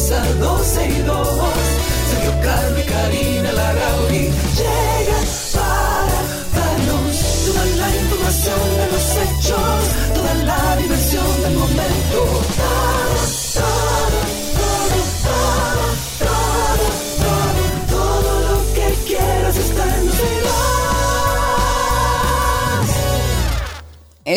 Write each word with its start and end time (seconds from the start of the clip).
comienza 0.00 0.34
12 0.34 0.88
y 0.88 1.02
2. 1.02 1.28
Sergio 2.10 2.32
y 2.78 2.82
Karina 2.88 3.52
Larrauri 3.52 4.30
llegan 4.56 5.26
para 5.52 6.22
darnos 6.56 7.16
toda 7.44 7.64
la 7.76 7.96
información 7.96 8.60
de 8.78 8.86
los 8.92 9.06
hechos, 9.22 9.89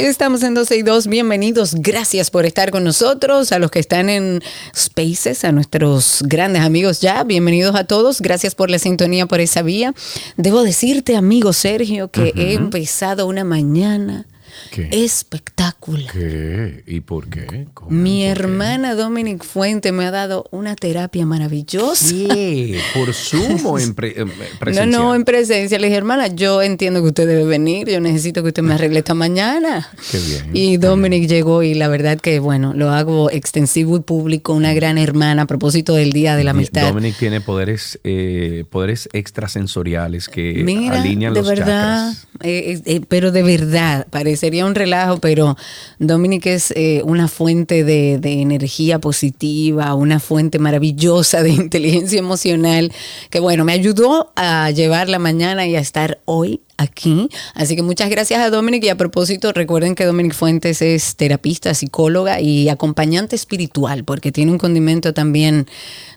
Estamos 0.04 0.44
en 0.44 0.54
12 0.54 0.76
y 0.76 0.82
2, 0.82 1.08
bienvenidos, 1.08 1.76
gracias 1.76 2.30
por 2.30 2.46
estar 2.46 2.72
con 2.72 2.84
nosotros, 2.84 3.54
a 3.54 3.60
los 3.60 3.72
que 3.72 3.80
están 3.80 4.10
en 4.10 4.44
Spaces, 4.76 5.46
a 5.46 5.54
nuestros 5.54 6.24
grandes 6.26 6.62
amigos 6.62 7.00
ya, 7.00 7.24
bienvenidos 7.24 7.74
a 7.74 7.86
todos, 7.86 8.20
gracias 8.20 8.54
por 8.54 8.70
la 8.70 8.80
sintonía 8.80 9.28
por 9.28 9.40
esa 9.40 9.62
vía. 9.62 9.94
Debo 10.36 10.64
decirte, 10.64 11.16
amigo 11.16 11.54
Sergio, 11.54 12.10
que 12.10 12.34
he 12.36 12.52
empezado 12.52 13.28
una 13.28 13.46
mañana 13.46 14.26
¿Qué? 14.72 14.90
espectacular. 14.92 16.12
¿Qué? 16.12 16.84
¿Y 16.88 17.02
por 17.02 17.28
qué? 17.30 17.68
¿Cómo? 17.74 17.92
Mi 17.92 18.26
¿Por 18.26 18.36
qué? 18.38 18.42
hermana 18.44 18.96
Dominic 18.96 19.44
Fuente 19.44 19.92
me 19.92 20.06
ha 20.06 20.12
dado 20.12 20.46
una 20.52 20.76
terapia 20.76 21.26
maravillosa. 21.26 22.14
¿Qué? 22.14 22.80
¿Por 22.94 23.14
Zoom 23.14 23.66
o 23.66 23.80
en 23.80 23.94
pre- 23.94 24.20
en 24.20 24.32
No, 24.76 24.86
no, 24.86 25.16
en 25.16 25.24
presencia. 25.24 25.78
Le 25.80 25.88
dije, 25.88 25.98
hermana, 25.98 26.28
yo 26.28 26.62
entiendo 26.62 27.02
que 27.02 27.08
usted 27.10 27.28
debe 27.28 27.44
venir. 27.46 27.88
Yo 27.90 28.00
necesito 28.00 28.42
que 28.42 28.50
usted 28.50 28.64
me 28.64 28.74
arregle 28.74 29.00
esta 29.00 29.14
mañana. 29.14 29.88
Qué 30.12 30.20
bien, 30.20 30.50
Y 30.54 30.72
qué 30.72 30.78
Dominic 30.88 31.28
llegó 31.28 31.64
y 31.64 31.74
la 31.74 31.88
verdad 31.88 32.20
que, 32.20 32.40
bueno, 32.40 32.74
lo 32.74 32.90
hago 32.92 33.30
extensivo 33.32 33.98
y 33.98 34.02
público. 34.02 34.54
Una 34.54 34.74
gran 34.74 34.98
hermana 34.98 35.44
a 35.44 35.48
propósito 35.48 35.94
del 35.96 36.12
Día 36.12 36.36
de 36.36 36.44
la 36.44 36.52
Amistad. 36.52 36.88
Dominic 36.88 37.18
tiene 37.18 37.42
poderes, 37.42 38.00
eh, 38.04 38.66
poderes 38.70 39.10
extrasensoriales 39.14 40.30
que 40.30 40.62
Mira, 40.64 41.00
alinean 41.02 41.34
de 41.34 41.40
los 41.42 41.50
verdad, 41.50 42.12
chakras. 42.14 42.28
eh, 42.42 42.82
eh, 42.86 43.02
pero 43.08 43.32
de 43.32 43.44
verdad, 43.44 44.08
parecería 44.44 44.66
un 44.66 44.76
relajo, 44.76 45.20
pero 45.20 45.56
Dominic 46.00 46.48
es 46.48 46.72
eh, 46.76 47.02
una 47.06 47.30
fuente 47.30 47.86
de 47.86 48.42
energía 48.42 49.00
positiva, 49.00 49.94
una 49.96 50.20
fuente 50.20 50.60
maravillosa 50.60 51.44
de 51.44 51.50
inteligencia 51.64 52.20
emocional, 52.20 52.92
que 53.30 53.40
bueno, 53.40 53.64
me 53.64 53.72
ayudó 53.72 54.34
a 54.36 54.70
llevar 54.72 55.08
la 55.08 55.20
mañana 55.20 55.66
y 55.66 55.78
a 55.78 55.80
estar 55.80 56.20
hoy 56.26 56.60
aquí. 56.84 57.30
Así 57.54 57.76
que 57.76 57.82
muchas 57.82 58.10
gracias 58.10 58.40
a 58.42 58.50
Dominic 58.50 58.84
y 58.84 58.90
a 58.90 58.96
propósito, 58.96 59.52
recuerden 59.54 59.96
que 59.96 60.06
Dominic 60.06 60.34
Fuentes 60.34 60.82
es 60.82 61.16
terapista, 61.16 61.74
psicóloga 61.74 62.40
y 62.40 62.70
acompañante 62.70 63.36
espiritual, 63.36 64.04
porque 64.04 64.32
tiene 64.32 64.52
un 64.52 64.58
condimento 64.58 65.14
también 65.14 65.68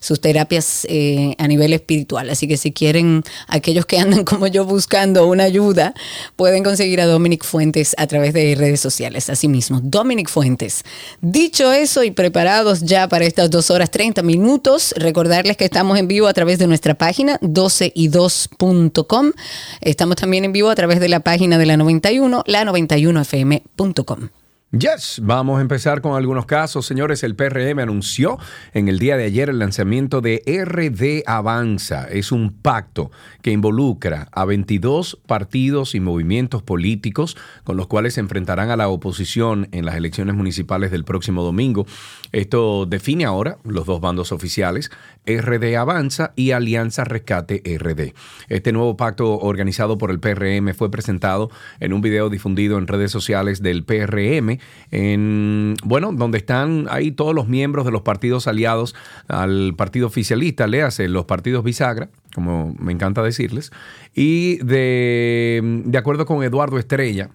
sus 0.01 0.21
terapias 0.21 0.87
eh, 0.89 1.35
a 1.39 1.49
nivel 1.49 1.73
espiritual. 1.73 2.31
Así 2.31 2.47
que 2.47 2.57
si 2.57 2.73
quieren, 2.73 3.23
aquellos 3.49 3.87
que 3.87 3.99
andan 3.99 4.25
como 4.27 4.47
yo 4.47 4.65
buscando 4.65 5.27
una 5.27 5.45
ayuda, 5.45 5.95
pueden 6.37 6.63
conseguir 6.63 7.01
a 7.01 7.07
Dominic 7.07 7.45
Fuentes 7.45 7.95
a 7.99 8.07
través 8.07 8.35
de 8.35 8.55
redes 8.55 8.81
sociales. 8.81 9.31
Asimismo, 9.31 9.81
Dominic 9.83 10.29
Fuentes. 10.29 10.85
Dicho 11.21 11.73
eso 11.73 12.05
y 12.05 12.11
preparados 12.11 12.83
ya 12.83 13.09
para 13.09 13.25
estas 13.25 13.51
dos 13.51 13.71
horas 13.71 13.91
30 13.91 14.23
minutos, 14.23 14.95
recordarles 14.97 15.57
que 15.57 15.65
estamos 15.65 15.99
en 15.99 16.09
vivo 16.09 16.27
a 16.27 16.35
través 16.35 16.59
de 16.59 16.67
nuestra 16.67 16.95
página 16.95 17.39
12y2.com. 17.41 19.33
Estamos 19.81 20.17
también 20.17 20.45
en 20.45 20.53
vivo 20.57 20.71
a 20.71 20.75
través 20.75 21.01
de 21.01 21.11
la 21.11 21.21
página 21.21 21.59
de 21.59 21.67
la 21.67 21.77
91, 21.77 22.43
la 22.47 22.65
91fm.com. 22.65 24.29
Yes, 24.73 25.21
vamos 25.23 25.59
a 25.59 25.61
empezar 25.61 26.01
con 26.01 26.17
algunos 26.17 26.45
casos. 26.45 26.87
Señores, 26.87 27.23
el 27.23 27.37
PRM 27.37 27.79
anunció 27.79 28.37
en 28.75 28.89
el 28.89 28.99
día 28.99 29.17
de 29.17 29.25
ayer 29.25 29.49
el 29.49 29.61
lanzamiento 29.61 30.21
de 30.21 30.43
RD 30.45 31.23
Avanza. 31.31 32.09
Es 32.09 32.33
un 32.33 32.51
pacto 32.53 33.13
que 33.43 33.53
involucra 33.53 34.29
a 34.33 34.45
22 34.45 35.21
partidos 35.27 35.95
y 35.95 36.01
movimientos 36.01 36.65
políticos 36.65 37.37
con 37.63 37.77
los 37.77 37.87
cuales 37.87 38.15
se 38.15 38.21
enfrentarán 38.21 38.71
a 38.71 38.77
la 38.77 38.89
oposición 38.89 39.69
en 39.71 39.87
las 39.87 39.95
elecciones 39.95 40.35
municipales 40.35 40.91
del 40.91 41.05
próximo 41.05 41.43
domingo. 41.43 41.87
Esto 42.33 42.87
define 42.87 43.25
ahora 43.25 43.59
los 43.63 43.87
dos 43.87 44.01
bandos 44.01 44.33
oficiales, 44.33 44.91
RD 45.27 45.77
Avanza 45.77 46.33
y 46.37 46.53
Alianza 46.53 47.05
Rescate 47.05 47.63
RD. 47.79 48.15
Este 48.49 48.73
nuevo 48.73 48.97
pacto 48.97 49.39
organizado 49.39 49.99
por 49.99 50.11
el 50.11 50.21
PRM 50.21 50.75
fue 50.75 50.91
presentado 50.91 51.51
en 51.81 51.93
un 51.93 52.01
video 52.01 52.31
difundido 52.31 52.79
en 52.79 52.87
redes 52.87 53.11
sociales 53.11 53.63
del 53.63 53.85
PRM, 53.85 54.59
en, 54.91 55.75
bueno, 55.85 56.13
donde 56.13 56.39
están 56.39 56.87
ahí 56.91 57.11
todos 57.11 57.35
los 57.35 57.49
miembros 57.49 57.85
de 57.85 57.93
los 57.93 58.03
partidos 58.03 58.47
aliados 58.47 58.95
al 59.29 59.75
partido 59.77 60.07
oficialista, 60.07 60.67
léase 60.67 61.09
los 61.09 61.25
partidos 61.25 61.65
bisagra, 61.65 62.09
como 62.35 62.75
me 62.79 62.93
encanta 62.93 63.23
decirles, 63.23 63.73
y 64.15 64.57
de, 64.59 65.83
de 65.85 65.99
acuerdo 65.99 66.27
con 66.27 66.43
Eduardo 66.43 66.79
Estrella, 66.79 67.31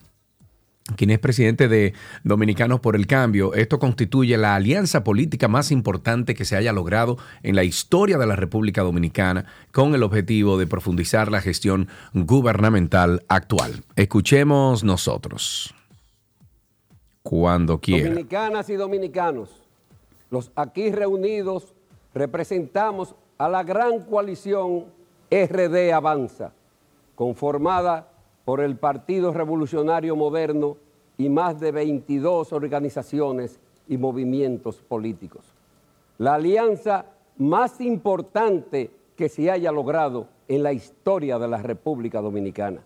quien 0.95 1.09
es 1.09 1.19
presidente 1.19 1.67
de 1.67 1.93
Dominicanos 2.23 2.79
por 2.79 2.95
el 2.95 3.07
Cambio, 3.07 3.53
esto 3.53 3.79
constituye 3.79 4.37
la 4.37 4.55
alianza 4.55 5.03
política 5.03 5.47
más 5.47 5.71
importante 5.71 6.33
que 6.33 6.45
se 6.45 6.55
haya 6.55 6.73
logrado 6.73 7.17
en 7.43 7.55
la 7.55 7.63
historia 7.63 8.17
de 8.17 8.27
la 8.27 8.35
República 8.35 8.81
Dominicana 8.81 9.45
con 9.71 9.95
el 9.95 10.03
objetivo 10.03 10.57
de 10.57 10.67
profundizar 10.67 11.31
la 11.31 11.41
gestión 11.41 11.87
gubernamental 12.13 13.23
actual. 13.27 13.83
Escuchemos 13.95 14.83
nosotros. 14.83 15.73
Cuando 17.23 17.79
quiera. 17.79 18.09
Dominicanas 18.09 18.69
y 18.69 18.75
dominicanos, 18.75 19.49
los 20.29 20.51
aquí 20.55 20.91
reunidos 20.91 21.73
representamos 22.13 23.15
a 23.37 23.47
la 23.47 23.63
gran 23.63 23.99
coalición 23.99 24.85
RD 25.29 25.93
Avanza, 25.93 26.53
conformada 27.15 28.10
por 28.45 28.61
el 28.61 28.77
Partido 28.77 29.33
Revolucionario 29.33 30.15
Moderno 30.15 30.77
y 31.17 31.29
más 31.29 31.59
de 31.59 31.71
22 31.71 32.53
organizaciones 32.53 33.59
y 33.87 33.97
movimientos 33.97 34.77
políticos. 34.81 35.45
La 36.17 36.35
alianza 36.35 37.05
más 37.37 37.81
importante 37.81 38.91
que 39.15 39.29
se 39.29 39.51
haya 39.51 39.71
logrado 39.71 40.27
en 40.47 40.63
la 40.63 40.73
historia 40.73 41.37
de 41.37 41.47
la 41.47 41.57
República 41.57 42.21
Dominicana 42.21 42.81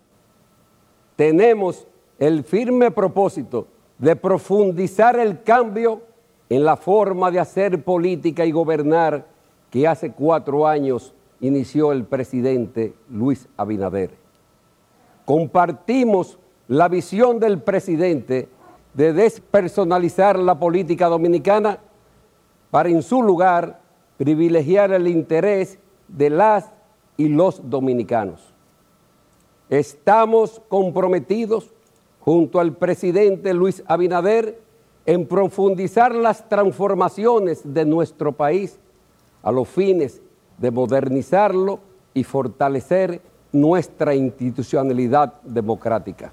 tenemos 1.16 1.88
el 2.18 2.44
firme 2.44 2.90
propósito 2.90 3.66
de 3.98 4.14
profundizar 4.14 5.18
el 5.18 5.42
cambio 5.42 6.02
en 6.48 6.64
la 6.64 6.76
forma 6.76 7.30
de 7.30 7.40
hacer 7.40 7.82
política 7.82 8.44
y 8.44 8.52
gobernar 8.52 9.26
que 9.70 9.88
hace 9.88 10.12
cuatro 10.12 10.66
años 10.66 11.14
inició 11.40 11.92
el 11.92 12.04
presidente 12.04 12.94
Luis 13.10 13.48
Abinader. 13.56 14.25
Compartimos 15.26 16.38
la 16.68 16.88
visión 16.88 17.40
del 17.40 17.60
presidente 17.60 18.48
de 18.94 19.12
despersonalizar 19.12 20.38
la 20.38 20.58
política 20.58 21.08
dominicana 21.08 21.80
para 22.70 22.88
en 22.88 23.02
su 23.02 23.22
lugar 23.22 23.80
privilegiar 24.16 24.92
el 24.92 25.08
interés 25.08 25.80
de 26.06 26.30
las 26.30 26.72
y 27.16 27.28
los 27.28 27.68
dominicanos. 27.68 28.54
Estamos 29.68 30.62
comprometidos 30.68 31.72
junto 32.20 32.60
al 32.60 32.76
presidente 32.76 33.52
Luis 33.52 33.82
Abinader 33.88 34.60
en 35.06 35.26
profundizar 35.26 36.14
las 36.14 36.48
transformaciones 36.48 37.62
de 37.64 37.84
nuestro 37.84 38.30
país 38.30 38.78
a 39.42 39.50
los 39.50 39.66
fines 39.66 40.22
de 40.58 40.70
modernizarlo 40.70 41.80
y 42.14 42.22
fortalecer 42.22 43.20
nuestra 43.60 44.14
institucionalidad 44.14 45.34
democrática. 45.42 46.32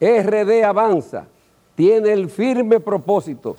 RD 0.00 0.64
Avanza 0.64 1.26
tiene 1.74 2.12
el 2.12 2.28
firme 2.28 2.80
propósito 2.80 3.56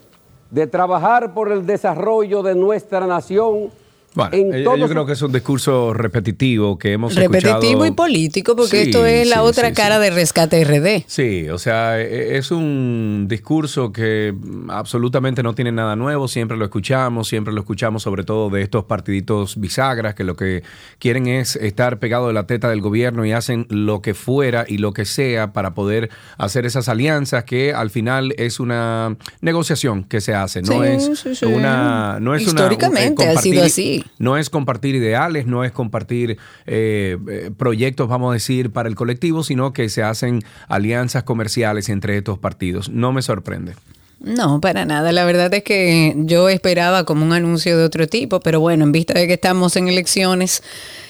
de 0.52 0.68
trabajar 0.68 1.34
por 1.34 1.52
el 1.52 1.66
desarrollo 1.66 2.44
de 2.44 2.56
nuestra 2.56 3.08
nación 3.08 3.72
Bueno, 4.16 4.30
en 4.34 4.54
eh, 4.54 4.64
yo 4.64 4.88
creo 4.90 5.06
que 5.06 5.12
es 5.14 5.22
un 5.22 5.32
discurso 5.34 5.94
repetitivo 5.94 6.78
que 6.80 6.94
hemos 6.94 7.14
Repetitivo 7.16 7.52
escuchado. 7.60 7.86
y 7.86 7.92
político, 7.92 8.56
porque 8.56 8.84
Sí, 8.84 8.90
esto 8.90 9.06
es 9.06 9.28
la 9.28 9.36
sí, 9.36 9.42
otra 9.44 9.68
sí, 9.70 9.74
cara 9.76 10.00
de 10.00 10.10
rescate 10.10 10.64
RD. 10.64 11.04
Sí, 11.08 11.50
o 11.50 11.58
sea, 11.58 12.00
e- 12.02 12.38
es 12.38 12.50
un 12.52 13.26
discurso 13.28 13.92
que 13.92 14.34
absolutamente 14.70 15.44
no 15.44 15.54
tiene 15.54 15.74
nada 15.74 15.98
nuevo, 15.98 16.30
siempre 16.30 16.56
lo 16.56 16.64
escuchamos, 16.64 17.28
siempre 17.28 17.54
lo 17.54 17.60
escuchamos 17.60 18.04
sobre 18.04 18.24
todo 18.24 18.50
de 18.50 18.62
estos 18.62 18.86
partiditos 18.86 19.60
bisagras 19.60 20.16
que 20.16 20.24
lo 20.24 20.38
que 20.38 20.64
quieren 20.98 21.28
es 21.28 21.58
estar 21.58 22.00
pegado 22.00 22.28
de 22.28 22.34
la 22.34 22.48
teta 22.48 22.70
del 22.70 22.80
gobierno 22.80 23.26
y 23.26 23.34
hacen 23.34 23.68
lo 23.70 24.02
que 24.02 24.14
fuera 24.14 24.64
y 24.66 24.78
lo 24.78 24.94
que 24.94 25.04
sea 25.04 25.52
para 25.52 25.74
poder 25.74 26.10
hacer 26.38 26.66
esas 26.66 26.88
alianzas 26.88 27.44
que 27.44 27.74
al 27.74 27.90
final 27.90 28.34
es 28.38 28.62
una 28.62 29.18
negociación 29.42 30.06
que 30.06 30.22
se 30.22 30.34
hace, 30.34 30.62
no 30.62 30.86
es 30.86 31.26
una 31.44 32.20
no 32.22 32.34
es 32.34 32.44
una- 32.44 32.52
Históricamente 32.62 33.24
eh, 33.26 33.28
ha 33.28 33.42
sido 33.42 33.64
así. 33.66 34.05
No 34.18 34.38
es 34.38 34.50
compartir 34.50 34.96
ideales, 34.96 35.46
no 35.46 35.64
es 35.64 35.72
compartir 35.72 36.38
eh, 36.66 37.18
eh, 37.30 37.52
proyectos, 37.56 38.08
vamos 38.08 38.32
a 38.32 38.34
decir, 38.34 38.72
para 38.72 38.90
el 38.90 38.96
colectivo, 38.96 39.44
sino 39.44 39.74
que 39.74 39.90
se 39.90 40.04
hacen 40.04 40.44
alianzas 40.68 41.24
comerciales 41.24 41.90
entre 41.90 42.18
estos 42.18 42.40
partidos. 42.40 42.90
No 42.90 43.12
me 43.12 43.22
sorprende. 43.22 43.74
No, 44.20 44.62
para 44.62 44.86
nada. 44.86 45.12
La 45.12 45.26
verdad 45.26 45.54
es 45.54 45.64
que 45.64 46.14
yo 46.18 46.50
esperaba 46.50 47.04
como 47.04 47.26
un 47.26 47.34
anuncio 47.34 47.78
de 47.78 47.84
otro 47.84 48.08
tipo, 48.08 48.40
pero 48.40 48.60
bueno, 48.60 48.84
en 48.84 48.92
vista 48.92 49.14
de 49.14 49.28
que 49.28 49.34
estamos 49.34 49.76
en 49.76 49.88
elecciones, 49.88 50.64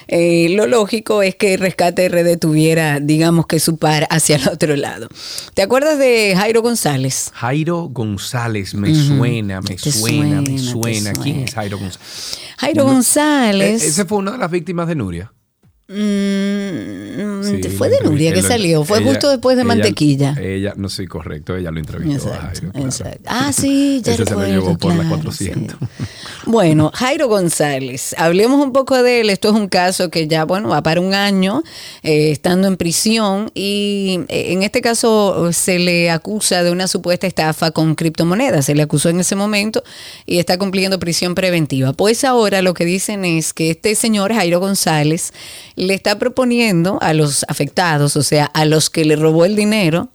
eh, 0.08 0.48
lo 0.52 0.68
lógico 0.68 1.22
es 1.22 1.36
que 1.36 1.58
Rescate 1.58 2.08
RD 2.10 2.38
tuviera, 2.40 3.00
digamos 3.00 3.48
que 3.48 3.60
su 3.60 3.78
par 3.78 4.08
hacia 4.10 4.36
el 4.38 4.48
otro 4.48 4.76
lado. 4.76 5.08
¿Te 5.54 5.62
acuerdas 5.62 5.98
de 6.00 6.34
Jairo 6.36 6.62
González? 6.62 7.32
Jairo 7.34 7.90
González, 7.92 8.74
me 8.74 8.94
suena, 8.94 9.62
me 9.62 9.78
suena, 9.78 10.42
me 10.42 10.58
suena, 10.60 11.14
¿Quién 11.14 11.42
es 11.42 11.54
Jairo 11.54 11.78
González? 11.80 12.40
Jairo 12.58 12.84
González. 12.86 13.84
Eh, 13.84 13.88
Ese 13.88 14.06
fue 14.06 14.20
una 14.20 14.32
de 14.32 14.38
las 14.38 14.52
víctimas 14.52 14.88
de 14.88 14.96
Nuria. 14.96 15.34
Mm, 15.88 17.44
Sí, 17.46 17.62
fue 17.70 17.90
de 17.90 18.00
Nuria 18.02 18.34
que 18.34 18.42
salió, 18.42 18.84
fue 18.84 19.00
ella- 19.00 19.08
justo 19.10 19.30
después 19.30 19.56
de 19.56 19.62
ella- 19.64 19.68
Mantequilla. 19.68 20.36
Ella, 20.42 20.74
no 20.76 20.90
sé, 20.90 21.08
correcto, 21.08 21.56
ella 21.56 21.72
lo 21.72 21.80
entrevistó 21.80 22.34
a 22.34 22.38
Jairo. 22.38 22.72
claro. 22.72 22.90
Ah, 23.26 23.52
sí, 23.54 24.02
ya 24.04 24.14
Ese 24.14 24.26
se 24.26 24.34
lo 24.34 24.46
llevó 24.48 24.78
por 24.78 24.92
la 24.96 25.04
claro, 25.04 25.10
400. 25.18 25.78
sí. 25.80 25.86
Bueno, 26.48 26.92
Jairo 26.94 27.28
González, 27.28 28.16
hablemos 28.18 28.64
un 28.64 28.72
poco 28.72 29.02
de 29.02 29.22
él. 29.22 29.30
Esto 29.30 29.50
es 29.50 29.56
un 29.56 29.68
caso 29.68 30.10
que 30.10 30.28
ya, 30.28 30.46
bueno, 30.46 30.70
va 30.70 30.82
para 30.84 31.02
un 31.02 31.14
año 31.14 31.64
eh, 32.04 32.32
estando 32.32 32.68
en 32.68 32.78
prisión 32.78 33.50
y 33.56 34.20
eh, 34.28 34.54
en 34.54 34.62
este 34.64 34.82
caso 34.82 35.52
se 35.54 35.80
le 35.80 36.12
acusa 36.12 36.64
de 36.64 36.72
una 36.72 36.88
supuesta 36.88 37.26
estafa 37.26 37.72
con 37.72 37.96
criptomonedas. 37.96 38.66
Se 38.66 38.76
le 38.76 38.84
acusó 38.84 39.10
en 39.10 39.20
ese 39.20 39.36
momento 39.36 39.84
y 40.28 40.38
está 40.40 40.58
cumpliendo 40.60 41.00
prisión 41.00 41.34
preventiva. 41.36 41.94
Pues 41.94 42.24
ahora 42.24 42.62
lo 42.62 42.74
que 42.76 42.86
dicen 42.86 43.26
es 43.26 43.54
que 43.54 43.72
este 43.72 43.96
señor 43.96 44.32
Jairo 44.34 44.60
González 44.60 45.34
le 45.76 45.94
está 45.94 46.18
proponiendo 46.20 46.98
a 47.02 47.14
los 47.14 47.46
afectados, 47.48 48.16
o 48.16 48.24
sea, 48.24 48.46
a 48.46 48.66
los 48.66 48.90
que 48.90 49.06
le 49.06 49.16
robó 49.16 49.46
el 49.46 49.56
dinero, 49.56 50.10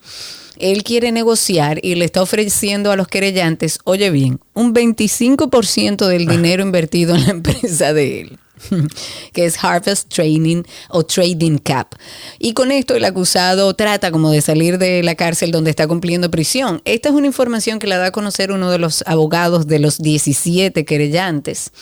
él 0.59 0.83
quiere 0.85 1.11
negociar 1.13 1.79
y 1.83 1.95
le 1.95 2.05
está 2.05 2.23
ofreciendo 2.23 2.91
a 2.93 2.97
los 2.97 3.09
querellantes, 3.09 3.79
oye 3.85 4.11
bien, 4.11 4.41
un 4.55 4.75
25% 4.75 6.07
del 6.07 6.27
dinero 6.29 6.63
invertido 6.63 7.15
en 7.15 7.25
la 7.25 7.31
empresa 7.31 7.93
de 7.93 8.21
él 8.21 8.39
que 9.33 9.45
es 9.45 9.63
Harvest 9.63 10.13
Training 10.13 10.63
o 10.89 11.05
Trading 11.05 11.59
Cap. 11.59 11.95
Y 12.39 12.53
con 12.55 12.73
esto 12.73 12.95
el 12.95 13.05
acusado 13.05 13.75
trata 13.75 14.11
como 14.11 14.31
de 14.31 14.41
salir 14.41 14.79
de 14.79 15.03
la 15.03 15.15
cárcel 15.15 15.51
donde 15.51 15.71
está 15.71 15.87
cumpliendo 15.87 16.31
prisión. 16.31 16.83
Esta 16.85 17.09
es 17.09 17.15
una 17.15 17.27
información 17.27 17.79
que 17.79 17.87
la 17.87 17.99
da 17.99 18.07
a 18.07 18.13
conocer 18.13 18.53
uno 18.53 18.71
de 18.71 18.79
los 18.79 19.03
abogados 19.07 19.67
de 19.67 19.79
los 19.79 19.99
17 19.99 20.85
querellantes. 20.85 21.73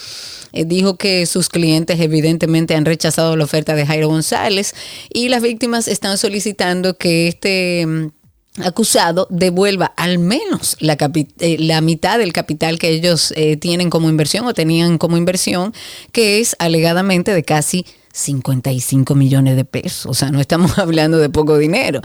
Eh, 0.52 0.64
dijo 0.64 0.96
que 0.96 1.26
sus 1.26 1.48
clientes 1.48 2.00
evidentemente 2.00 2.74
han 2.74 2.84
rechazado 2.84 3.36
la 3.36 3.44
oferta 3.44 3.74
de 3.74 3.84
Jairo 3.84 4.08
González 4.08 4.74
y 5.12 5.28
las 5.28 5.42
víctimas 5.42 5.88
están 5.88 6.16
solicitando 6.16 6.96
que 6.96 7.28
este 7.28 7.84
mm, 7.86 8.17
acusado 8.62 9.26
devuelva 9.30 9.86
al 9.96 10.18
menos 10.18 10.76
la, 10.80 10.96
eh, 11.40 11.56
la 11.58 11.80
mitad 11.80 12.18
del 12.18 12.32
capital 12.32 12.78
que 12.78 12.90
ellos 12.90 13.32
eh, 13.36 13.56
tienen 13.56 13.90
como 13.90 14.08
inversión 14.08 14.46
o 14.46 14.54
tenían 14.54 14.98
como 14.98 15.16
inversión, 15.16 15.72
que 16.12 16.40
es 16.40 16.56
alegadamente 16.58 17.34
de 17.34 17.42
casi 17.42 17.86
55 18.12 19.14
millones 19.14 19.56
de 19.56 19.64
pesos. 19.64 20.06
O 20.06 20.14
sea, 20.14 20.30
no 20.30 20.40
estamos 20.40 20.78
hablando 20.78 21.18
de 21.18 21.30
poco 21.30 21.58
dinero. 21.58 22.00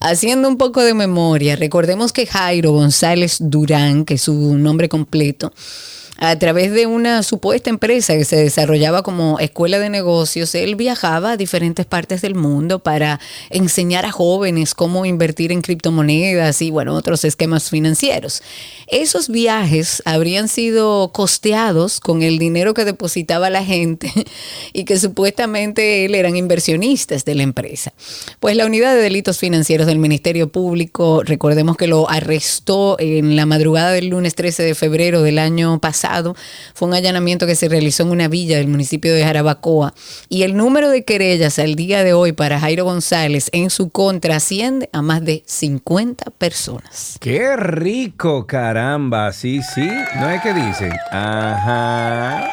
Haciendo 0.00 0.48
un 0.48 0.56
poco 0.56 0.82
de 0.82 0.94
memoria, 0.94 1.54
recordemos 1.54 2.12
que 2.12 2.26
Jairo 2.26 2.72
González 2.72 3.36
Durán, 3.40 4.04
que 4.04 4.14
es 4.14 4.22
su 4.22 4.58
nombre 4.58 4.88
completo, 4.88 5.52
a 6.24 6.38
través 6.38 6.70
de 6.70 6.86
una 6.86 7.24
supuesta 7.24 7.68
empresa 7.68 8.16
que 8.16 8.24
se 8.24 8.36
desarrollaba 8.36 9.02
como 9.02 9.40
escuela 9.40 9.80
de 9.80 9.90
negocios, 9.90 10.54
él 10.54 10.76
viajaba 10.76 11.32
a 11.32 11.36
diferentes 11.36 11.84
partes 11.84 12.22
del 12.22 12.36
mundo 12.36 12.78
para 12.78 13.18
enseñar 13.50 14.06
a 14.06 14.12
jóvenes 14.12 14.72
cómo 14.76 15.04
invertir 15.04 15.50
en 15.50 15.62
criptomonedas 15.62 16.62
y 16.62 16.70
bueno, 16.70 16.94
otros 16.94 17.24
esquemas 17.24 17.70
financieros. 17.70 18.40
Esos 18.86 19.30
viajes 19.30 20.00
habrían 20.04 20.46
sido 20.46 21.10
costeados 21.12 21.98
con 21.98 22.22
el 22.22 22.38
dinero 22.38 22.72
que 22.72 22.84
depositaba 22.84 23.50
la 23.50 23.64
gente 23.64 24.12
y 24.72 24.84
que 24.84 25.00
supuestamente 25.00 26.04
él 26.04 26.14
eran 26.14 26.36
inversionistas 26.36 27.24
de 27.24 27.34
la 27.34 27.42
empresa. 27.42 27.94
Pues 28.38 28.54
la 28.54 28.66
unidad 28.66 28.94
de 28.94 29.00
delitos 29.00 29.38
financieros 29.38 29.88
del 29.88 29.98
Ministerio 29.98 30.52
Público, 30.52 31.24
recordemos 31.24 31.76
que 31.76 31.88
lo 31.88 32.08
arrestó 32.08 32.94
en 33.00 33.34
la 33.34 33.44
madrugada 33.44 33.90
del 33.90 34.06
lunes 34.06 34.36
13 34.36 34.62
de 34.62 34.76
febrero 34.76 35.22
del 35.22 35.40
año 35.40 35.80
pasado. 35.80 36.11
Fue 36.74 36.88
un 36.88 36.94
allanamiento 36.94 37.46
que 37.46 37.54
se 37.54 37.68
realizó 37.68 38.02
en 38.02 38.10
una 38.10 38.28
villa 38.28 38.58
del 38.58 38.68
municipio 38.68 39.14
de 39.14 39.24
Jarabacoa. 39.24 39.94
Y 40.28 40.42
el 40.42 40.56
número 40.56 40.90
de 40.90 41.04
querellas 41.04 41.58
al 41.58 41.74
día 41.74 42.04
de 42.04 42.12
hoy 42.12 42.32
para 42.32 42.60
Jairo 42.60 42.84
González 42.84 43.48
en 43.52 43.70
su 43.70 43.90
contra 43.90 44.36
asciende 44.36 44.88
a 44.92 45.02
más 45.02 45.24
de 45.24 45.42
50 45.46 46.30
personas. 46.32 47.16
¡Qué 47.20 47.56
rico, 47.56 48.46
caramba! 48.46 49.32
Sí, 49.32 49.60
sí. 49.74 49.88
¿No 50.16 50.30
es 50.30 50.42
que 50.42 50.52
dicen? 50.52 50.92
Ajá. 51.10 52.50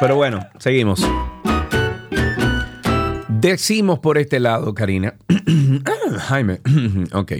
Pero 0.00 0.16
bueno, 0.16 0.46
seguimos. 0.58 1.04
Decimos 3.40 4.00
por 4.00 4.18
este 4.18 4.38
lado, 4.38 4.74
Karina. 4.74 5.14
Jaime, 6.28 6.60
ok. 7.14 7.32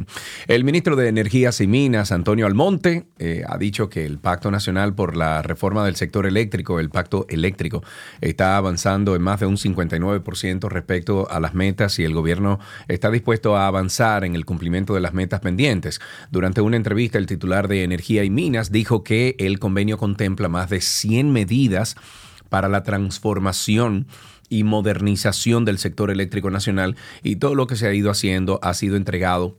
El 0.47 0.65
ministro 0.65 0.97
de 0.97 1.09
Energías 1.09 1.61
y 1.61 1.67
Minas, 1.67 2.11
Antonio 2.11 2.47
Almonte, 2.47 3.05
eh, 3.19 3.43
ha 3.47 3.59
dicho 3.59 3.91
que 3.91 4.07
el 4.07 4.19
Pacto 4.19 4.51
Nacional 4.51 4.95
por 4.95 5.15
la 5.15 5.43
Reforma 5.43 5.85
del 5.85 5.97
Sector 5.97 6.25
Eléctrico, 6.25 6.81
el 6.81 6.89
Pacto 6.89 7.27
Eléctrico, 7.29 7.85
está 8.23 8.57
avanzando 8.57 9.15
en 9.15 9.21
más 9.21 9.41
de 9.41 9.47
un 9.47 9.59
59% 9.59 10.71
respecto 10.71 11.31
a 11.31 11.39
las 11.39 11.55
metas 11.55 11.99
y 11.99 12.05
el 12.05 12.15
gobierno 12.15 12.61
está 12.89 13.11
dispuesto 13.11 13.59
a 13.59 13.67
avanzar 13.67 14.25
en 14.25 14.35
el 14.35 14.47
cumplimiento 14.47 14.95
de 14.95 15.01
las 15.01 15.13
metas 15.13 15.41
pendientes. 15.41 16.01
Durante 16.31 16.63
una 16.63 16.79
entrevista, 16.79 17.19
el 17.19 17.27
titular 17.27 17.69
de 17.69 17.85
Energía 17.85 18.25
y 18.25 18.31
Minas 18.31 18.73
dijo 18.73 19.05
que 19.05 19.37
el 19.39 19.59
convenio 19.59 19.99
contempla 19.99 20.49
más 20.49 20.71
de 20.71 20.81
100 20.81 21.31
medidas 21.31 21.97
para 22.49 22.69
la 22.69 22.83
transformación 22.85 24.07
y 24.51 24.65
modernización 24.65 25.65
del 25.65 25.79
sector 25.79 26.11
eléctrico 26.11 26.51
nacional 26.51 26.97
y 27.23 27.37
todo 27.37 27.55
lo 27.55 27.67
que 27.67 27.77
se 27.77 27.87
ha 27.87 27.95
ido 27.95 28.11
haciendo 28.11 28.61
ha 28.63 28.75
sido 28.75 28.97
entregado 28.97 29.57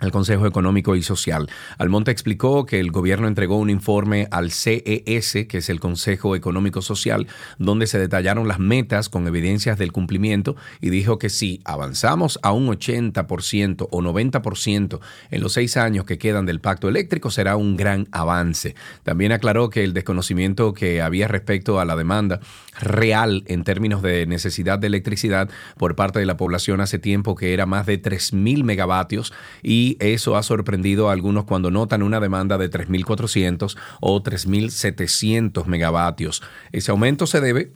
al 0.00 0.12
Consejo 0.12 0.46
Económico 0.46 0.94
y 0.94 1.02
Social. 1.02 1.48
Almonte 1.78 2.10
explicó 2.10 2.66
que 2.66 2.80
el 2.80 2.90
gobierno 2.90 3.28
entregó 3.28 3.56
un 3.56 3.70
informe 3.70 4.28
al 4.30 4.50
CES, 4.50 5.46
que 5.48 5.58
es 5.58 5.70
el 5.70 5.80
Consejo 5.80 6.36
Económico 6.36 6.82
Social, 6.82 7.26
donde 7.58 7.86
se 7.86 7.98
detallaron 7.98 8.46
las 8.46 8.58
metas 8.58 9.08
con 9.08 9.26
evidencias 9.26 9.78
del 9.78 9.92
cumplimiento 9.92 10.54
y 10.82 10.90
dijo 10.90 11.18
que 11.18 11.30
si 11.30 11.62
avanzamos 11.64 12.38
a 12.42 12.52
un 12.52 12.66
80% 12.66 13.88
o 13.90 14.02
90% 14.02 15.00
en 15.30 15.40
los 15.40 15.54
seis 15.54 15.78
años 15.78 16.04
que 16.04 16.18
quedan 16.18 16.44
del 16.44 16.60
pacto 16.60 16.88
eléctrico 16.88 17.30
será 17.30 17.56
un 17.56 17.76
gran 17.76 18.06
avance. 18.12 18.74
También 19.02 19.32
aclaró 19.32 19.70
que 19.70 19.82
el 19.82 19.94
desconocimiento 19.94 20.74
que 20.74 21.00
había 21.00 21.26
respecto 21.26 21.80
a 21.80 21.86
la 21.86 21.96
demanda 21.96 22.40
real 22.80 23.44
en 23.46 23.64
términos 23.64 24.02
de 24.02 24.26
necesidad 24.26 24.78
de 24.78 24.88
electricidad 24.88 25.48
por 25.76 25.96
parte 25.96 26.18
de 26.18 26.26
la 26.26 26.36
población 26.36 26.80
hace 26.80 26.98
tiempo 26.98 27.34
que 27.34 27.52
era 27.52 27.66
más 27.66 27.86
de 27.86 28.00
3.000 28.00 28.64
megavatios 28.64 29.32
y 29.62 29.96
eso 30.00 30.36
ha 30.36 30.42
sorprendido 30.42 31.08
a 31.08 31.12
algunos 31.12 31.44
cuando 31.44 31.70
notan 31.70 32.02
una 32.02 32.20
demanda 32.20 32.58
de 32.58 32.70
3.400 32.70 33.76
o 34.00 34.22
3.700 34.22 35.66
megavatios. 35.66 36.42
Ese 36.72 36.90
aumento 36.90 37.26
se 37.26 37.40
debe 37.40 37.72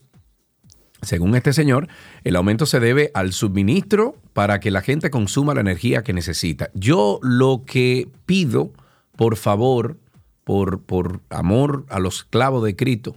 según 1.02 1.34
este 1.34 1.54
señor, 1.54 1.88
el 2.24 2.36
aumento 2.36 2.66
se 2.66 2.78
debe 2.78 3.10
al 3.14 3.32
suministro 3.32 4.16
para 4.34 4.60
que 4.60 4.70
la 4.70 4.82
gente 4.82 5.10
consuma 5.10 5.54
la 5.54 5.62
energía 5.62 6.02
que 6.02 6.12
necesita. 6.12 6.70
Yo 6.74 7.20
lo 7.22 7.64
que 7.64 8.08
pido, 8.26 8.72
por 9.16 9.36
favor, 9.36 9.96
por, 10.44 10.82
por 10.82 11.20
amor 11.30 11.86
a 11.88 12.00
los 12.00 12.24
clavos 12.24 12.64
de 12.64 12.76
Cristo, 12.76 13.16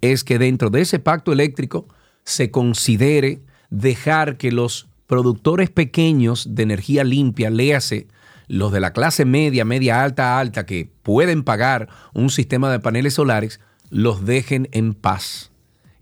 es 0.00 0.24
que 0.24 0.38
dentro 0.38 0.70
de 0.70 0.82
ese 0.82 0.98
pacto 0.98 1.32
eléctrico 1.32 1.86
se 2.24 2.50
considere 2.50 3.42
dejar 3.70 4.36
que 4.36 4.52
los 4.52 4.88
productores 5.06 5.70
pequeños 5.70 6.54
de 6.54 6.62
energía 6.62 7.04
limpia, 7.04 7.50
léase 7.50 8.08
los 8.46 8.72
de 8.72 8.80
la 8.80 8.92
clase 8.92 9.24
media, 9.24 9.64
media 9.64 10.02
alta, 10.02 10.38
alta, 10.38 10.66
que 10.66 10.90
pueden 11.02 11.44
pagar 11.44 11.88
un 12.14 12.30
sistema 12.30 12.70
de 12.70 12.80
paneles 12.80 13.14
solares, 13.14 13.60
los 13.90 14.24
dejen 14.24 14.68
en 14.72 14.94
paz 14.94 15.52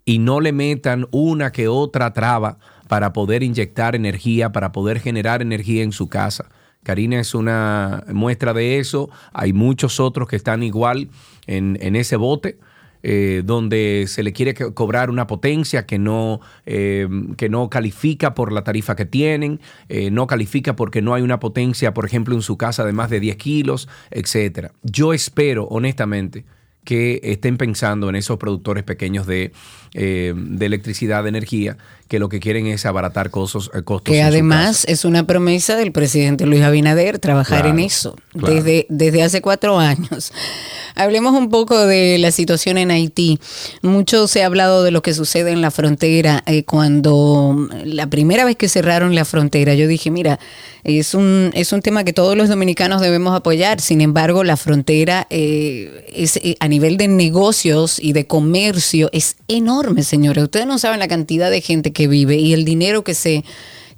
y 0.05 0.19
no 0.19 0.41
le 0.41 0.53
metan 0.53 1.07
una 1.11 1.53
que 1.53 1.69
otra 1.69 2.15
traba 2.15 2.59
para 2.89 3.13
poder 3.13 3.43
inyectar 3.43 3.95
energía, 3.95 4.51
para 4.51 4.73
poder 4.73 4.99
generar 5.01 5.43
energía 5.43 5.83
en 5.83 5.93
su 5.93 6.09
casa. 6.09 6.49
Karina 6.83 7.21
es 7.21 7.35
una 7.35 8.05
muestra 8.13 8.55
de 8.55 8.79
eso. 8.79 9.11
Hay 9.35 9.53
muchos 9.53 10.01
otros 10.01 10.27
que 10.27 10.37
están 10.37 10.63
igual 10.63 11.11
en, 11.47 11.77
en 11.83 11.97
ese 11.97 12.17
bote. 12.17 12.59
Eh, 13.03 13.43
donde 13.45 14.07
se 14.09 14.25
le 14.25 14.33
quiere 14.33 14.55
cobrar 14.55 15.09
una 15.09 15.29
potencia 15.29 15.87
que 15.87 16.01
no, 16.01 16.41
eh, 16.67 17.09
que 17.37 17.49
no 17.49 17.71
califica 17.71 18.35
por 18.35 18.51
la 18.51 18.65
tarifa 18.65 18.97
que 18.97 19.07
tienen, 19.07 19.61
eh, 19.89 20.11
no 20.11 20.27
califica 20.27 20.75
porque 20.75 21.01
no 21.01 21.15
hay 21.15 21.23
una 21.23 21.39
potencia, 21.39 21.95
por 21.95 22.07
ejemplo, 22.07 22.35
en 22.35 22.43
su 22.43 22.57
casa 22.57 22.85
de 22.85 22.93
más 22.93 23.09
de 23.09 23.21
10 23.21 23.37
kilos, 23.37 23.89
etc. 24.11 24.73
Yo 24.83 25.13
espero, 25.13 25.65
honestamente, 25.67 26.45
que 26.85 27.21
estén 27.23 27.57
pensando 27.57 28.09
en 28.09 28.17
esos 28.17 28.39
productores 28.39 28.83
pequeños 28.83 29.27
de, 29.27 29.53
de 29.93 30.67
electricidad, 30.67 31.23
de 31.23 31.29
energía, 31.31 31.77
que 32.09 32.19
lo 32.19 32.29
que 32.29 32.41
quieren 32.41 32.67
es 32.67 32.87
abaratar 32.87 33.31
costos. 33.31 33.71
Eh, 33.75 33.83
costos 33.83 34.13
que 34.13 34.23
además 34.23 34.85
es 34.89 35.05
una 35.05 35.27
promesa 35.27 35.77
del 35.77 35.93
presidente 35.93 36.47
Luis 36.47 36.63
Abinader 36.63 37.19
trabajar 37.19 37.67
en 37.67 37.79
eso 37.79 38.17
desde, 38.33 38.87
desde 38.89 39.23
hace 39.23 39.43
cuatro 39.43 39.79
años. 39.79 40.33
Hablemos 40.95 41.35
un 41.35 41.49
poco 41.51 41.87
de 41.87 42.19
la 42.19 42.33
situación 42.33 42.79
en 42.79 42.91
Haití. 42.91 43.39
Mucho 43.83 44.27
se 44.27 44.43
ha 44.43 44.47
hablado 44.47 44.83
de 44.83 44.91
lo 44.91 45.03
que 45.03 45.15
sucede 45.15 45.53
en 45.53 45.61
la 45.61 45.71
frontera. 45.71 46.43
Eh, 46.47 46.65
cuando 46.65 47.69
la 47.85 48.09
primera 48.09 48.45
vez 48.45 48.57
que 48.57 48.69
cerraron 48.69 49.15
la 49.15 49.25
frontera, 49.25 49.75
yo 49.75 49.87
dije, 49.87 50.11
mira, 50.11 50.41
es 50.83 51.15
un, 51.15 51.51
es 51.55 51.73
un 51.73 51.83
tema 51.83 52.03
que 52.03 52.13
todos 52.13 52.37
los 52.37 52.49
dominicanos 52.49 53.01
debemos 53.01 53.37
apoyar. 53.37 53.81
Sin 53.81 54.01
embargo, 54.01 54.43
la 54.43 54.57
frontera 54.57 55.27
eh, 55.31 56.07
es, 56.13 56.41
a 56.59 56.67
nivel 56.67 56.97
de 56.97 57.07
negocios 57.07 57.99
y 58.01 58.13
de 58.13 58.27
comercio 58.27 59.09
es 59.13 59.37
enorme, 59.47 59.78
señores. 60.07 60.45
Ustedes 60.45 60.67
no 60.67 60.79
saben 60.79 61.01
la 61.01 61.09
cantidad 61.09 61.51
de 61.51 61.61
gente 61.61 61.93
que 61.93 61.99
que 61.99 62.07
vive 62.07 62.37
y 62.37 62.53
el 62.53 62.65
dinero 62.65 63.03
que 63.03 63.15
se 63.15 63.45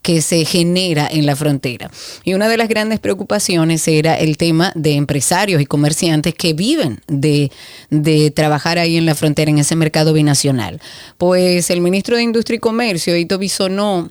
que 0.01 0.23
se 0.23 0.47
genera 0.47 1.07
en 1.13 1.27
la 1.27 1.37
frontera. 1.37 1.91
Y 2.25 2.33
una 2.33 2.49
de 2.49 2.57
las 2.57 2.71
grandes 2.71 3.01
preocupaciones 3.01 3.87
era 3.87 4.15
el 4.15 4.39
tema 4.39 4.73
de 4.75 4.95
empresarios 4.95 5.61
y 5.61 5.67
comerciantes 5.67 6.35
que 6.35 6.55
viven 6.55 7.03
de, 7.07 7.53
de, 7.91 8.31
trabajar 8.31 8.79
ahí 8.79 8.97
en 8.97 9.05
la 9.05 9.15
frontera, 9.15 9.51
en 9.51 9.59
ese 9.59 9.77
mercado 9.77 10.15
binacional. 10.15 10.81
Pues 11.19 11.69
el 11.69 11.83
ministro 11.83 12.17
de 12.17 12.23
Industria 12.23 12.57
y 12.57 12.61
Comercio, 12.61 13.15
Ito 13.15 13.37
Bisonó, 13.37 14.11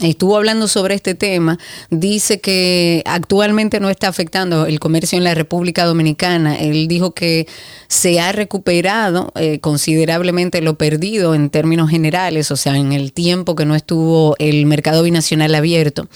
estuvo 0.00 0.36
hablando 0.36 0.68
sobre 0.68 0.94
este 0.94 1.14
tema, 1.14 1.58
dice 1.90 2.40
que 2.40 3.02
actualmente 3.06 3.80
no 3.80 3.90
está 3.90 4.08
afectando 4.08 4.66
el 4.66 4.80
comercio 4.80 5.16
en 5.18 5.24
la 5.24 5.34
República 5.34 5.84
Dominicana. 5.84 6.56
Él 6.56 6.88
dijo 6.88 7.12
que 7.12 7.46
se 7.88 8.20
ha 8.20 8.32
recuperado 8.32 9.32
eh, 9.36 9.60
considerablemente 9.60 10.60
lo 10.60 10.76
perdido 10.76 11.34
en 11.34 11.50
términos 11.50 11.90
generales, 11.90 12.50
o 12.50 12.56
sea, 12.56 12.76
en 12.76 12.92
el 12.92 13.12
tiempo 13.12 13.54
que 13.54 13.66
no 13.66 13.74
estuvo 13.74 14.34
el 14.38 14.66
mercado 14.66 15.02
binacional 15.02 15.54
abierto. 15.54 16.08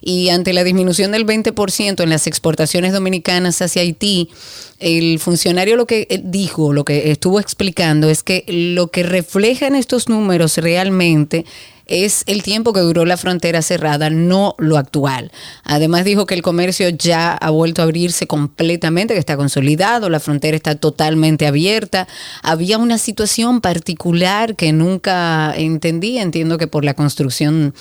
Y 0.00 0.30
ante 0.30 0.54
la 0.54 0.64
disminución 0.64 1.12
del 1.12 1.26
20% 1.26 2.02
en 2.02 2.08
las 2.08 2.26
exportaciones 2.26 2.92
dominicanas 2.92 3.60
hacia 3.60 3.82
Haití, 3.82 4.30
el 4.78 5.18
funcionario 5.18 5.76
lo 5.76 5.86
que 5.86 6.06
eh, 6.08 6.22
dijo, 6.24 6.72
lo 6.72 6.84
que 6.84 7.10
estuvo 7.10 7.38
explicando 7.38 8.08
es 8.08 8.22
que 8.22 8.44
lo 8.48 8.90
que 8.90 9.02
reflejan 9.02 9.74
estos 9.74 10.08
números 10.08 10.56
realmente 10.56 11.44
es 11.90 12.22
el 12.26 12.42
tiempo 12.42 12.72
que 12.72 12.80
duró 12.80 13.04
la 13.04 13.16
frontera 13.16 13.60
cerrada, 13.62 14.08
no 14.08 14.54
lo 14.58 14.78
actual. 14.78 15.30
Además 15.64 16.04
dijo 16.04 16.24
que 16.24 16.34
el 16.34 16.42
comercio 16.42 16.88
ya 16.88 17.32
ha 17.32 17.50
vuelto 17.50 17.82
a 17.82 17.84
abrirse 17.84 18.26
completamente, 18.26 19.12
que 19.12 19.20
está 19.20 19.36
consolidado, 19.36 20.08
la 20.08 20.20
frontera 20.20 20.56
está 20.56 20.76
totalmente 20.76 21.46
abierta. 21.46 22.06
Había 22.42 22.78
una 22.78 22.96
situación 22.96 23.60
particular 23.60 24.56
que 24.56 24.72
nunca 24.72 25.52
entendí, 25.56 26.18
entiendo 26.18 26.56
que 26.58 26.68
por 26.68 26.84
la 26.84 26.94
construcción 26.94 27.74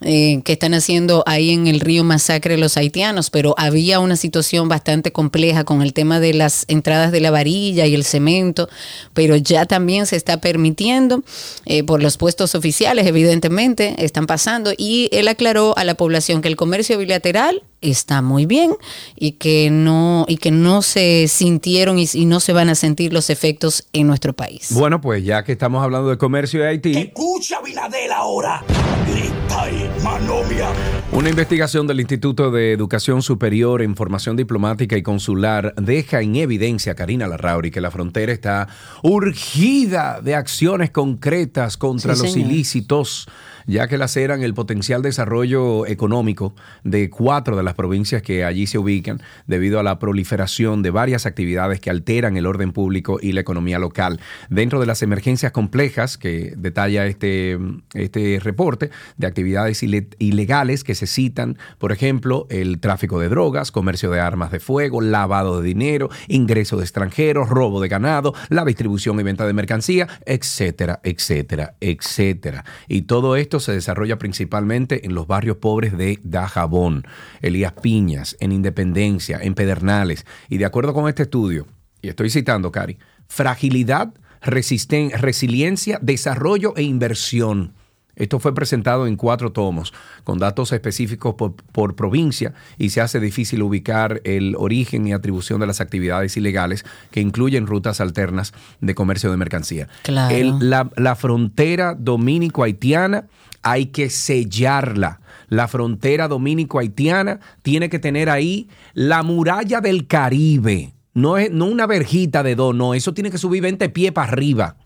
eh, 0.00 0.42
que 0.44 0.52
están 0.52 0.74
haciendo 0.74 1.24
ahí 1.26 1.50
en 1.50 1.66
el 1.66 1.80
río 1.80 2.04
Masacre 2.04 2.56
los 2.56 2.76
haitianos, 2.76 3.30
pero 3.30 3.54
había 3.58 3.98
una 3.98 4.14
situación 4.14 4.68
bastante 4.68 5.10
compleja 5.10 5.64
con 5.64 5.82
el 5.82 5.92
tema 5.92 6.20
de 6.20 6.34
las 6.34 6.64
entradas 6.68 7.10
de 7.10 7.20
la 7.20 7.32
varilla 7.32 7.84
y 7.86 7.94
el 7.94 8.04
cemento, 8.04 8.68
pero 9.12 9.34
ya 9.36 9.66
también 9.66 10.06
se 10.06 10.14
está 10.14 10.40
permitiendo 10.40 11.24
eh, 11.66 11.82
por 11.82 12.00
los 12.02 12.16
puestos 12.16 12.54
oficiales, 12.54 13.06
evidentemente, 13.06 13.96
están 13.98 14.26
pasando, 14.26 14.72
y 14.76 15.08
él 15.10 15.26
aclaró 15.26 15.76
a 15.76 15.84
la 15.84 15.94
población 15.94 16.42
que 16.42 16.48
el 16.48 16.56
comercio 16.56 16.96
bilateral 16.98 17.62
está 17.80 18.22
muy 18.22 18.46
bien 18.46 18.72
y 19.16 19.32
que 19.32 19.70
no 19.70 20.24
y 20.28 20.36
que 20.38 20.50
no 20.50 20.82
se 20.82 21.28
sintieron 21.28 21.98
y, 21.98 22.06
no 22.26 22.40
se 22.40 22.52
van 22.52 22.68
a 22.68 22.74
sentir 22.74 23.12
los 23.12 23.30
efectos 23.30 23.86
en 23.92 24.06
nuestro 24.06 24.32
país. 24.32 24.68
Bueno, 24.72 25.00
pues 25.00 25.24
ya 25.24 25.44
que 25.44 25.52
estamos 25.52 25.82
hablando 25.82 26.10
de 26.10 26.18
comercio 26.18 26.60
de 26.60 26.68
Haití. 26.68 26.96
escucha 26.96 27.60
Biladel 27.62 28.12
ahora. 28.12 28.64
Grita 29.06 29.70
y 29.70 30.02
manomia. 30.02 30.68
Una 31.12 31.30
investigación 31.30 31.86
del 31.86 32.00
Instituto 32.00 32.50
de 32.50 32.72
Educación 32.72 33.22
Superior 33.22 33.80
en 33.82 33.96
Formación 33.96 34.36
Diplomática 34.36 34.96
y 34.96 35.02
Consular 35.02 35.74
deja 35.76 36.20
en 36.20 36.36
evidencia, 36.36 36.94
Karina 36.94 37.26
Larrauri, 37.26 37.70
que 37.70 37.80
la 37.80 37.90
frontera 37.90 38.32
está 38.32 38.68
urgida 39.02 40.20
de 40.20 40.34
acciones 40.34 40.90
concretas 40.90 41.76
contra 41.76 42.14
los 42.14 42.36
ilícitos 42.36 43.26
ya 43.68 43.86
que 43.86 43.98
laceran 43.98 44.42
el 44.42 44.54
potencial 44.54 45.02
desarrollo 45.02 45.86
económico 45.86 46.54
de 46.84 47.10
cuatro 47.10 47.56
de 47.56 47.62
las 47.62 47.74
provincias 47.74 48.22
que 48.22 48.44
allí 48.44 48.66
se 48.66 48.78
ubican 48.78 49.20
debido 49.46 49.78
a 49.78 49.82
la 49.82 49.98
proliferación 49.98 50.82
de 50.82 50.90
varias 50.90 51.26
actividades 51.26 51.78
que 51.78 51.90
alteran 51.90 52.36
el 52.36 52.46
orden 52.46 52.72
público 52.72 53.18
y 53.20 53.32
la 53.32 53.42
economía 53.42 53.78
local. 53.78 54.20
Dentro 54.48 54.80
de 54.80 54.86
las 54.86 55.02
emergencias 55.02 55.52
complejas 55.52 56.16
que 56.16 56.54
detalla 56.56 57.06
este, 57.06 57.58
este 57.92 58.40
reporte 58.42 58.90
de 59.18 59.26
actividades 59.26 59.82
ilegales 59.82 60.82
que 60.82 60.94
se 60.94 61.06
citan, 61.06 61.58
por 61.76 61.92
ejemplo, 61.92 62.46
el 62.48 62.80
tráfico 62.80 63.20
de 63.20 63.28
drogas, 63.28 63.70
comercio 63.70 64.10
de 64.10 64.20
armas 64.20 64.50
de 64.50 64.60
fuego, 64.60 65.02
lavado 65.02 65.60
de 65.60 65.68
dinero, 65.68 66.08
ingreso 66.26 66.78
de 66.78 66.84
extranjeros, 66.84 67.50
robo 67.50 67.82
de 67.82 67.88
ganado, 67.88 68.32
la 68.48 68.64
distribución 68.64 69.20
y 69.20 69.24
venta 69.24 69.46
de 69.46 69.52
mercancía, 69.52 70.08
etcétera, 70.24 71.00
etcétera, 71.02 71.74
etcétera. 71.80 72.64
Y 72.88 73.02
todo 73.02 73.36
esto 73.36 73.57
se 73.60 73.72
desarrolla 73.72 74.18
principalmente 74.18 75.06
en 75.06 75.14
los 75.14 75.26
barrios 75.26 75.58
pobres 75.58 75.96
de 75.96 76.18
Dajabón, 76.22 77.06
Elías 77.40 77.72
Piñas, 77.72 78.36
en 78.40 78.52
Independencia, 78.52 79.38
en 79.40 79.54
Pedernales. 79.54 80.26
Y 80.48 80.58
de 80.58 80.64
acuerdo 80.64 80.94
con 80.94 81.08
este 81.08 81.24
estudio, 81.24 81.66
y 82.02 82.08
estoy 82.08 82.30
citando, 82.30 82.72
Cari, 82.72 82.98
fragilidad, 83.26 84.12
resiliencia, 84.40 85.98
desarrollo 86.00 86.74
e 86.76 86.82
inversión. 86.82 87.74
Esto 88.18 88.40
fue 88.40 88.52
presentado 88.52 89.06
en 89.06 89.16
cuatro 89.16 89.52
tomos, 89.52 89.94
con 90.24 90.40
datos 90.40 90.72
específicos 90.72 91.36
por, 91.36 91.94
provincia, 91.94 92.52
y 92.76 92.90
se 92.90 93.00
hace 93.00 93.20
difícil 93.20 93.62
ubicar 93.62 94.20
el 94.24 94.56
origen 94.58 95.06
y 95.06 95.12
atribución 95.12 95.60
de 95.60 95.68
las 95.68 95.80
actividades 95.80 96.36
ilegales 96.36 96.84
que 97.12 97.20
incluyen 97.20 97.68
rutas 97.68 98.00
alternas 98.00 98.52
de 98.80 98.94
comercio 98.96 99.30
de 99.30 99.36
mercancía. 99.36 99.88
la, 100.08 100.90
la 100.96 101.14
frontera 101.14 101.94
dominico-haitiana 101.96 103.28
hay 103.62 103.86
que 103.86 104.10
sellarla. 104.10 105.20
La 105.48 105.68
frontera 105.68 106.28
dominico-haitiana 106.28 107.40
tiene 107.62 107.88
que 107.88 107.98
tener 107.98 108.28
ahí 108.28 108.68
la 108.92 109.22
muralla 109.22 109.80
del 109.80 110.06
Caribe. 110.06 110.94
No, 111.14 111.38
es, 111.38 111.50
no 111.50 111.66
una 111.66 111.86
verjita 111.86 112.42
de 112.42 112.54
dos, 112.54 112.74
no, 112.74 112.94
eso 112.94 113.14
tiene 113.14 113.30
que 113.30 113.38
subir 113.38 113.62
20 113.62 113.88
pies 113.88 114.12
para 114.12 114.30
arriba. 114.30 114.76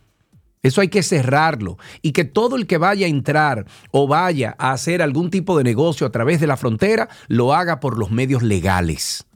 Eso 0.62 0.80
hay 0.80 0.88
que 0.88 1.02
cerrarlo 1.02 1.76
y 2.02 2.12
que 2.12 2.24
todo 2.24 2.54
el 2.56 2.66
que 2.68 2.78
vaya 2.78 3.06
a 3.06 3.10
entrar 3.10 3.66
o 3.90 4.06
vaya 4.06 4.54
a 4.58 4.72
hacer 4.72 5.02
algún 5.02 5.28
tipo 5.30 5.58
de 5.58 5.64
negocio 5.64 6.06
a 6.06 6.10
través 6.10 6.40
de 6.40 6.46
la 6.46 6.56
frontera 6.56 7.08
lo 7.26 7.52
haga 7.52 7.80
por 7.80 7.98
los 7.98 8.12
medios 8.12 8.44
legales. 8.44 9.26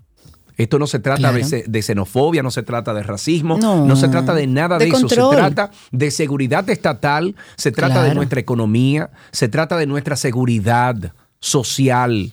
Esto 0.57 0.79
no 0.79 0.87
se 0.87 0.99
trata 1.01 1.33
de, 1.33 1.83
xenofobia, 1.83 2.43
no 2.43 2.51
se 2.51 2.63
trata 2.63 2.95
de 2.95 3.03
racismo, 3.03 3.59
no, 3.59 3.97
se 3.97 4.09
trata 4.09 4.35
de 4.35 4.47
nada 4.47 4.79
de, 4.79 4.89
eso. 4.89 5.09
Se 5.09 5.17
trata 5.17 5.71
de 5.91 6.11
seguridad 6.11 6.69
estatal, 6.71 7.37
se 7.57 7.73
trata 7.73 8.03
de 8.03 8.15
nuestra 8.15 8.41
economía, 8.41 9.11
se 9.33 9.49
trata 9.49 9.77
de 9.77 9.87
nuestra 9.87 10.17
seguridad 10.17 11.13
social. 11.41 12.33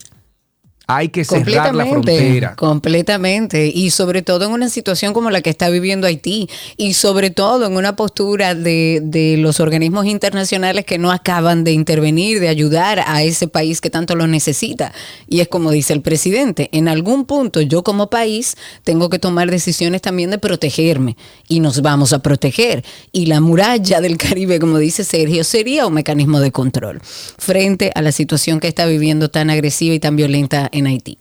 Hay 0.86 1.10
que 1.10 1.24
cerrar 1.24 1.74
la 1.74 1.86
frontera. 1.86 2.56
Completamente. 2.56 3.72
Y 3.74 3.90
sobre 3.92 4.22
todo 4.22 4.46
en 4.46 4.52
una 4.52 4.70
situación 4.70 5.14
como 5.14 5.30
la 5.30 5.42
que 5.42 5.50
está 5.50 5.70
viviendo 5.70 6.08
Haití. 6.08 6.50
Y 6.76 6.94
sobre 6.94 7.30
todo 7.30 7.66
en 7.66 7.78
una 7.78 7.96
postura 7.96 8.54
de, 8.54 9.00
de, 9.02 9.38
los 9.38 9.62
organismos 9.62 10.06
internacionales 10.06 10.84
que 10.84 10.98
no 10.98 11.12
acaban 11.12 11.64
de 11.64 11.72
intervenir, 11.72 12.42
de 12.42 12.50
ayudar 12.50 13.02
a 13.06 13.24
ese 13.24 13.48
país 13.48 13.80
que 13.80 13.90
tanto 13.90 14.16
lo 14.16 14.28
necesita. 14.28 14.92
Y 15.30 15.40
es 15.40 15.48
como 15.48 15.72
dice 15.72 15.94
el 15.94 16.02
presidente, 16.02 16.68
en 16.74 16.90
algún 16.90 17.26
punto 17.26 17.62
yo 17.62 17.84
como 17.84 18.10
país 18.10 18.58
tengo 18.84 19.10
que 19.10 19.20
tomar 19.20 19.50
decisiones 19.50 20.02
también 20.02 20.32
de 20.32 20.38
protegerme. 20.38 21.16
Y 21.48 21.62
nos 21.62 21.82
vamos 21.82 22.12
a 22.12 22.20
proteger. 22.20 22.84
Y 23.14 23.28
la 23.28 23.40
muralla 23.40 24.02
del 24.02 24.18
Caribe, 24.18 24.60
como 24.60 24.80
dice 24.80 25.06
Sergio, 25.06 25.46
sería 25.46 25.88
un 25.88 25.94
mecanismo 25.94 26.42
de 26.42 26.52
control 26.52 27.00
frente 27.04 27.92
a 27.96 28.02
la 28.02 28.12
situación 28.12 28.60
que 28.60 28.68
está 28.68 28.86
viviendo 28.86 29.30
tan 29.30 29.50
agresiva 29.50 29.96
y 29.96 30.00
tan 30.00 30.18
violenta 30.18 30.70
en 30.74 30.88
Haití. 30.88 31.18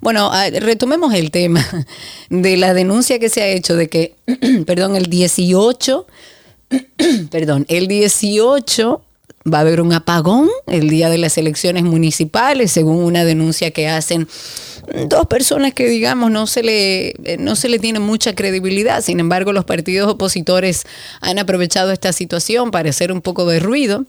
Bueno, 0.00 0.30
ah, 0.32 0.50
retomemos 0.50 1.14
el 1.14 1.30
tema 1.30 1.64
de 2.30 2.56
la 2.56 2.74
denuncia 2.74 3.18
que 3.18 3.28
se 3.30 3.42
ha 3.42 3.46
hecho 3.46 3.76
de 3.76 3.88
que, 3.88 4.14
perdón, 4.66 4.96
el 4.96 5.06
18, 5.06 6.06
perdón, 7.30 7.64
el 7.68 7.88
18 7.88 9.02
va 9.52 9.58
a 9.58 9.60
haber 9.62 9.80
un 9.80 9.92
apagón 9.92 10.48
el 10.66 10.90
día 10.90 11.08
de 11.08 11.18
las 11.18 11.38
elecciones 11.38 11.84
municipales, 11.84 12.72
según 12.72 13.02
una 13.02 13.24
denuncia 13.24 13.70
que 13.70 13.88
hacen 13.88 14.28
dos 15.08 15.26
personas 15.26 15.74
que 15.74 15.86
digamos 15.86 16.30
no 16.30 16.46
se 16.46 16.62
le 16.62 17.08
eh, 17.08 17.36
no 17.38 17.56
se 17.56 17.68
le 17.68 17.78
tiene 17.78 17.98
mucha 17.98 18.34
credibilidad. 18.34 19.02
Sin 19.02 19.20
embargo, 19.20 19.52
los 19.52 19.64
partidos 19.64 20.10
opositores 20.10 20.84
han 21.20 21.38
aprovechado 21.38 21.92
esta 21.92 22.12
situación 22.12 22.70
para 22.70 22.90
hacer 22.90 23.12
un 23.12 23.20
poco 23.20 23.46
de 23.46 23.60
ruido 23.60 24.06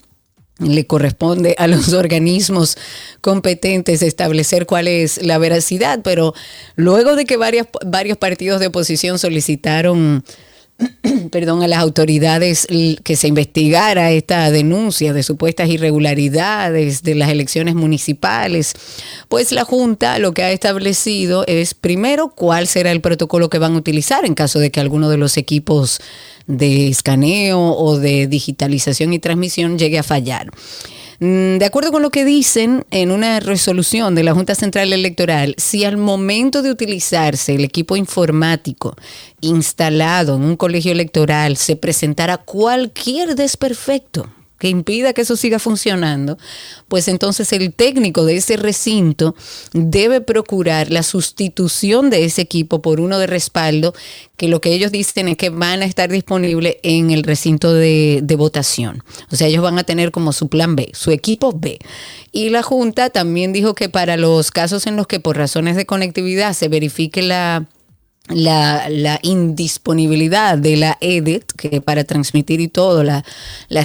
le 0.60 0.86
corresponde 0.86 1.56
a 1.58 1.68
los 1.68 1.94
organismos 1.94 2.78
competentes 3.22 4.01
establecer 4.01 4.66
cuál 4.66 4.88
es 4.88 5.24
la 5.24 5.38
veracidad, 5.38 6.01
pero 6.04 6.34
luego 6.75 7.16
de 7.16 7.25
que 7.25 7.38
varios, 7.38 7.68
varios 7.86 8.18
partidos 8.18 8.60
de 8.60 8.68
oposición 8.68 9.20
solicitaron 9.20 10.24
perdón, 11.32 11.64
a 11.64 11.68
las 11.68 11.80
autoridades 11.80 12.68
que 13.04 13.16
se 13.16 13.28
investigara 13.28 14.12
esta 14.12 14.50
denuncia 14.52 15.14
de 15.14 15.24
supuestas 15.24 15.70
irregularidades 15.70 17.04
de 17.04 17.16
las 17.16 17.30
elecciones 17.30 17.76
municipales, 17.76 18.74
pues 19.28 19.52
la 19.52 19.66
Junta 19.66 20.20
lo 20.20 20.34
que 20.34 20.44
ha 20.44 20.52
establecido 20.52 21.44
es 21.48 21.74
primero 21.74 22.30
cuál 22.30 22.68
será 22.68 22.92
el 22.92 23.02
protocolo 23.02 23.50
que 23.50 23.60
van 23.60 23.76
a 23.76 23.78
utilizar 23.78 24.26
en 24.26 24.36
caso 24.36 24.60
de 24.60 24.72
que 24.72 24.80
alguno 24.80 25.10
de 25.10 25.18
los 25.18 25.38
equipos 25.38 26.00
de 26.48 26.88
escaneo 26.88 27.60
o 27.60 27.98
de 27.98 28.28
digitalización 28.28 29.14
y 29.14 29.20
transmisión 29.20 29.78
llegue 29.78 30.00
a 30.00 30.04
fallar. 30.04 30.50
Mm, 31.20 31.58
de 31.58 31.66
acuerdo 31.66 31.92
con 31.92 32.02
lo 32.02 32.12
que 32.12 32.24
dicen 32.24 32.86
en 32.92 33.12
una 33.12 33.42
resolución 33.42 34.16
de 34.16 34.24
la 34.24 34.34
Junta 34.34 34.56
Central 34.56 34.94
Electoral, 34.94 35.54
si 35.58 35.84
al 35.84 35.98
momento 35.98 36.62
de 36.62 36.72
utilizarse 36.72 37.56
el 37.56 37.66
equipo 37.66 37.98
informático 37.98 38.96
instalado 39.42 40.36
en 40.36 40.44
un 40.44 40.56
colegio 40.56 40.94
electoral 40.94 41.58
se 41.58 41.76
presentara 41.76 42.38
cualquier 42.38 43.36
desperfecto, 43.36 44.30
que 44.60 44.70
impida 44.70 45.13
que 45.13 45.22
eso 45.22 45.36
siga 45.36 45.58
funcionando, 45.58 46.38
pues 46.88 47.08
entonces 47.08 47.51
el 47.54 47.74
técnico 47.74 48.25
de 48.25 48.38
ese 48.38 48.58
recinto 48.58 49.36
debe 49.74 50.22
procurar 50.22 50.92
la 50.92 51.01
sustitución 51.01 52.10
de 52.10 52.25
ese 52.25 52.42
equipo 52.42 52.82
por 52.82 53.00
uno 53.00 53.18
de 53.18 53.28
respaldo, 53.28 53.94
que 54.38 54.48
lo 54.48 54.62
que 54.62 54.74
ellos 54.74 54.92
dicen 54.92 55.30
es 55.30 55.38
que 55.38 55.50
van 55.50 55.82
a 55.82 55.86
estar 55.86 56.10
disponibles 56.10 56.78
en 56.84 57.10
el 57.10 57.24
recinto 57.24 57.74
de, 57.74 58.20
de 58.22 58.36
votación. 58.36 59.04
O 59.32 59.36
sea, 59.36 59.48
ellos 59.48 59.63
van 59.63 59.80
a 59.80 59.84
tener 59.84 60.12
como 60.12 60.34
su 60.34 60.50
plan 60.50 60.75
B, 60.75 60.92
su 60.94 61.12
equipo 61.12 61.54
B. 61.54 61.80
Y 62.32 62.50
la 62.50 62.62
Junta 62.62 63.10
también 63.10 63.54
dijo 63.54 63.74
que 63.74 63.89
para 63.89 64.18
los 64.18 64.51
casos 64.51 64.88
en 64.88 64.96
los 64.96 65.08
que 65.08 65.20
por 65.20 65.38
razones 65.38 65.75
de 65.75 65.86
conectividad 65.86 66.54
se 66.54 66.68
verifique 66.68 67.22
la 67.22 67.66
la, 68.30 69.20
indisponibilidad 69.22 70.58
de 70.58 70.78
la 70.78 70.98
EDIT, 71.02 71.52
que 71.54 71.82
para 71.82 72.04
transmitir 72.04 72.62
y 72.62 72.68
todo, 72.68 73.04
las 73.04 73.24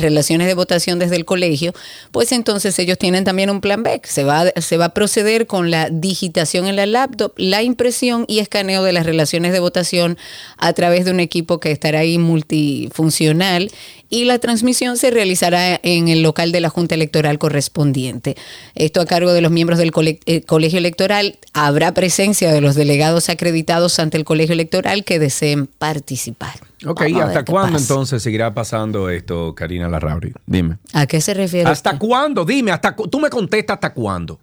relaciones 0.02 0.46
de 0.46 0.54
votación 0.54 0.98
desde 0.98 1.16
el 1.16 1.24
colegio, 1.24 1.72
pues 2.12 2.32
entonces 2.32 2.78
ellos 2.78 2.98
tienen 2.98 3.24
también 3.24 3.50
un 3.50 3.60
plan 3.60 3.82
B. 3.82 4.00
Se 4.04 4.24
va, 4.24 4.44
se 4.56 4.76
va 4.76 4.86
a 4.86 4.94
proceder 4.94 5.46
con 5.46 5.70
la 5.70 5.88
digitación 5.90 6.66
en 6.66 6.76
la 6.76 6.86
laptop, 6.86 7.32
la 7.36 7.62
impresión 7.62 8.24
y 8.28 8.38
escaneo 8.38 8.82
de 8.82 8.92
las 8.92 9.06
relaciones 9.06 9.52
de 9.52 9.60
votación 9.60 10.18
a 10.58 10.72
través 10.72 11.04
de 11.04 11.10
un 11.10 11.20
equipo 11.20 11.58
que 11.60 11.70
estará 11.70 12.00
ahí 12.00 12.18
multifuncional 12.18 13.70
y 14.14 14.24
la 14.26 14.38
transmisión 14.38 14.96
se 14.96 15.10
realizará 15.10 15.80
en 15.82 16.06
el 16.06 16.22
local 16.22 16.52
de 16.52 16.60
la 16.60 16.68
Junta 16.68 16.94
Electoral 16.94 17.40
correspondiente. 17.40 18.36
Esto 18.76 19.00
a 19.00 19.06
cargo 19.06 19.32
de 19.32 19.40
los 19.40 19.50
miembros 19.50 19.76
del 19.76 19.90
eh, 20.26 20.42
Colegio 20.42 20.78
Electoral. 20.78 21.36
Habrá 21.52 21.92
presencia 21.94 22.52
de 22.52 22.60
los 22.60 22.76
delegados 22.76 23.28
acreditados 23.28 23.98
ante 23.98 24.16
el 24.16 24.24
Colegio 24.24 24.52
Electoral 24.52 25.02
que 25.02 25.18
deseen 25.18 25.66
participar. 25.66 26.54
Ok, 26.86 27.08
¿y 27.08 27.18
hasta 27.18 27.44
cuándo 27.44 27.76
entonces 27.76 28.22
seguirá 28.22 28.54
pasando 28.54 29.10
esto, 29.10 29.52
Karina 29.56 29.88
Larrauri? 29.88 30.32
Dime. 30.46 30.78
¿A 30.92 31.06
qué 31.06 31.20
se 31.20 31.34
refiere? 31.34 31.68
¿Hasta 31.68 31.98
cuándo? 31.98 32.44
Dime, 32.44 32.70
hasta 32.70 32.94
tú 32.94 33.18
me 33.18 33.30
contestas 33.30 33.74
hasta 33.74 33.92
cuándo. 33.92 34.38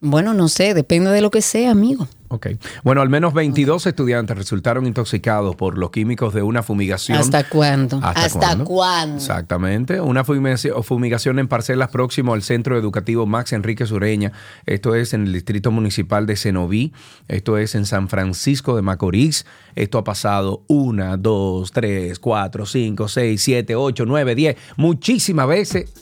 Bueno, 0.00 0.34
no 0.34 0.48
sé, 0.48 0.74
depende 0.74 1.10
de 1.10 1.20
lo 1.20 1.30
que 1.30 1.40
sea, 1.40 1.70
amigo. 1.70 2.06
Ok. 2.28 2.48
Bueno, 2.82 3.00
al 3.00 3.08
menos 3.08 3.32
22 3.32 3.86
estudiantes 3.86 4.36
resultaron 4.36 4.86
intoxicados 4.86 5.54
por 5.54 5.78
los 5.78 5.90
químicos 5.90 6.34
de 6.34 6.42
una 6.42 6.64
fumigación. 6.64 7.16
¿Hasta 7.16 7.48
cuándo? 7.48 8.00
¿Hasta, 8.02 8.58
cuándo? 8.64 9.16
Exactamente. 9.16 10.00
Una 10.00 10.24
fumigación 10.24 11.38
en 11.38 11.46
parcelas 11.46 11.90
próximo 11.90 12.34
al 12.34 12.42
Centro 12.42 12.76
Educativo 12.76 13.24
Max 13.24 13.52
Enrique 13.52 13.86
Sureña. 13.86 14.32
Esto 14.66 14.96
es 14.96 15.14
en 15.14 15.26
el 15.26 15.32
Distrito 15.32 15.70
Municipal 15.70 16.26
de 16.26 16.36
Cenoví. 16.36 16.92
Esto 17.28 17.56
es 17.56 17.76
en 17.76 17.86
San 17.86 18.08
Francisco 18.08 18.74
de 18.74 18.82
Macorís. 18.82 19.46
Esto 19.76 19.98
ha 19.98 20.04
pasado 20.04 20.64
una, 20.66 21.16
dos, 21.16 21.70
tres, 21.70 22.18
cuatro, 22.18 22.66
cinco, 22.66 23.06
seis, 23.06 23.42
siete, 23.42 23.76
ocho, 23.76 24.06
nueve, 24.06 24.34
diez, 24.34 24.56
muchísimas 24.76 25.46
veces 25.46 25.92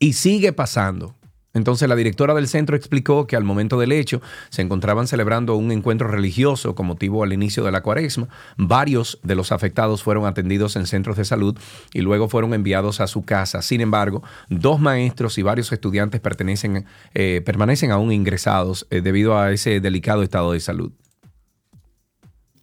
y 0.00 0.14
sigue 0.14 0.52
pasando. 0.52 1.14
Entonces 1.56 1.88
la 1.88 1.96
directora 1.96 2.34
del 2.34 2.48
centro 2.48 2.76
explicó 2.76 3.26
que 3.26 3.34
al 3.34 3.42
momento 3.42 3.78
del 3.78 3.92
hecho 3.92 4.20
se 4.50 4.60
encontraban 4.60 5.06
celebrando 5.06 5.56
un 5.56 5.72
encuentro 5.72 6.06
religioso 6.06 6.74
con 6.74 6.84
motivo 6.84 7.24
al 7.24 7.32
inicio 7.32 7.64
de 7.64 7.72
la 7.72 7.80
cuaresma. 7.80 8.28
Varios 8.58 9.18
de 9.22 9.36
los 9.36 9.52
afectados 9.52 10.02
fueron 10.02 10.26
atendidos 10.26 10.76
en 10.76 10.86
centros 10.86 11.16
de 11.16 11.24
salud 11.24 11.58
y 11.94 12.02
luego 12.02 12.28
fueron 12.28 12.52
enviados 12.52 13.00
a 13.00 13.06
su 13.06 13.24
casa. 13.24 13.62
Sin 13.62 13.80
embargo, 13.80 14.22
dos 14.50 14.80
maestros 14.80 15.38
y 15.38 15.42
varios 15.42 15.72
estudiantes 15.72 16.20
pertenecen, 16.20 16.84
eh, 17.14 17.40
permanecen 17.42 17.90
aún 17.90 18.12
ingresados 18.12 18.86
eh, 18.90 19.00
debido 19.00 19.38
a 19.38 19.50
ese 19.50 19.80
delicado 19.80 20.22
estado 20.22 20.52
de 20.52 20.60
salud. 20.60 20.92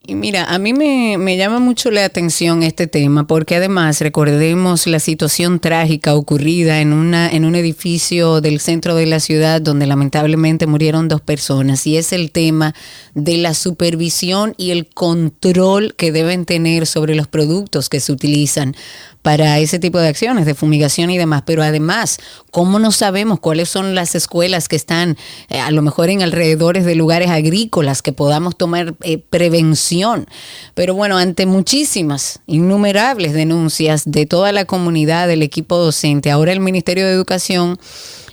Y 0.05 0.15
mira, 0.15 0.43
a 0.53 0.59
mí 0.59 0.73
me, 0.73 1.37
llama 1.37 1.59
mucho 1.59 1.89
la 1.89 2.03
atención 2.03 2.61
este 2.61 2.87
tema 2.87 3.25
porque 3.25 3.55
además 3.55 4.01
recordemos 4.01 4.85
la 4.85 4.99
situación 4.99 5.61
trágica 5.61 6.13
ocurrida 6.15 6.81
en, 6.81 6.91
una, 6.91 7.29
en 7.31 7.45
un 7.45 7.55
edificio 7.55 8.41
del 8.41 8.59
centro 8.59 8.95
de 8.95 9.05
la 9.05 9.21
ciudad 9.21 9.61
donde 9.61 9.87
lamentablemente 9.87 10.67
murieron 10.67 11.07
dos 11.07 11.21
personas. 11.21 11.87
Y 11.87 11.95
es 11.95 12.11
el 12.11 12.31
tema 12.31 12.75
de 13.13 13.37
la 13.37 13.53
supervisión 13.53 14.55
y 14.57 14.71
el 14.71 14.87
control 14.87 15.95
que 15.95 16.11
deben 16.11 16.43
tener 16.43 16.85
sobre 16.85 17.15
los 17.15 17.29
productos 17.29 17.87
que 17.87 18.01
se 18.01 18.11
utilizan 18.11 18.75
para 19.23 19.57
ese 19.57 19.79
tipo 19.79 19.97
de 19.97 20.09
acciones 20.09 20.45
de 20.45 20.53
fumigación 20.53 21.09
y 21.09 21.17
demás. 21.17 21.41
Pero 21.45 21.63
además, 21.63 22.19
¿cómo 22.51 22.77
no 22.77 22.91
sabemos 22.91 23.39
cuáles 23.39 23.69
son 23.69 23.95
las 23.95 24.13
escuelas 24.13 24.67
que 24.67 24.75
están 24.75 25.17
eh, 25.49 25.59
a 25.59 25.71
lo 25.71 25.81
mejor 25.81 26.09
en 26.09 26.21
alrededores 26.21 26.85
de 26.85 26.93
lugares 26.93 27.31
agrícolas 27.31 28.01
que 28.01 28.13
podamos 28.13 28.57
tomar 28.57 28.93
eh, 29.01 29.17
prevención? 29.17 30.27
Pero 30.75 30.93
bueno, 30.93 31.17
ante 31.17 31.45
muchísimas, 31.45 32.41
innumerables 32.45 33.33
denuncias 33.33 34.03
de 34.05 34.25
toda 34.25 34.51
la 34.51 34.65
comunidad 34.65 35.27
del 35.27 35.41
equipo 35.41 35.77
docente, 35.77 36.29
ahora 36.29 36.51
el 36.51 36.59
Ministerio 36.59 37.05
de 37.05 37.13
Educación 37.13 37.79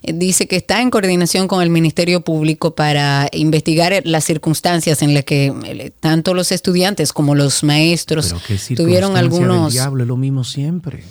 dice 0.02 0.46
que 0.46 0.56
está 0.56 0.80
en 0.80 0.90
coordinación 0.90 1.48
con 1.48 1.62
el 1.62 1.70
Ministerio 1.70 2.20
Público 2.22 2.74
para 2.74 3.28
investigar 3.32 4.00
las 4.04 4.24
circunstancias 4.24 5.02
en 5.02 5.14
las 5.14 5.24
que 5.24 5.52
eh, 5.64 5.92
tanto 6.00 6.34
los 6.34 6.52
estudiantes 6.52 7.12
como 7.12 7.34
los 7.34 7.62
maestros 7.62 8.34
tuvieron 8.76 9.16
algunos... 9.16 9.72
diablo 9.72 10.04
es 10.04 10.08
lo 10.08 10.16
mismo 10.16 10.44
siempre. 10.44 11.04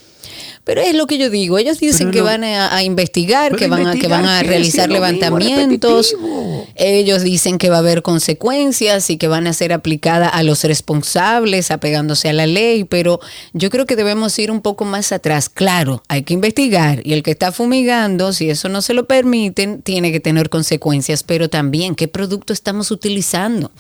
Pero 0.63 0.82
es 0.82 0.93
lo 0.93 1.08
que 1.08 1.17
yo 1.17 1.30
digo, 1.30 1.58
ellos 1.58 1.80
dicen 1.80 2.12
que 2.12 2.22
van 2.22 2.43
a, 2.43 2.84
investigar, 2.84 3.56
que 3.56 3.67
van 3.67 3.88
a, 3.88 3.95
que 3.95 4.08
van 4.08 4.26
a 4.26 4.43
realizar 4.43 4.89
levantamientos, 4.89 6.15
ellos 6.76 7.24
dicen 7.24 7.58
que 7.58 7.69
va 7.69 7.78
a 7.78 7.80
haber 7.80 8.04
consecuencias 8.04 9.10
y 9.10 9.17
que 9.17 9.28
van 9.28 9.48
a 9.48 9.54
ser 9.54 9.74
aplicadas 9.74 10.30
a 10.32 10.43
los 10.43 10.63
responsables, 10.63 11.72
apegándose 11.72 12.30
a 12.30 12.34
la 12.34 12.45
ley, 12.45 12.84
pero 12.84 13.19
yo 13.54 13.72
creo 13.72 13.88
que 13.88 13.95
debemos 13.95 14.38
ir 14.38 14.52
un 14.52 14.62
poco 14.62 14.86
más 14.86 15.12
atrás. 15.12 15.50
Claro, 15.50 16.04
hay 16.08 16.22
que 16.22 16.36
investigar 16.36 17.02
y 17.04 17.13
el 17.13 17.24
que 17.24 17.32
está 17.32 17.52
fumigando, 17.52 18.32
si 18.32 18.50
eso 18.50 18.69
no 18.69 18.84
se 18.84 18.93
lo 18.93 19.08
permiten, 19.08 19.82
tiene 19.82 20.12
que 20.12 20.19
tener 20.19 20.50
consecuencias, 20.50 21.24
pero 21.24 21.50
también 21.50 21.95
qué 21.95 22.08
producto 22.08 22.54
estamos 22.54 22.91
utilizando, 22.91 23.72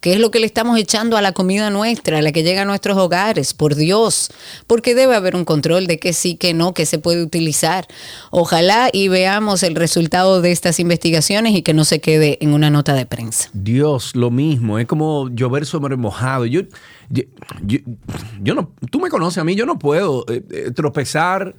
qué 0.00 0.14
es 0.14 0.18
lo 0.18 0.30
que 0.30 0.40
le 0.40 0.46
estamos 0.46 0.78
echando 0.78 1.18
a 1.18 1.22
la 1.22 1.32
comida 1.32 1.68
nuestra, 1.68 2.18
a 2.18 2.22
la 2.22 2.32
que 2.32 2.42
llega 2.42 2.62
a 2.62 2.64
nuestros 2.64 2.96
hogares, 2.96 3.52
por 3.52 3.74
Dios, 3.74 4.30
porque 4.66 4.94
debe 4.94 5.14
haber 5.14 5.36
un 5.36 5.44
control 5.44 5.86
de 5.86 5.98
que 5.98 6.14
sí 6.14 6.37
que 6.38 6.54
no, 6.54 6.74
que 6.74 6.86
se 6.86 6.98
puede 6.98 7.22
utilizar. 7.22 7.86
Ojalá 8.30 8.88
y 8.92 9.08
veamos 9.08 9.62
el 9.62 9.74
resultado 9.74 10.40
de 10.40 10.52
estas 10.52 10.80
investigaciones 10.80 11.54
y 11.54 11.62
que 11.62 11.74
no 11.74 11.84
se 11.84 12.00
quede 12.00 12.38
en 12.40 12.52
una 12.52 12.70
nota 12.70 12.94
de 12.94 13.06
prensa. 13.06 13.50
Dios, 13.52 14.14
lo 14.16 14.30
mismo, 14.30 14.78
es 14.78 14.86
como 14.86 15.28
llover 15.28 15.66
sobre 15.66 15.96
mojado. 15.96 16.46
Yo, 16.46 16.62
yo, 17.10 18.54
no, 18.54 18.72
tú 18.90 19.00
me 19.00 19.10
conoces 19.10 19.38
a 19.38 19.44
mí, 19.44 19.54
yo 19.54 19.66
no 19.66 19.78
puedo 19.78 20.24
eh, 20.28 20.42
eh, 20.50 20.70
tropezar 20.74 21.54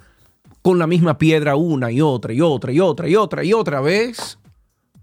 con 0.62 0.78
la 0.78 0.86
misma 0.86 1.18
piedra 1.18 1.56
una 1.56 1.90
y 1.90 2.00
otra 2.00 2.32
y 2.32 2.40
otra 2.40 2.72
y 2.72 2.80
otra 2.80 3.08
y 3.08 3.16
otra 3.16 3.44
y 3.44 3.52
otra 3.52 3.80
vez. 3.80 4.39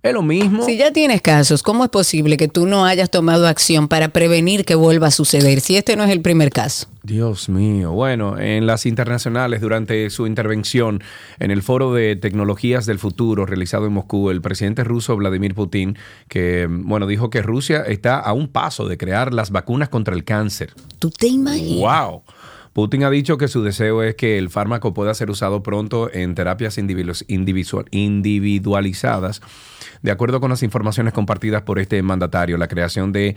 Es 0.07 0.13
lo 0.13 0.21
mismo. 0.23 0.63
Si 0.65 0.77
ya 0.77 0.91
tienes 0.91 1.21
casos, 1.21 1.63
¿cómo 1.63 1.83
es 1.83 1.89
posible 1.89 2.37
que 2.37 2.47
tú 2.47 2.65
no 2.65 2.85
hayas 2.85 3.09
tomado 3.09 3.47
acción 3.47 3.87
para 3.87 4.09
prevenir 4.09 4.65
que 4.65 4.75
vuelva 4.75 5.07
a 5.07 5.11
suceder 5.11 5.59
si 5.61 5.75
este 5.77 5.95
no 5.95 6.03
es 6.03 6.11
el 6.11 6.21
primer 6.21 6.49
caso? 6.51 6.87
Dios 7.03 7.47
mío. 7.49 7.91
Bueno, 7.93 8.37
en 8.37 8.65
las 8.67 8.85
internacionales, 8.85 9.61
durante 9.61 10.09
su 10.09 10.27
intervención 10.27 11.01
en 11.39 11.51
el 11.51 11.61
Foro 11.63 11.93
de 11.93 12.15
Tecnologías 12.15 12.85
del 12.85 12.99
Futuro 12.99 13.45
realizado 13.45 13.85
en 13.87 13.93
Moscú, 13.93 14.29
el 14.29 14.41
presidente 14.41 14.83
ruso 14.83 15.15
Vladimir 15.15 15.55
Putin, 15.55 15.97
que 16.27 16.67
bueno, 16.69 17.07
dijo 17.07 17.29
que 17.29 17.41
Rusia 17.41 17.83
está 17.87 18.19
a 18.19 18.33
un 18.33 18.47
paso 18.49 18.87
de 18.87 18.97
crear 18.97 19.33
las 19.33 19.51
vacunas 19.51 19.89
contra 19.89 20.13
el 20.15 20.23
cáncer. 20.25 20.73
¿Tú 20.99 21.09
te 21.11 21.27
imaginas? 21.27 21.79
¡Wow! 22.09 22.23
Putin 22.73 23.03
ha 23.05 23.09
dicho 23.09 23.37
que 23.37 23.47
su 23.47 23.63
deseo 23.63 24.03
es 24.03 24.13
que 24.15 24.37
el 24.37 24.49
fármaco 24.51 24.93
pueda 24.93 25.13
ser 25.15 25.31
usado 25.31 25.63
pronto 25.63 26.13
en 26.13 26.35
terapias 26.35 26.77
individual- 26.77 27.17
individual- 27.27 27.85
individualizadas. 27.91 29.41
De 30.01 30.11
acuerdo 30.11 30.39
con 30.39 30.49
las 30.49 30.63
informaciones 30.63 31.13
compartidas 31.13 31.63
por 31.63 31.79
este 31.79 32.01
mandatario, 32.01 32.57
la 32.57 32.67
creación 32.67 33.11
de 33.11 33.35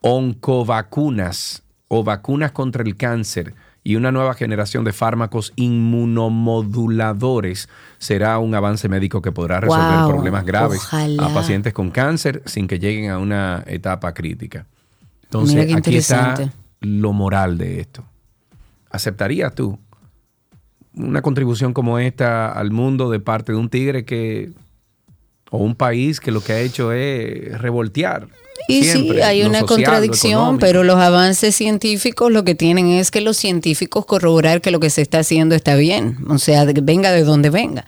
oncovacunas 0.00 1.62
o 1.88 2.04
vacunas 2.04 2.52
contra 2.52 2.82
el 2.82 2.96
cáncer 2.96 3.54
y 3.82 3.96
una 3.96 4.10
nueva 4.10 4.34
generación 4.34 4.84
de 4.84 4.92
fármacos 4.92 5.52
inmunomoduladores 5.56 7.68
será 7.98 8.38
un 8.38 8.54
avance 8.54 8.88
médico 8.88 9.22
que 9.22 9.32
podrá 9.32 9.60
resolver 9.60 9.98
Wow, 10.00 10.08
problemas 10.08 10.44
graves 10.44 10.78
ojalá. 10.80 11.26
a 11.26 11.34
pacientes 11.34 11.72
con 11.72 11.90
cáncer 11.90 12.42
sin 12.46 12.66
que 12.66 12.78
lleguen 12.80 13.10
a 13.10 13.18
una 13.18 13.62
etapa 13.66 14.12
crítica. 14.12 14.66
Entonces, 15.22 15.72
aquí 15.74 15.96
está 15.96 16.34
lo 16.80 17.12
moral 17.12 17.58
de 17.58 17.80
esto. 17.80 18.04
¿Aceptarías 18.90 19.54
tú 19.54 19.78
una 20.94 21.22
contribución 21.22 21.72
como 21.72 21.98
esta 21.98 22.50
al 22.50 22.70
mundo 22.70 23.10
de 23.10 23.20
parte 23.20 23.52
de 23.52 23.58
un 23.58 23.68
tigre 23.68 24.04
que 24.04 24.52
o 25.56 25.64
un 25.64 25.74
país 25.74 26.20
que 26.20 26.30
lo 26.30 26.42
que 26.42 26.52
ha 26.52 26.60
hecho 26.60 26.92
es 26.92 27.58
revoltear? 27.58 28.28
Y 28.68 28.84
siempre, 28.84 29.18
sí, 29.18 29.22
hay 29.22 29.42
una 29.42 29.60
social, 29.60 29.66
contradicción, 29.66 30.58
pero 30.58 30.82
los 30.82 30.96
avances 30.96 31.54
científicos 31.54 32.32
lo 32.32 32.44
que 32.44 32.54
tienen 32.54 32.88
es 32.88 33.10
que 33.10 33.20
los 33.20 33.36
científicos 33.36 34.06
corroborar 34.06 34.60
que 34.60 34.70
lo 34.70 34.80
que 34.80 34.90
se 34.90 35.02
está 35.02 35.20
haciendo 35.20 35.54
está 35.54 35.76
bien, 35.76 36.16
o 36.28 36.38
sea, 36.38 36.64
de 36.64 36.80
venga 36.80 37.12
de 37.12 37.22
donde 37.22 37.50
venga. 37.50 37.84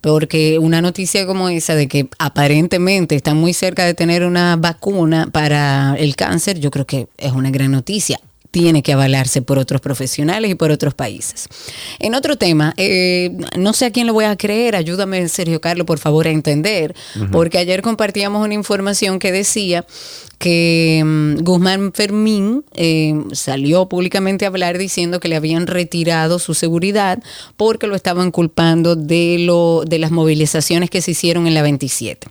Porque 0.00 0.58
una 0.58 0.80
noticia 0.80 1.26
como 1.26 1.48
esa 1.48 1.74
de 1.74 1.88
que 1.88 2.08
aparentemente 2.18 3.16
están 3.16 3.36
muy 3.36 3.52
cerca 3.52 3.84
de 3.84 3.94
tener 3.94 4.24
una 4.24 4.56
vacuna 4.56 5.28
para 5.30 5.94
el 5.98 6.16
cáncer, 6.16 6.58
yo 6.60 6.70
creo 6.70 6.86
que 6.86 7.08
es 7.18 7.32
una 7.32 7.50
gran 7.50 7.72
noticia 7.72 8.20
tiene 8.50 8.82
que 8.82 8.92
avalarse 8.92 9.42
por 9.42 9.58
otros 9.58 9.80
profesionales 9.80 10.50
y 10.50 10.54
por 10.54 10.70
otros 10.70 10.94
países. 10.94 11.48
En 11.98 12.14
otro 12.14 12.36
tema, 12.36 12.74
eh, 12.76 13.36
no 13.56 13.72
sé 13.72 13.86
a 13.86 13.90
quién 13.90 14.06
le 14.06 14.12
voy 14.12 14.24
a 14.24 14.36
creer, 14.36 14.76
ayúdame 14.76 15.28
Sergio 15.28 15.60
Carlos, 15.60 15.86
por 15.86 15.98
favor, 15.98 16.26
a 16.26 16.30
entender, 16.30 16.94
porque 17.30 17.58
ayer 17.58 17.82
compartíamos 17.82 18.44
una 18.44 18.54
información 18.54 19.18
que 19.18 19.32
decía 19.32 19.84
que 20.40 21.02
mm, 21.04 21.42
Guzmán 21.44 21.92
Fermín 21.92 22.64
eh, 22.72 23.14
salió 23.32 23.90
públicamente 23.90 24.46
a 24.46 24.48
hablar 24.48 24.78
diciendo 24.78 25.20
que 25.20 25.28
le 25.28 25.36
habían 25.36 25.66
retirado 25.66 26.38
su 26.38 26.54
seguridad 26.54 27.22
porque 27.58 27.86
lo 27.86 27.94
estaban 27.94 28.30
culpando 28.30 28.96
de, 28.96 29.36
lo, 29.40 29.84
de 29.86 29.98
las 29.98 30.10
movilizaciones 30.10 30.88
que 30.88 31.02
se 31.02 31.10
hicieron 31.10 31.46
en 31.46 31.52
la 31.52 31.60
27. 31.62 32.26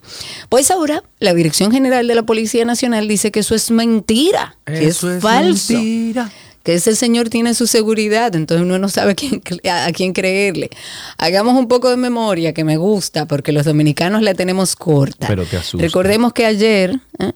Pues 0.49 0.71
ahora 0.71 1.03
la 1.19 1.35
Dirección 1.35 1.71
General 1.71 2.07
de 2.07 2.15
la 2.15 2.23
Policía 2.23 2.65
Nacional 2.65 3.07
dice 3.07 3.29
que 3.31 3.41
eso 3.41 3.53
es 3.53 3.69
mentira, 3.69 4.57
que 4.65 4.87
Eso 4.87 5.07
es, 5.11 5.17
es 5.17 5.21
falso 5.21 5.73
mentira. 5.73 6.31
que 6.63 6.73
ese 6.73 6.95
señor 6.95 7.29
tiene 7.29 7.53
su 7.53 7.67
seguridad, 7.67 8.35
entonces 8.35 8.65
uno 8.65 8.79
no 8.79 8.89
sabe 8.89 9.11
a 9.11 9.15
quién, 9.15 9.39
a 9.69 9.85
a 9.85 9.91
quién 9.91 10.13
creerle. 10.13 10.71
Hagamos 11.19 11.53
un 11.55 11.67
poco 11.67 11.91
de 11.91 11.97
memoria, 11.97 12.53
que 12.53 12.63
me 12.63 12.77
gusta, 12.77 13.27
porque 13.27 13.51
los 13.51 13.65
dominicanos 13.65 14.23
la 14.23 14.33
tenemos 14.33 14.75
corta. 14.75 15.27
Pero 15.27 15.45
te 15.45 15.57
asusta. 15.57 15.85
Recordemos 15.85 16.33
que 16.33 16.47
ayer, 16.47 16.99
¿eh? 17.19 17.31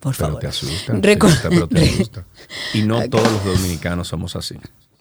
Por 0.00 0.14
Pero 0.16 0.26
favor. 0.28 0.40
te 0.40 0.46
asusta, 0.48 1.00
te 1.00 1.12
asusta, 1.12 1.48
pero 1.50 1.68
te 1.68 1.82
asusta. 1.82 2.24
Y 2.74 2.82
no 2.82 3.08
todos 3.08 3.30
los 3.32 3.44
dominicanos 3.44 4.08
somos 4.08 4.36
así. 4.36 4.54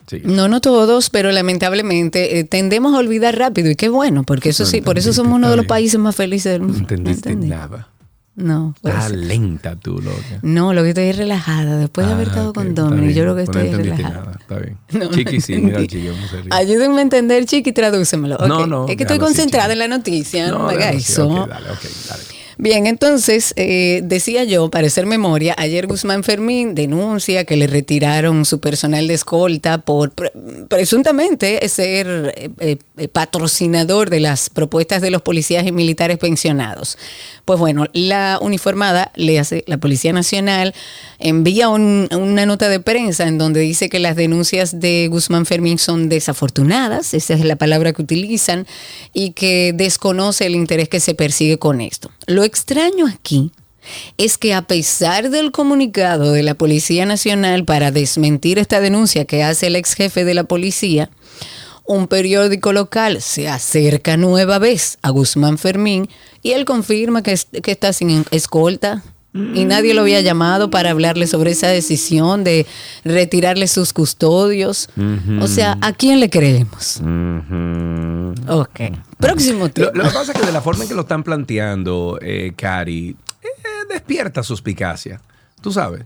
Sí. 0.08 0.22
No, 0.24 0.48
no 0.48 0.62
todos, 0.62 1.10
pero 1.10 1.32
lamentablemente 1.32 2.40
eh, 2.40 2.44
tendemos 2.46 2.96
a 2.96 2.98
olvidar 3.00 3.38
rápido 3.38 3.70
y 3.70 3.76
qué 3.76 3.90
bueno, 3.90 4.24
porque 4.24 4.50
eso 4.50 4.64
No 4.64 4.70
sí, 4.70 4.82
por 4.82 4.98
eso 4.98 5.10
entendiste, 5.10 5.24
somos 5.24 5.36
uno 5.36 5.50
de 5.50 5.58
los 5.58 5.66
países 5.66 6.00
más 6.00 6.16
felices 6.16 6.54
del 6.54 6.62
No 6.62 6.68
mundo. 6.70 6.80
entendiste 6.82 7.30
entendí. 7.30 7.50
nada. 7.50 7.90
No, 8.36 8.76
ser. 8.84 9.18
lenta 9.18 9.76
tú, 9.76 10.00
loca. 10.00 10.40
no, 10.44 10.72
lo 10.72 10.84
que 10.84 10.90
estoy 10.90 11.06
es 11.06 11.18
relajada. 11.18 11.76
Después 11.78 12.06
de 12.06 12.14
haber 12.14 12.28
Ah, 12.28 12.30
estado 12.30 12.54
con 12.54 12.76
Dominic, 12.76 13.16
yo 13.16 13.26
lo 13.26 13.36
que 13.36 13.46
Pues 13.46 13.56
no 13.56 13.62
estoy 13.64 13.68
es 13.68 13.74
entendiste 13.80 14.04
relajada. 14.04 14.26
nada, 14.26 14.38
Está 14.40 14.60
bien. 14.60 14.78
No, 14.92 15.00
no 15.06 15.12
chiqui, 15.12 15.42
sí, 15.42 15.56
mira, 15.58 15.80
chiqui, 15.82 16.08
vamos 16.08 16.30
a. 16.52 16.56
Ayúdenme 16.56 17.00
a 17.00 17.02
entender, 17.02 17.46
Chiqui, 17.48 17.72
tradúcemelo. 17.74 18.38
No, 18.48 18.68
no, 18.68 18.88
Es 18.88 18.96
que 18.96 19.04
estoy 19.04 19.18
concentrada 19.18 19.74
en 19.74 19.80
la 19.80 19.88
noticia, 19.88 20.52
no, 20.52 20.68
me 20.68 20.74
haga 20.74 20.92
eso. 20.92 21.28
ok, 21.28 21.50
dale, 21.50 21.72
ok, 21.72 21.80
dale. 22.10 22.24
Bien, 22.60 22.88
entonces, 22.88 23.54
eh, 23.56 24.02
decía 24.04 24.44
yo, 24.44 24.70
para 24.72 24.88
hacer 24.88 25.06
memoria, 25.06 25.54
ayer 25.60 25.86
Guzmán 25.86 26.24
Fermín 26.24 26.74
denuncia 26.74 27.46
que 27.46 27.56
le 27.56 27.68
retiraron 27.68 28.46
su 28.46 28.60
personal 28.60 29.08
de 29.08 29.14
escolta 29.14 29.78
por 29.80 30.10
pre- 30.12 30.32
presuntamente 30.68 31.68
ser 31.70 32.34
eh, 32.58 32.78
eh, 32.98 33.08
patrocinador 33.10 34.10
de 34.10 34.22
las 34.22 34.50
propuestas 34.50 35.04
de 35.04 35.12
los 35.12 35.22
policías 35.22 35.68
y 35.68 35.72
militares 35.72 36.18
pensionados. 36.18 36.98
Pues 37.46 37.60
bueno, 37.60 37.86
la 37.94 38.40
uniformada 38.42 39.12
le 39.16 39.38
hace 39.38 39.64
la 39.68 39.78
Policía 39.78 40.12
Nacional, 40.12 40.74
envía 41.20 41.70
un- 41.70 42.10
una 42.12 42.48
nota 42.48 42.70
de 42.70 42.80
prensa 42.80 43.28
en 43.28 43.38
donde 43.38 43.60
dice 43.60 43.88
que 43.88 44.00
las 44.00 44.16
denuncias 44.16 44.80
de 44.80 45.08
Guzmán 45.10 45.46
Fermín 45.46 45.78
son 45.78 46.10
desafortunadas, 46.10 47.14
esa 47.14 47.36
es 47.36 47.46
la 47.46 47.56
palabra 47.56 47.94
que 47.94 48.02
utilizan, 48.02 48.66
y 49.14 49.32
que 49.34 49.74
desconoce 49.76 50.48
el 50.48 50.56
interés 50.56 50.90
que 50.90 51.00
se 51.00 51.14
persigue 51.14 51.60
con 51.60 51.82
esto. 51.82 52.10
Extraño 52.48 53.06
aquí 53.06 53.52
es 54.18 54.38
que 54.38 54.54
a 54.54 54.64
pesar 54.64 55.30
del 55.30 55.52
comunicado 55.52 56.32
de 56.32 56.44
la 56.44 56.56
Policía 56.56 57.06
Nacional 57.06 57.64
para 57.64 57.92
desmentir 57.92 58.60
esta 58.60 58.80
denuncia 58.80 59.26
que 59.26 59.44
hace 59.44 59.68
el 59.68 59.76
ex 59.76 59.94
jefe 59.94 60.26
de 60.26 60.34
la 60.34 60.44
policía, 60.44 61.10
un 61.86 62.08
periódico 62.08 62.74
local 62.74 63.22
se 63.22 63.48
acerca 63.48 64.18
nueva 64.18 64.60
vez 64.60 64.98
a 65.02 65.10
Guzmán 65.10 65.58
Fermín 65.58 66.10
y 66.42 66.52
él 66.52 66.66
confirma 66.66 67.24
que, 67.24 67.40
que 67.64 67.72
está 67.72 67.94
sin 67.94 68.26
escolta. 68.32 69.04
Y 69.54 69.66
nadie 69.66 69.94
lo 69.94 70.02
había 70.02 70.22
llamado 70.22 70.70
para 70.70 70.92
hablarle 70.92 71.28
sobre 71.28 71.52
esa 71.52 71.68
decisión 71.68 72.44
de 72.44 72.66
retirarle 73.04 73.68
sus 73.68 73.94
custodios. 73.94 74.90
O 75.42 75.48
sea, 75.48 75.78
¿a 75.82 75.94
quién 75.94 76.20
le 76.20 76.30
creemos? 76.30 77.00
Ok. 78.48 78.80
Próximo 79.20 79.70
tema. 79.70 79.88
Lo, 79.94 80.04
lo 80.04 80.10
que 80.10 80.16
pasa 80.16 80.32
es 80.32 80.40
que 80.40 80.46
de 80.46 80.52
la 80.52 80.62
forma 80.62 80.84
en 80.84 80.90
que 80.90 80.96
lo 80.96 81.02
están 81.02 81.24
planteando, 81.24 82.20
eh, 82.22 82.54
Cari, 82.56 83.16
eh, 83.42 83.48
despierta 83.90 84.44
suspicacia. 84.44 85.22
Tú 85.62 85.72
sabes. 85.72 86.04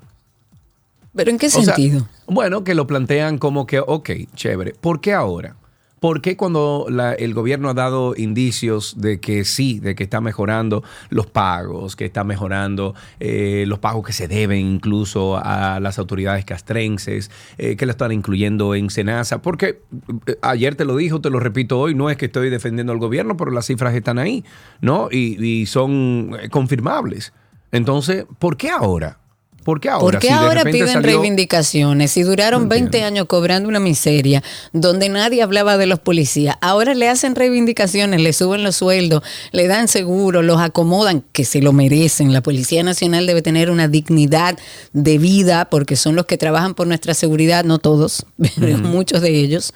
¿Pero 1.16 1.30
en 1.30 1.38
qué 1.38 1.48
O 1.48 1.50
sea, 1.50 1.64
sentido? 1.64 2.08
bueno, 2.28 2.64
que 2.64 2.74
lo 2.74 2.88
plantean 2.88 3.38
como 3.38 3.66
que, 3.66 3.80
ok, 3.80 4.10
chévere. 4.36 4.74
¿Por 4.80 5.02
qué 5.02 5.14
ahora? 5.14 5.56
¿Por 6.02 6.24
qué 6.24 6.36
cuando 6.36 6.88
el 7.20 7.36
gobierno 7.36 7.70
ha 7.70 7.76
dado 7.76 8.16
indicios 8.18 9.00
de 9.00 9.20
que 9.20 9.46
sí, 9.46 9.80
de 9.80 9.94
que 9.94 10.02
está 10.02 10.20
mejorando 10.20 10.84
los 11.12 11.28
pagos, 11.28 11.96
que 11.96 12.06
está 12.06 12.24
mejorando 12.24 12.96
eh, 13.20 13.66
los 13.68 13.78
pagos 13.78 14.08
que 14.08 14.12
se 14.12 14.28
deben 14.28 14.66
incluso 14.66 15.38
a 15.38 15.80
las 15.80 16.00
autoridades 16.00 16.44
castrenses, 16.44 17.30
eh, 17.60 17.76
que 17.76 17.86
lo 17.86 17.92
están 17.92 18.12
incluyendo 18.12 18.74
en 18.74 18.90
Senasa? 18.90 19.44
Porque 19.44 19.84
eh, 20.26 20.38
ayer 20.42 20.74
te 20.74 20.86
lo 20.86 20.96
dijo, 20.96 21.22
te 21.22 21.30
lo 21.30 21.40
repito 21.40 21.80
hoy, 21.80 21.94
no 21.94 22.10
es 22.10 22.18
que 22.18 22.26
estoy 22.26 22.50
defendiendo 22.50 22.92
al 22.94 22.98
gobierno, 22.98 23.38
pero 23.38 23.52
las 23.52 23.68
cifras 23.68 23.94
están 23.94 24.18
ahí, 24.18 24.44
¿no? 24.82 25.08
Y, 25.12 25.68
son 25.68 26.36
confirmables. 26.50 27.32
Entonces, 27.72 28.26
¿por 28.40 28.58
qué 28.58 28.72
ahora? 28.72 29.21
¿Por 29.64 29.80
qué 29.80 29.90
ahora? 29.90 30.02
¿Por 30.04 30.20
qué 30.20 30.28
Si 30.28 30.34
de 30.34 30.40
ahora 30.40 30.64
piden 30.64 30.88
salió- 30.88 31.02
reivindicaciones? 31.20 32.12
Si 32.12 32.24
duraron 32.24 32.68
20 32.68 33.04
años 33.04 33.28
cobrando 33.28 33.70
una 33.70 33.80
miseria, 33.80 34.42
donde 34.74 35.08
nadie 35.10 35.42
hablaba 35.44 35.78
de 35.78 35.86
los 35.86 36.00
policías, 36.00 36.56
ahora 36.62 36.94
le 36.96 37.08
hacen 37.08 37.36
reivindicaciones, 37.36 38.20
le 38.22 38.34
suben 38.34 38.64
los 38.64 38.76
sueldos, 38.78 39.22
le 39.52 39.68
dan 39.68 39.88
seguro, 39.88 40.42
los 40.42 40.60
acomodan, 40.60 41.24
que 41.32 41.46
se 41.46 41.62
lo 41.62 41.74
merecen. 41.74 42.34
La 42.34 42.42
Policía 42.42 42.82
Nacional 42.84 43.28
debe 43.28 43.42
tener 43.42 43.70
una 43.70 43.88
dignidad 43.88 44.58
de 44.94 45.18
vida, 45.20 45.66
porque 45.70 45.96
son 45.96 46.16
los 46.16 46.26
que 46.26 46.38
trabajan 46.38 46.74
por 46.74 46.88
nuestra 46.88 47.14
seguridad, 47.14 47.64
no 47.64 47.78
todos, 47.78 48.26
pero 48.60 48.78
muchos 48.80 49.22
de 49.22 49.30
ellos. 49.30 49.74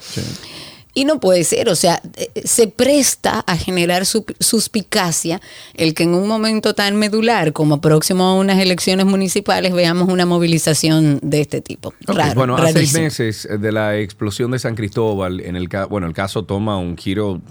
Y 0.98 1.06
no 1.06 1.20
puede 1.20 1.44
ser, 1.44 1.70
o 1.70 1.76
sea, 1.76 2.02
eh, 2.16 2.30
se 2.46 2.68
presta 2.68 3.42
a 3.42 3.58
generar 3.58 4.06
su- 4.06 4.26
suspicacia 4.40 5.42
el 5.74 5.94
que 5.94 6.04
en 6.04 6.16
un 6.16 6.28
momento 6.28 6.74
tan 6.74 6.96
medular 6.96 7.52
como 7.54 7.82
próximo 7.82 8.24
a 8.24 8.34
unas 8.36 8.60
elecciones 8.60 9.06
municipales 9.06 9.74
veamos 9.74 10.08
una 10.10 10.26
movilización 10.26 11.20
de 11.22 11.42
este 11.42 11.60
tipo. 11.62 11.90
Ok, 12.08 12.16
Raro, 12.16 12.34
bueno, 12.36 12.56
a 12.56 12.62
seis 12.64 12.74
rarísimo. 12.76 13.04
meses 13.04 13.48
de 13.60 13.72
la 13.72 13.98
explosión 13.98 14.52
de 14.52 14.60
San 14.60 14.76
Cristóbal, 14.76 15.42
en 15.42 15.56
el 15.58 15.68
bueno, 15.90 16.08
el 16.08 16.14
caso 16.14 16.46
toma 16.46 16.78
un 16.78 16.98
giro 16.98 17.42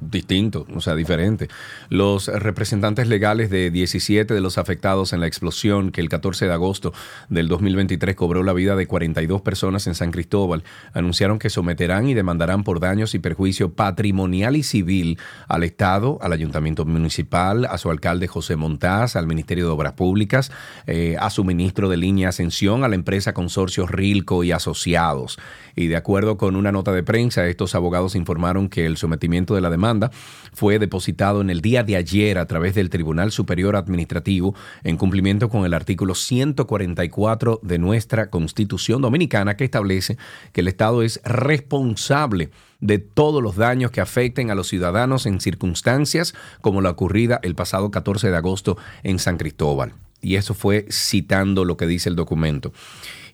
distinto, 0.00 0.66
o 0.74 0.80
sea, 0.80 0.94
diferente. 0.94 1.48
Los 1.88 2.28
representantes 2.28 3.08
legales 3.08 3.50
de 3.50 3.70
17 3.70 4.34
de 4.34 4.40
los 4.40 4.58
afectados 4.58 5.12
en 5.12 5.20
la 5.20 5.26
explosión 5.26 5.90
que 5.90 6.00
el 6.00 6.08
14 6.08 6.46
de 6.46 6.52
agosto 6.52 6.92
del 7.28 7.48
2023 7.48 8.14
cobró 8.14 8.42
la 8.42 8.52
vida 8.52 8.76
de 8.76 8.86
42 8.86 9.42
personas 9.42 9.86
en 9.86 9.94
San 9.94 10.10
Cristóbal 10.10 10.64
anunciaron 10.92 11.38
que 11.38 11.50
someterán 11.50 12.08
y 12.08 12.14
demandarán 12.14 12.64
por 12.64 12.80
daños 12.80 13.14
y 13.14 13.18
perjuicio 13.18 13.72
patrimonial 13.72 14.56
y 14.56 14.62
civil 14.62 15.18
al 15.48 15.64
Estado, 15.64 16.18
al 16.22 16.32
Ayuntamiento 16.32 16.84
Municipal, 16.84 17.66
a 17.66 17.78
su 17.78 17.90
alcalde 17.90 18.28
José 18.28 18.56
Montaz, 18.56 19.16
al 19.16 19.26
Ministerio 19.26 19.66
de 19.66 19.72
Obras 19.72 19.94
Públicas, 19.94 20.50
eh, 20.86 21.16
a 21.18 21.30
su 21.30 21.44
ministro 21.44 21.88
de 21.88 21.96
Línea 21.96 22.28
Ascensión, 22.30 22.84
a 22.84 22.88
la 22.88 22.94
empresa 22.94 23.34
Consorcio 23.34 23.86
Rilco 23.86 24.44
y 24.44 24.52
Asociados. 24.52 25.38
Y 25.76 25.88
de 25.88 25.96
acuerdo 25.96 26.36
con 26.36 26.56
una 26.56 26.72
nota 26.72 26.92
de 26.92 27.02
prensa, 27.02 27.46
estos 27.46 27.74
abogados 27.74 28.14
informaron 28.14 28.68
que 28.68 28.86
el 28.86 28.96
sometimiento 28.96 29.54
de 29.54 29.60
la 29.60 29.70
demanda 29.70 30.10
fue 30.52 30.78
depositado 30.78 31.40
en 31.40 31.50
el 31.50 31.60
día 31.60 31.82
de 31.82 31.96
ayer 31.96 32.38
a 32.38 32.46
través 32.46 32.74
del 32.74 32.90
Tribunal 32.90 33.32
Superior 33.32 33.76
Administrativo 33.76 34.54
en 34.84 34.96
cumplimiento 34.96 35.48
con 35.48 35.64
el 35.64 35.74
artículo 35.74 36.14
144 36.14 37.60
de 37.62 37.78
nuestra 37.78 38.30
Constitución 38.30 39.02
Dominicana 39.02 39.56
que 39.56 39.64
establece 39.64 40.16
que 40.52 40.60
el 40.60 40.68
Estado 40.68 41.02
es 41.02 41.20
responsable 41.24 42.50
de 42.80 42.98
todos 42.98 43.42
los 43.42 43.56
daños 43.56 43.90
que 43.90 44.00
afecten 44.00 44.50
a 44.50 44.54
los 44.54 44.68
ciudadanos 44.68 45.26
en 45.26 45.40
circunstancias 45.40 46.34
como 46.60 46.82
la 46.82 46.90
ocurrida 46.90 47.40
el 47.42 47.54
pasado 47.54 47.90
14 47.90 48.30
de 48.30 48.36
agosto 48.36 48.76
en 49.02 49.18
San 49.18 49.38
Cristóbal. 49.38 49.94
Y 50.20 50.36
eso 50.36 50.54
fue 50.54 50.86
citando 50.90 51.64
lo 51.64 51.76
que 51.76 51.86
dice 51.86 52.08
el 52.08 52.16
documento. 52.16 52.72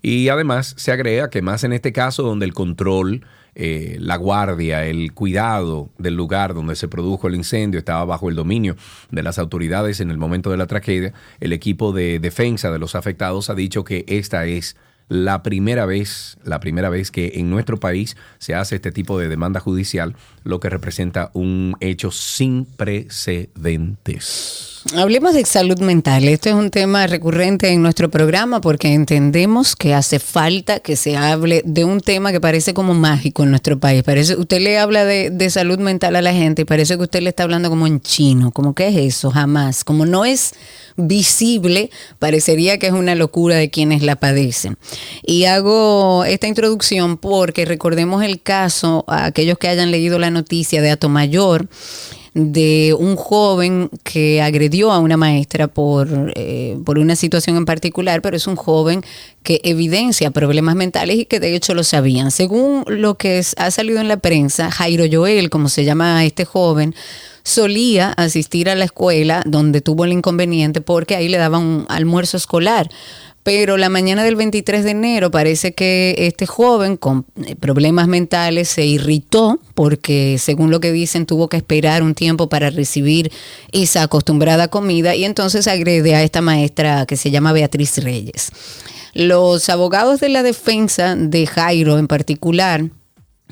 Y 0.03 0.29
además 0.29 0.75
se 0.77 0.93
agrega 0.93 1.31
que 1.31 1.43
más 1.43 1.65
en 1.65 1.73
este 1.73 1.93
caso 1.93 2.23
donde 2.23 2.47
el 2.47 2.55
control, 2.55 3.25
eh, 3.55 3.97
la 4.01 4.17
guardia, 4.17 4.87
el 4.87 5.13
cuidado 5.13 5.91
del 5.99 6.15
lugar 6.15 6.55
donde 6.55 6.77
se 6.77 6.89
produjo 6.89 7.29
el 7.29 7.35
incendio 7.35 7.79
estaba 7.79 8.05
bajo 8.05 8.29
el 8.29 8.37
dominio 8.37 8.77
de 9.11 9.23
las 9.23 9.39
autoridades 9.39 10.01
en 10.01 10.11
el 10.11 10.19
momento 10.19 10.51
de 10.51 10.57
la 10.57 10.67
tragedia, 10.67 11.13
el 11.41 11.53
equipo 11.53 11.93
de 11.93 12.19
defensa 12.19 12.71
de 12.71 12.79
los 12.79 12.95
afectados 12.95 13.51
ha 13.51 13.55
dicho 13.55 13.85
que 13.85 14.05
esta 14.09 14.47
es 14.47 14.77
la 15.11 15.43
primera 15.43 15.87
vez, 15.87 16.39
la 16.45 16.61
primera 16.61 16.89
vez 16.89 17.11
que 17.11 17.33
en 17.35 17.51
nuestro 17.51 17.81
país 17.81 18.17
se 18.39 18.55
hace 18.55 18.77
este 18.77 18.93
tipo 18.93 19.19
de 19.19 19.29
demanda 19.29 19.59
judicial, 19.59 20.15
lo 20.45 20.61
que 20.61 20.71
representa 20.71 21.31
un 21.35 21.77
hecho 21.81 22.11
sin 22.11 22.65
precedentes. 22.65 24.69
Hablemos 24.97 25.35
de 25.35 25.45
salud 25.45 25.79
mental. 25.81 26.25
Esto 26.25 26.49
es 26.49 26.55
un 26.55 26.71
tema 26.71 27.07
recurrente 27.07 27.69
en 27.69 27.83
nuestro 27.83 28.11
programa 28.11 28.63
porque 28.63 28.95
entendemos 28.95 29.77
que 29.77 29.93
hace 29.93 30.19
falta 30.19 30.81
que 30.81 30.97
se 30.97 31.19
hable 31.19 31.61
de 31.67 31.85
un 31.85 32.01
tema 32.01 32.33
que 32.33 32.41
parece 32.41 32.73
como 32.73 32.95
mágico 32.95 33.43
en 33.43 33.51
nuestro 33.51 33.79
país. 33.79 34.03
Parece, 34.03 34.37
usted 34.37 34.61
le 34.61 34.79
habla 34.79 35.05
de, 35.05 35.29
de 35.29 35.51
salud 35.51 35.79
mental 35.79 36.17
a 36.17 36.23
la 36.23 36.33
gente 36.33 36.63
y 36.63 36.65
parece 36.65 36.97
que 36.97 37.03
usted 37.03 37.21
le 37.21 37.29
está 37.29 37.43
hablando 37.43 37.69
como 37.69 37.87
en 37.87 38.01
chino. 38.01 38.53
Como 38.53 38.75
que 38.75 38.89
es 38.89 38.97
eso, 38.97 39.31
jamás. 39.31 39.85
Como 39.85 40.07
no 40.07 40.25
es 40.25 40.55
visible, 40.97 41.91
parecería 42.19 42.79
que 42.79 42.87
es 42.87 42.93
una 42.93 43.15
locura 43.15 43.57
de 43.57 43.71
quienes 43.71 44.03
la 44.03 44.17
padecen. 44.17 44.77
Y 45.23 45.45
hago 45.45 46.25
esta 46.25 46.47
introducción 46.47 47.17
porque 47.17 47.65
recordemos 47.65 48.23
el 48.23 48.41
caso, 48.41 49.05
a 49.09 49.27
aquellos 49.27 49.59
que 49.59 49.69
hayan 49.69 49.91
leído 49.91 50.19
la 50.19 50.30
noticia 50.31 50.83
de 50.83 50.91
Atomayor, 50.91 51.69
de 52.35 52.95
un 52.99 53.17
joven 53.17 53.91
que 54.05 54.41
agredió 54.41 54.93
a 54.93 54.99
una 55.01 55.17
maestra 55.17 55.67
por, 55.67 56.33
eh, 56.37 56.79
por 56.85 56.99
una 56.99 57.17
situación 57.17 57.57
en 57.57 57.65
particular, 57.65 58.23
pero 58.23 58.37
es 58.37 58.47
un 58.47 58.57
joven 58.57 59.03
que 59.43 59.61
evidencia 59.65 60.31
problemas 60.31 60.77
mentales 60.77 61.17
y 61.19 61.25
que 61.25 61.41
de 61.41 61.57
hecho 61.57 61.75
lo 61.75 61.83
sabían. 61.83 62.31
Según 62.31 62.85
lo 62.87 63.17
que 63.17 63.43
ha 63.57 63.71
salido 63.71 64.01
en 64.01 64.09
la 64.09 64.19
prensa, 64.19 64.71
Jairo 64.71 65.05
Joel, 65.11 65.51
como 65.51 65.69
se 65.69 65.85
llama 65.85 66.25
este 66.25 66.45
joven, 66.45 66.95
solía 67.43 68.13
asistir 68.13 68.69
a 68.69 68.75
la 68.75 68.85
escuela 68.85 69.43
donde 69.47 69.81
tuvo 69.81 70.05
el 70.05 70.13
inconveniente 70.13 70.81
porque 70.81 71.17
ahí 71.17 71.29
le 71.29 71.39
daban 71.39 71.63
un 71.63 71.87
almuerzo 71.89 72.37
escolar. 72.37 72.89
Pero 73.43 73.79
la 73.79 73.89
mañana 73.89 74.23
del 74.23 74.37
23 74.37 74.85
de 74.85 74.91
enero 74.91 75.31
parece 75.31 75.73
que 75.73 76.15
este 76.19 76.47
joven 76.47 76.97
con 76.97 77.25
eh, 77.45 77.57
problemas 77.57 78.07
mentales 78.07 78.69
se 78.69 78.85
irritó 78.85 79.59
porque, 79.75 80.37
según 80.39 80.71
lo 80.71 80.81
que 80.81 80.93
dicen, 80.93 81.25
tuvo 81.25 81.49
que 81.49 81.57
esperar 81.57 82.03
un 82.03 82.15
tiempo 82.15 82.49
para 82.51 82.69
recibir 82.69 83.33
esa 83.73 84.03
acostumbrada 84.03 84.69
comida 84.69 85.15
y 85.15 85.25
entonces 85.25 85.69
agrede 85.69 86.15
a 86.15 86.23
esta 86.23 86.43
maestra 86.43 87.07
que 87.07 87.17
se 87.17 87.31
llama 87.31 87.53
Beatriz 87.53 87.97
Reyes. 87.99 88.51
Los 89.15 89.69
abogados 89.71 90.21
de 90.21 90.29
la 90.29 90.43
defensa 90.43 91.17
de 91.17 91.47
Jairo 91.47 91.99
en 91.99 92.07
particular 92.07 92.85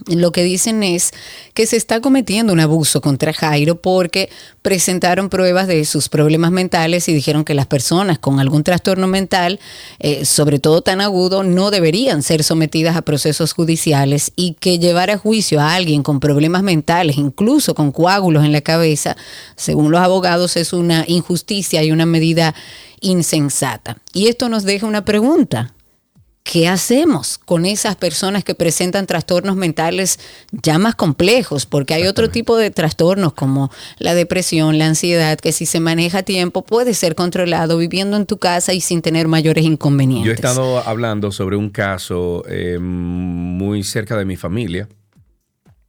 lo 0.06 0.32
que 0.32 0.42
dicen 0.42 0.82
es 0.82 1.12
que 1.54 1.66
se 1.66 1.76
está 1.76 2.00
cometiendo 2.00 2.52
un 2.52 2.60
abuso 2.60 3.00
contra 3.00 3.32
Jairo 3.32 3.80
porque 3.80 4.30
presentaron 4.62 5.28
pruebas 5.28 5.66
de 5.66 5.84
sus 5.84 6.08
problemas 6.08 6.50
mentales 6.50 7.08
y 7.08 7.14
dijeron 7.14 7.44
que 7.44 7.54
las 7.54 7.66
personas 7.66 8.18
con 8.18 8.40
algún 8.40 8.64
trastorno 8.64 9.06
mental, 9.06 9.60
eh, 9.98 10.24
sobre 10.24 10.58
todo 10.58 10.82
tan 10.82 11.00
agudo, 11.00 11.42
no 11.42 11.70
deberían 11.70 12.22
ser 12.22 12.44
sometidas 12.44 12.96
a 12.96 13.02
procesos 13.02 13.52
judiciales 13.52 14.32
y 14.36 14.54
que 14.54 14.78
llevar 14.78 15.10
a 15.10 15.18
juicio 15.18 15.60
a 15.60 15.74
alguien 15.74 16.02
con 16.02 16.20
problemas 16.20 16.62
mentales, 16.62 17.16
incluso 17.16 17.74
con 17.74 17.92
coágulos 17.92 18.44
en 18.44 18.52
la 18.52 18.60
cabeza, 18.60 19.16
según 19.56 19.90
los 19.90 20.00
abogados, 20.00 20.56
es 20.56 20.72
una 20.72 21.04
injusticia 21.06 21.82
y 21.82 21.92
una 21.92 22.06
medida 22.06 22.54
insensata. 23.00 23.98
Y 24.12 24.28
esto 24.28 24.48
nos 24.48 24.64
deja 24.64 24.86
una 24.86 25.04
pregunta. 25.04 25.72
¿Qué 26.50 26.66
hacemos 26.66 27.36
con 27.36 27.66
esas 27.66 27.94
personas 27.96 28.42
que 28.42 28.54
presentan 28.54 29.06
trastornos 29.06 29.54
mentales 29.54 30.18
ya 30.50 30.78
más 30.78 30.94
complejos? 30.94 31.66
Porque 31.66 31.92
hay 31.92 32.06
otro 32.06 32.30
tipo 32.30 32.56
de 32.56 32.70
trastornos 32.70 33.34
como 33.34 33.70
la 33.98 34.14
depresión, 34.14 34.78
la 34.78 34.86
ansiedad, 34.86 35.38
que 35.38 35.52
si 35.52 35.66
se 35.66 35.78
maneja 35.78 36.20
a 36.20 36.22
tiempo 36.22 36.64
puede 36.64 36.94
ser 36.94 37.14
controlado 37.14 37.76
viviendo 37.76 38.16
en 38.16 38.24
tu 38.24 38.38
casa 38.38 38.72
y 38.72 38.80
sin 38.80 39.02
tener 39.02 39.28
mayores 39.28 39.64
inconvenientes. 39.64 40.24
Yo 40.24 40.32
he 40.32 40.34
estado 40.34 40.78
hablando 40.78 41.32
sobre 41.32 41.56
un 41.56 41.68
caso 41.68 42.42
eh, 42.48 42.78
muy 42.78 43.84
cerca 43.84 44.16
de 44.16 44.24
mi 44.24 44.36
familia 44.36 44.88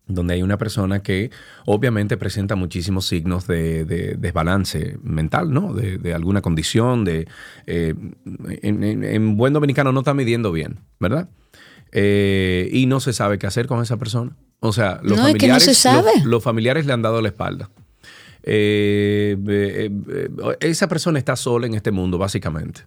donde 0.09 0.33
hay 0.33 0.41
una 0.41 0.57
persona 0.57 1.01
que 1.01 1.31
obviamente 1.65 2.17
presenta 2.17 2.55
muchísimos 2.55 3.05
signos 3.05 3.47
de, 3.47 3.85
desbalance 4.17 4.97
mental, 5.03 5.53
¿no? 5.53 5.73
De, 5.73 6.13
alguna 6.13 6.41
condición, 6.41 7.05
de 7.05 7.27
eh, 7.67 7.93
en, 8.61 9.37
buen 9.37 9.53
dominicano 9.53 9.91
no 9.91 9.99
está 9.99 10.13
midiendo 10.13 10.51
bien, 10.51 10.79
¿verdad? 10.99 11.29
Eh, 11.91 12.69
y 12.73 12.87
no 12.87 12.99
se 12.99 13.13
sabe 13.13 13.37
qué 13.37 13.47
hacer 13.47 13.67
con 13.67 13.81
esa 13.81 13.97
persona. 13.97 14.35
O 14.59 14.73
sea, 14.73 14.99
los, 15.03 15.19
familiares, 15.19 15.85
Los, 16.25 16.43
familiares 16.43 16.85
le 16.85 16.93
han 16.93 17.01
dado 17.01 17.21
la 17.21 17.29
espalda. 17.29 17.69
Eh, 18.43 19.37
esa 20.59 20.87
persona 20.87 21.19
está 21.19 21.35
sola 21.35 21.67
en 21.67 21.75
este 21.75 21.91
mundo, 21.91 22.17
básicamente. 22.17 22.81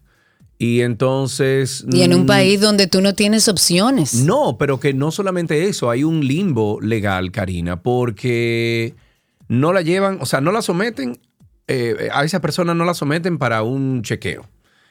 Y 0.62 0.82
entonces... 0.82 1.84
Y 1.90 2.02
en 2.02 2.14
un 2.14 2.22
mm, 2.22 2.26
país 2.26 2.60
donde 2.60 2.86
tú 2.86 3.00
no 3.00 3.16
tienes 3.16 3.48
opciones. 3.48 4.14
No, 4.14 4.58
pero 4.58 4.78
que 4.78 4.94
no 4.94 5.10
solamente 5.10 5.64
eso, 5.64 5.90
hay 5.90 6.04
un 6.04 6.24
limbo 6.24 6.80
legal, 6.80 7.32
Karina, 7.32 7.82
porque 7.82 8.94
no 9.48 9.72
la 9.72 9.82
llevan, 9.82 10.18
o 10.20 10.24
sea, 10.24 10.40
no 10.40 10.52
la 10.52 10.62
someten, 10.62 11.18
eh, 11.66 12.08
a 12.12 12.22
esa 12.22 12.40
persona 12.40 12.74
no 12.74 12.84
la 12.84 12.94
someten 12.94 13.38
para 13.38 13.64
un 13.64 14.02
chequeo. 14.02 14.48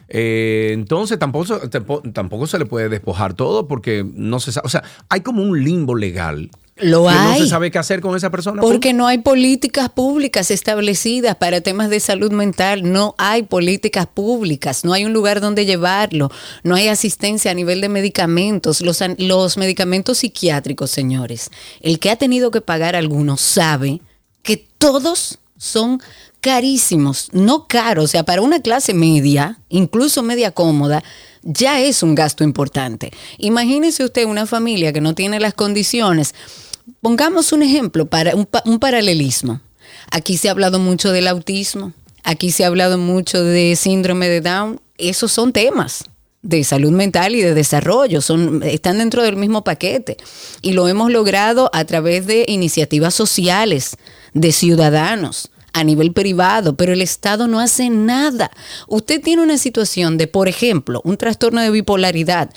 Eh, 0.09 0.71
entonces 0.73 1.17
tampoco, 1.17 1.61
tampoco 1.69 2.47
se 2.47 2.59
le 2.59 2.65
puede 2.65 2.89
despojar 2.89 3.33
todo 3.33 3.69
porque 3.69 4.05
no 4.13 4.41
se 4.41 4.51
sabe, 4.51 4.65
o 4.65 4.69
sea, 4.69 4.83
hay 5.07 5.21
como 5.21 5.41
un 5.41 5.63
limbo 5.63 5.95
legal 5.95 6.51
lo 6.81 7.09
hay. 7.09 7.39
No 7.39 7.45
se 7.45 7.49
sabe 7.49 7.71
qué 7.71 7.79
hacer 7.79 8.01
con 8.01 8.15
esa 8.15 8.29
persona. 8.29 8.61
Porque 8.61 8.93
no 8.93 9.07
hay 9.07 9.19
políticas 9.19 9.89
públicas 9.89 10.51
establecidas 10.51 11.35
para 11.35 11.61
temas 11.61 11.89
de 11.89 11.99
salud 11.99 12.31
mental. 12.31 12.91
No 12.91 13.15
hay 13.17 13.43
políticas 13.43 14.07
públicas. 14.07 14.83
No 14.83 14.93
hay 14.93 15.05
un 15.05 15.13
lugar 15.13 15.41
donde 15.41 15.65
llevarlo. 15.65 16.31
No 16.63 16.75
hay 16.75 16.87
asistencia 16.87 17.51
a 17.51 17.53
nivel 17.53 17.81
de 17.81 17.89
medicamentos. 17.89 18.81
Los, 18.81 19.03
los 19.17 19.57
medicamentos 19.57 20.19
psiquiátricos, 20.19 20.91
señores. 20.91 21.51
El 21.81 21.99
que 21.99 22.09
ha 22.09 22.15
tenido 22.15 22.51
que 22.51 22.61
pagar 22.61 22.95
algunos 22.95 23.41
sabe 23.41 24.01
que 24.43 24.57
todos 24.57 25.39
son 25.57 26.01
carísimos. 26.41 27.29
No 27.31 27.67
caros. 27.67 28.05
O 28.05 28.07
sea, 28.07 28.23
para 28.23 28.41
una 28.41 28.61
clase 28.61 28.93
media, 28.93 29.59
incluso 29.69 30.23
media 30.23 30.51
cómoda, 30.51 31.03
ya 31.43 31.79
es 31.79 32.03
un 32.03 32.15
gasto 32.15 32.43
importante. 32.43 33.11
Imagínese 33.37 34.03
usted 34.03 34.25
una 34.25 34.45
familia 34.45 34.93
que 34.93 35.01
no 35.01 35.15
tiene 35.15 35.39
las 35.39 35.53
condiciones 35.53 36.33
Pongamos 37.01 37.51
un 37.51 37.63
ejemplo, 37.63 38.05
para 38.05 38.33
un, 38.35 38.79
paralelismo. 38.79 39.61
Aquí 40.11 40.37
se 40.37 40.47
ha 40.47 40.51
hablado 40.51 40.79
mucho 40.79 41.11
del 41.11 41.27
autismo, 41.27 41.93
aquí 42.23 42.51
se 42.51 42.63
ha 42.63 42.67
hablado 42.67 42.97
mucho 42.97 43.43
de 43.43 43.75
síndrome 43.75 44.27
de 44.29 44.41
Down. 44.41 44.81
Esos 44.97 45.31
son 45.31 45.53
temas 45.53 46.05
de 46.41 46.63
salud 46.63 46.91
mental 46.91 47.35
y 47.35 47.41
de 47.41 47.53
desarrollo, 47.53 48.21
son, 48.21 48.63
están 48.63 48.97
dentro 48.97 49.23
del 49.23 49.35
mismo 49.35 49.63
paquete. 49.63 50.17
Y 50.61 50.73
lo 50.73 50.87
hemos 50.87 51.11
logrado 51.11 51.69
a 51.73 51.85
través 51.85 52.25
de 52.25 52.45
iniciativas 52.47 53.13
sociales, 53.13 53.97
de 54.33 54.51
ciudadanos 54.51 55.51
a 55.73 55.83
nivel 55.83 56.11
privado, 56.11 56.75
pero 56.75 56.93
el 56.93 57.01
Estado 57.01 57.47
no 57.47 57.59
hace 57.59 57.89
nada. 57.89 58.51
Usted 58.87 59.21
tiene 59.21 59.41
una 59.41 59.57
situación 59.57 60.17
de, 60.17 60.27
por 60.27 60.47
ejemplo, 60.47 61.01
un 61.03 61.17
trastorno 61.17 61.61
de 61.61 61.69
bipolaridad 61.69 62.49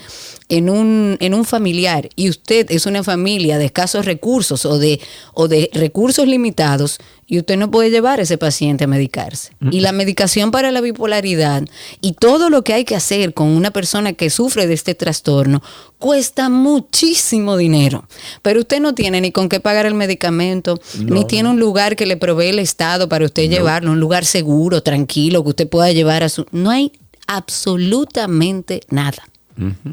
en 0.48 0.68
un, 0.68 1.16
en 1.20 1.35
un 1.35 1.44
familiar 1.44 2.09
y 2.16 2.28
usted 2.28 2.70
es 2.70 2.87
una 2.87 3.02
familia 3.02 3.59
de 3.59 3.66
escasos 3.66 4.04
recursos 4.04 4.66
o 4.66 4.78
de, 4.78 5.00
o 5.33 5.48
de 5.48 5.70
recursos 5.72 6.26
limitados, 6.26 6.98
y 7.26 7.38
usted 7.38 7.57
no 7.57 7.70
puede 7.70 7.90
llevar 7.90 8.20
a 8.20 8.22
ese 8.22 8.38
paciente 8.38 8.85
a 8.85 8.87
medicarse. 8.87 9.52
Y 9.70 9.80
la 9.80 9.92
medicación 9.92 10.50
para 10.50 10.70
la 10.70 10.80
bipolaridad 10.80 11.64
y 12.00 12.12
todo 12.12 12.50
lo 12.50 12.62
que 12.64 12.74
hay 12.74 12.85
que 12.85 12.96
hacer 12.96 13.33
con 13.33 13.48
una 13.48 13.70
persona 13.70 14.12
que 14.12 14.30
sufre 14.30 14.66
de 14.66 14.74
este 14.74 14.94
trastorno 14.94 15.62
cuesta 15.98 16.48
muchísimo 16.48 17.57
dinero. 17.57 18.07
Pero 18.42 18.61
usted 18.61 18.80
no 18.80 18.94
tiene 18.94 19.20
ni 19.20 19.33
con 19.33 19.48
qué 19.48 19.59
pagar 19.59 19.87
el 19.87 19.94
medicamento, 19.94 20.78
ni 20.98 21.24
tiene 21.24 21.48
un 21.48 21.59
lugar 21.59 21.96
que 21.96 22.07
le 22.07 22.16
provee 22.16 22.48
el 22.48 22.59
Estado 22.59 23.09
para 23.09 23.24
usted 23.24 23.48
llevarlo, 23.48 23.92
un 23.92 24.00
lugar 24.00 24.24
seguro, 24.26 24.83
tranquilo, 24.83 25.42
que 25.42 25.50
usted 25.50 25.68
pueda 25.68 25.92
llevar 25.92 26.22
a 26.22 26.28
su... 26.28 26.46
No 26.52 26.70
hay 26.70 26.92
absolutamente 27.26 28.83
nada. 28.90 29.24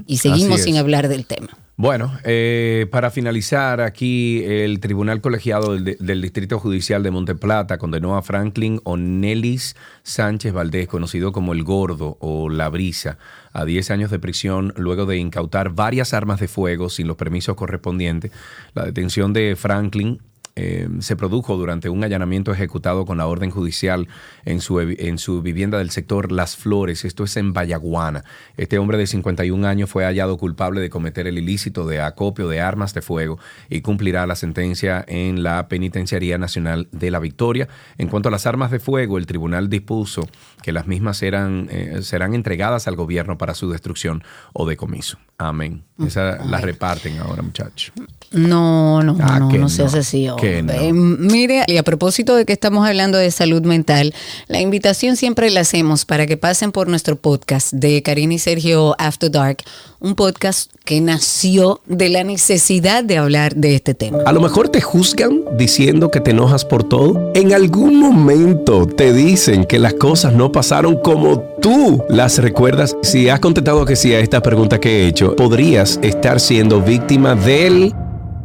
Y 0.08 0.17
seguimos 0.17 0.62
sin 0.62 0.78
hablar 0.78 1.08
del 1.08 1.26
tema. 1.26 1.50
Bueno, 1.78 2.12
eh, 2.26 2.86
para 2.91 3.10
finalizar, 3.10 3.82
aquí 3.82 4.43
el 4.43 4.80
Tribunal 4.80 5.19
Colegiado 5.19 5.74
del, 5.74 5.97
del 6.00 6.21
Distrito 6.21 6.60
Judicial 6.60 7.02
de 7.02 7.10
Monteplata 7.10 7.80
condenó 7.80 8.15
a 8.17 8.21
Franklin 8.21 8.80
Onelis 8.84 9.76
Sánchez 10.04 10.54
Valdés, 10.54 10.88
conocido 10.88 11.32
como 11.32 11.54
el 11.54 11.63
Gordo 11.63 12.17
o 12.19 12.50
La 12.50 12.69
Brisa, 12.69 13.17
a 13.52 13.65
10 13.65 13.89
años 13.89 14.12
de 14.12 14.19
prisión 14.19 14.74
luego 14.78 15.08
de 15.08 15.17
incautar 15.17 15.71
varias 15.71 16.13
armas 16.13 16.39
de 16.39 16.47
fuego 16.47 16.89
sin 16.89 17.08
los 17.08 17.17
permisos 17.17 17.56
correspondientes. 17.56 18.32
La 18.76 18.86
detención 18.86 19.34
de 19.34 19.56
Franklin 19.56 20.19
eh, 20.55 20.87
se 20.99 21.15
produjo 21.15 21.55
durante 21.57 21.89
un 21.89 22.03
allanamiento 22.03 22.51
ejecutado 22.51 23.05
con 23.05 23.17
la 23.17 23.27
orden 23.27 23.51
judicial 23.51 24.07
en 24.45 24.61
su, 24.61 24.79
en 24.79 25.17
su 25.17 25.41
vivienda 25.41 25.77
del 25.77 25.91
sector 25.91 26.31
Las 26.31 26.57
Flores, 26.57 27.05
esto 27.05 27.23
es 27.23 27.37
en 27.37 27.53
Vallaguana. 27.53 28.23
Este 28.57 28.77
hombre 28.77 28.97
de 28.97 29.07
51 29.07 29.67
años 29.67 29.89
fue 29.89 30.03
hallado 30.03 30.37
culpable 30.37 30.81
de 30.81 30.89
cometer 30.89 31.27
el 31.27 31.37
ilícito 31.37 31.85
de 31.85 32.01
acopio 32.01 32.47
de 32.47 32.61
armas 32.61 32.93
de 32.93 33.01
fuego 33.01 33.39
y 33.69 33.81
cumplirá 33.81 34.25
la 34.27 34.35
sentencia 34.35 35.03
en 35.07 35.43
la 35.43 35.67
Penitenciaría 35.67 36.37
Nacional 36.37 36.87
de 36.91 37.11
la 37.11 37.19
Victoria. 37.19 37.67
En 37.97 38.07
cuanto 38.07 38.29
a 38.29 38.31
las 38.31 38.45
armas 38.45 38.71
de 38.71 38.79
fuego, 38.79 39.17
el 39.17 39.25
tribunal 39.25 39.69
dispuso 39.69 40.27
que 40.62 40.71
las 40.71 40.88
mismas 40.88 41.21
eran, 41.24 41.67
eh, 41.71 42.00
serán 42.02 42.34
entregadas 42.34 42.88
al 42.88 42.95
gobierno 42.95 43.38
para 43.38 43.56
su 43.56 43.69
destrucción 43.69 44.24
o 44.54 44.65
decomiso. 44.67 45.17
Amén. 45.38 45.84
Esas 46.06 46.45
las 46.47 46.62
reparten 46.62 47.17
ahora, 47.19 47.41
muchachos. 47.41 47.91
No, 48.32 49.02
no, 49.04 49.17
Ah, 49.19 49.39
no, 49.39 49.50
que 49.50 49.58
no 49.58 49.63
no, 49.63 49.69
seas 49.69 49.93
así. 49.95 50.26
no. 50.28 50.38
Eh, 50.39 50.93
mire, 50.93 51.63
y 51.67 51.78
a 51.78 51.84
propósito 51.84 52.36
de 52.36 52.45
que 52.45 52.54
estamos 52.54 52.88
hablando 52.88 53.17
de 53.17 53.30
salud 53.32 53.62
mental, 53.63 54.13
la 54.47 54.62
invitación 54.62 55.15
siempre 55.17 55.50
la 55.50 55.62
hacemos 55.62 56.06
para 56.06 56.28
que 56.28 56.38
pasen 56.38 56.71
por 56.71 56.88
nuestro 56.88 57.15
podcast 57.17 57.74
de 57.74 58.02
Karina 58.04 58.36
y 58.36 58.39
Sergio 58.39 58.95
After 59.00 59.30
Dark, 59.32 59.58
un 60.00 60.15
podcast 60.15 60.71
que 60.86 61.02
nació 61.02 61.82
de 61.88 62.10
la 62.10 62.24
necesidad 62.24 63.04
de 63.04 63.17
hablar 63.17 63.56
de 63.56 63.76
este 63.76 63.93
tema. 63.93 64.19
A 64.26 64.32
lo 64.32 64.41
mejor 64.41 64.69
te 64.69 64.80
juzgan 64.82 65.41
diciendo 65.58 66.10
que 66.10 66.21
te 66.21 66.32
enojas 66.32 66.63
por 66.65 66.84
todo. 66.84 67.32
En 67.36 67.54
algún 67.54 68.00
momento 68.00 68.88
te 68.88 69.12
dicen 69.13 69.65
que 69.65 69.78
las 69.80 69.93
cosas 69.95 70.34
no 70.34 70.50
pasaron 70.51 70.97
como 70.97 71.39
tú 71.61 72.03
las 72.09 72.37
recuerdas. 72.39 72.95
Si 73.01 73.29
has 73.29 73.39
contestado 73.39 73.85
que 73.85 73.95
sí 73.95 74.13
a 74.13 74.19
esta 74.19 74.41
pregunta 74.41 74.79
que 74.79 75.03
he 75.03 75.07
hecho, 75.07 75.35
podrías 75.35 75.99
estar 76.01 76.39
siendo 76.39 76.81
víctima 76.81 77.35
del 77.35 77.93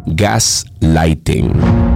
gaslighting. 0.07 1.96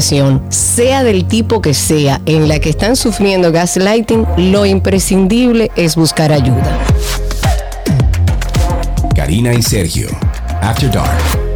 sea 0.01 1.03
del 1.03 1.25
tipo 1.25 1.61
que 1.61 1.73
sea, 1.73 2.21
en 2.25 2.47
la 2.47 2.59
que 2.59 2.69
están 2.69 2.95
sufriendo 2.95 3.51
gaslighting, 3.51 4.25
lo 4.37 4.65
imprescindible 4.65 5.71
es 5.75 5.95
buscar 5.95 6.31
ayuda. 6.31 6.77
Karina 9.15 9.53
y 9.53 9.61
Sergio, 9.61 10.09
After 10.61 10.91
Dark. 10.91 11.50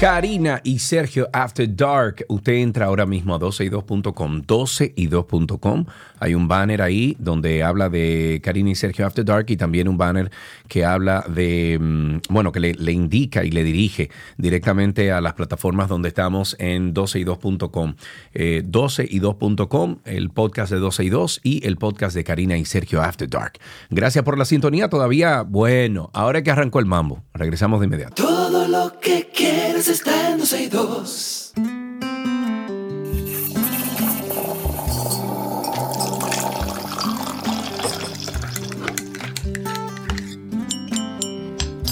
Karina 0.00 0.62
y 0.64 0.78
Sergio 0.78 1.28
After 1.30 1.76
Dark. 1.76 2.24
Usted 2.28 2.54
entra 2.54 2.86
ahora 2.86 3.04
mismo 3.04 3.34
a 3.34 3.38
12y2.com, 3.38 4.40
12y2.com. 4.46 5.84
Hay 6.18 6.34
un 6.34 6.48
banner 6.48 6.80
ahí 6.80 7.18
donde 7.18 7.62
habla 7.62 7.90
de 7.90 8.40
Karina 8.42 8.70
y 8.70 8.76
Sergio 8.76 9.06
After 9.06 9.22
Dark 9.22 9.50
y 9.50 9.58
también 9.58 9.88
un 9.88 9.98
banner 9.98 10.30
que 10.68 10.86
habla 10.86 11.26
de, 11.28 11.76
mm, 11.78 12.20
bueno, 12.30 12.50
que 12.50 12.60
le, 12.60 12.72
le 12.72 12.92
indica 12.92 13.44
y 13.44 13.50
le 13.50 13.62
dirige 13.62 14.08
directamente 14.38 15.12
a 15.12 15.20
las 15.20 15.34
plataformas 15.34 15.90
donde 15.90 16.08
estamos 16.08 16.56
en 16.58 16.94
12y2.com. 16.94 17.94
Eh, 18.32 18.62
12y2.com, 18.64 19.98
el 20.06 20.30
podcast 20.30 20.72
de 20.72 20.78
12 20.78 21.04
y 21.04 21.08
2 21.10 21.40
y 21.44 21.66
el 21.66 21.76
podcast 21.76 22.16
de 22.16 22.24
Karina 22.24 22.56
y 22.56 22.64
Sergio 22.64 23.02
After 23.02 23.28
Dark. 23.28 23.58
Gracias 23.90 24.24
por 24.24 24.38
la 24.38 24.46
sintonía. 24.46 24.88
Todavía, 24.88 25.42
bueno, 25.42 26.08
ahora 26.14 26.42
que 26.42 26.50
arrancó 26.50 26.78
el 26.78 26.86
mambo, 26.86 27.22
regresamos 27.34 27.80
de 27.80 27.86
inmediato. 27.86 28.14
Todo 28.14 28.66
lo 28.66 28.98
que 28.98 29.28
quieres 29.34 29.89
está 29.90 30.30
en 30.30 30.38
12 30.68 31.39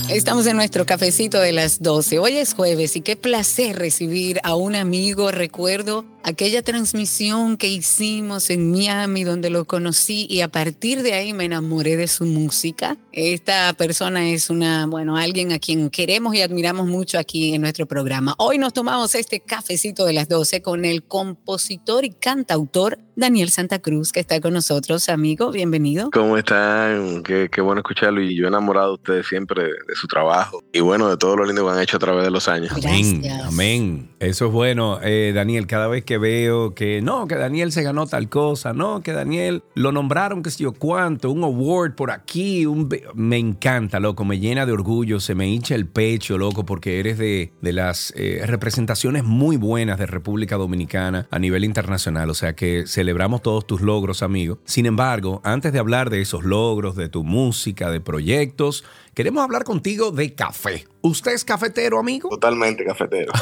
Estamos 0.09 0.47
en 0.47 0.57
nuestro 0.57 0.87
cafecito 0.87 1.39
de 1.39 1.53
las 1.53 1.83
12. 1.83 2.19
Hoy 2.19 2.39
es 2.39 2.55
jueves 2.55 2.97
y 2.97 3.03
qué 3.03 3.15
placer 3.15 3.79
recibir 3.79 4.41
a 4.43 4.55
un 4.55 4.75
amigo. 4.75 5.31
Recuerdo 5.31 6.07
aquella 6.25 6.63
transmisión 6.63 7.59
que 7.59 7.69
hicimos 7.69 8.49
en 8.49 8.71
Miami 8.71 9.25
donde 9.25 9.51
lo 9.51 9.67
conocí 9.67 10.27
y 10.31 10.41
a 10.41 10.49
partir 10.49 11.03
de 11.03 11.13
ahí 11.13 11.35
me 11.35 11.45
enamoré 11.45 11.97
de 11.97 12.09
su 12.09 12.25
música. 12.25 12.97
Esta 13.13 13.73
persona 13.75 14.31
es 14.31 14.49
una, 14.49 14.87
bueno, 14.87 15.17
alguien 15.17 15.53
a 15.53 15.59
quien 15.59 15.91
queremos 15.91 16.35
y 16.35 16.41
admiramos 16.41 16.87
mucho 16.87 17.19
aquí 17.19 17.55
en 17.55 17.61
nuestro 17.61 17.87
programa. 17.87 18.35
Hoy 18.39 18.57
nos 18.57 18.73
tomamos 18.73 19.15
este 19.15 19.41
cafecito 19.41 20.07
de 20.07 20.15
las 20.15 20.29
12 20.29 20.63
con 20.63 20.85
el 20.85 21.03
compositor 21.03 22.05
y 22.05 22.11
cantautor 22.11 22.99
Daniel 23.15 23.51
Santa 23.51 23.79
Cruz 23.79 24.13
que 24.13 24.21
está 24.21 24.41
con 24.41 24.55
nosotros, 24.55 25.09
amigo. 25.09 25.51
Bienvenido. 25.51 26.11
¿Cómo 26.13 26.39
están? 26.39 27.23
Qué, 27.23 27.49
qué 27.51 27.61
bueno 27.61 27.81
escucharlo 27.81 28.23
y 28.23 28.37
yo 28.37 28.49
enamorado 28.49 28.89
de 28.89 28.95
ustedes 28.95 29.27
siempre 29.27 29.65
de, 29.65 29.98
su 29.99 30.07
trabajo 30.07 30.63
y 30.73 30.81
bueno, 30.81 31.09
de 31.09 31.17
todo 31.17 31.37
lo 31.37 31.45
lindo 31.45 31.65
que 31.65 31.73
han 31.73 31.81
hecho 31.81 31.97
a 31.97 32.01
través 32.01 32.25
de 32.25 32.31
los 32.31 32.49
años. 32.49 32.73
Amén, 32.73 33.21
Gracias. 33.23 33.47
amén. 33.47 34.11
Eso 34.21 34.47
es 34.47 34.53
bueno, 34.53 34.99
eh, 35.03 35.33
Daniel. 35.35 35.67
Cada 35.67 35.89
vez 35.89 36.05
que 36.05 36.19
veo 36.19 36.75
que 36.75 37.03
no, 37.03 37.27
que 37.27 37.37
Daniel 37.37 37.73
se 37.73 37.83
ganó 37.83 38.07
tal 38.07 38.29
cosa, 38.29 38.73
no, 38.73 39.01
que 39.03 39.13
Daniel 39.13 39.63
lo 39.75 39.93
nombraron, 39.93 40.43
que 40.43 40.51
sé 40.51 40.63
yo 40.63 40.73
cuánto, 40.73 41.31
un 41.31 41.45
award 41.45 41.95
por 41.95 42.11
aquí, 42.11 42.67
un 42.67 42.89
me 43.15 43.39
encanta, 43.39 44.01
loco, 44.01 44.25
me 44.25 44.39
llena 44.39 44.67
de 44.67 44.73
orgullo, 44.73 45.21
se 45.21 45.35
me 45.35 45.49
hincha 45.49 45.75
el 45.75 45.87
pecho, 45.87 46.39
loco, 46.39 46.65
porque 46.65 47.01
eres 47.01 47.19
de, 47.19 47.53
de 47.61 47.73
las 47.73 48.13
eh, 48.17 48.43
representaciones 48.47 49.25
muy 49.25 49.57
buenas 49.57 49.99
de 49.99 50.07
República 50.07 50.57
Dominicana 50.57 51.27
a 51.31 51.39
nivel 51.39 51.65
internacional. 51.65 52.31
O 52.31 52.35
sea 52.35 52.55
que 52.55 52.85
celebramos 52.87 53.43
todos 53.43 53.67
tus 53.67 53.81
logros, 53.81 54.23
amigo. 54.23 54.59
Sin 54.65 54.87
embargo, 54.87 55.41
antes 55.45 55.73
de 55.73 55.79
hablar 55.79 56.11
de 56.11 56.21
esos 56.21 56.45
logros, 56.45 56.97
de 56.97 57.09
tu 57.09 57.25
música, 57.25 57.91
de 57.91 58.01
proyectos, 58.01 58.85
queremos 59.19 59.43
hablar 59.43 59.65
contigo 59.65 60.13
de 60.13 60.33
café. 60.37 60.87
¿Usted 61.03 61.33
es 61.33 61.45
cafetero, 61.45 61.99
amigo? 61.99 62.29
Totalmente 62.29 62.85
cafetero. 62.85 63.33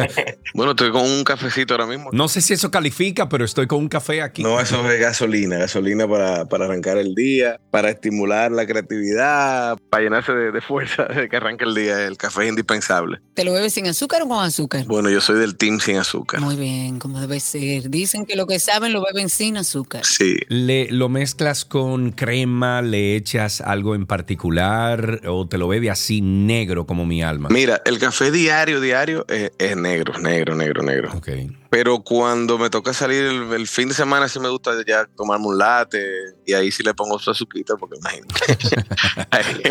bueno, 0.54 0.72
estoy 0.72 0.90
con 0.90 1.02
un 1.02 1.22
cafecito 1.22 1.74
ahora 1.74 1.86
mismo. 1.86 2.10
No 2.12 2.28
sé 2.28 2.40
si 2.40 2.54
eso 2.54 2.70
califica, 2.70 3.28
pero 3.28 3.44
estoy 3.44 3.66
con 3.66 3.78
un 3.78 3.88
café 3.88 4.20
aquí. 4.20 4.42
No, 4.42 4.60
eso 4.60 4.90
es 4.90 5.00
gasolina, 5.00 5.58
gasolina 5.58 6.08
para, 6.08 6.46
para 6.46 6.64
arrancar 6.64 6.98
el 6.98 7.14
día, 7.14 7.60
para 7.70 7.90
estimular 7.90 8.50
la 8.50 8.66
creatividad, 8.66 9.78
para 9.90 10.02
llenarse 10.02 10.32
de, 10.32 10.50
de 10.50 10.60
fuerza 10.60 11.04
de 11.04 11.28
que 11.28 11.36
arranque 11.36 11.64
el 11.64 11.74
día. 11.74 12.04
El 12.04 12.16
café 12.16 12.42
es 12.44 12.48
indispensable. 12.48 13.20
¿Te 13.34 13.44
lo 13.44 13.52
bebes 13.52 13.74
sin 13.74 13.86
azúcar 13.86 14.22
o 14.22 14.28
con 14.28 14.44
azúcar? 14.44 14.84
Bueno, 14.86 15.08
yo 15.08 15.20
soy 15.20 15.38
del 15.38 15.56
team 15.56 15.78
sin 15.78 15.96
azúcar. 15.96 16.40
Muy 16.40 16.56
bien, 16.56 16.98
como 16.98 17.20
debe 17.20 17.38
ser. 17.38 17.90
Dicen 17.90 18.26
que 18.26 18.34
lo 18.34 18.46
que 18.46 18.58
saben 18.58 18.92
lo 18.92 19.04
beben 19.04 19.28
sin 19.28 19.56
azúcar. 19.56 20.04
Sí. 20.04 20.36
Le, 20.48 20.90
¿Lo 20.90 21.08
mezclas 21.08 21.64
con 21.64 22.10
crema? 22.10 22.82
¿Le 22.82 23.14
echas 23.16 23.60
algo 23.60 23.94
en 23.94 24.06
particular? 24.06 25.20
¿O 25.26 25.46
te 25.46 25.58
lo 25.58 25.68
bebe 25.68 25.90
así 25.90 26.20
negro 26.20 26.86
como 26.86 27.03
mi 27.04 27.22
alma? 27.22 27.48
Mira, 27.50 27.82
el 27.84 27.98
café 27.98 28.30
diario, 28.30 28.80
diario 28.80 29.24
es, 29.28 29.52
es 29.58 29.76
negro, 29.76 30.18
negro, 30.18 30.54
negro, 30.54 30.82
negro. 30.82 31.12
Ok. 31.14 31.28
Pero 31.74 31.98
cuando 32.04 32.56
me 32.56 32.70
toca 32.70 32.92
salir 32.92 33.24
el, 33.24 33.52
el 33.52 33.66
fin 33.66 33.88
de 33.88 33.94
semana 33.96 34.28
sí 34.28 34.38
me 34.38 34.48
gusta 34.48 34.70
ya 34.86 35.06
tomarme 35.16 35.46
un 35.48 35.58
latte 35.58 35.98
y 36.46 36.52
ahí 36.52 36.70
sí 36.70 36.84
le 36.84 36.94
pongo 36.94 37.18
su 37.18 37.32
azuquita 37.32 37.74
porque 37.76 37.96
imagínate. 37.98 38.34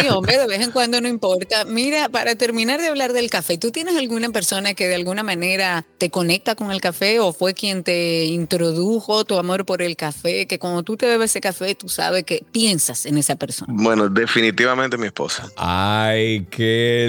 Sí, 0.00 0.08
hombre, 0.08 0.36
de 0.38 0.46
vez 0.46 0.60
en 0.60 0.70
cuando 0.72 1.00
no 1.00 1.08
importa. 1.08 1.64
Mira, 1.64 2.08
para 2.08 2.34
terminar 2.34 2.80
de 2.80 2.88
hablar 2.88 3.12
del 3.12 3.30
café, 3.30 3.56
¿tú 3.56 3.70
tienes 3.70 3.96
alguna 3.96 4.30
persona 4.30 4.74
que 4.74 4.88
de 4.88 4.94
alguna 4.96 5.22
manera 5.22 5.86
te 5.98 6.10
conecta 6.10 6.54
con 6.56 6.70
el 6.72 6.80
café 6.80 7.20
o 7.20 7.32
fue 7.32 7.54
quien 7.54 7.84
te 7.84 8.24
introdujo 8.24 9.24
tu 9.24 9.38
amor 9.38 9.64
por 9.64 9.82
el 9.82 9.96
café? 9.96 10.46
Que 10.46 10.58
cuando 10.58 10.82
tú 10.82 10.96
te 10.96 11.06
bebes 11.06 11.30
ese 11.30 11.40
café, 11.40 11.74
tú 11.74 11.88
sabes 11.88 12.24
que 12.24 12.44
piensas 12.52 13.06
en 13.06 13.16
esa 13.18 13.36
persona. 13.36 13.72
bueno, 13.76 14.08
definitivamente 14.08 14.98
mi 14.98 15.06
esposa. 15.06 15.48
Ay, 15.56 16.46
qué 16.50 17.06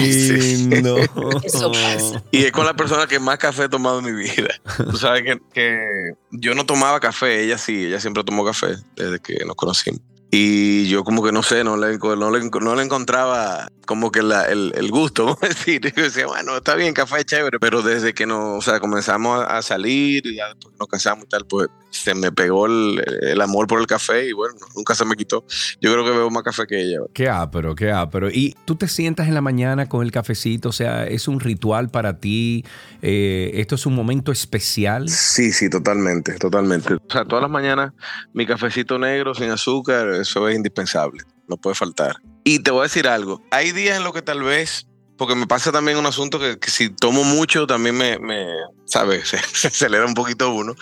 Sí, 0.00 0.12
sí. 0.28 0.68
lindo. 0.68 0.98
Eso 1.42 1.72
pasa. 1.72 2.22
Y 2.30 2.44
es 2.44 2.52
con 2.52 2.66
la 2.66 2.74
persona 2.74 3.06
que 3.06 3.18
más 3.18 3.29
café 3.38 3.64
he 3.64 3.68
tomado 3.68 4.00
en 4.00 4.06
mi 4.06 4.12
vida. 4.12 4.48
Tú 4.90 4.96
sabes 4.96 5.22
que, 5.22 5.38
que 5.52 6.12
yo 6.30 6.54
no 6.54 6.66
tomaba 6.66 7.00
café, 7.00 7.44
ella 7.44 7.58
sí, 7.58 7.86
ella 7.86 8.00
siempre 8.00 8.24
tomó 8.24 8.44
café 8.44 8.76
desde 8.96 9.18
que 9.20 9.44
nos 9.44 9.56
conocimos. 9.56 10.00
Y 10.32 10.88
yo 10.88 11.02
como 11.02 11.24
que 11.24 11.32
no 11.32 11.42
sé, 11.42 11.64
no 11.64 11.76
le, 11.76 11.98
no 11.98 12.30
le, 12.30 12.50
no 12.60 12.76
le 12.76 12.82
encontraba 12.84 13.68
como 13.84 14.12
que 14.12 14.22
la- 14.22 14.44
el, 14.44 14.72
el 14.76 14.90
gusto, 14.90 15.24
vamos 15.26 15.42
a 15.42 15.48
decir. 15.48 15.80
Yo 15.96 16.04
decía, 16.04 16.26
bueno, 16.26 16.56
está 16.56 16.76
bien, 16.76 16.94
café 16.94 17.18
es 17.18 17.26
chévere, 17.26 17.58
pero 17.58 17.82
desde 17.82 18.14
que 18.14 18.26
nos, 18.26 18.58
o 18.58 18.60
sea, 18.70 18.78
comenzamos 18.78 19.44
a, 19.46 19.60
salir 19.62 20.24
y 20.26 20.36
ya 20.36 20.48
después 20.48 20.74
nos 20.78 20.88
casamos 20.88 21.24
y 21.24 21.28
tal, 21.28 21.46
pues 21.46 21.68
se 21.90 22.14
me 22.14 22.32
pegó 22.32 22.66
el, 22.66 23.02
el 23.22 23.40
amor 23.40 23.66
por 23.66 23.80
el 23.80 23.86
café 23.86 24.28
y 24.28 24.32
bueno, 24.32 24.54
nunca 24.74 24.94
se 24.94 25.04
me 25.04 25.16
quitó. 25.16 25.44
Yo 25.80 25.92
creo 25.92 26.04
que 26.04 26.10
bebo 26.10 26.30
más 26.30 26.42
café 26.42 26.66
que 26.66 26.80
ella. 26.80 26.98
Qué 27.12 27.28
ápero, 27.28 27.74
qué 27.74 27.90
ápero. 27.90 28.30
Y 28.30 28.56
tú 28.64 28.76
te 28.76 28.88
sientas 28.88 29.28
en 29.28 29.34
la 29.34 29.40
mañana 29.40 29.88
con 29.88 30.04
el 30.04 30.12
cafecito, 30.12 30.70
o 30.70 30.72
sea, 30.72 31.06
es 31.06 31.28
un 31.28 31.40
ritual 31.40 31.90
para 31.90 32.18
ti, 32.18 32.64
eh, 33.02 33.52
esto 33.54 33.74
es 33.74 33.86
un 33.86 33.94
momento 33.94 34.32
especial. 34.32 35.08
Sí, 35.08 35.52
sí, 35.52 35.68
totalmente, 35.68 36.34
totalmente. 36.34 36.94
O 36.94 37.00
sea, 37.08 37.24
todas 37.24 37.42
las 37.42 37.50
mañanas 37.50 37.92
mi 38.32 38.46
cafecito 38.46 38.98
negro 38.98 39.34
sin 39.34 39.50
azúcar, 39.50 40.08
eso 40.10 40.48
es 40.48 40.56
indispensable, 40.56 41.24
no 41.48 41.56
puede 41.56 41.74
faltar. 41.74 42.16
Y 42.44 42.60
te 42.60 42.70
voy 42.70 42.80
a 42.80 42.82
decir 42.84 43.06
algo, 43.06 43.42
hay 43.50 43.72
días 43.72 43.96
en 43.96 44.04
los 44.04 44.12
que 44.12 44.22
tal 44.22 44.42
vez, 44.42 44.86
porque 45.20 45.34
me 45.34 45.46
pasa 45.46 45.70
también 45.70 45.98
un 45.98 46.06
asunto 46.06 46.38
que, 46.38 46.58
que 46.58 46.70
si 46.70 46.88
tomo 46.88 47.24
mucho 47.24 47.66
también 47.66 47.94
me, 47.94 48.18
me 48.18 48.46
¿sabes? 48.86 49.28
Se, 49.28 49.38
se 49.38 49.68
acelera 49.68 50.06
un 50.06 50.14
poquito 50.14 50.50
uno. 50.50 50.74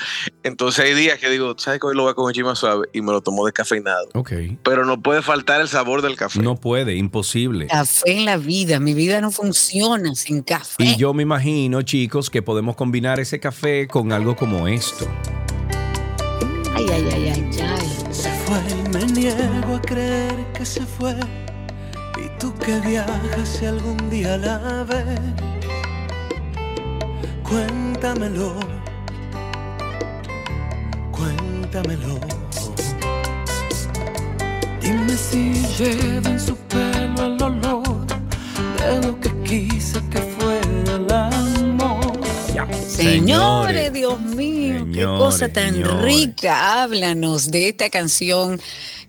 Entonces 0.45 0.85
hay 0.85 0.95
días 0.95 1.19
que 1.19 1.29
digo, 1.29 1.57
¿sabes 1.59 1.81
que 1.81 1.89
hoy 1.89 1.97
lo 1.97 2.05
voy 2.05 2.13
a 2.13 2.15
coger 2.15 2.45
más 2.45 2.61
suave? 2.61 2.87
Y 2.93 3.03
me 3.03 3.11
lo 3.11 3.21
tomo 3.21 3.45
descafeinado. 3.45 4.07
Ok. 4.15 4.33
Pero 4.63 4.87
no 4.87 5.03
puede 5.03 5.23
faltar 5.23 5.61
el 5.61 5.67
sabor 5.67 6.03
del 6.03 6.15
café. 6.15 6.41
No 6.41 6.55
puede, 6.55 6.95
imposible. 6.95 7.67
Café 7.67 8.13
en 8.13 8.27
la 8.27 8.37
vida, 8.37 8.79
mi 8.79 8.95
vida 8.95 9.21
no 9.21 9.33
funciona 9.33 10.15
sin 10.15 10.43
café. 10.43 10.85
Y 10.85 10.95
yo 10.95 11.13
me 11.15 11.25
imagino, 11.25 11.83
chicos, 11.83 12.31
que 12.31 12.41
podemos 12.41 12.77
combinar 12.77 13.19
ese 13.19 13.41
café 13.41 13.89
con 13.89 14.13
algo 14.13 14.37
como 14.37 14.69
esto. 14.69 15.09
Ay, 16.77 16.87
ay, 16.93 17.09
ay, 17.13 17.29
ay, 17.35 17.51
ay. 17.61 18.15
Se 18.15 18.31
fue 18.31 18.61
y 18.71 18.89
me 18.91 19.05
niego 19.05 19.75
a 19.75 19.81
creer 19.81 20.47
que 20.53 20.65
se 20.65 20.87
fue. 20.87 21.17
Tú 22.39 22.55
que 22.55 22.79
viajas 22.81 23.49
si 23.49 23.67
algún 23.67 24.11
día 24.11 24.37
la 24.39 24.85
ves, 24.85 25.21
cuéntamelo, 27.43 28.55
cuéntamelo. 31.11 32.19
Dime 34.81 35.17
si 35.17 35.53
lleva 35.79 36.31
en 36.31 36.41
su 36.41 36.57
pelo 36.57 37.27
el 37.27 37.43
olor 37.43 38.07
de 38.79 39.07
lo 39.07 39.21
que 39.21 39.31
quise 39.43 40.01
que 40.11 40.19
fuera 40.21 40.97
el 40.97 41.13
amor. 41.13 42.19
Señores, 42.87 43.93
Dios 43.93 44.21
mío, 44.21 44.85
qué 44.93 45.01
Señores, 45.01 45.19
cosa 45.19 45.49
tan 45.53 45.75
señores. 45.75 46.03
rica. 46.05 46.83
Háblanos 46.83 47.51
de 47.51 47.69
esta 47.69 47.91
canción 47.91 48.61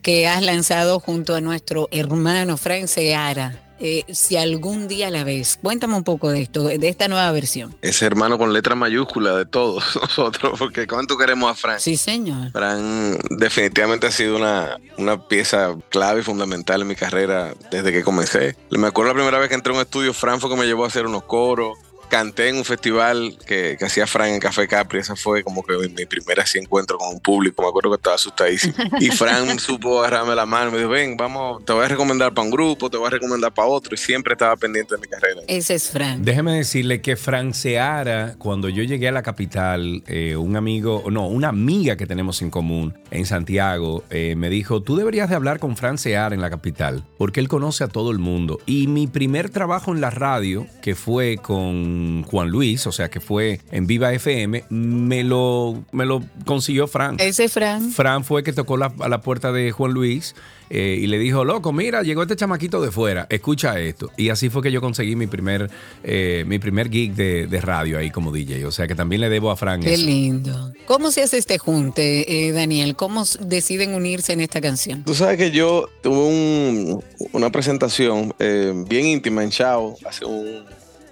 que 0.01 0.27
has 0.27 0.43
lanzado 0.43 0.99
junto 0.99 1.35
a 1.35 1.41
nuestro 1.41 1.87
hermano 1.91 2.57
Frank 2.57 2.87
Seara. 2.87 3.63
Eh, 3.81 4.03
si 4.09 4.35
algún 4.35 4.89
día 4.89 5.09
la 5.09 5.23
ves, 5.23 5.57
cuéntame 5.61 5.95
un 5.95 6.03
poco 6.03 6.29
de 6.29 6.41
esto, 6.41 6.65
de 6.65 6.89
esta 6.89 7.07
nueva 7.07 7.31
versión. 7.31 7.73
Ese 7.81 8.05
hermano 8.05 8.37
con 8.37 8.51
letra 8.51 8.75
mayúscula 8.75 9.37
de 9.37 9.45
todos 9.45 9.95
nosotros, 10.01 10.59
porque 10.59 10.85
¿cuánto 10.85 11.17
queremos 11.17 11.49
a 11.49 11.55
Frank? 11.55 11.79
Sí, 11.79 11.95
señor. 11.95 12.51
Fran 12.51 13.17
definitivamente 13.29 14.07
ha 14.07 14.11
sido 14.11 14.35
una, 14.35 14.77
una 14.97 15.25
pieza 15.27 15.77
clave 15.87 16.19
y 16.19 16.23
fundamental 16.23 16.81
en 16.81 16.87
mi 16.89 16.95
carrera 16.95 17.53
desde 17.71 17.93
que 17.93 18.03
comencé. 18.03 18.57
Me 18.69 18.87
acuerdo 18.87 19.13
la 19.13 19.15
primera 19.15 19.39
vez 19.39 19.47
que 19.47 19.55
entré 19.55 19.71
a 19.71 19.77
un 19.77 19.81
estudio, 19.81 20.13
Fran 20.13 20.41
fue 20.41 20.49
que 20.49 20.57
me 20.57 20.65
llevó 20.65 20.83
a 20.83 20.87
hacer 20.87 21.05
unos 21.05 21.23
coros. 21.23 21.77
Canté 22.09 22.49
en 22.49 22.57
un 22.57 22.65
festival 22.65 23.37
que, 23.45 23.75
que 23.77 23.85
hacía 23.85 24.07
Fran 24.07 24.29
en 24.29 24.39
Café 24.39 24.67
Capri. 24.67 24.99
Ese 24.99 25.15
fue 25.15 25.43
como 25.43 25.63
que 25.63 25.77
mi 25.89 26.05
primer 26.05 26.39
así 26.39 26.57
encuentro 26.57 26.97
con 26.97 27.09
un 27.09 27.19
público. 27.19 27.61
Me 27.61 27.69
acuerdo 27.69 27.91
que 27.91 27.97
estaba 27.97 28.15
asustadísimo. 28.15 28.73
Y 28.99 29.09
Fran 29.09 29.59
supo 29.59 29.99
agarrarme 29.99 30.35
la 30.35 30.45
mano. 30.45 30.71
Me 30.71 30.79
dijo, 30.79 30.89
ven, 30.89 31.15
vamos, 31.15 31.63
te 31.65 31.73
voy 31.73 31.85
a 31.85 31.87
recomendar 31.87 32.33
para 32.33 32.45
un 32.45 32.51
grupo, 32.51 32.89
te 32.89 32.97
voy 32.97 33.07
a 33.07 33.11
recomendar 33.11 33.53
para 33.53 33.67
otro. 33.67 33.93
Y 33.93 33.97
siempre 33.97 34.33
estaba 34.33 34.55
pendiente 34.55 34.95
de 34.95 35.01
mi 35.01 35.07
carrera. 35.07 35.41
Ese 35.47 35.75
es 35.75 35.89
Frank. 35.89 36.19
Déjeme 36.19 36.53
decirle 36.53 37.01
que 37.01 37.15
Fran 37.15 37.53
Seara, 37.53 38.35
cuando 38.37 38.69
yo 38.69 38.83
llegué 38.83 39.07
a 39.07 39.11
la 39.11 39.21
capital, 39.21 40.03
eh, 40.07 40.35
un 40.35 40.55
amigo, 40.55 41.03
no, 41.11 41.27
una 41.27 41.49
amiga 41.49 41.95
que 41.95 42.07
tenemos 42.07 42.41
en 42.41 42.49
común 42.49 42.97
en 43.11 43.25
Santiago, 43.25 44.03
eh, 44.09 44.35
me 44.35 44.49
dijo, 44.49 44.81
tú 44.81 44.95
deberías 44.95 45.29
de 45.29 45.35
hablar 45.35 45.59
con 45.59 45.77
Fran 45.77 45.97
Seara 45.97 46.33
en 46.33 46.41
la 46.41 46.49
capital, 46.49 47.03
porque 47.17 47.39
él 47.39 47.47
conoce 47.47 47.83
a 47.83 47.87
todo 47.87 48.11
el 48.11 48.19
mundo. 48.19 48.59
Y 48.65 48.87
mi 48.87 49.07
primer 49.07 49.49
trabajo 49.49 49.93
en 49.93 50.01
la 50.01 50.09
radio, 50.09 50.65
que 50.81 50.95
fue 50.95 51.37
con 51.37 51.98
Juan 52.23 52.49
Luis, 52.49 52.85
o 52.87 52.91
sea, 52.91 53.09
que 53.09 53.19
fue 53.19 53.59
en 53.71 53.87
Viva 53.87 54.13
FM, 54.13 54.63
me 54.69 55.23
lo, 55.23 55.83
me 55.91 56.05
lo 56.05 56.23
consiguió 56.45 56.87
Fran. 56.87 57.15
Ese 57.19 57.45
es 57.45 57.53
Frank. 57.53 57.91
Fran 57.91 58.23
fue 58.23 58.43
que 58.43 58.53
tocó 58.53 58.77
la- 58.77 58.93
a 58.99 59.09
la 59.09 59.21
puerta 59.21 59.51
de 59.51 59.71
Juan 59.71 59.91
Luis 59.91 60.35
eh, 60.71 60.99
y 61.01 61.07
le 61.07 61.17
dijo, 61.17 61.45
loco, 61.45 61.73
mira, 61.73 62.03
llegó 62.03 62.21
este 62.21 62.35
chamaquito 62.35 62.79
de 62.81 62.91
fuera, 62.91 63.25
escucha 63.29 63.79
esto. 63.79 64.11
Y 64.17 64.29
así 64.29 64.49
fue 64.49 64.61
que 64.61 64.71
yo 64.71 64.81
conseguí 64.81 65.15
mi 65.15 65.25
primer, 65.27 65.69
eh, 66.03 66.43
mi 66.47 66.59
primer 66.59 66.89
gig 66.91 67.15
de, 67.15 67.47
de 67.47 67.61
radio 67.61 67.97
ahí 67.97 68.11
como 68.11 68.31
DJ. 68.31 68.65
O 68.65 68.71
sea 68.71 68.85
que 68.87 68.93
también 68.95 69.21
le 69.21 69.29
debo 69.29 69.49
a 69.49 69.55
Fran 69.57 69.81
Qué 69.81 69.95
eso. 69.95 70.05
lindo. 70.05 70.73
¿Cómo 70.85 71.09
se 71.11 71.23
hace 71.23 71.37
este 71.39 71.57
junte, 71.57 72.47
eh, 72.47 72.51
Daniel? 72.51 72.95
¿Cómo 72.95 73.23
deciden 73.41 73.95
unirse 73.95 74.33
en 74.33 74.41
esta 74.41 74.61
canción? 74.61 75.03
Tú 75.03 75.15
sabes 75.15 75.37
que 75.37 75.49
yo 75.51 75.87
tuve 76.03 76.17
un- 76.17 77.03
una 77.33 77.51
presentación 77.51 78.33
eh, 78.39 78.71
bien 78.87 79.07
íntima 79.07 79.43
en 79.43 79.49
Chao 79.49 79.95
hace 80.07 80.23
un 80.25 80.63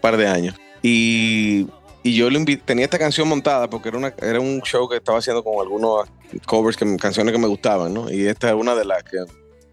par 0.02 0.18
de 0.18 0.28
años. 0.28 0.56
Y, 0.90 1.68
y 2.04 2.16
yo 2.16 2.30
le 2.30 2.40
invi- 2.40 2.62
tenía 2.64 2.86
esta 2.86 2.98
canción 2.98 3.28
montada 3.28 3.70
porque 3.70 3.90
era, 3.90 3.98
una, 3.98 4.14
era 4.22 4.40
un 4.40 4.62
show 4.62 4.88
que 4.88 4.96
estaba 4.96 5.20
haciendo 5.20 5.44
con 5.44 5.60
algunos 5.62 6.08
covers, 6.46 6.78
que, 6.78 6.96
canciones 6.96 7.34
que 7.34 7.40
me 7.40 7.48
gustaban, 7.48 7.94
¿no? 7.94 8.10
Y 8.10 8.26
esta 8.28 8.48
es 8.50 8.56
una 8.56 8.74
de 8.74 8.86
las 8.86 9.04
que 9.04 9.18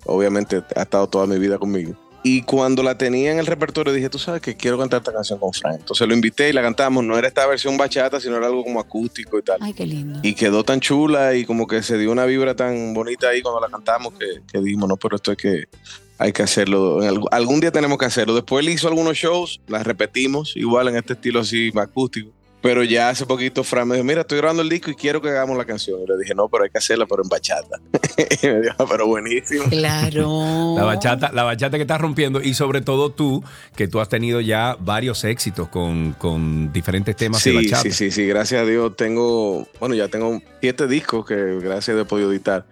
obviamente 0.07 0.63
ha 0.75 0.83
estado 0.83 1.07
toda 1.09 1.27
mi 1.27 1.39
vida 1.39 1.57
conmigo. 1.59 1.95
Y 2.27 2.41
cuando 2.43 2.83
la 2.83 2.97
tenía 2.97 3.31
en 3.33 3.39
el 3.39 3.47
repertorio 3.47 3.93
dije, 3.93 4.09
tú 4.09 4.19
sabes 4.19 4.41
que 4.41 4.57
quiero 4.57 4.79
cantar 4.79 5.01
esta 5.01 5.13
canción 5.13 5.39
con 5.39 5.53
Frank. 5.53 5.77
Entonces 5.81 6.09
lo 6.09 6.15
invité 6.15 6.49
y 6.49 6.53
la 6.55 6.63
cantamos. 6.63 7.05
No 7.05 7.19
era 7.19 7.29
esta 7.29 7.47
versión 7.47 7.77
bachata, 7.77 8.19
sino 8.19 8.37
era 8.39 8.47
algo 8.47 8.65
como 8.65 8.81
acústico 8.81 9.39
y 9.39 9.43
tal. 9.43 9.59
Ay, 9.61 9.75
qué 9.75 9.85
lindo. 9.85 10.21
Y 10.23 10.35
quedó 10.35 10.65
tan 10.65 10.81
chula 10.81 11.35
y 11.35 11.45
como 11.45 11.67
que 11.67 11.83
se 11.83 11.99
dio 11.99 12.11
una 12.11 12.25
vibra 12.25 12.57
tan 12.57 12.95
bonita 12.95 13.29
ahí 13.29 13.43
cuando 13.43 13.61
la 13.61 13.69
cantamos 13.69 14.15
que, 14.15 14.41
que 14.51 14.59
dijimos, 14.59 14.89
no, 14.89 14.97
pero 14.97 15.17
esto 15.17 15.33
hay 15.33 15.37
que, 15.37 15.65
hay 16.19 16.33
que 16.33 16.43
hacerlo. 16.43 17.03
En 17.03 17.21
algún, 17.31 17.61
día 17.61 17.71
tenemos 17.73 17.99
que 17.99 18.05
hacerlo. 18.07 18.35
Después 18.35 18.65
él 18.67 18.73
hizo 18.73 18.89
algunos 18.89 19.17
shows, 19.17 19.61
las 19.69 19.85
repetimos, 19.87 20.57
igual 20.57 20.89
en 20.89 20.97
este 20.97 21.15
estilo 21.15 21.41
así 21.41 21.73
acústico. 21.77 22.31
Pero 22.63 22.83
ya 22.83 23.11
hace 23.11 23.27
poquito 23.27 23.63
Fran 23.63 23.87
me 23.87 23.97
dijo, 23.97 24.05
mira, 24.07 24.23
estoy 24.23 24.39
grabando 24.39 24.63
el 24.63 24.71
disco 24.71 24.91
y 24.91 24.95
quiero 24.95 25.21
que 25.21 25.29
hagamos 25.29 25.59
la 25.59 25.67
canción. 25.67 26.01
Y 26.01 26.07
le 26.07 26.17
dije, 26.17 26.35
no, 26.35 26.49
pero 26.49 26.65
hay 26.65 26.71
que 26.71 26.79
hacerla, 26.79 27.05
pero 27.05 27.23
en 27.23 27.29
bachata. 27.29 27.79
y 28.43 28.47
me 28.47 28.61
dijo, 28.63 28.75
"Ah, 28.79 28.87
pero 28.89 29.07
buenísimo. 29.07 29.65
Claro. 29.69 30.75
La 30.75 30.85
bachata, 30.85 31.31
la 31.31 31.43
bachata 31.43 31.77
que 31.77 31.83
estás 31.83 32.01
rompiendo 32.01 32.41
y 32.41 32.55
sobre 32.55 32.81
todo 32.81 33.11
tú, 33.11 33.45
que 33.77 33.87
tú 33.87 34.01
has 34.01 34.09
tenido 34.09 34.41
ya 34.41 34.79
varios 34.81 35.25
éxitos 35.25 35.69
con, 35.69 36.15
con 36.15 36.73
diferentes 36.73 37.15
temas 37.17 37.45
de 37.45 37.51
Sí, 37.51 37.57
bachata. 37.57 37.83
sí, 37.83 37.91
sí, 37.93 38.11
sí, 38.11 38.27
gracias 38.27 38.63
a 38.63 38.65
Dios 38.65 38.97
tengo, 38.97 39.69
bueno, 39.79 39.95
ya 39.95 40.09
tengo 40.09 40.41
siete 40.63 40.87
discos 40.87 41.27
que 41.27 41.35
gracias 41.61 41.91
a 41.91 41.93
Dios 41.97 42.07
he 42.07 42.09
podido 42.09 42.33
editar. 42.33 42.65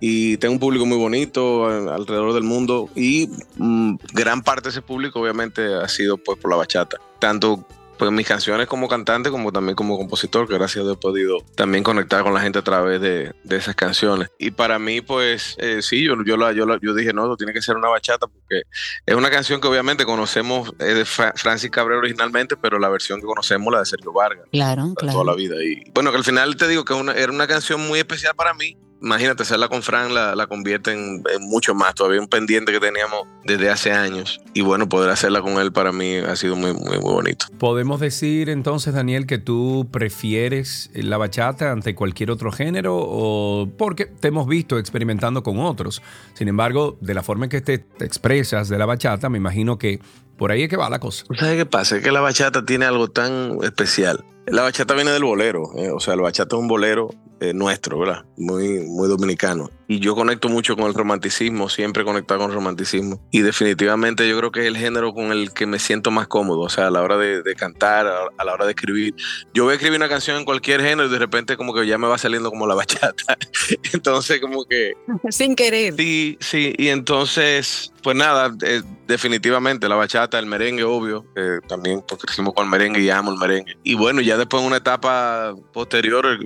Y 0.00 0.36
tengo 0.38 0.54
un 0.54 0.60
público 0.60 0.86
muy 0.86 0.96
bonito 0.96 1.70
eh, 1.70 1.92
alrededor 1.92 2.32
del 2.32 2.42
mundo 2.44 2.88
y 2.94 3.28
mm, 3.58 3.96
gran 4.14 4.42
parte 4.42 4.64
de 4.64 4.70
ese 4.70 4.82
público 4.82 5.20
obviamente 5.20 5.74
ha 5.74 5.88
sido 5.88 6.16
pues 6.16 6.38
por 6.38 6.50
la 6.50 6.56
bachata. 6.56 6.96
Tanto 7.18 7.66
pues 7.98 8.10
mis 8.10 8.26
canciones 8.26 8.66
como 8.66 8.88
cantante 8.88 9.28
como 9.28 9.52
también 9.52 9.76
como 9.76 9.98
compositor, 9.98 10.48
que 10.48 10.54
gracias 10.54 10.78
a 10.80 10.84
Dios 10.86 10.96
he 10.96 10.98
podido 10.98 11.36
también 11.54 11.84
conectar 11.84 12.22
con 12.22 12.32
la 12.32 12.40
gente 12.40 12.58
a 12.58 12.62
través 12.62 12.98
de, 13.02 13.34
de 13.44 13.56
esas 13.56 13.74
canciones. 13.76 14.30
Y 14.38 14.52
para 14.52 14.78
mí 14.78 15.02
pues 15.02 15.54
eh, 15.58 15.82
sí, 15.82 16.04
yo, 16.04 16.14
yo, 16.24 16.38
la, 16.38 16.52
yo, 16.52 16.64
la- 16.64 16.78
yo 16.80 16.94
dije, 16.94 17.12
no, 17.12 17.24
esto 17.24 17.36
tiene 17.36 17.52
que 17.52 17.60
ser 17.60 17.76
una 17.76 17.88
bachata 17.88 18.26
porque 18.26 18.62
es 19.04 19.14
una 19.14 19.28
canción 19.30 19.60
que 19.60 19.68
obviamente 19.68 20.06
conocemos, 20.06 20.72
es 20.78 20.94
de 20.94 21.04
Fra- 21.04 21.34
Francis 21.36 21.70
Cabrera 21.70 21.98
originalmente, 21.98 22.56
pero 22.56 22.78
la 22.78 22.88
versión 22.88 23.20
que 23.20 23.26
conocemos 23.26 23.70
la 23.70 23.80
de 23.80 23.84
Sergio 23.84 24.14
Vargas 24.14 24.46
Claro, 24.50 24.94
claro. 24.96 25.12
toda 25.12 25.24
la 25.26 25.34
vida. 25.34 25.56
Y 25.62 25.82
bueno, 25.92 26.10
que 26.10 26.16
al 26.16 26.24
final 26.24 26.56
te 26.56 26.68
digo 26.68 26.86
que 26.86 26.94
una- 26.94 27.12
era 27.12 27.30
una 27.30 27.46
canción 27.46 27.86
muy 27.86 27.98
especial 27.98 28.34
para 28.34 28.54
mí 28.54 28.78
imagínate, 29.02 29.42
hacerla 29.42 29.68
con 29.68 29.82
Fran 29.82 30.14
la, 30.14 30.34
la 30.34 30.46
convierte 30.46 30.92
en, 30.92 31.22
en 31.32 31.42
mucho 31.48 31.74
más, 31.74 31.94
todavía 31.94 32.20
un 32.20 32.28
pendiente 32.28 32.72
que 32.72 32.80
teníamos 32.80 33.26
desde 33.44 33.70
hace 33.70 33.92
años. 33.92 34.40
Y 34.54 34.62
bueno, 34.62 34.88
poder 34.88 35.10
hacerla 35.10 35.40
con 35.42 35.58
él 35.58 35.72
para 35.72 35.92
mí 35.92 36.16
ha 36.16 36.36
sido 36.36 36.56
muy, 36.56 36.72
muy, 36.72 36.98
muy 36.98 37.12
bonito. 37.12 37.46
¿Podemos 37.58 38.00
decir 38.00 38.48
entonces, 38.48 38.94
Daniel, 38.94 39.26
que 39.26 39.38
tú 39.38 39.88
prefieres 39.90 40.90
la 40.94 41.16
bachata 41.16 41.72
ante 41.72 41.94
cualquier 41.94 42.30
otro 42.30 42.52
género? 42.52 42.96
O 42.98 43.68
porque 43.78 44.06
te 44.06 44.28
hemos 44.28 44.46
visto 44.46 44.78
experimentando 44.78 45.42
con 45.42 45.58
otros. 45.58 46.02
Sin 46.34 46.48
embargo, 46.48 46.98
de 47.00 47.14
la 47.14 47.22
forma 47.22 47.46
en 47.46 47.50
que 47.50 47.60
te, 47.60 47.78
te 47.78 48.04
expresas 48.04 48.68
de 48.68 48.78
la 48.78 48.86
bachata, 48.86 49.28
me 49.28 49.38
imagino 49.38 49.78
que 49.78 50.00
por 50.36 50.50
ahí 50.50 50.62
es 50.62 50.68
que 50.68 50.76
va 50.76 50.88
la 50.88 50.98
cosa. 50.98 51.24
¿Sabes 51.38 51.56
qué 51.56 51.66
pasa? 51.66 51.96
Es 51.96 52.02
que 52.02 52.10
la 52.10 52.20
bachata 52.20 52.64
tiene 52.64 52.86
algo 52.86 53.08
tan 53.08 53.58
especial. 53.62 54.24
La 54.46 54.62
bachata 54.62 54.94
viene 54.94 55.10
del 55.10 55.22
bolero, 55.22 55.70
eh, 55.76 55.90
o 55.90 56.00
sea, 56.00 56.16
la 56.16 56.22
bachata 56.22 56.56
es 56.56 56.60
un 56.60 56.66
bolero 56.66 57.10
eh, 57.40 57.54
nuestro, 57.54 57.98
¿verdad? 57.98 58.24
Muy, 58.36 58.80
muy 58.80 59.08
dominicano. 59.08 59.70
Y 59.88 59.98
yo 59.98 60.14
conecto 60.14 60.48
mucho 60.48 60.76
con 60.76 60.86
el 60.86 60.94
romanticismo, 60.94 61.68
siempre 61.68 62.02
he 62.02 62.04
conectado 62.04 62.40
con 62.40 62.50
el 62.50 62.54
romanticismo. 62.54 63.20
Y 63.30 63.40
definitivamente 63.40 64.28
yo 64.28 64.38
creo 64.38 64.52
que 64.52 64.60
es 64.60 64.66
el 64.66 64.76
género 64.76 65.12
con 65.14 65.32
el 65.32 65.52
que 65.52 65.66
me 65.66 65.78
siento 65.78 66.10
más 66.10 66.28
cómodo, 66.28 66.60
o 66.60 66.68
sea, 66.68 66.88
a 66.88 66.90
la 66.90 67.02
hora 67.02 67.16
de, 67.16 67.42
de 67.42 67.54
cantar, 67.54 68.06
a, 68.06 68.44
la 68.44 68.52
hora 68.52 68.66
de 68.66 68.72
escribir. 68.72 69.14
Yo 69.54 69.64
voy 69.64 69.72
a 69.72 69.74
escribir 69.74 69.98
una 69.98 70.08
canción 70.08 70.36
en 70.36 70.44
cualquier 70.44 70.80
género 70.80 71.08
y 71.08 71.10
de 71.10 71.18
repente 71.18 71.56
como 71.56 71.74
que 71.74 71.86
ya 71.86 71.98
me 71.98 72.06
va 72.06 72.18
saliendo 72.18 72.50
como 72.50 72.66
la 72.66 72.74
bachata. 72.74 73.38
entonces 73.92 74.40
como 74.40 74.64
que... 74.64 74.92
Sin 75.30 75.56
querer. 75.56 75.94
Sí, 75.96 76.36
sí, 76.40 76.74
y 76.76 76.88
entonces, 76.88 77.92
pues 78.02 78.16
nada, 78.16 78.54
eh, 78.62 78.82
definitivamente 79.08 79.88
la 79.88 79.96
bachata, 79.96 80.38
el 80.38 80.46
merengue, 80.46 80.84
obvio, 80.84 81.24
eh, 81.36 81.58
también 81.66 82.02
porque 82.06 82.26
crecimos 82.26 82.54
con 82.54 82.66
el 82.66 82.70
merengue 82.70 83.00
y 83.00 83.10
amo 83.10 83.32
el 83.32 83.38
merengue. 83.38 83.76
Y 83.82 83.94
bueno, 83.94 84.20
ya 84.20 84.36
después 84.36 84.62
en 84.62 84.68
una 84.68 84.76
etapa 84.76 85.54
posterior 85.72 86.38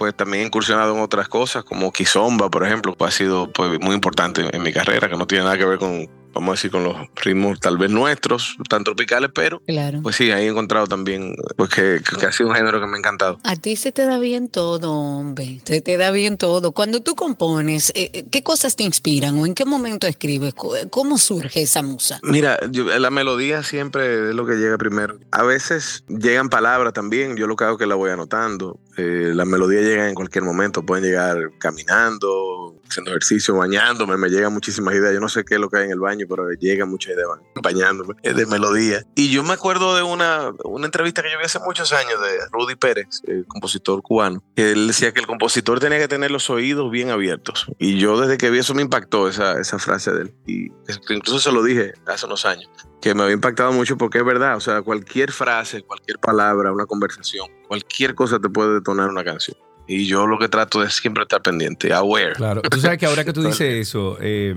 pues 0.00 0.14
también 0.16 0.44
he 0.44 0.46
incursionado 0.46 0.94
en 0.96 1.02
otras 1.02 1.28
cosas, 1.28 1.62
como 1.62 1.92
Kizomba, 1.92 2.48
por 2.50 2.64
ejemplo, 2.64 2.96
que 2.96 3.04
ha 3.04 3.10
sido 3.10 3.52
pues, 3.52 3.78
muy 3.80 3.94
importante 3.94 4.48
en 4.50 4.62
mi 4.62 4.72
carrera, 4.72 5.10
que 5.10 5.16
no 5.18 5.26
tiene 5.26 5.44
nada 5.44 5.58
que 5.58 5.66
ver 5.66 5.78
con, 5.78 6.08
vamos 6.32 6.48
a 6.48 6.52
decir, 6.52 6.70
con 6.70 6.84
los 6.84 6.96
ritmos 7.16 7.60
tal 7.60 7.76
vez 7.76 7.90
nuestros, 7.90 8.56
tan 8.70 8.82
tropicales, 8.82 9.30
pero 9.34 9.60
Claro. 9.66 10.00
pues 10.02 10.16
sí, 10.16 10.30
ahí 10.30 10.46
he 10.46 10.48
encontrado 10.48 10.86
también 10.86 11.34
pues 11.56 11.68
que, 11.68 12.00
que 12.18 12.24
ha 12.24 12.32
sido 12.32 12.48
un 12.48 12.54
género 12.56 12.80
que 12.80 12.86
me 12.86 12.94
ha 12.94 12.98
encantado. 12.98 13.38
A 13.44 13.56
ti 13.56 13.76
se 13.76 13.92
te 13.92 14.06
da 14.06 14.18
bien 14.18 14.48
todo, 14.48 14.90
hombre. 14.94 15.60
Se 15.64 15.82
te 15.82 15.98
da 15.98 16.10
bien 16.12 16.38
todo. 16.38 16.72
Cuando 16.72 17.00
tú 17.02 17.14
compones, 17.14 17.90
eh, 17.94 18.10
eh, 18.14 18.24
¿qué 18.30 18.42
cosas 18.42 18.76
te 18.76 18.84
inspiran 18.84 19.38
o 19.38 19.44
en 19.44 19.54
qué 19.54 19.66
momento 19.66 20.06
escribes? 20.06 20.54
¿Cómo 20.54 21.18
surge 21.18 21.60
esa 21.60 21.82
musa? 21.82 22.20
Mira, 22.22 22.58
yo- 22.70 22.84
la 22.98 23.10
melodía 23.10 23.62
siempre 23.64 24.30
es 24.30 24.34
lo 24.34 24.46
que 24.46 24.54
llega 24.54 24.78
primero. 24.78 25.18
A 25.30 25.42
veces 25.42 26.04
llegan 26.08 26.48
palabras 26.48 26.94
también, 26.94 27.36
yo 27.36 27.46
lo 27.46 27.54
que 27.56 27.64
hago 27.64 27.74
es 27.74 27.78
que 27.80 27.86
la 27.86 27.96
voy 27.96 28.10
anotando. 28.12 28.78
Eh, 29.00 29.32
las 29.34 29.46
melodías 29.46 29.82
llegan 29.82 30.08
en 30.08 30.14
cualquier 30.14 30.44
momento, 30.44 30.84
pueden 30.84 31.04
llegar 31.04 31.38
caminando, 31.58 32.76
haciendo 32.88 33.10
ejercicio, 33.12 33.54
bañándome, 33.56 34.16
me 34.16 34.28
llegan 34.28 34.52
muchísimas 34.52 34.94
ideas. 34.94 35.14
Yo 35.14 35.20
no 35.20 35.28
sé 35.28 35.44
qué 35.44 35.54
es 35.54 35.60
lo 35.60 35.70
que 35.70 35.78
hay 35.78 35.84
en 35.86 35.92
el 35.92 36.00
baño, 36.00 36.26
pero 36.28 36.50
llegan 36.52 36.90
muchas 36.90 37.14
ideas 37.14 37.26
ba- 37.28 37.40
bañándome, 37.62 38.14
es 38.22 38.36
de 38.36 38.44
melodía. 38.46 39.04
Y 39.14 39.30
yo 39.30 39.42
me 39.42 39.54
acuerdo 39.54 39.96
de 39.96 40.02
una, 40.02 40.52
una 40.64 40.86
entrevista 40.86 41.22
que 41.22 41.30
yo 41.32 41.38
vi 41.38 41.44
hace 41.44 41.60
muchos 41.60 41.92
años 41.92 42.20
de 42.20 42.46
Rudy 42.52 42.76
Pérez, 42.76 43.22
el 43.26 43.46
compositor 43.46 44.02
cubano, 44.02 44.42
que 44.54 44.72
él 44.72 44.86
decía 44.88 45.12
que 45.12 45.20
el 45.20 45.26
compositor 45.26 45.80
tenía 45.80 45.98
que 45.98 46.08
tener 46.08 46.30
los 46.30 46.50
oídos 46.50 46.90
bien 46.90 47.10
abiertos. 47.10 47.66
Y 47.78 47.98
yo 47.98 48.20
desde 48.20 48.36
que 48.36 48.50
vi 48.50 48.58
eso 48.58 48.74
me 48.74 48.82
impactó 48.82 49.28
esa, 49.28 49.58
esa 49.58 49.78
frase 49.78 50.12
de 50.12 50.22
él. 50.22 50.34
Y 50.46 50.66
incluso 51.08 51.38
se 51.38 51.52
lo 51.52 51.62
dije 51.62 51.94
hace 52.06 52.26
unos 52.26 52.44
años 52.44 52.68
que 53.00 53.14
me 53.14 53.22
había 53.22 53.34
impactado 53.34 53.72
mucho 53.72 53.96
porque 53.96 54.18
es 54.18 54.24
verdad, 54.24 54.56
o 54.56 54.60
sea, 54.60 54.82
cualquier 54.82 55.32
frase, 55.32 55.82
cualquier 55.82 56.18
palabra, 56.18 56.72
una 56.72 56.86
conversación, 56.86 57.48
cualquier 57.66 58.14
cosa 58.14 58.38
te 58.38 58.48
puede 58.48 58.74
detonar 58.74 59.08
una 59.08 59.24
canción. 59.24 59.56
Y 59.86 60.06
yo 60.06 60.26
lo 60.26 60.38
que 60.38 60.48
trato 60.48 60.82
es 60.82 60.94
siempre 60.94 61.22
estar 61.22 61.42
pendiente, 61.42 61.92
aware. 61.92 62.34
Claro, 62.34 62.62
tú 62.62 62.80
sabes 62.80 62.98
que 62.98 63.06
ahora 63.06 63.24
que 63.24 63.32
tú 63.32 63.42
dices 63.46 63.88
eso, 63.88 64.18
eh, 64.20 64.54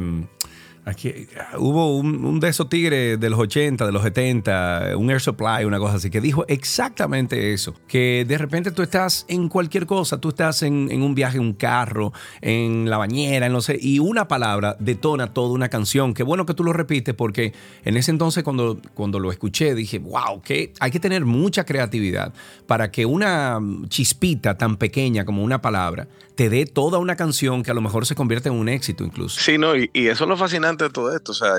aquí 0.85 1.27
hubo 1.57 1.97
un, 1.97 2.39
de 2.39 2.49
esos 2.49 2.69
tigres 2.69 3.19
de 3.19 3.29
los 3.29 3.39
80, 3.39 3.85
de 3.85 3.91
los 3.91 4.03
70, 4.03 4.97
un 4.97 5.09
Air 5.09 5.21
Supply, 5.21 5.65
una 5.65 5.79
cosa 5.79 5.95
así, 5.95 6.09
que 6.09 6.21
dijo 6.21 6.45
exactamente 6.47 7.53
eso, 7.53 7.73
que 7.87 8.25
de 8.27 8.37
repente 8.37 8.71
tú 8.71 8.81
estás 8.81 9.25
en 9.27 9.49
cualquier 9.49 9.85
cosa, 9.85 10.19
tú 10.19 10.29
estás 10.29 10.63
en, 10.63 10.89
en 10.91 11.01
un 11.01 11.15
viaje, 11.15 11.37
en 11.37 11.43
un 11.43 11.53
carro, 11.53 12.13
en 12.41 12.89
la 12.89 12.97
bañera, 12.97 13.45
en 13.45 13.53
no 13.53 13.61
sé, 13.61 13.77
y 13.79 13.99
una 13.99 14.27
palabra 14.27 14.75
detona 14.79 15.33
toda 15.33 15.53
una 15.53 15.69
canción. 15.69 16.13
Qué 16.13 16.23
bueno 16.23 16.45
que 16.45 16.53
tú 16.53 16.63
lo 16.63 16.73
repites 16.73 17.13
porque 17.15 17.53
en 17.85 17.97
ese 17.97 18.11
entonces 18.11 18.43
cuando, 18.43 18.79
cuando 18.93 19.19
lo 19.19 19.31
escuché 19.31 19.75
dije, 19.75 19.99
wow, 19.99 20.41
que 20.41 20.73
hay 20.79 20.91
que 20.91 20.99
tener 20.99 21.25
mucha 21.25 21.63
creatividad 21.63 22.33
para 22.67 22.91
que 22.91 23.05
una 23.05 23.59
chispita 23.87 24.57
tan 24.57 24.77
pequeña 24.77 25.25
como 25.25 25.43
una 25.43 25.61
palabra 25.61 26.07
te 26.35 26.49
dé 26.49 26.65
toda 26.65 26.99
una 26.99 27.15
canción 27.15 27.63
que 27.63 27.71
a 27.71 27.73
lo 27.73 27.81
mejor 27.81 28.05
se 28.05 28.15
convierte 28.15 28.49
en 28.49 28.55
un 28.55 28.69
éxito 28.69 29.03
incluso. 29.03 29.39
Sí, 29.39 29.57
no, 29.57 29.75
y, 29.75 29.89
y 29.93 30.07
eso 30.07 30.23
es 30.23 30.29
lo 30.29 30.37
fascinante 30.37 30.85
de 30.85 30.89
todo 30.89 31.15
esto, 31.15 31.31
o 31.31 31.35
sea, 31.35 31.53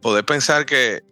poder 0.00 0.24
pensar 0.24 0.66
que, 0.66 1.02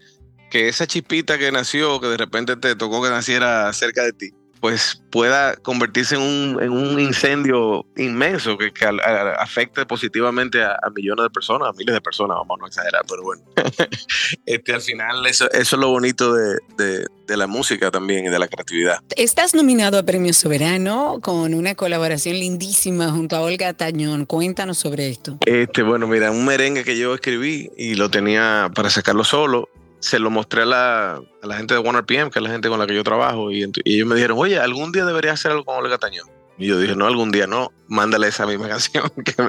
que 0.50 0.68
esa 0.68 0.86
chispita 0.86 1.38
que 1.38 1.50
nació, 1.52 2.00
que 2.00 2.08
de 2.08 2.16
repente 2.16 2.56
te 2.56 2.76
tocó 2.76 3.02
que 3.02 3.10
naciera 3.10 3.72
cerca 3.72 4.02
de 4.02 4.12
ti, 4.12 4.30
pues 4.64 5.02
pueda 5.10 5.56
convertirse 5.56 6.14
en 6.14 6.22
un, 6.22 6.62
en 6.62 6.70
un 6.70 6.98
incendio 6.98 7.84
inmenso 7.98 8.56
que, 8.56 8.72
que 8.72 8.86
al- 8.86 8.98
a- 9.00 9.34
afecte 9.34 9.84
positivamente 9.84 10.62
a, 10.62 10.78
a 10.82 10.88
millones 10.88 11.24
de 11.24 11.28
personas, 11.28 11.68
a 11.68 11.72
miles 11.74 11.92
de 11.94 12.00
personas, 12.00 12.38
vamos 12.38 12.56
a 12.56 12.60
no 12.62 12.66
exagerar, 12.66 13.02
pero 13.06 13.22
bueno. 13.24 13.42
este, 14.46 14.72
al 14.72 14.80
final 14.80 15.26
eso, 15.26 15.50
eso 15.52 15.76
es 15.76 15.80
lo 15.80 15.90
bonito 15.90 16.32
de, 16.32 16.56
de- 16.78 17.06
de 17.26 17.36
la 17.36 17.46
música 17.46 17.90
también 17.90 18.24
y 18.24 18.28
de 18.30 18.38
la 18.38 18.48
creatividad. 18.48 19.00
Estás 19.16 19.54
nominado 19.54 19.98
a 19.98 20.02
Premio 20.02 20.32
Soberano 20.32 21.18
con 21.22 21.52
una 21.52 21.74
colaboración 21.74 22.36
lindísima 22.38 23.10
junto 23.10 23.36
a 23.36 23.40
Olga 23.42 23.74
Tañón. 23.74 24.24
Cuéntanos 24.24 24.78
sobre 24.78 25.10
esto. 25.10 25.36
Este, 25.44 25.82
bueno, 25.82 26.06
mira, 26.06 26.30
un 26.30 26.46
merengue 26.46 26.84
que 26.84 26.96
yo 26.96 27.14
escribí 27.14 27.70
y 27.76 27.96
lo 27.96 28.10
tenía 28.10 28.70
para 28.74 28.88
sacarlo 28.88 29.24
solo. 29.24 29.68
Se 30.04 30.18
lo 30.18 30.30
mostré 30.30 30.62
a 30.62 30.66
la, 30.66 31.14
a 31.14 31.46
la 31.46 31.56
gente 31.56 31.72
de 31.72 31.80
One 31.80 31.98
RPM, 31.98 32.30
que 32.30 32.38
es 32.38 32.42
la 32.42 32.50
gente 32.50 32.68
con 32.68 32.78
la 32.78 32.86
que 32.86 32.94
yo 32.94 33.02
trabajo, 33.02 33.50
y, 33.50 33.62
ellos 33.62 34.06
me 34.06 34.14
dijeron, 34.14 34.36
oye, 34.38 34.58
algún 34.58 34.92
día 34.92 35.06
debería 35.06 35.32
hacer 35.32 35.52
algo 35.52 35.64
con 35.64 35.76
Olga 35.76 35.96
Tañón. 35.96 36.28
Y 36.58 36.66
yo 36.66 36.78
dije, 36.78 36.94
no, 36.94 37.06
algún 37.06 37.32
día 37.32 37.46
no, 37.46 37.72
mándale 37.88 38.28
esa 38.28 38.46
misma 38.46 38.68
canción, 38.74 39.10
que 39.24 39.34
me, 39.42 39.48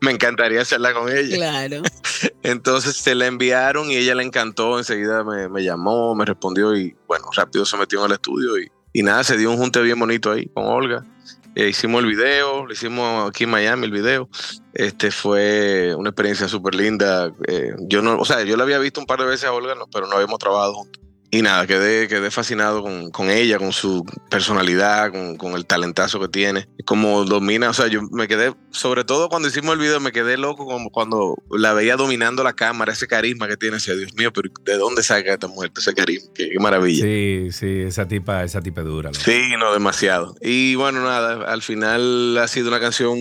me 0.00 0.10
encantaría 0.10 0.60
hacerla 0.60 0.92
con 0.92 1.08
ella. 1.08 1.36
Claro. 1.36 1.82
Entonces 2.42 2.96
se 2.96 3.14
la 3.14 3.26
enviaron 3.26 3.92
y 3.92 3.96
ella 3.96 4.16
le 4.16 4.24
encantó, 4.24 4.76
enseguida 4.76 5.22
me, 5.22 5.48
me 5.48 5.62
llamó, 5.62 6.16
me 6.16 6.24
respondió 6.24 6.76
y 6.76 6.96
bueno, 7.06 7.26
rápido 7.36 7.64
se 7.64 7.76
metió 7.76 8.00
en 8.00 8.06
el 8.06 8.12
estudio 8.12 8.58
y, 8.58 8.68
y 8.92 9.02
nada, 9.04 9.22
se 9.22 9.36
dio 9.36 9.52
un 9.52 9.56
junte 9.56 9.80
bien 9.82 10.00
bonito 10.00 10.32
ahí 10.32 10.46
con 10.46 10.64
Olga. 10.64 11.06
Eh, 11.54 11.68
hicimos 11.68 12.02
el 12.02 12.08
video, 12.08 12.64
lo 12.64 12.72
hicimos 12.72 13.28
aquí 13.28 13.44
en 13.44 13.50
Miami 13.50 13.84
el 13.84 13.92
video. 13.92 14.28
Este 14.72 15.10
fue 15.10 15.94
una 15.94 16.10
experiencia 16.10 16.48
súper 16.48 16.74
linda. 16.74 17.30
Eh, 17.46 17.74
yo 17.80 18.00
no, 18.00 18.18
o 18.18 18.24
sea, 18.24 18.42
yo 18.42 18.56
la 18.56 18.64
había 18.64 18.78
visto 18.78 19.00
un 19.00 19.06
par 19.06 19.20
de 19.20 19.26
veces 19.26 19.44
a 19.44 19.52
Olga, 19.52 19.74
no, 19.74 19.86
pero 19.92 20.06
no 20.06 20.14
habíamos 20.14 20.38
trabajado 20.38 20.74
juntos. 20.74 21.01
Y 21.34 21.40
nada, 21.40 21.66
quedé, 21.66 22.08
quedé 22.08 22.30
fascinado 22.30 22.82
con, 22.82 23.10
con 23.10 23.30
ella, 23.30 23.56
con 23.56 23.72
su 23.72 24.04
personalidad, 24.28 25.10
con, 25.10 25.38
con 25.38 25.54
el 25.54 25.64
talentazo 25.64 26.20
que 26.20 26.28
tiene, 26.28 26.68
como 26.84 27.24
domina, 27.24 27.70
o 27.70 27.72
sea, 27.72 27.86
yo 27.86 28.02
me 28.02 28.28
quedé, 28.28 28.52
sobre 28.70 29.04
todo 29.04 29.30
cuando 29.30 29.48
hicimos 29.48 29.72
el 29.72 29.80
video, 29.80 29.98
me 29.98 30.12
quedé 30.12 30.36
loco 30.36 30.66
como 30.66 30.90
cuando 30.90 31.36
la 31.50 31.72
veía 31.72 31.96
dominando 31.96 32.44
la 32.44 32.52
cámara, 32.52 32.92
ese 32.92 33.06
carisma 33.06 33.48
que 33.48 33.56
tiene, 33.56 33.76
decía, 33.76 33.94
Dios 33.94 34.12
mío, 34.12 34.30
pero 34.30 34.50
¿de 34.62 34.76
dónde 34.76 35.02
saca 35.02 35.32
esta 35.32 35.48
mujer 35.48 35.72
ese 35.74 35.94
carisma? 35.94 36.30
Qué, 36.34 36.50
qué 36.50 36.58
maravilla. 36.60 37.02
Sí, 37.02 37.48
sí, 37.50 37.80
esa 37.80 38.06
tipa, 38.06 38.44
esa 38.44 38.60
tipa 38.60 38.82
dura. 38.82 39.10
Sí, 39.14 39.54
no, 39.58 39.72
demasiado. 39.72 40.34
Y 40.42 40.74
bueno, 40.74 41.02
nada, 41.02 41.50
al 41.50 41.62
final 41.62 42.36
ha 42.36 42.46
sido 42.46 42.68
una 42.68 42.78
canción 42.78 43.16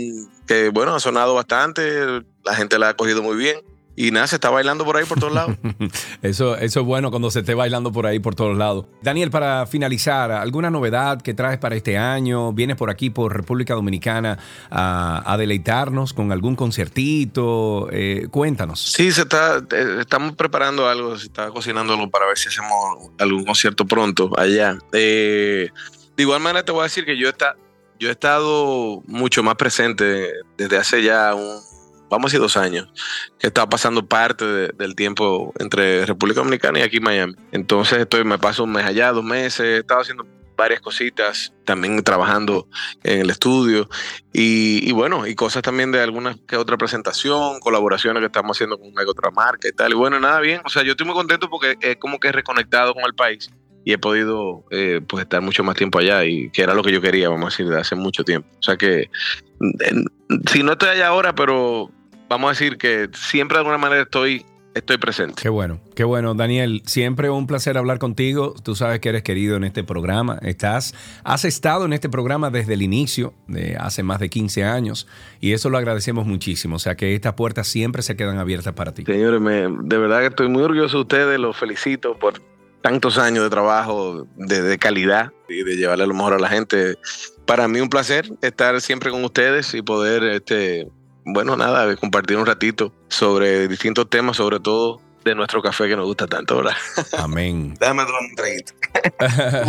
que, 0.48 0.68
bueno, 0.68 0.94
ha 0.94 1.00
sonado 1.00 1.34
bastante, 1.34 2.24
la 2.44 2.56
gente 2.56 2.78
la 2.78 2.90
ha 2.90 2.94
cogido 2.96 3.24
muy 3.24 3.38
bien. 3.38 3.56
Y 4.02 4.10
nada, 4.10 4.26
se 4.26 4.38
está 4.38 4.50
bailando 4.50 4.84
por 4.84 4.98
ahí 4.98 5.06
por 5.06 5.20
todos 5.20 5.32
lados. 5.32 5.56
Eso, 6.24 6.58
eso 6.58 6.80
es 6.80 6.86
bueno 6.86 7.12
cuando 7.12 7.30
se 7.30 7.42
esté 7.42 7.54
bailando 7.54 7.92
por 7.92 8.08
ahí 8.08 8.18
por 8.18 8.34
todos 8.34 8.58
lados. 8.58 8.86
Daniel, 9.04 9.30
para 9.30 9.68
finalizar, 9.68 10.32
¿alguna 10.32 10.72
novedad 10.72 11.22
que 11.22 11.36
traes 11.36 11.60
para 11.60 11.76
este 11.76 12.00
año? 12.00 12.52
¿Vienes 12.52 12.78
por 12.78 12.90
aquí, 12.90 13.12
por 13.12 13.36
República 13.36 13.76
Dominicana, 13.76 14.40
a, 14.72 15.22
a 15.32 15.38
deleitarnos 15.38 16.14
con 16.14 16.32
algún 16.32 16.56
conciertito? 16.56 17.90
Eh, 17.92 18.28
cuéntanos. 18.32 18.82
Sí, 18.82 19.12
se 19.12 19.22
está, 19.22 19.58
eh, 19.58 19.98
estamos 20.00 20.36
preparando 20.36 20.90
algo, 20.90 21.16
se 21.18 21.28
está 21.28 21.50
cocinando 21.50 21.94
algo 21.94 22.10
para 22.10 22.26
ver 22.26 22.40
si 22.40 22.50
hacemos 22.50 23.12
algún 23.20 23.46
concierto 23.46 23.86
pronto 23.86 24.32
allá. 24.36 24.80
Eh, 24.94 25.70
de 26.16 26.24
igual 26.24 26.40
manera 26.40 26.66
te 26.66 26.72
voy 26.72 26.82
a 26.82 26.84
decir 26.86 27.06
que 27.06 27.20
yo, 27.20 27.30
está, 27.30 27.56
yo 28.00 28.10
he 28.10 28.12
estado 28.12 29.04
mucho 29.06 29.44
más 29.44 29.56
presente 29.56 30.32
desde 30.58 30.78
hace 30.78 31.04
ya 31.04 31.36
un, 31.36 31.71
vamos 32.12 32.26
a 32.26 32.28
decir 32.30 32.42
dos 32.42 32.58
años, 32.58 32.88
que 33.40 33.48
estaba 33.48 33.68
pasando 33.70 34.06
parte 34.06 34.46
de- 34.46 34.68
del 34.78 34.94
tiempo 34.96 35.54
entre 35.60 36.06
República 36.06 36.42
Dominicana 36.42 36.80
y 36.80 36.82
aquí 36.84 37.00
Miami. 37.00 37.34
Entonces 37.52 37.98
estoy, 38.00 38.24
me 38.24 38.38
paso 38.38 38.66
un 38.66 38.74
mes 38.74 38.86
allá, 38.86 39.12
dos 39.12 39.24
meses, 39.24 39.62
he 39.62 39.78
estado 39.80 40.02
haciendo 40.02 40.28
varias 40.58 40.82
cositas, 40.82 41.54
también 41.66 42.04
trabajando 42.04 42.68
en 43.04 43.22
el 43.22 43.32
estudio 43.32 43.90
y, 44.32 44.92
bueno, 44.92 45.26
y 45.26 45.34
cosas 45.34 45.64
también 45.64 45.92
de 45.92 46.02
alguna 46.02 46.38
que 46.48 46.56
otra 46.56 46.78
presentación, 46.78 47.60
colaboraciones 47.60 48.20
que 48.22 48.28
estamos 48.28 48.58
haciendo 48.58 48.78
con 48.78 48.90
una 48.90 49.02
otra 49.08 49.32
marca 49.32 49.68
y 49.68 49.72
tal. 49.72 49.92
Y 49.94 49.96
bueno, 49.96 50.20
nada 50.20 50.40
bien, 50.40 50.62
o 50.64 50.70
sea, 50.70 50.84
yo 50.84 50.92
estoy 50.92 51.08
muy 51.08 51.16
contento 51.16 51.50
porque 51.50 51.78
es 51.82 51.96
como 51.98 52.20
que 52.20 52.28
he 52.28 52.32
reconectado 52.32 52.94
con 52.94 53.04
el 53.06 53.16
país 53.16 53.50
y 53.84 53.94
he 53.94 53.98
podido 53.98 54.64
eh, 54.70 55.02
pues 55.08 55.24
estar 55.24 55.42
mucho 55.42 55.64
más 55.64 55.76
tiempo 55.76 55.98
allá 55.98 56.24
y 56.26 56.52
que 56.52 56.62
era 56.62 56.76
lo 56.76 56.84
que 56.84 56.92
yo 56.92 57.02
quería, 57.02 57.30
vamos 57.30 57.46
a 57.46 57.50
decir, 57.58 57.68
de 57.68 57.80
hace 57.80 57.96
mucho 57.96 58.24
tiempo. 58.24 58.48
O 58.60 58.62
sea 58.62 58.78
que 58.78 59.10
si 60.52 60.62
no 60.62 60.74
estoy 60.74 60.90
allá 60.90 61.08
ahora, 61.08 61.34
pero 61.34 61.90
vamos 62.32 62.48
a 62.48 62.52
decir 62.52 62.78
que 62.78 63.10
siempre 63.14 63.58
de 63.58 63.60
alguna 63.60 63.78
manera 63.78 64.04
estoy 64.04 64.46
estoy 64.74 64.98
presente. 64.98 65.42
Qué 65.42 65.50
bueno, 65.50 65.82
qué 65.96 66.06
bueno, 66.06 66.34
Daniel. 66.34 66.82
Siempre 66.86 67.30
un 67.30 67.46
placer 67.46 67.78
hablar 67.78 68.00
contigo. 68.00 68.56
Tú 68.64 68.74
sabes 68.74 69.02
que 69.02 69.10
eres 69.10 69.22
querido 69.22 69.58
en 69.58 69.66
este 69.66 69.84
programa. 69.84 70.40
Estás, 70.42 70.96
has 71.26 71.44
estado 71.44 71.84
en 71.84 71.92
este 71.92 72.08
programa 72.08 72.50
desde 72.50 72.76
el 72.76 72.82
inicio, 72.82 73.34
de 73.48 73.76
hace 73.78 74.02
más 74.02 74.22
de 74.22 74.30
15 74.30 74.64
años, 74.64 75.10
y 75.42 75.52
eso 75.52 75.70
lo 75.70 75.78
agradecemos 75.78 76.26
muchísimo. 76.26 76.78
O 76.78 76.80
sea 76.80 76.96
que 76.96 77.14
estas 77.16 77.34
puertas 77.34 77.68
siempre 77.68 78.02
se 78.02 78.16
quedan 78.16 78.38
abiertas 78.38 78.74
para 78.74 78.94
ti. 78.94 79.04
Señores, 79.04 79.42
de 79.42 79.98
verdad 79.98 80.22
que 80.22 80.28
estoy 80.28 80.48
muy 80.48 80.64
orgulloso 80.64 81.00
de 81.00 81.02
ustedes. 81.02 81.38
Los 81.38 81.58
felicito 81.58 82.18
por 82.18 82.36
tantos 82.82 83.18
años 83.18 83.44
de 83.44 83.50
trabajo 83.50 84.26
de, 84.38 84.62
de 84.62 84.78
calidad 84.78 85.34
y 85.50 85.64
de 85.64 85.76
llevarle 85.76 86.08
lo 86.08 86.14
mejor 86.14 86.36
a 86.36 86.40
la 86.40 86.48
gente. 86.48 86.98
Para 87.46 87.68
mí 87.68 87.82
un 87.82 87.90
placer 87.90 88.32
estar 88.42 88.80
siempre 88.80 89.12
con 89.12 89.22
ustedes 89.26 89.74
y 89.74 89.82
poder 89.82 90.24
este, 90.24 90.88
bueno, 91.26 91.56
nada, 91.56 91.96
compartir 91.96 92.38
un 92.38 92.46
ratito 92.46 92.94
sobre 93.10 93.68
distintos 93.68 94.10
temas, 94.10 94.38
sobre 94.38 94.60
todo 94.60 95.02
de 95.24 95.36
nuestro 95.36 95.62
café 95.62 95.88
que 95.88 95.96
nos 95.96 96.06
gusta 96.06 96.28
tanto, 96.28 96.58
¿verdad? 96.58 96.76
Amén. 97.18 97.76
Déjame 97.80 98.06
tomar 98.06 98.22
un 98.22 98.36
traguito. 98.36 98.74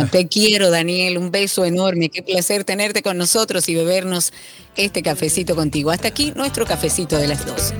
Te 0.11 0.27
quiero, 0.27 0.69
Daniel. 0.69 1.17
Un 1.17 1.31
beso 1.31 1.65
enorme. 1.65 2.09
Qué 2.09 2.23
placer 2.23 2.63
tenerte 2.63 3.03
con 3.03 3.17
nosotros 3.17 3.69
y 3.69 3.75
bebernos 3.75 4.33
este 4.75 5.03
cafecito 5.03 5.55
contigo. 5.55 5.91
Hasta 5.91 6.07
aquí 6.07 6.33
nuestro 6.35 6.65
cafecito 6.65 7.17
de 7.17 7.27
las 7.27 7.45
12. 7.45 7.75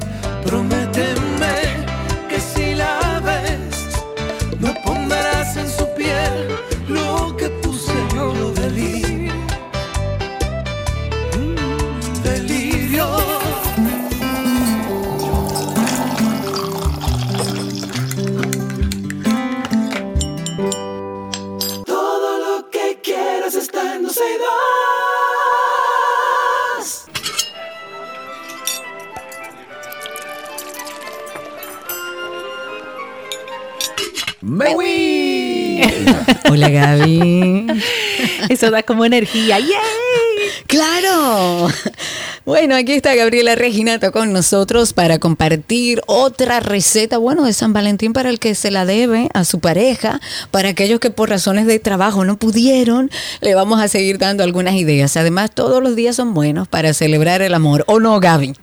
Está 24.14 24.26
en 24.30 24.38
Dulce 34.42 34.84
y 34.84 35.23
Hola, 36.50 36.70
Gaby. 36.70 37.68
Eso 38.50 38.72
da 38.72 38.84
como 38.84 39.06
energía. 39.06 39.60
¡Yay! 39.60 39.70
¡Claro! 40.68 41.70
Bueno, 42.46 42.76
aquí 42.76 42.92
está 42.92 43.16
Gabriela 43.16 43.56
Reginato 43.56 44.12
con 44.12 44.34
nosotros 44.34 44.92
para 44.92 45.18
compartir 45.18 46.02
otra 46.08 46.60
receta, 46.60 47.18
bueno, 47.18 47.46
de 47.46 47.54
San 47.54 47.72
Valentín 47.72 48.12
para 48.12 48.30
el 48.30 48.38
que 48.38 48.54
se 48.54 48.70
la 48.70 48.86
debe 48.86 49.30
a 49.34 49.46
su 49.46 49.62
pareja, 49.62 50.20
para 50.52 50.70
aquellos 50.70 51.00
que 51.00 51.10
por 51.10 51.30
razones 51.30 51.68
de 51.68 51.80
trabajo 51.80 52.26
no 52.26 52.38
pudieron, 52.38 53.10
le 53.40 53.56
vamos 53.56 53.82
a 53.82 53.88
seguir 53.88 54.18
dando 54.18 54.44
algunas 54.44 54.76
ideas. 54.76 55.16
Además, 55.16 55.52
todos 55.52 55.82
los 55.82 55.96
días 55.96 56.18
son 56.18 56.34
buenos 56.34 56.68
para 56.68 56.94
celebrar 56.94 57.42
el 57.42 57.54
amor, 57.54 57.86
¿o 57.88 58.02
no, 58.02 58.20
Gaby? 58.20 58.54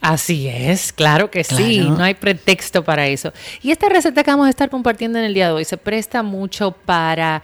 Así 0.00 0.48
es, 0.48 0.92
claro 0.92 1.30
que 1.30 1.42
sí, 1.42 1.80
no 1.80 2.04
hay 2.04 2.14
pretexto 2.14 2.84
para 2.84 3.06
eso. 3.08 3.32
Y 3.62 3.72
esta 3.72 3.88
receta 3.88 4.22
que 4.22 4.30
vamos 4.30 4.46
a 4.46 4.50
estar 4.50 4.70
compartiendo 4.70 5.18
en 5.18 5.24
el 5.24 5.34
día 5.34 5.46
de 5.46 5.52
hoy 5.52 5.64
se 5.64 5.76
presta 5.76 6.22
mucho 6.22 6.72
para 6.72 7.42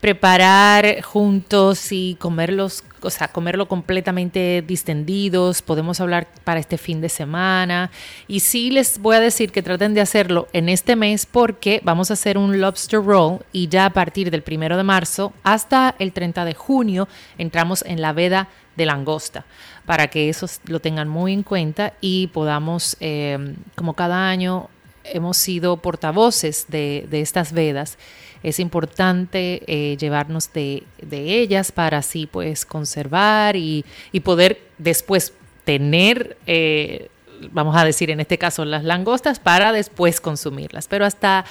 preparar 0.00 1.02
juntos 1.02 1.90
y 1.90 2.16
comerlos, 2.20 2.84
o 3.00 3.10
sea, 3.10 3.28
comerlo 3.28 3.66
completamente 3.66 4.62
distendidos. 4.66 5.60
Podemos 5.60 6.00
hablar 6.00 6.28
para 6.44 6.60
este 6.60 6.78
fin 6.78 7.00
de 7.00 7.08
semana. 7.08 7.90
Y 8.28 8.40
sí 8.40 8.70
les 8.70 9.00
voy 9.00 9.16
a 9.16 9.20
decir 9.20 9.50
que 9.50 9.62
traten 9.62 9.94
de 9.94 10.00
hacerlo 10.00 10.46
en 10.52 10.68
este 10.68 10.94
mes 10.94 11.26
porque 11.26 11.80
vamos 11.82 12.10
a 12.10 12.14
hacer 12.14 12.38
un 12.38 12.60
lobster 12.60 13.02
roll 13.02 13.40
y 13.52 13.68
ya 13.68 13.86
a 13.86 13.92
partir 13.92 14.30
del 14.30 14.42
primero 14.42 14.76
de 14.76 14.84
marzo 14.84 15.32
hasta 15.42 15.96
el 15.98 16.12
30 16.12 16.44
de 16.44 16.54
junio 16.54 17.08
entramos 17.36 17.82
en 17.84 18.00
la 18.00 18.12
veda 18.12 18.48
de 18.76 18.86
langosta 18.86 19.44
para 19.88 20.08
que 20.08 20.28
eso 20.28 20.46
lo 20.66 20.80
tengan 20.80 21.08
muy 21.08 21.32
en 21.32 21.42
cuenta 21.42 21.94
y 22.02 22.26
podamos, 22.26 22.94
eh, 23.00 23.54
como 23.74 23.94
cada 23.94 24.28
año 24.28 24.68
hemos 25.02 25.38
sido 25.38 25.78
portavoces 25.78 26.66
de, 26.68 27.06
de 27.08 27.22
estas 27.22 27.54
vedas, 27.54 27.96
es 28.42 28.60
importante 28.60 29.62
eh, 29.66 29.96
llevarnos 29.96 30.52
de, 30.52 30.82
de 31.00 31.40
ellas 31.40 31.72
para 31.72 31.98
así 31.98 32.26
pues 32.26 32.66
conservar 32.66 33.56
y, 33.56 33.86
y 34.12 34.20
poder 34.20 34.60
después 34.76 35.32
tener, 35.64 36.36
eh, 36.46 37.08
vamos 37.50 37.74
a 37.74 37.86
decir 37.86 38.10
en 38.10 38.20
este 38.20 38.36
caso 38.36 38.66
las 38.66 38.84
langostas, 38.84 39.38
para 39.40 39.72
después 39.72 40.20
consumirlas. 40.20 40.86
Pero 40.86 41.06
hasta 41.06 41.46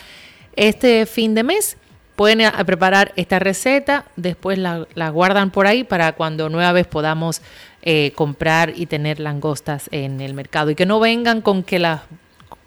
este 0.55 1.07
fin 1.07 1.33
de 1.33 1.41
mes 1.41 1.77
pueden 2.15 2.41
a- 2.41 2.63
preparar 2.65 3.13
esta 3.15 3.37
receta, 3.39 4.05
después 4.15 4.57
la, 4.57 4.87
la 4.95 5.09
guardan 5.09 5.51
por 5.51 5.67
ahí 5.67 5.83
para 5.83 6.13
cuando 6.13 6.49
nueva 6.49 6.71
vez 6.71 6.87
podamos 6.87 7.41
eh, 7.89 8.11
comprar 8.15 8.73
y 8.75 8.85
tener 8.85 9.17
langostas 9.17 9.87
en 9.93 10.19
el 10.19 10.33
mercado 10.33 10.69
y 10.69 10.75
que 10.75 10.85
no 10.85 10.99
vengan 10.99 11.39
con 11.39 11.63
que 11.63 11.79
las 11.79 12.01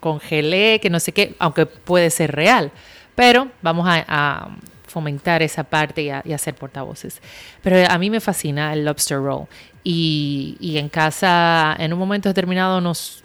congelé, 0.01 0.81
que 0.81 0.89
no 0.89 0.99
sé 0.99 1.13
qué, 1.13 1.35
aunque 1.39 1.67
puede 1.67 2.09
ser 2.09 2.33
real, 2.35 2.73
pero 3.15 3.49
vamos 3.61 3.87
a, 3.87 4.49
fomentar 4.87 5.43
esa 5.43 5.63
parte 5.63 6.11
y 6.25 6.39
ser 6.39 6.55
portavoces. 6.55 7.21
Pero 7.63 7.77
a 7.89 7.99
mí 7.99 8.09
me 8.09 8.21
fascina 8.21 8.73
el 8.73 8.87
lobster 8.87 9.19
roll 9.19 9.47
y, 9.85 10.57
en 10.79 10.89
casa 10.89 11.77
en 11.79 11.93
un 11.93 11.99
momento 11.99 12.31
determinado 12.31 12.81
nos 12.81 13.23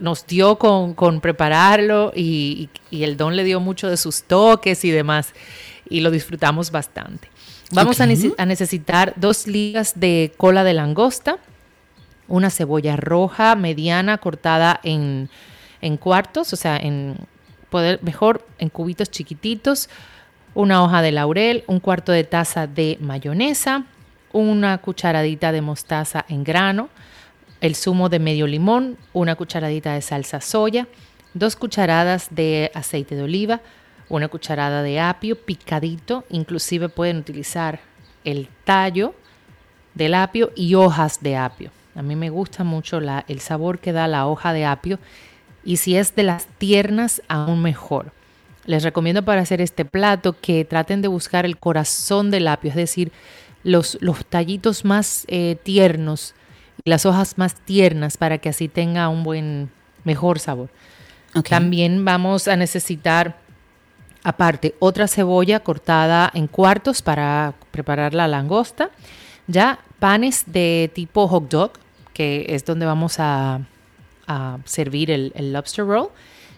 nos 0.00 0.26
dio 0.26 0.56
con, 0.56 0.94
con 0.94 1.20
prepararlo 1.20 2.10
y 2.16 2.70
el 2.90 3.18
don 3.18 3.36
le 3.36 3.44
dio 3.44 3.60
mucho 3.60 3.90
de 3.90 3.98
sus 3.98 4.22
toques 4.22 4.82
y 4.86 4.90
demás 4.90 5.34
y 5.90 6.00
lo 6.00 6.10
disfrutamos 6.10 6.70
bastante. 6.70 7.33
Vamos 7.74 8.00
a, 8.00 8.04
a 8.38 8.46
necesitar 8.46 9.14
dos 9.16 9.46
ligas 9.46 9.94
de 9.96 10.32
cola 10.36 10.64
de 10.64 10.74
langosta, 10.74 11.38
una 12.28 12.50
cebolla 12.50 12.96
roja 12.96 13.54
mediana 13.56 14.18
cortada 14.18 14.80
en, 14.82 15.28
en 15.80 15.96
cuartos, 15.96 16.52
o 16.52 16.56
sea, 16.56 16.76
en 16.76 17.16
poder, 17.70 18.00
mejor 18.02 18.46
en 18.58 18.68
cubitos 18.68 19.10
chiquititos, 19.10 19.88
una 20.54 20.82
hoja 20.82 21.02
de 21.02 21.12
laurel, 21.12 21.64
un 21.66 21.80
cuarto 21.80 22.12
de 22.12 22.24
taza 22.24 22.66
de 22.66 22.96
mayonesa, 23.00 23.84
una 24.32 24.78
cucharadita 24.78 25.52
de 25.52 25.60
mostaza 25.60 26.24
en 26.28 26.44
grano, 26.44 26.88
el 27.60 27.74
zumo 27.74 28.08
de 28.08 28.18
medio 28.18 28.46
limón, 28.46 28.96
una 29.12 29.36
cucharadita 29.36 29.94
de 29.94 30.02
salsa 30.02 30.40
soya, 30.40 30.86
dos 31.34 31.56
cucharadas 31.56 32.28
de 32.30 32.70
aceite 32.74 33.16
de 33.16 33.22
oliva, 33.22 33.60
una 34.08 34.28
cucharada 34.28 34.82
de 34.82 35.00
apio 35.00 35.36
picadito, 35.36 36.24
inclusive 36.30 36.88
pueden 36.88 37.18
utilizar 37.18 37.80
el 38.24 38.48
tallo 38.64 39.14
del 39.94 40.14
apio 40.14 40.50
y 40.54 40.74
hojas 40.74 41.22
de 41.22 41.36
apio. 41.36 41.70
A 41.94 42.02
mí 42.02 42.16
me 42.16 42.30
gusta 42.30 42.64
mucho 42.64 43.00
la- 43.00 43.24
el 43.28 43.40
sabor 43.40 43.78
que 43.78 43.92
da 43.92 44.08
la 44.08 44.26
hoja 44.26 44.52
de 44.52 44.64
apio 44.64 44.98
y 45.64 45.76
si 45.78 45.96
es 45.96 46.14
de 46.16 46.24
las 46.24 46.46
tiernas, 46.58 47.22
aún 47.28 47.62
mejor. 47.62 48.12
Les 48.66 48.82
recomiendo 48.82 49.24
para 49.24 49.42
hacer 49.42 49.60
este 49.60 49.84
plato 49.84 50.34
que 50.40 50.64
traten 50.64 51.02
de 51.02 51.08
buscar 51.08 51.44
el 51.44 51.58
corazón 51.58 52.30
del 52.30 52.48
apio, 52.48 52.70
es 52.70 52.76
decir, 52.76 53.12
los, 53.62 53.96
los 54.00 54.24
tallitos 54.26 54.84
más 54.84 55.24
eh, 55.28 55.56
tiernos 55.62 56.34
y 56.84 56.90
las 56.90 57.06
hojas 57.06 57.38
más 57.38 57.54
tiernas 57.54 58.16
para 58.16 58.38
que 58.38 58.48
así 58.48 58.68
tenga 58.68 59.08
un 59.08 59.22
buen, 59.22 59.70
mejor 60.04 60.38
sabor. 60.38 60.68
También 61.50 62.04
vamos 62.04 62.46
a 62.48 62.56
necesitar, 62.56 63.36
aparte, 64.24 64.74
otra 64.80 65.06
cebolla 65.06 65.60
cortada 65.60 66.30
en 66.34 66.48
cuartos 66.48 67.02
para 67.02 67.54
preparar 67.70 68.14
la 68.14 68.26
langosta. 68.26 68.90
Ya 69.46 69.78
panes 70.00 70.44
de 70.46 70.90
tipo 70.94 71.28
hot 71.28 71.48
dog, 71.48 71.72
que 72.12 72.46
es 72.48 72.64
donde 72.64 72.86
vamos 72.86 73.16
a, 73.18 73.60
servir 74.64 75.10
el, 75.10 75.32
el 75.36 75.52
lobster 75.52 75.86
roll. 75.86 76.08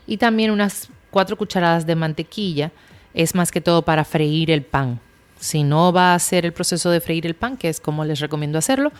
Y 0.07 0.19
también 0.19 0.53
unas 0.53 0.89
cuatro 1.11 1.37
cucharadas 1.37 1.85
de 1.85 1.97
mantequilla. 1.97 2.71
Es 3.12 3.35
más 3.35 3.51
que 3.51 3.61
todo 3.61 3.83
para 3.83 4.05
freír 4.05 4.51
el 4.51 4.62
pan. 4.62 5.01
Si 5.41 5.64
no 5.64 5.93
va 5.93 6.12
a 6.12 6.14
hacer 6.14 6.47
el 6.47 6.53
proceso 6.53 6.91
de 6.91 7.01
freír 7.01 7.27
el 7.27 7.35
pan, 7.35 7.57
que 7.57 7.69
es 7.69 7.81
como 7.81 8.05
les 8.05 8.21
recomiendo 8.21 8.59
hacerlo, 8.59 8.93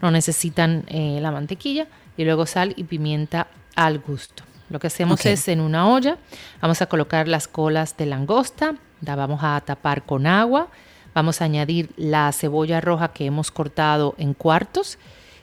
no 0.00 0.10
necesitan 0.10 0.84
eh, 0.88 1.18
la 1.20 1.30
mantequilla 1.30 1.86
y 2.16 2.24
luego 2.24 2.46
sal 2.46 2.72
y 2.76 2.84
pimienta 2.84 3.48
al 3.76 3.98
gusto. 3.98 4.44
Lo 4.70 4.78
que 4.78 4.86
hacemos 4.86 5.24
es 5.26 5.48
en 5.48 5.60
una 5.60 5.88
olla, 5.88 6.16
vamos 6.60 6.80
a 6.80 6.86
colocar 6.86 7.28
las 7.28 7.48
colas 7.48 7.96
de 7.96 8.06
langosta, 8.06 8.76
la 9.02 9.14
vamos 9.14 9.40
a 9.42 9.60
tapar 9.60 10.04
con 10.04 10.26
agua, 10.26 10.68
vamos 11.14 11.42
a 11.42 11.44
añadir 11.44 11.90
la 11.96 12.32
cebolla 12.32 12.80
roja 12.80 13.08
que 13.08 13.26
hemos 13.26 13.50
cortado 13.50 14.14
en 14.16 14.32
cuartos 14.32 14.98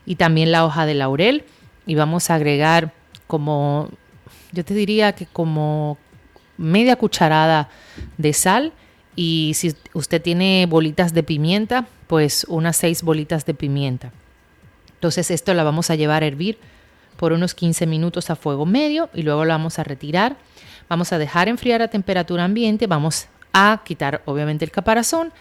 y 0.06 0.16
también 0.16 0.52
la 0.52 0.66
hoja 0.66 0.86
de 0.86 0.96
laurel 0.96 1.46
y 1.86 1.96
vamos 1.96 2.30
a 2.30 2.36
agregar 2.36 2.94
como, 3.28 3.90
yo 4.52 4.66
te 4.66 4.74
diría 4.74 5.14
que 5.14 5.28
como 5.28 5.98
media 6.58 6.96
cucharada 6.96 7.70
de 8.18 8.34
sal 8.34 8.74
Y 9.16 9.54
si 9.56 9.76
usted 9.94 10.22
tiene 10.22 10.66
bolitas 10.70 11.14
de 11.14 11.24
pimienta, 11.24 11.86
pues 12.08 12.46
unas 12.48 12.78
seis 12.78 13.04
bolitas 13.04 13.46
de 13.46 13.54
pimienta. 13.54 14.12
Entonces 14.94 15.32
esto 15.32 15.54
la 15.54 15.64
vamos 15.64 15.90
a 15.90 15.96
llevar 15.96 16.24
a 16.24 16.28
hervir 16.28 16.58
por 17.22 17.34
unos 17.34 17.54
15 17.54 17.86
minutos 17.86 18.32
a 18.32 18.36
fuego 18.36 18.66
medio 18.66 19.12
y 19.14 19.22
luego 19.22 19.46
la 19.46 19.54
vamos 19.54 19.78
a 19.78 19.84
retirar. 19.84 20.38
Vamos 20.90 21.14
a 21.14 21.20
dejar 21.20 21.50
enfriar 21.50 21.84
a 21.84 21.88
temperatura 21.88 22.44
ambiente, 22.44 22.88
vamos 22.88 23.28
a 23.54 23.84
quitar 23.86 24.24
obviamente 24.26 24.66
el 24.66 24.72
caparazón, 24.72 25.32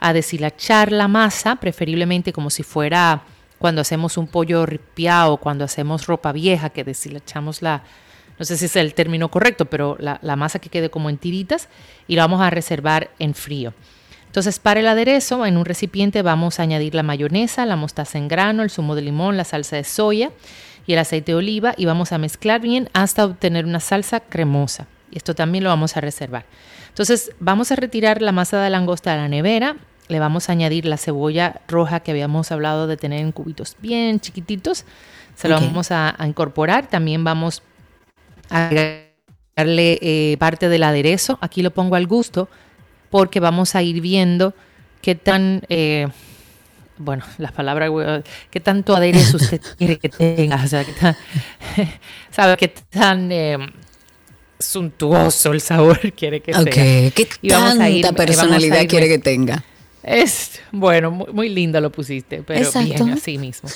a 0.00 0.14
deshilachar 0.14 0.92
la 0.92 1.08
masa, 1.08 1.56
preferiblemente 1.56 2.32
como 2.32 2.48
si 2.48 2.62
fuera 2.62 3.20
cuando 3.58 3.82
hacemos 3.82 4.16
un 4.16 4.28
pollo 4.28 4.64
ripiado, 4.64 5.36
cuando 5.36 5.66
hacemos 5.66 6.06
ropa 6.06 6.32
vieja, 6.32 6.70
que 6.70 6.84
deshilachamos 6.84 7.60
la, 7.60 7.82
no 8.38 8.46
sé 8.46 8.56
si 8.56 8.64
es 8.64 8.74
el 8.74 8.94
término 8.94 9.30
correcto, 9.30 9.66
pero 9.66 9.98
la, 10.00 10.18
la 10.22 10.36
masa 10.36 10.58
que 10.58 10.70
quede 10.70 10.88
como 10.88 11.10
en 11.10 11.18
tiritas 11.18 11.68
y 12.08 12.16
la 12.16 12.22
vamos 12.22 12.40
a 12.40 12.48
reservar 12.48 13.10
en 13.18 13.34
frío. 13.34 13.74
Entonces, 14.24 14.58
para 14.58 14.80
el 14.80 14.86
aderezo, 14.86 15.44
en 15.44 15.58
un 15.58 15.66
recipiente 15.66 16.22
vamos 16.22 16.60
a 16.60 16.62
añadir 16.62 16.94
la 16.94 17.02
mayonesa, 17.02 17.66
la 17.66 17.76
mostaza 17.76 18.16
en 18.16 18.26
grano, 18.26 18.62
el 18.62 18.70
zumo 18.70 18.94
de 18.94 19.02
limón, 19.02 19.36
la 19.36 19.44
salsa 19.44 19.76
de 19.76 19.84
soya 19.84 20.30
y 20.86 20.92
el 20.92 20.98
aceite 20.98 21.32
de 21.32 21.36
oliva 21.36 21.74
y 21.76 21.84
vamos 21.84 22.12
a 22.12 22.18
mezclar 22.18 22.60
bien 22.60 22.88
hasta 22.92 23.24
obtener 23.24 23.64
una 23.64 23.80
salsa 23.80 24.20
cremosa. 24.20 24.86
Y 25.10 25.16
esto 25.16 25.34
también 25.34 25.64
lo 25.64 25.70
vamos 25.70 25.96
a 25.96 26.00
reservar. 26.00 26.46
Entonces, 26.88 27.30
vamos 27.40 27.72
a 27.72 27.76
retirar 27.76 28.22
la 28.22 28.32
masa 28.32 28.60
de 28.62 28.70
langosta 28.70 29.12
de 29.12 29.18
la 29.18 29.28
nevera, 29.28 29.76
le 30.08 30.20
vamos 30.20 30.48
a 30.48 30.52
añadir 30.52 30.86
la 30.86 30.96
cebolla 30.96 31.60
roja 31.68 32.00
que 32.00 32.12
habíamos 32.12 32.52
hablado 32.52 32.86
de 32.86 32.96
tener 32.96 33.20
en 33.20 33.32
cubitos 33.32 33.76
bien 33.80 34.20
chiquititos. 34.20 34.84
Se 35.34 35.48
lo 35.48 35.60
vamos 35.60 35.90
a, 35.90 36.16
incorporar. 36.24 36.88
También 36.88 37.24
vamos 37.24 37.62
a 38.48 38.68
agregarle 38.68 39.98
eh, 40.00 40.36
parte 40.38 40.68
del 40.68 40.84
aderezo. 40.84 41.38
Aquí 41.40 41.62
lo 41.62 41.72
pongo 41.72 41.96
al 41.96 42.06
gusto 42.06 42.48
porque 43.10 43.40
vamos 43.40 43.74
a 43.74 43.82
ir 43.82 44.00
viendo 44.00 44.54
qué 45.02 45.14
tan, 45.14 45.62
eh, 45.68 46.08
bueno, 46.98 47.24
las 47.38 47.52
palabras, 47.52 47.90
qué 48.50 48.60
tanto 48.60 48.96
aderezo 48.96 49.36
usted 49.36 49.60
quiere 49.78 49.98
que 49.98 50.08
tenga, 50.08 50.62
o 50.62 50.66
sea, 50.66 50.84
qué 50.84 50.92
tan, 50.92 51.16
sabe 52.30 52.56
qué 52.56 52.68
tan 52.68 53.30
eh, 53.32 53.58
suntuoso 54.58 55.52
el 55.52 55.60
sabor 55.60 56.12
quiere 56.16 56.40
que 56.40 56.52
sea. 56.52 56.64
¿Qué 56.64 57.28
tanta 57.48 58.12
personalidad 58.12 58.86
quiere 58.86 59.08
que 59.08 59.18
tenga? 59.18 59.64
Es 60.02 60.60
bueno, 60.70 61.10
muy, 61.10 61.48
lindo 61.48 61.80
lo 61.80 61.90
pusiste, 61.90 62.42
pero 62.46 62.70
bien 62.80 63.10
así 63.10 63.38
mismo. 63.38 63.68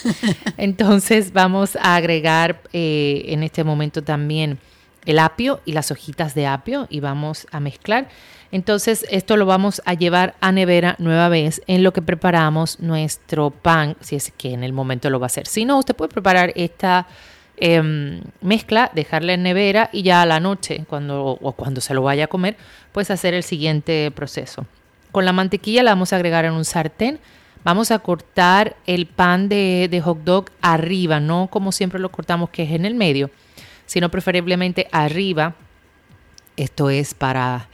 Entonces 0.57 1.33
vamos 1.33 1.75
a 1.75 1.97
agregar 1.97 2.63
eh, 2.73 3.25
en 3.27 3.43
este 3.43 3.65
momento 3.65 4.03
también 4.03 4.61
el 5.07 5.19
apio 5.19 5.61
y 5.65 5.73
las 5.73 5.91
hojitas 5.91 6.37
de 6.37 6.47
apio 6.47 6.87
y 6.89 7.01
vamos 7.01 7.49
a 7.51 7.59
mezclar. 7.59 8.09
Entonces 8.53 9.07
esto 9.11 9.37
lo 9.37 9.47
vamos 9.47 9.81
a 9.85 9.95
llevar 9.95 10.35
a 10.41 10.51
nevera 10.51 10.97
nueva 10.99 11.29
vez 11.29 11.63
en 11.67 11.85
lo 11.85 11.93
que 11.93 12.03
preparamos 12.03 12.81
nuestro 12.81 13.51
pan, 13.51 13.97
si 14.01 14.17
es 14.17 14.33
que 14.37 14.53
en 14.53 14.65
el 14.65 14.73
momento 14.73 15.09
lo 15.09 15.21
va 15.21 15.27
a 15.27 15.29
hacer. 15.29 15.47
Si 15.47 15.65
no, 15.65 15.79
usted 15.79 15.95
puede 15.95 16.09
preparar 16.09 16.53
esta 16.57 17.07
em, 17.57 18.23
mezcla, 18.41 18.91
dejarla 18.93 19.35
en 19.35 19.45
nevera 19.45 19.89
y 19.93 20.03
ya 20.03 20.23
a 20.23 20.27
la 20.27 20.41
noche, 20.41 20.85
cuando, 20.89 21.39
o 21.41 21.53
cuando 21.53 21.81
se 21.81 21.95
lo 21.95 22.03
vaya 22.03 22.25
a 22.25 22.29
comer, 22.29 22.57
pues 22.91 23.11
hacer 23.11 23.35
el 23.35 23.45
siguiente 23.45 24.11
proceso. 24.11 24.67
Con 25.13 25.25
la 25.25 25.33
mantequilla 25.33 25.85
la 25.85 25.93
vamos 25.93 26.13
a 26.13 26.17
agregar 26.17 26.45
en 26.45 26.53
un 26.53 26.65
sartén. 26.65 27.21
Vamos 27.63 27.91
a 27.91 27.99
cortar 27.99 28.77
el 28.87 29.07
pan 29.07 29.49
de, 29.49 29.89
de 29.91 30.01
hot 30.01 30.25
dog 30.25 30.47
arriba, 30.63 31.21
no 31.21 31.49
como 31.51 31.73
siempre 31.73 32.01
lo 32.01 32.11
cortamos, 32.11 32.51
que 32.51 32.63
es 32.63 32.71
en 32.71 32.87
el 32.87 32.95
medio, 32.95 33.31
sino 33.87 34.11
preferiblemente 34.11 34.89
arriba. 34.91 35.55
Esto 36.57 36.91
es 36.91 37.13
para 37.13 37.69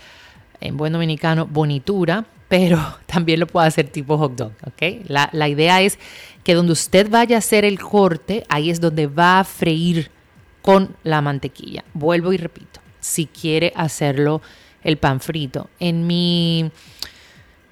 en 0.66 0.76
buen 0.76 0.92
dominicano, 0.92 1.46
bonitura, 1.46 2.24
pero 2.48 2.80
también 3.06 3.40
lo 3.40 3.46
puede 3.46 3.66
hacer 3.66 3.88
tipo 3.88 4.18
hot 4.18 4.36
dog, 4.36 4.52
¿ok? 4.66 5.06
La, 5.08 5.28
la, 5.32 5.48
idea 5.48 5.80
es 5.82 5.98
que 6.44 6.54
donde 6.54 6.72
usted 6.72 7.08
vaya 7.10 7.36
a 7.36 7.38
hacer 7.38 7.64
el 7.64 7.78
corte, 7.78 8.44
ahí 8.48 8.70
es 8.70 8.80
donde 8.80 9.06
va 9.06 9.40
a 9.40 9.44
freír 9.44 10.10
con 10.62 10.96
la 11.04 11.20
mantequilla. 11.20 11.84
Vuelvo 11.94 12.32
y 12.32 12.36
repito, 12.36 12.80
si 13.00 13.26
quiere 13.26 13.72
hacerlo 13.76 14.42
el 14.82 14.98
pan 14.98 15.20
frito. 15.20 15.68
En 15.78 16.06
mi 16.06 16.70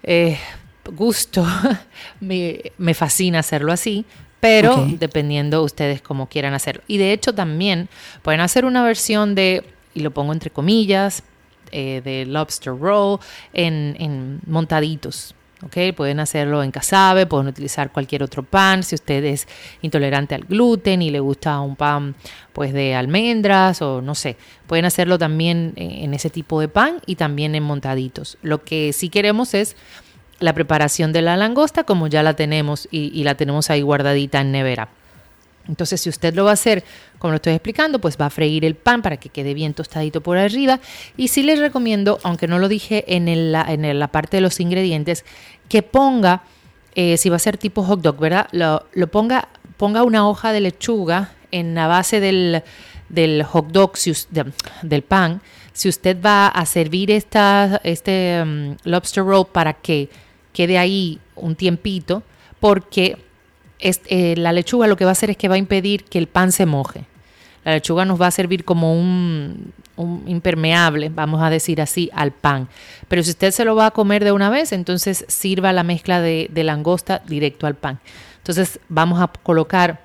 eh, 0.03 0.39
gusto, 0.93 1.47
me, 2.21 2.73
me, 2.79 2.95
fascina 2.95 3.41
hacerlo 3.41 3.73
así, 3.73 4.05
pero 4.41 4.87
dependiendo 4.99 5.63
ustedes 5.63 6.03
cómo 6.03 6.29
quieran 6.29 6.55
hacerlo. 6.55 6.83
Y 6.87 6.99
de 6.99 7.13
hecho 7.13 7.35
también 7.35 7.89
pueden 8.23 8.41
hacer 8.41 8.65
una 8.65 8.85
versión 8.85 9.35
de, 9.35 9.65
y 9.95 10.01
lo 10.01 10.11
pongo 10.11 10.33
entre 10.33 10.51
comillas, 10.51 11.23
eh, 11.71 12.01
de 12.05 12.27
lobster 12.27 12.77
roll 12.79 13.19
en, 13.53 14.41
montaditos. 14.47 15.35
¿okay? 15.63 15.93
Pueden 15.93 16.21
hacerlo 16.21 16.63
en 16.63 16.71
casabe, 16.71 17.27
pueden 17.27 17.49
utilizar 17.49 17.93
cualquier 17.93 18.23
otro 18.23 18.43
pan. 18.43 18.83
Si 18.83 18.95
usted 18.95 19.25
es 19.25 19.49
intolerante 19.83 20.35
al 20.35 20.45
gluten 20.45 21.03
y 21.03 21.11
le 21.11 21.21
gusta 21.21 21.61
un 21.61 21.77
pan 21.77 22.15
pues 22.53 22.73
de 22.73 22.95
almendras 22.95 23.83
o 23.83 24.01
no 24.01 24.15
sé, 24.15 24.37
pueden 24.67 24.85
hacerlo 24.85 25.19
también 25.19 25.73
en 25.77 26.15
ese 26.15 26.31
tipo 26.31 26.61
de 26.61 26.69
pan 26.69 27.01
y 27.07 27.17
también 27.17 27.55
en 27.55 27.63
montaditos. 27.63 28.39
Lo 28.43 28.63
que 28.63 28.93
sí 28.93 29.09
queremos 29.09 29.55
es 29.55 29.77
la 30.41 30.53
preparación 30.53 31.13
de 31.13 31.23
la 31.23 31.37
langosta 31.37 31.85
como 31.85 32.07
ya 32.09 32.23
la 32.23 32.35
tenemos 32.35 32.89
y 32.91 33.23
la 33.25 33.35
tenemos 33.35 33.71
ahí 33.71 33.83
guardadita 33.83 34.41
en 34.41 34.53
nevera. 34.53 34.89
Entonces, 35.69 36.01
si 36.01 36.09
usted 36.09 36.35
lo 36.35 36.45
va 36.45 36.51
a 36.51 36.55
hacer, 36.55 36.85
como 37.19 37.33
lo 37.33 37.37
estoy 37.37 37.55
explicando, 37.55 37.99
pues 37.99 38.19
va 38.21 38.27
a 38.27 38.31
freír 38.31 38.65
el 38.65 38.75
pan 38.75 39.03
para 39.03 39.17
que 39.17 39.31
quede 39.31 39.55
bien 39.55 39.75
tostadito 39.75 40.21
por 40.21 40.37
arriba. 40.37 40.81
Y 41.17 41.29
sí 41.29 41.43
les 41.43 41.59
recomiendo, 41.59 42.19
aunque 42.23 42.47
no 42.47 42.59
lo 42.59 42.69
dije 42.69 43.05
en, 43.07 43.53
la 43.53 44.09
parte 44.09 44.37
de 44.37 44.41
los 44.43 44.61
ingredientes, 44.61 45.25
que 45.69 45.83
ponga, 45.83 46.43
eh, 46.95 47.17
si 47.17 47.29
va 47.31 47.37
a 47.37 47.41
ser 47.41 47.57
tipo 47.57 47.83
hot 47.83 48.01
dog, 48.01 48.19
¿verdad? 48.19 48.49
Lo, 48.53 49.07
ponga, 49.11 49.49
ponga 49.77 50.03
una 50.03 50.29
hoja 50.29 50.53
de 50.53 50.61
lechuga 50.61 51.33
en 51.51 51.75
la 51.75 51.87
base 51.87 52.21
del, 52.21 52.63
hot 53.45 53.69
dog, 53.69 53.93
del 54.83 55.03
pan. 55.03 55.41
Si 55.73 55.89
usted 55.89 56.19
va 56.25 56.49
a 56.49 56.67
servir 56.67 57.11
esta, 57.11 57.81
este 57.85 58.45
mm, 58.45 58.77
lobster 58.85 59.25
roll 59.25 59.47
para 59.47 59.73
que 59.73 60.09
quede 60.53 60.79
ahí 60.79 61.19
un 61.35 61.57
tiempito, 61.57 62.23
porque 62.61 63.19
eh, 63.79 64.35
la 64.37 64.53
lechuga 64.53 64.87
lo 64.87 64.97
que 64.97 65.05
va 65.05 65.11
a 65.11 65.13
hacer 65.13 65.31
es 65.31 65.37
que 65.37 65.49
va 65.49 65.57
a 65.57 65.59
impedir 65.59 66.05
que 66.05 66.19
el 66.19 66.27
pan 66.27 66.53
se 66.53 66.67
moje. 66.67 67.05
La 67.65 67.73
lechuga 67.73 68.05
nos 68.05 68.21
va 68.21 68.27
a 68.27 68.31
servir 68.31 68.65
como 68.65 68.93
un, 68.93 69.73
impermeable, 70.27 71.09
vamos 71.09 71.43
a 71.43 71.51
decir 71.51 71.81
así, 71.81 72.11
al 72.13 72.33
pan. 72.33 72.69
Pero 73.09 73.23
si 73.23 73.31
usted 73.31 73.53
se 73.53 73.65
lo 73.65 73.75
va 73.75 73.87
a 73.87 73.91
comer 73.91 74.25
de 74.25 74.33
una 74.33 74.51
vez, 74.51 74.73
entonces 74.73 75.25
sirva 75.29 75.73
la 75.73 75.83
mezcla 75.83 76.21
de, 76.21 76.51
langosta 76.55 77.23
directo 77.27 77.67
al 77.67 77.75
pan. 77.75 78.01
Entonces 78.39 78.81
vamos 78.89 79.21
a 79.21 79.29
colocar 79.29 80.01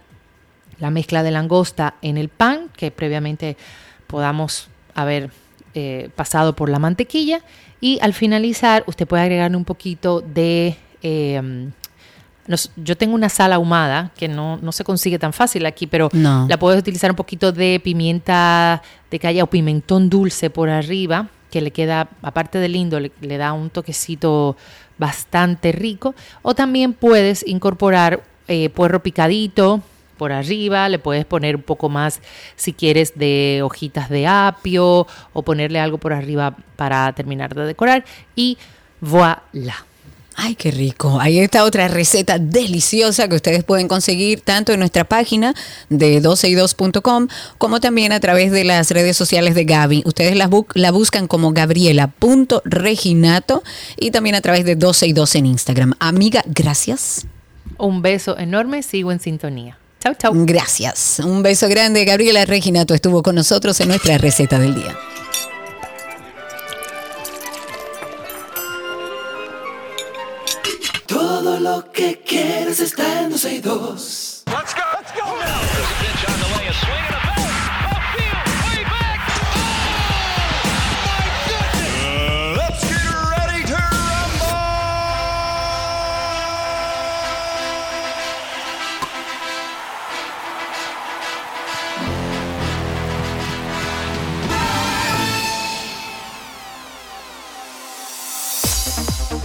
la 0.79 0.89
mezcla 0.89 1.23
de 1.23 1.31
langosta 1.31 1.95
en 2.01 2.17
el 2.17 2.29
pan 2.29 2.69
que 2.75 2.91
previamente 2.91 3.57
podamos 4.07 4.69
haber 4.95 5.29
eh, 5.73 6.09
pasado 6.15 6.55
por 6.55 6.69
la 6.69 6.79
mantequilla 6.79 7.41
y 7.81 7.99
al 8.01 8.13
finalizar 8.13 8.83
usted 8.87 9.05
puede 9.05 9.23
agregarle 9.23 9.57
un 9.57 9.65
poquito 9.65 10.21
de 10.21 10.77
eh, 11.01 11.69
yo 12.75 12.97
tengo 12.97 13.15
una 13.15 13.29
sal 13.29 13.53
ahumada 13.53 14.11
que 14.17 14.27
no, 14.27 14.59
se 14.71 14.83
consigue 14.83 15.19
tan 15.19 15.33
fácil 15.33 15.65
aquí, 15.65 15.87
pero 15.87 16.09
la 16.13 16.57
puedes 16.57 16.79
utilizar 16.79 17.11
un 17.11 17.15
poquito 17.15 17.51
de 17.51 17.79
pimienta 17.83 18.81
de 19.11 19.19
calle 19.19 19.41
o 19.41 19.47
pimentón 19.47 20.09
dulce 20.09 20.49
por 20.49 20.69
arriba, 20.69 21.27
que 21.51 21.61
le 21.61 21.71
queda, 21.71 22.09
aparte 22.21 22.59
de 22.59 22.69
lindo, 22.69 22.99
le, 22.99 23.37
da 23.37 23.53
un 23.53 23.69
toquecito 23.69 24.55
bastante 24.97 25.71
rico. 25.71 26.15
O 26.41 26.53
también 26.55 26.93
puedes 26.93 27.45
incorporar 27.47 28.23
eh, 28.47 28.69
puerro 28.69 29.01
picadito 29.01 29.81
por 30.17 30.31
arriba, 30.31 30.89
le 30.89 30.99
puedes 30.99 31.25
poner 31.25 31.55
un 31.55 31.61
poco 31.61 31.87
más 31.87 32.21
si 32.55 32.73
quieres 32.73 33.17
de 33.17 33.61
hojitas 33.63 34.09
de 34.09 34.27
apio 34.27 35.07
o 35.33 35.41
ponerle 35.43 35.79
algo 35.79 35.97
por 35.97 36.13
arriba 36.13 36.55
para 36.75 37.11
terminar 37.13 37.55
de 37.55 37.65
decorar 37.65 38.03
y 38.35 38.57
voilà. 38.99 39.85
Ay, 40.41 40.55
qué 40.55 40.71
rico. 40.71 41.19
Ahí 41.19 41.39
está 41.39 41.65
otra 41.65 41.89
receta 41.89 42.39
deliciosa 42.39 43.27
que 43.27 43.35
ustedes 43.35 43.65
pueden 43.65 43.89
conseguir 43.89 44.39
tanto 44.39 44.71
en 44.71 44.79
nuestra 44.79 45.03
página 45.03 45.53
de 45.89 46.21
12y2.com 46.21 47.27
como 47.57 47.81
también 47.81 48.13
a 48.13 48.21
través 48.21 48.53
de 48.53 48.63
las 48.63 48.89
redes 48.91 49.17
sociales 49.17 49.53
de 49.53 49.65
Gaby. 49.65 50.03
Ustedes 50.05 50.37
la, 50.37 50.49
la 50.75 50.91
buscan 50.91 51.27
como 51.27 51.51
gabriela.reginato 51.51 53.63
y 53.97 54.11
también 54.11 54.35
a 54.35 54.41
través 54.41 54.63
de 54.63 54.77
12 54.77 55.07
y 55.07 55.13
2 55.13 55.35
en 55.35 55.45
Instagram. 55.45 55.93
Amiga, 55.99 56.41
gracias. 56.45 57.25
Un 57.77 58.01
beso 58.01 58.37
enorme, 58.37 58.81
sigo 58.81 59.11
en 59.11 59.19
sintonía. 59.19 59.77
Chau, 60.01 60.15
chau. 60.15 60.31
Gracias. 60.45 61.19
Un 61.19 61.43
beso 61.43 61.67
grande. 61.67 62.05
Gabriela 62.05 62.45
Reginato 62.45 62.93
estuvo 62.93 63.23
con 63.23 63.35
nosotros 63.35 63.77
en 63.81 63.89
nuestra 63.89 64.17
receta 64.17 64.57
del 64.57 64.73
día. 64.73 64.97
Lo 71.69 71.91
que 71.91 72.19
quieres 72.21 72.79
está 72.79 73.21
en 73.21 73.29
12 73.29 73.53
y 73.55 73.59
2. 73.59 74.43
Let's 74.47 74.73
go, 74.73 74.81
let's 74.93 75.11
go 75.13 75.25
now. 75.37 76.38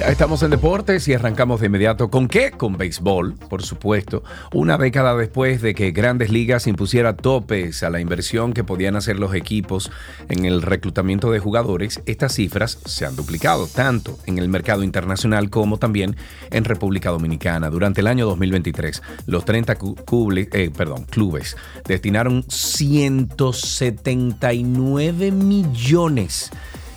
Estamos 0.09 0.43
en 0.43 0.51
deportes 0.51 1.07
y 1.09 1.15
arrancamos 1.15 1.61
de 1.61 1.67
inmediato. 1.67 2.11
¿Con 2.11 2.29
qué? 2.29 2.51
Con 2.51 2.77
béisbol, 2.77 3.35
por 3.49 3.63
supuesto. 3.63 4.23
Una 4.53 4.77
década 4.77 5.17
después 5.17 5.63
de 5.63 5.75
que 5.75 5.93
Grandes 5.93 6.31
Ligas 6.31 6.67
impusiera 6.67 7.17
topes 7.17 7.83
a 7.83 7.89
la 7.91 8.01
inversión 8.01 8.53
que 8.53 8.65
podían 8.65 8.97
hacer 8.97 9.19
los 9.19 9.35
equipos 9.35 9.91
en 10.29 10.45
el 10.45 10.61
reclutamiento 10.63 11.31
de 11.31 11.39
jugadores, 11.39 12.03
estas 12.07 12.35
cifras 12.35 12.79
se 12.85 13.07
han 13.07 13.17
duplicado 13.17 13.67
tanto 13.67 14.19
en 14.27 14.37
el 14.39 14.49
mercado 14.49 14.83
internacional 14.83 15.49
como 15.51 15.79
también 15.79 16.17
en 16.51 16.65
República 16.65 17.11
Dominicana. 17.11 17.71
Durante 17.71 18.01
el 18.03 18.07
año 18.07 18.27
2023, 18.27 19.03
los 19.27 19.45
30 19.45 19.77
cu- 19.77 19.97
cuble- 19.97 20.49
eh, 20.53 20.71
perdón, 20.77 21.05
clubes 21.05 21.57
destinaron 21.87 22.45
179 22.49 25.31
millones 25.33 26.51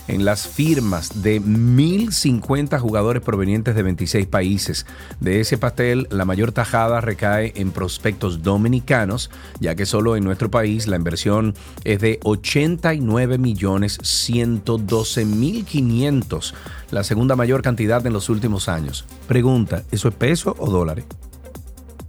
en 0.07 0.25
las 0.25 0.47
firmas 0.47 1.21
de 1.21 1.41
1.050 1.41 2.79
jugadores 2.79 3.21
provenientes 3.21 3.75
de 3.75 3.83
26 3.83 4.27
países. 4.27 4.85
De 5.19 5.39
ese 5.39 5.57
pastel, 5.57 6.07
la 6.11 6.25
mayor 6.25 6.51
tajada 6.51 7.01
recae 7.01 7.53
en 7.55 7.71
prospectos 7.71 8.43
dominicanos, 8.43 9.29
ya 9.59 9.75
que 9.75 9.85
solo 9.85 10.15
en 10.15 10.23
nuestro 10.23 10.49
país 10.49 10.87
la 10.87 10.95
inversión 10.95 11.55
es 11.83 11.99
de 11.99 12.19
89 12.23 13.37
millones 13.37 13.97
112 14.01 15.25
mil 15.25 15.65
500, 15.65 16.53
la 16.91 17.03
segunda 17.03 17.35
mayor 17.35 17.61
cantidad 17.61 18.05
en 18.05 18.13
los 18.13 18.29
últimos 18.29 18.69
años. 18.69 19.05
Pregunta, 19.27 19.83
¿eso 19.91 20.07
es 20.07 20.15
peso 20.15 20.55
o 20.57 20.69
dólares? 20.69 21.05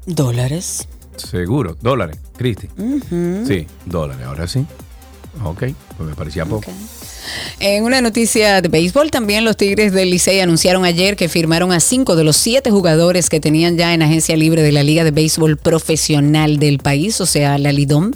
Dólares. 0.06 0.88
Seguro, 1.16 1.76
dólares, 1.82 2.18
Cristi. 2.36 2.68
Sí, 3.46 3.66
dólares, 3.84 4.24
ahora 4.24 4.46
sí. 4.46 4.64
Ok, 5.44 5.64
pues 5.96 6.08
me 6.08 6.14
parecía 6.14 6.46
poco. 6.46 6.70
En 7.60 7.84
una 7.84 8.00
noticia 8.00 8.60
de 8.62 8.68
béisbol, 8.68 9.10
también 9.10 9.44
los 9.44 9.56
Tigres 9.56 9.92
del 9.92 10.10
Licey 10.10 10.40
anunciaron 10.40 10.84
ayer 10.84 11.16
que 11.16 11.28
firmaron 11.28 11.72
a 11.72 11.80
cinco 11.80 12.16
de 12.16 12.24
los 12.24 12.36
siete 12.36 12.70
jugadores 12.70 13.28
que 13.28 13.40
tenían 13.40 13.76
ya 13.76 13.94
en 13.94 14.02
agencia 14.02 14.36
libre 14.36 14.62
de 14.62 14.72
la 14.72 14.82
Liga 14.82 15.04
de 15.04 15.10
Béisbol 15.10 15.56
Profesional 15.56 16.58
del 16.58 16.78
país, 16.78 17.20
o 17.20 17.26
sea, 17.26 17.58
la 17.58 17.72
Lidom. 17.72 18.12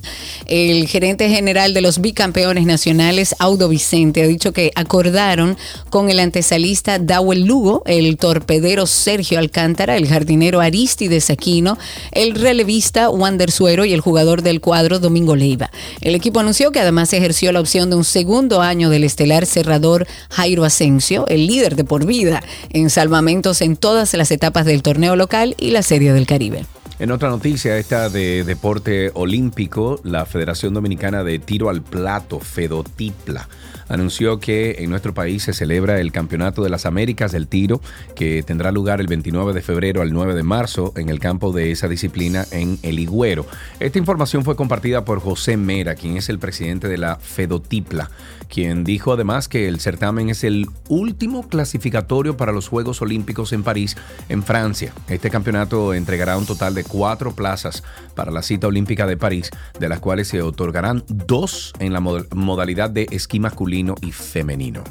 El 0.47 0.87
gerente 0.87 1.29
general 1.29 1.75
de 1.75 1.81
los 1.81 2.01
bicampeones 2.01 2.67
nacionales, 2.67 3.35
Audo 3.39 3.69
Vicente, 3.69 4.23
ha 4.23 4.27
dicho 4.27 4.53
que 4.53 4.71
acordaron 4.75 5.57
con 5.91 6.09
el 6.09 6.21
antesalista 6.21 6.99
Dawel 6.99 7.45
Lugo, 7.45 7.83
el 7.87 8.17
torpedero 8.17 8.87
Sergio 8.87 9.39
Alcántara, 9.39 9.97
el 9.97 10.07
jardinero 10.07 10.61
Aristides 10.61 11.31
Aquino, 11.31 11.79
el 12.13 12.35
relevista 12.35 13.11
Wander 13.11 13.51
Suero 13.51 13.85
y 13.85 13.93
el 13.93 14.01
jugador 14.01 14.43
del 14.43 14.61
cuadro 14.61 14.99
Domingo 14.99 15.37
Leiva. 15.37 15.71
El 16.01 16.15
equipo 16.15 16.41
anunció 16.41 16.71
que 16.71 16.81
además 16.81 17.13
ejerció 17.13 17.53
la 17.53 17.61
opción 17.61 17.91
de 17.91 17.97
un 17.97 18.05
segundo 18.05 18.63
año 18.63 18.91
del 18.93 19.03
estelar 19.03 19.47
cerrador 19.47 20.07
Jairo 20.31 20.63
Asensio, 20.63 21.27
el 21.27 21.49
líder 21.49 21.75
de 21.75 21.83
por 21.83 22.07
vida 22.07 22.41
en 22.71 22.91
salvamentos 22.91 23.61
en 23.61 23.77
todas 23.77 24.15
las 24.15 24.31
etapas 24.31 24.65
del 24.65 24.83
torneo 24.83 25.17
local 25.17 25.57
y 25.59 25.73
la 25.73 25.83
Serie 25.83 26.13
del 26.13 26.27
Caribe. 26.27 26.65
En 27.01 27.11
otra 27.11 27.31
noticia, 27.31 27.79
esta 27.79 28.09
de 28.09 28.45
deporte 28.45 29.11
olímpico, 29.15 29.99
la 30.05 30.25
Federación 30.25 30.75
Dominicana 30.75 31.25
de 31.25 31.41
Tiro 31.41 31.69
al 31.69 31.83
Plato, 31.83 32.39
Fedotipla, 32.39 33.49
anunció 33.89 34.39
que 34.39 34.77
en 34.79 34.91
nuestro 34.91 35.15
país 35.15 35.43
se 35.45 35.53
celebra 35.53 36.01
el 36.01 36.13
Campeonato 36.13 36.63
de 36.63 36.71
las 36.71 36.87
Américas 36.87 37.33
del 37.33 37.49
Tiro, 37.49 37.81
que 38.15 38.43
tendrá 38.43 38.73
lugar 38.73 39.01
el 39.01 39.07
29 39.07 39.53
de 39.53 39.63
febrero 39.63 40.03
al 40.03 40.13
9 40.13 40.35
de 40.35 40.43
marzo 40.43 40.93
en 40.97 41.09
el 41.09 41.19
campo 41.19 41.53
de 41.53 41.71
esa 41.71 41.89
disciplina 41.89 42.47
en 42.51 42.79
El 42.83 42.99
Higüero. 42.99 43.47
Esta 43.81 43.99
información 43.99 44.45
fue 44.45 44.57
compartida 44.57 45.05
por 45.05 45.21
José 45.21 45.57
Mera, 45.57 45.95
quien 45.95 46.17
es 46.17 46.29
el 46.29 46.39
presidente 46.39 46.89
de 46.89 46.99
la 46.99 47.17
Fedotipla, 47.17 48.11
quien 48.49 48.85
dijo 48.85 49.13
además 49.13 49.49
que 49.49 49.67
el 49.69 49.81
certamen 49.81 50.29
es 50.29 50.45
el 50.45 50.67
último 50.89 51.49
clasificatorio 51.49 52.37
para 52.37 52.53
los 52.53 52.69
Juegos 52.69 53.01
Olímpicos 53.03 53.53
en 53.53 53.63
París, 53.63 53.97
en 54.29 54.43
Francia. 54.43 54.93
Este 55.09 55.31
campeonato 55.31 55.95
entregará 55.95 56.37
un 56.37 56.47
total 56.47 56.75
de 56.75 56.85
cuatro 56.85 57.35
plazas 57.35 57.83
para 58.15 58.31
la 58.31 58.43
cita 58.43 58.67
olímpica 58.67 59.07
de 59.07 59.17
París, 59.17 59.51
de 59.81 59.89
las 59.89 60.01
cuales 60.01 60.29
se 60.29 60.43
otorgarán 60.43 61.03
dos 61.09 61.73
en 61.79 61.93
la 61.93 62.01
mod- 62.01 62.27
modalidad 62.35 62.91
de 62.91 63.07
esquí 63.11 63.41
masculino 63.41 63.72
y 64.03 64.13
femenino. 64.13 64.85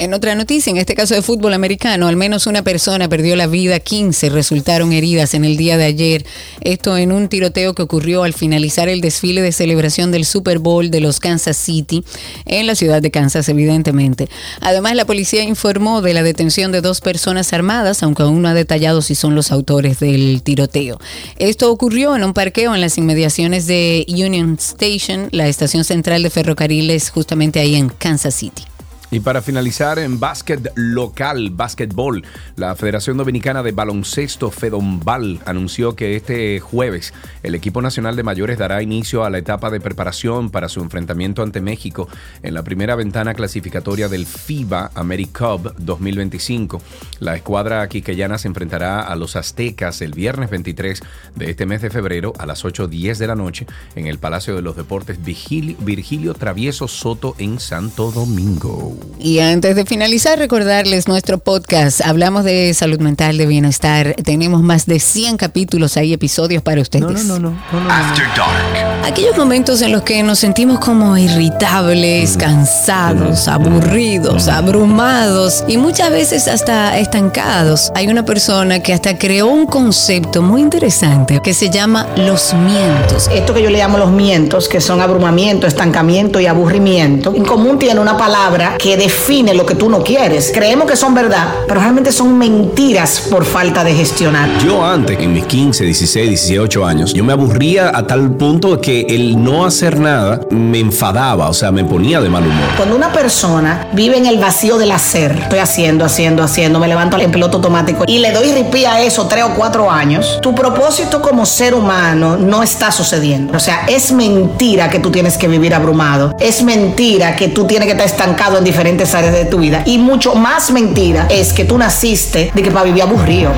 En 0.00 0.14
otra 0.14 0.36
noticia, 0.36 0.70
en 0.70 0.76
este 0.76 0.94
caso 0.94 1.16
de 1.16 1.22
fútbol 1.22 1.54
americano, 1.54 2.06
al 2.06 2.14
menos 2.14 2.46
una 2.46 2.62
persona 2.62 3.08
perdió 3.08 3.34
la 3.34 3.48
vida, 3.48 3.80
15 3.80 4.30
resultaron 4.30 4.92
heridas 4.92 5.34
en 5.34 5.44
el 5.44 5.56
día 5.56 5.76
de 5.76 5.86
ayer. 5.86 6.24
Esto 6.60 6.96
en 6.96 7.10
un 7.10 7.28
tiroteo 7.28 7.74
que 7.74 7.82
ocurrió 7.82 8.22
al 8.22 8.32
finalizar 8.32 8.88
el 8.88 9.00
desfile 9.00 9.42
de 9.42 9.50
celebración 9.50 10.12
del 10.12 10.24
Super 10.24 10.60
Bowl 10.60 10.92
de 10.92 11.00
los 11.00 11.18
Kansas 11.18 11.56
City, 11.56 12.04
en 12.44 12.68
la 12.68 12.76
ciudad 12.76 13.02
de 13.02 13.10
Kansas, 13.10 13.48
evidentemente. 13.48 14.28
Además, 14.60 14.94
la 14.94 15.04
policía 15.04 15.42
informó 15.42 16.00
de 16.00 16.14
la 16.14 16.22
detención 16.22 16.70
de 16.70 16.80
dos 16.80 17.00
personas 17.00 17.52
armadas, 17.52 18.04
aunque 18.04 18.22
aún 18.22 18.40
no 18.40 18.46
ha 18.46 18.54
detallado 18.54 19.02
si 19.02 19.16
son 19.16 19.34
los 19.34 19.50
autores 19.50 19.98
del 19.98 20.42
tiroteo. 20.44 21.00
Esto 21.40 21.72
ocurrió 21.72 22.14
en 22.14 22.22
un 22.22 22.34
parqueo 22.34 22.72
en 22.72 22.80
las 22.80 22.98
inmediaciones 22.98 23.66
de 23.66 24.06
Union 24.08 24.58
Station, 24.60 25.26
la 25.32 25.48
estación 25.48 25.82
central 25.82 26.22
de 26.22 26.30
ferrocarriles, 26.30 27.10
justamente 27.10 27.58
ahí 27.58 27.74
en 27.74 27.88
Kansas 27.88 28.36
City. 28.36 28.67
Y 29.10 29.20
para 29.20 29.40
finalizar 29.40 29.98
en 29.98 30.20
básquet 30.20 30.70
local, 30.74 31.48
básquetbol, 31.50 32.24
la 32.56 32.76
Federación 32.76 33.16
Dominicana 33.16 33.62
de 33.62 33.72
Baloncesto 33.72 34.50
Fedombal 34.50 35.40
anunció 35.46 35.96
que 35.96 36.14
este 36.14 36.60
jueves 36.60 37.14
el 37.42 37.54
equipo 37.54 37.80
nacional 37.80 38.16
de 38.16 38.22
mayores 38.22 38.58
dará 38.58 38.82
inicio 38.82 39.24
a 39.24 39.30
la 39.30 39.38
etapa 39.38 39.70
de 39.70 39.80
preparación 39.80 40.50
para 40.50 40.68
su 40.68 40.80
enfrentamiento 40.80 41.42
ante 41.42 41.62
México 41.62 42.06
en 42.42 42.52
la 42.52 42.64
primera 42.64 42.96
ventana 42.96 43.32
clasificatoria 43.32 44.08
del 44.08 44.26
FIBA 44.26 44.90
AmeriCup 44.94 45.74
2025. 45.78 46.82
La 47.20 47.34
escuadra 47.34 47.88
quiqueyana 47.88 48.36
se 48.36 48.48
enfrentará 48.48 49.00
a 49.00 49.16
los 49.16 49.36
aztecas 49.36 50.02
el 50.02 50.12
viernes 50.12 50.50
23 50.50 51.02
de 51.34 51.50
este 51.50 51.64
mes 51.64 51.80
de 51.80 51.88
febrero 51.88 52.34
a 52.38 52.44
las 52.44 52.62
8.10 52.62 53.16
de 53.16 53.26
la 53.26 53.34
noche 53.34 53.66
en 53.94 54.06
el 54.06 54.18
Palacio 54.18 54.54
de 54.54 54.60
los 54.60 54.76
Deportes 54.76 55.18
Virgilio 55.24 56.34
Travieso 56.34 56.88
Soto 56.88 57.34
en 57.38 57.58
Santo 57.58 58.10
Domingo. 58.10 58.97
Y 59.20 59.40
antes 59.40 59.74
de 59.74 59.84
finalizar, 59.84 60.38
recordarles 60.38 61.08
nuestro 61.08 61.38
podcast. 61.38 62.00
Hablamos 62.04 62.44
de 62.44 62.72
salud 62.72 63.00
mental, 63.00 63.36
de 63.36 63.46
bienestar. 63.46 64.14
Tenemos 64.24 64.62
más 64.62 64.86
de 64.86 65.00
100 65.00 65.36
capítulos, 65.36 65.96
hay 65.96 66.12
episodios 66.12 66.62
para 66.62 66.80
ustedes. 66.80 67.24
no, 67.24 67.38
no, 67.38 67.38
no, 67.38 67.50
no. 67.72 67.90
After 67.90 68.26
Dark. 68.36 68.88
Aquellos 69.04 69.36
momentos 69.38 69.80
en 69.82 69.92
los 69.92 70.02
que 70.02 70.22
nos 70.22 70.38
sentimos 70.38 70.78
como 70.80 71.16
irritables, 71.16 72.36
cansados, 72.36 73.48
aburridos, 73.48 74.48
abrumados 74.48 75.64
y 75.66 75.78
muchas 75.78 76.10
veces 76.10 76.46
hasta 76.46 76.98
estancados. 76.98 77.90
Hay 77.94 78.08
una 78.08 78.24
persona 78.24 78.80
que 78.80 78.92
hasta 78.92 79.16
creó 79.16 79.46
un 79.46 79.66
concepto 79.66 80.42
muy 80.42 80.60
interesante 80.60 81.40
que 81.42 81.54
se 81.54 81.70
llama 81.70 82.06
los 82.16 82.52
mientos. 82.54 83.28
Esto 83.32 83.54
que 83.54 83.62
yo 83.62 83.70
le 83.70 83.78
llamo 83.78 83.98
los 83.98 84.10
mientos, 84.10 84.68
que 84.68 84.80
son 84.80 85.00
abrumamiento, 85.00 85.66
estancamiento 85.66 86.38
y 86.38 86.46
aburrimiento, 86.46 87.34
en 87.34 87.44
común 87.44 87.78
tiene 87.78 88.00
una 88.00 88.16
palabra 88.16 88.76
que 88.78 88.87
define 88.96 89.54
lo 89.54 89.66
que 89.66 89.74
tú 89.74 89.88
no 89.88 90.02
quieres. 90.02 90.50
Creemos 90.54 90.90
que 90.90 90.96
son 90.96 91.14
verdad, 91.14 91.48
pero 91.66 91.80
realmente 91.80 92.12
son 92.12 92.38
mentiras 92.38 93.26
por 93.30 93.44
falta 93.44 93.84
de 93.84 93.94
gestionar. 93.94 94.48
Yo 94.64 94.84
antes, 94.84 95.18
en 95.18 95.32
mis 95.32 95.44
15, 95.44 95.84
16, 95.84 96.28
18 96.28 96.86
años, 96.86 97.12
yo 97.12 97.24
me 97.24 97.32
aburría 97.32 97.92
a 97.94 98.06
tal 98.06 98.30
punto 98.32 98.80
que 98.80 99.02
el 99.08 99.42
no 99.42 99.64
hacer 99.64 99.98
nada 99.98 100.40
me 100.50 100.78
enfadaba, 100.78 101.48
o 101.48 101.54
sea, 101.54 101.70
me 101.70 101.84
ponía 101.84 102.20
de 102.20 102.28
mal 102.28 102.44
humor. 102.44 102.68
Cuando 102.76 102.96
una 102.96 103.12
persona 103.12 103.88
vive 103.92 104.16
en 104.16 104.26
el 104.26 104.38
vacío 104.38 104.78
del 104.78 104.92
hacer, 104.92 105.32
estoy 105.42 105.58
haciendo, 105.58 106.04
haciendo, 106.04 106.42
haciendo, 106.42 106.78
me 106.78 106.88
levanto 106.88 107.18
en 107.18 107.30
piloto 107.30 107.58
automático 107.58 108.04
y 108.06 108.18
le 108.18 108.32
doy 108.32 108.52
ripí 108.52 108.84
a 108.84 109.02
eso 109.02 109.26
tres 109.26 109.44
o 109.44 109.54
cuatro 109.54 109.90
años, 109.90 110.38
tu 110.42 110.54
propósito 110.54 111.20
como 111.20 111.46
ser 111.46 111.74
humano 111.74 112.36
no 112.36 112.62
está 112.62 112.90
sucediendo. 112.90 113.56
O 113.56 113.60
sea, 113.60 113.86
es 113.88 114.12
mentira 114.12 114.88
que 114.90 114.98
tú 114.98 115.10
tienes 115.10 115.36
que 115.36 115.48
vivir 115.48 115.74
abrumado. 115.74 116.36
Es 116.40 116.62
mentira 116.62 117.36
que 117.36 117.48
tú 117.48 117.66
tienes 117.66 117.86
que 117.86 117.92
estar 117.92 118.06
estancado 118.06 118.58
en 118.58 118.64
diferentes 118.64 118.77
áreas 119.14 119.34
de 119.34 119.44
tu 119.44 119.58
vida. 119.58 119.82
Y 119.86 119.98
mucho 119.98 120.34
más 120.34 120.70
mentira 120.70 121.26
es 121.30 121.52
que 121.52 121.64
tú 121.64 121.76
naciste 121.78 122.50
de 122.54 122.62
que 122.62 122.70
para 122.70 122.84
vivir 122.84 123.02
aburrido. 123.02 123.52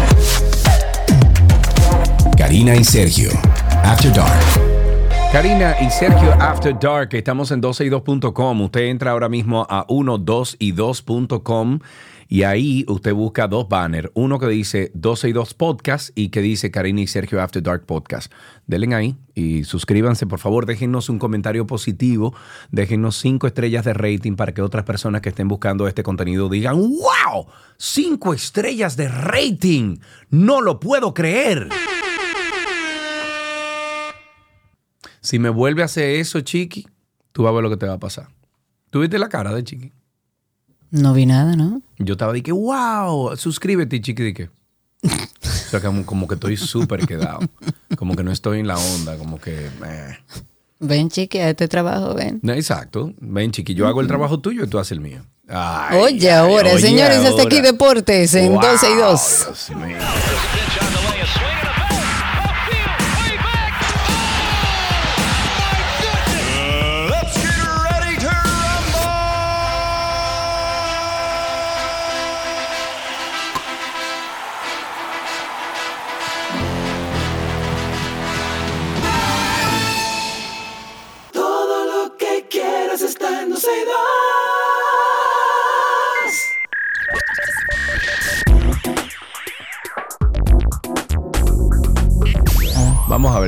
Karina 2.37 2.75
y 2.75 2.85
Sergio, 2.85 3.31
After 3.85 4.12
Dark. 4.12 4.41
Karina 5.33 5.77
y 5.81 5.89
Sergio 5.91 6.33
After 6.41 6.77
Dark, 6.77 7.11
estamos 7.12 7.51
en 7.53 7.62
12y2.com. 7.62 8.61
Usted 8.62 8.81
entra 8.81 9.12
ahora 9.12 9.29
mismo 9.29 9.64
a 9.68 9.87
12y2.com 9.87 11.79
y 11.79 12.20
ahí 12.45 12.85
usted 12.87 13.12
busca 13.12 13.49
dos 13.49 13.68
banners. 13.68 14.09
Uno 14.14 14.39
que 14.39 14.47
dice 14.47 14.93
12 14.95 15.31
y 15.31 15.33
2 15.33 15.55
Podcast 15.55 16.11
y 16.14 16.28
que 16.28 16.41
dice 16.41 16.70
Karina 16.70 17.01
y 17.01 17.09
Sergio 17.09 17.43
After 17.43 17.61
Dark 17.61 17.87
Podcast. 17.87 18.33
Denle 18.68 18.95
ahí 18.95 19.16
y 19.35 19.64
suscríbanse, 19.64 20.28
por 20.28 20.39
favor. 20.39 20.64
Déjennos 20.64 21.09
un 21.09 21.18
comentario 21.18 21.66
positivo. 21.66 22.33
Déjennos 22.70 23.16
cinco 23.16 23.49
estrellas 23.49 23.85
de 23.85 23.95
rating 23.95 24.37
para 24.37 24.55
que 24.55 24.62
otras 24.62 24.85
personas 24.85 25.22
que 25.22 25.31
estén 25.31 25.49
buscando 25.49 25.89
este 25.89 26.05
contenido 26.05 26.49
digan: 26.49 26.76
¡Wow! 26.76 27.49
¡Cinco 27.76 28.33
estrellas 28.33 28.97
de 28.97 29.09
rating! 29.09 29.97
¡No 30.31 30.61
lo 30.61 30.78
puedo 30.78 31.12
creer! 31.12 31.68
Si 35.20 35.41
me 35.41 35.49
vuelve 35.49 35.83
a 35.83 35.87
hacer 35.87 36.20
eso, 36.20 36.41
Chiqui, 36.41 36.87
tú 37.33 37.43
vas 37.43 37.51
a 37.51 37.55
ver 37.55 37.64
lo 37.64 37.70
que 37.70 37.76
te 37.76 37.87
va 37.87 37.95
a 37.95 37.99
pasar. 37.99 38.28
¿Tú 38.91 39.01
viste 39.01 39.18
la 39.18 39.28
cara 39.28 39.53
de 39.53 39.64
Chiqui? 39.64 39.93
No 40.91 41.12
vi 41.14 41.26
nada, 41.26 41.57
¿no? 41.57 41.82
Yo 41.99 42.12
estaba 42.14 42.32
de 42.32 42.43
que, 42.43 42.53
wow, 42.53 43.36
suscríbete, 43.36 44.01
chiqui, 44.01 44.22
de 44.22 44.34
que. 44.34 44.51
O 45.05 45.70
sea, 45.70 45.80
como, 45.80 46.05
como 46.05 46.26
que 46.26 46.34
estoy 46.34 46.57
súper 46.57 47.07
quedado. 47.07 47.38
Como 47.97 48.16
que 48.16 48.22
no 48.24 48.32
estoy 48.32 48.61
en 48.61 48.66
la 48.66 48.76
onda, 48.76 49.16
como 49.16 49.38
que. 49.41 49.66
eh. 49.66 50.18
Ven, 50.80 51.09
chiqui, 51.11 51.38
a 51.38 51.51
este 51.51 51.68
trabajo, 51.68 52.14
ven. 52.14 52.41
No, 52.43 52.53
exacto. 52.53 53.12
Ven, 53.20 53.51
chiqui, 53.53 53.74
yo 53.74 53.86
hago 53.86 54.01
el 54.01 54.07
trabajo 54.09 54.41
tuyo 54.41 54.64
y 54.64 54.66
tú 54.66 54.78
haces 54.78 54.93
el 54.93 55.01
mío. 55.01 55.22
Ay, 55.49 55.99
oye, 55.99 56.30
ay, 56.30 56.36
ahora, 56.38 56.70
oye, 56.72 56.80
señores, 56.80 57.18
hasta 57.18 57.30
ahora. 57.30 57.45
aquí 57.45 57.61
Deportes 57.61 58.34
en 58.34 58.53
Wow, 58.53 58.62
12 58.62 58.91
y 58.91 58.95
2. 58.97 59.47
Dios 59.68 59.70
mío. 59.76 59.97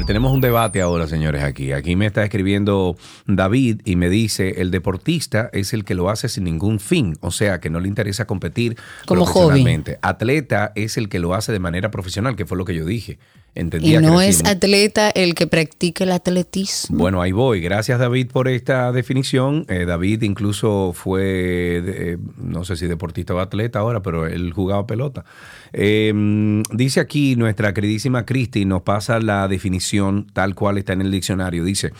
Ver, 0.03 0.07
tenemos 0.07 0.33
un 0.33 0.41
debate 0.41 0.81
ahora, 0.81 1.07
señores, 1.07 1.43
aquí. 1.43 1.73
Aquí 1.73 1.97
me 1.97 2.07
está 2.07 2.23
escribiendo 2.23 2.97
David 3.27 3.81
y 3.85 3.97
me 3.97 4.09
dice, 4.09 4.61
el 4.61 4.71
deportista 4.71 5.51
es 5.53 5.73
el 5.73 5.85
que 5.85 5.95
lo 5.95 6.11
hace 6.11 6.29
sin 6.29 6.45
ningún 6.45 6.81
fin, 6.81 7.17
o 7.21 7.31
sea, 7.31 7.61
que 7.61 7.71
no 7.71 7.81
le 7.81 7.89
interesa 7.89 8.27
competir 8.27 8.77
Como 9.07 9.25
profesionalmente. 9.25 9.99
Atleta 10.03 10.73
es 10.75 10.97
el 10.97 11.09
que 11.09 11.19
lo 11.19 11.35
hace 11.35 11.53
de 11.53 11.59
manera 11.59 11.91
profesional, 11.91 12.37
que 12.37 12.47
fue 12.47 12.59
lo 12.59 12.65
que 12.65 12.75
yo 12.75 12.85
dije. 12.85 13.19
Y 13.55 13.61
Entendía 13.61 14.01
no 14.01 14.19
que 14.19 14.29
es 14.29 14.45
atleta 14.47 15.11
el 15.11 15.35
que 15.35 15.47
practica 15.47 16.05
el 16.05 16.13
atletismo. 16.13 16.97
Bueno, 16.97 17.21
ahí 17.21 17.33
voy. 17.33 17.61
Gracias, 17.61 17.99
David, 17.99 18.31
por 18.33 18.49
esta 18.49 18.93
definición. 18.93 19.67
Eh, 19.69 19.85
David 19.85 20.23
incluso 20.23 20.93
fue, 20.95 21.83
eh, 21.85 22.19
no 22.39 22.65
sé 22.65 22.77
si 22.77 22.87
deportista 22.87 23.35
o 23.35 23.41
atleta 23.41 23.81
ahora, 23.81 24.01
pero 24.01 24.27
él 24.27 24.53
jugaba 24.55 24.87
pelota. 24.87 25.27
Eh, 25.73 26.62
dice 26.73 27.01
aquí 27.01 27.37
nuestra 27.37 27.73
queridísima 27.73 28.27
Cristi, 28.27 28.64
nos 28.64 28.83
pasa 28.83 29.20
la 29.20 29.49
definición 29.49 30.27
tal 30.33 30.55
cual 30.55 30.79
está 30.79 30.93
en 30.93 31.03
el 31.03 31.11
diccionario. 31.11 31.64
Dice, 31.64 31.93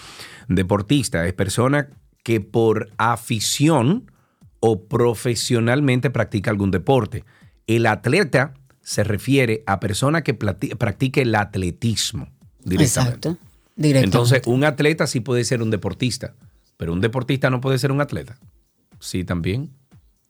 deportista 0.49 1.27
es 1.27 1.33
persona 1.33 1.89
que 2.23 2.41
por 2.41 2.91
afición 2.99 4.11
o 4.61 4.85
profesionalmente 4.85 6.11
practica 6.11 6.51
algún 6.51 6.71
deporte. 6.71 7.25
El 7.67 7.87
atleta 7.87 8.55
se 8.81 9.05
refiere 9.05 9.63
a 9.67 9.81
persona 9.81 10.23
que 10.23 10.35
practique 10.35 11.23
el 11.23 11.35
atletismo 11.35 12.29
directamente. 12.65 12.85
Exacto. 12.85 13.39
Directamente. 13.75 14.05
Entonces, 14.05 14.43
un 14.47 14.65
atleta 14.65 15.07
sí 15.07 15.21
puede 15.21 15.45
ser 15.45 15.63
un 15.63 15.71
deportista, 15.71 16.35
pero 16.77 16.93
un 16.93 17.01
deportista 17.01 17.49
no 17.51 17.61
puede 17.61 17.79
ser 17.79 17.91
un 17.91 18.01
atleta. 18.01 18.39
Sí, 19.01 19.25
también. 19.25 19.71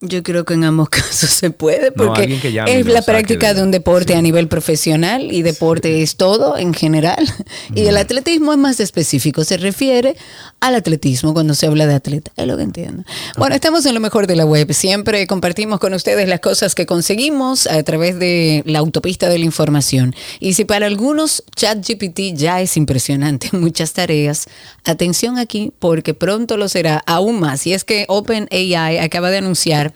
Yo 0.05 0.23
creo 0.23 0.45
que 0.45 0.55
en 0.55 0.65
ambos 0.65 0.89
casos 0.91 1.31
se 1.31 1.51
puede, 1.51 1.93
porque 1.93 2.53
llame 2.53 2.81
es 2.81 2.87
la 2.87 3.03
práctica 3.03 3.49
de- 3.49 3.55
de 3.55 3.63
un 3.63 3.71
deporte 3.71 4.15
a 4.15 4.21
nivel 4.23 4.49
profesional 4.49 5.33
y 5.33 5.43
deporte 5.43 6.03
es 6.03 6.17
todo 6.17 6.57
en 6.59 6.75
general. 6.75 7.25
Y 7.75 7.87
el 7.87 7.97
atletismo 7.97 8.53
es 8.53 8.59
más 8.59 8.81
específico, 8.81 9.45
se 9.45 9.57
refiere 9.57 10.17
al 10.61 10.75
atletismo 10.75 11.33
cuando 11.33 11.55
se 11.55 11.67
habla 11.67 11.87
de 11.87 11.95
atleta, 11.95 12.31
es 12.37 12.47
lo 12.47 12.57
que 12.57 12.63
entiendo. 12.65 13.05
Bueno, 13.39 13.55
estamos 13.55 13.87
en 13.87 13.95
lo 13.95 14.01
mejor 14.01 14.27
de 14.27 14.37
la 14.37 14.45
web, 14.45 14.73
siempre 14.75 15.27
compartimos 15.27 15.79
con 15.81 15.95
ustedes 15.95 16.29
las 16.29 16.41
cosas 16.41 16.75
que 16.75 16.85
conseguimos 16.87 17.67
a 17.67 17.83
través 17.83 18.19
de 18.19 18.63
la 18.67 18.81
autopista 18.81 19.29
de 19.29 19.39
la 19.39 19.45
información. 19.45 20.15
Y 20.41 20.55
si 20.55 20.65
para 20.65 20.87
algunos 20.87 21.45
ChatGPT 21.57 22.35
ya 22.35 22.61
es 22.61 22.77
impresionante, 22.77 23.49
muchas 23.57 23.93
tareas, 23.93 24.47
atención 24.85 25.39
aquí 25.39 25.73
porque 25.79 26.13
pronto 26.15 26.57
lo 26.57 26.69
será 26.69 27.03
aún 27.07 27.41
más. 27.41 27.67
Y 27.67 27.73
es 27.73 27.85
que 27.85 28.05
OpenAI 28.09 28.99
acaba 28.99 29.31
de 29.31 29.39
anunciar 29.39 29.92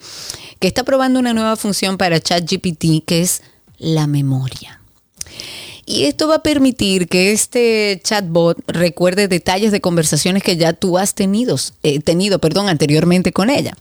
que 0.59 0.67
está 0.67 0.83
probando 0.83 1.19
una 1.19 1.33
nueva 1.33 1.55
función 1.55 1.97
para 1.97 2.19
ChatGPT 2.19 3.05
que 3.05 3.21
es 3.21 3.41
la 3.77 4.07
memoria. 4.07 4.76
Y 5.89 6.03
esto 6.03 6.27
va 6.27 6.35
a 6.35 6.43
permitir 6.43 7.07
que 7.07 7.31
este 7.31 8.01
chatbot 8.03 8.57
recuerde 8.67 9.29
detalles 9.29 9.71
de 9.71 9.79
conversaciones 9.79 10.43
que 10.43 10.57
ya 10.57 10.73
tú 10.73 10.97
has 10.97 11.15
tenido, 11.15 11.55
eh, 11.81 12.01
tenido 12.01 12.39
perdón, 12.39 12.67
anteriormente 12.67 13.31
con 13.31 13.49
ella. 13.49 13.73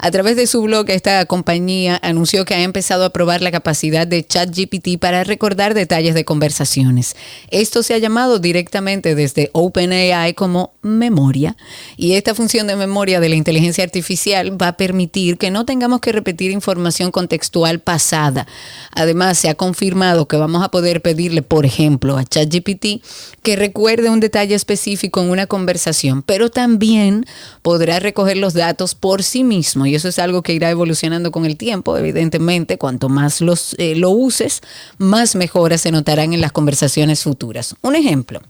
A 0.00 0.10
través 0.10 0.34
de 0.34 0.48
su 0.48 0.60
blog, 0.62 0.90
esta 0.90 1.24
compañía 1.26 2.00
anunció 2.02 2.44
que 2.44 2.54
ha 2.54 2.62
empezado 2.62 3.04
a 3.04 3.10
probar 3.10 3.42
la 3.42 3.52
capacidad 3.52 4.08
de 4.08 4.26
ChatGPT 4.26 4.98
para 4.98 5.22
recordar 5.22 5.74
detalles 5.74 6.14
de 6.14 6.24
conversaciones. 6.24 7.14
Esto 7.52 7.84
se 7.84 7.94
ha 7.94 7.98
llamado 7.98 8.40
directamente 8.40 9.14
desde 9.14 9.50
OpenAI 9.52 10.34
como 10.34 10.72
memoria. 10.82 11.56
Y 11.96 12.14
esta 12.14 12.34
función 12.34 12.66
de 12.66 12.74
memoria 12.74 13.20
de 13.20 13.28
la 13.28 13.36
inteligencia 13.36 13.84
artificial 13.84 14.60
va 14.60 14.66
a 14.66 14.76
permitir 14.76 15.38
que 15.38 15.52
no 15.52 15.64
tengamos 15.64 16.00
que 16.00 16.10
repetir 16.10 16.50
información 16.50 17.12
contextual 17.12 17.78
pasada. 17.78 18.48
Además, 18.90 19.38
se 19.38 19.48
ha 19.48 19.54
confirmado 19.54 20.26
que 20.26 20.36
vamos 20.36 20.64
a 20.64 20.70
poder 20.72 21.02
pedirle, 21.02 21.42
por 21.52 21.66
ejemplo, 21.66 22.16
a 22.16 22.24
ChatGPT 22.24 23.04
que 23.42 23.56
recuerde 23.56 24.08
un 24.08 24.20
detalle 24.20 24.54
específico 24.54 25.20
en 25.20 25.28
una 25.28 25.46
conversación, 25.46 26.22
pero 26.22 26.48
también 26.48 27.26
podrá 27.60 28.00
recoger 28.00 28.38
los 28.38 28.54
datos 28.54 28.94
por 28.94 29.22
sí 29.22 29.44
mismo. 29.44 29.84
Y 29.84 29.94
eso 29.94 30.08
es 30.08 30.18
algo 30.18 30.40
que 30.40 30.54
irá 30.54 30.70
evolucionando 30.70 31.30
con 31.30 31.44
el 31.44 31.58
tiempo, 31.58 31.98
evidentemente. 31.98 32.78
Cuanto 32.78 33.10
más 33.10 33.42
los, 33.42 33.76
eh, 33.76 33.94
lo 33.96 34.08
uses, 34.08 34.62
más 34.96 35.34
mejoras 35.36 35.82
se 35.82 35.92
notarán 35.92 36.32
en 36.32 36.40
las 36.40 36.52
conversaciones 36.52 37.22
futuras. 37.22 37.76
Un 37.82 37.96
ejemplo. 37.96 38.40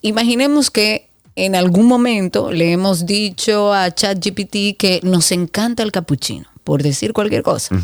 Imaginemos 0.00 0.72
que 0.72 1.10
en 1.36 1.54
algún 1.54 1.86
momento 1.86 2.50
le 2.50 2.72
hemos 2.72 3.06
dicho 3.06 3.72
a 3.72 3.94
ChatGPT 3.94 4.76
que 4.76 4.98
nos 5.04 5.30
encanta 5.30 5.84
el 5.84 5.92
capuchino, 5.92 6.48
por 6.64 6.82
decir 6.82 7.12
cualquier 7.12 7.42
cosa. 7.42 7.76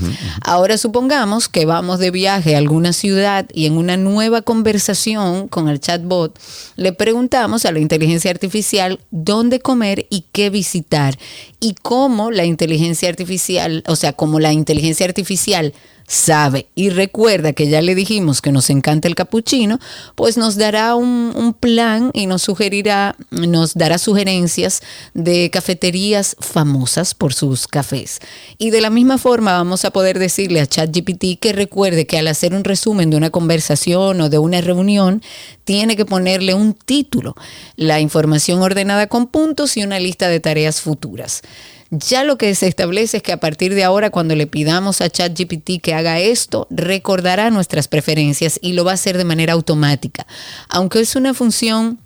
Ahora 0.43 0.78
supongamos 0.78 1.49
que 1.49 1.66
vamos 1.66 1.99
de 1.99 2.11
viaje 2.11 2.55
a 2.55 2.59
alguna 2.59 2.93
ciudad 2.93 3.47
y 3.53 3.66
en 3.66 3.76
una 3.76 3.97
nueva 3.97 4.43
conversación 4.43 5.49
con 5.49 5.68
el 5.68 5.81
chatbot 5.81 6.39
le 6.76 6.93
preguntamos 6.93 7.66
a 7.66 7.72
la 7.72 7.78
inteligencia 7.78 8.31
artificial 8.31 8.99
dónde 9.11 9.61
comer 9.61 10.07
y 10.11 10.24
qué 10.33 10.49
visitar 10.51 11.18
y 11.61 11.74
cómo 11.83 12.31
la 12.31 12.47
inteligencia 12.47 13.09
artificial, 13.11 13.85
o 13.87 13.97
sea, 13.97 14.14
cómo 14.14 14.41
la 14.41 14.53
inteligencia 14.53 15.07
artificial 15.07 15.74
sabe 16.11 16.67
y 16.75 16.91
recuerda 16.91 17.53
que 17.53 17.69
ya 17.69 17.81
le 17.81 17.95
dijimos 17.95 18.43
que 18.43 18.51
nos 18.51 18.69
encanta 18.69 19.07
el 19.07 19.15
capuchino, 19.15 19.79
pues 20.17 20.37
nos 20.37 20.57
dará 20.57 20.97
un, 20.97 21.33
un 21.37 21.55
plan 21.55 22.11
y 22.13 22.27
nos 22.27 22.43
sugerirá, 22.43 23.15
nos 23.31 23.75
dará 23.75 23.97
sugerencias 23.97 24.83
de 25.15 25.51
cafeterías 25.51 26.35
famosas 26.41 27.15
por 27.15 27.33
sus 27.33 27.69
cafés. 27.69 28.19
Y 28.59 28.71
de 28.71 28.81
la 28.81 28.91
misma 28.91 29.19
forma 29.19 29.53
vamos 29.53 29.85
a 29.85 29.93
poder 29.93 30.19
decirle 30.19 30.61
a 30.61 30.67
ChatGPT 30.67 31.39
que 31.41 31.53
recuerde 31.53 32.09
que 32.09 32.19
al 32.19 32.27
hacer 32.27 32.55
un 32.55 32.65
resumen 32.65 33.11
de 33.11 33.17
una 33.17 33.31
conversación 33.31 34.21
o 34.21 34.29
de 34.29 34.39
una 34.39 34.61
reunión, 34.61 35.23
tiene 35.63 35.95
que 35.95 36.07
ponerle 36.07 36.55
un 36.55 36.75
título, 36.75 37.37
la 37.77 38.01
información 38.01 38.61
ordenada 38.63 39.07
con 39.07 39.29
puntos 39.29 39.77
y 39.77 39.85
una 39.85 40.01
lista 40.01 40.29
de 40.29 40.41
tareas 40.41 40.81
futuras. 40.81 41.43
Ya 41.91 42.22
lo 42.22 42.38
que 42.38 42.55
se 42.55 42.68
establece 42.68 43.16
es 43.16 43.22
que 43.22 43.32
a 43.32 43.41
partir 43.41 43.74
de 43.74 43.82
ahora, 43.82 44.11
cuando 44.11 44.36
le 44.36 44.47
pidamos 44.47 45.01
a 45.01 45.11
ChatGPT 45.11 45.80
que 45.82 45.93
haga 45.93 46.20
esto, 46.20 46.68
recordará 46.70 47.51
nuestras 47.51 47.88
preferencias 47.88 48.61
y 48.62 48.74
lo 48.74 48.84
va 48.84 48.93
a 48.93 48.95
hacer 48.95 49.18
de 49.18 49.24
manera 49.24 49.55
automática. 49.55 50.24
Aunque 50.68 51.01
es 51.01 51.16
una 51.16 51.34
función 51.34 51.99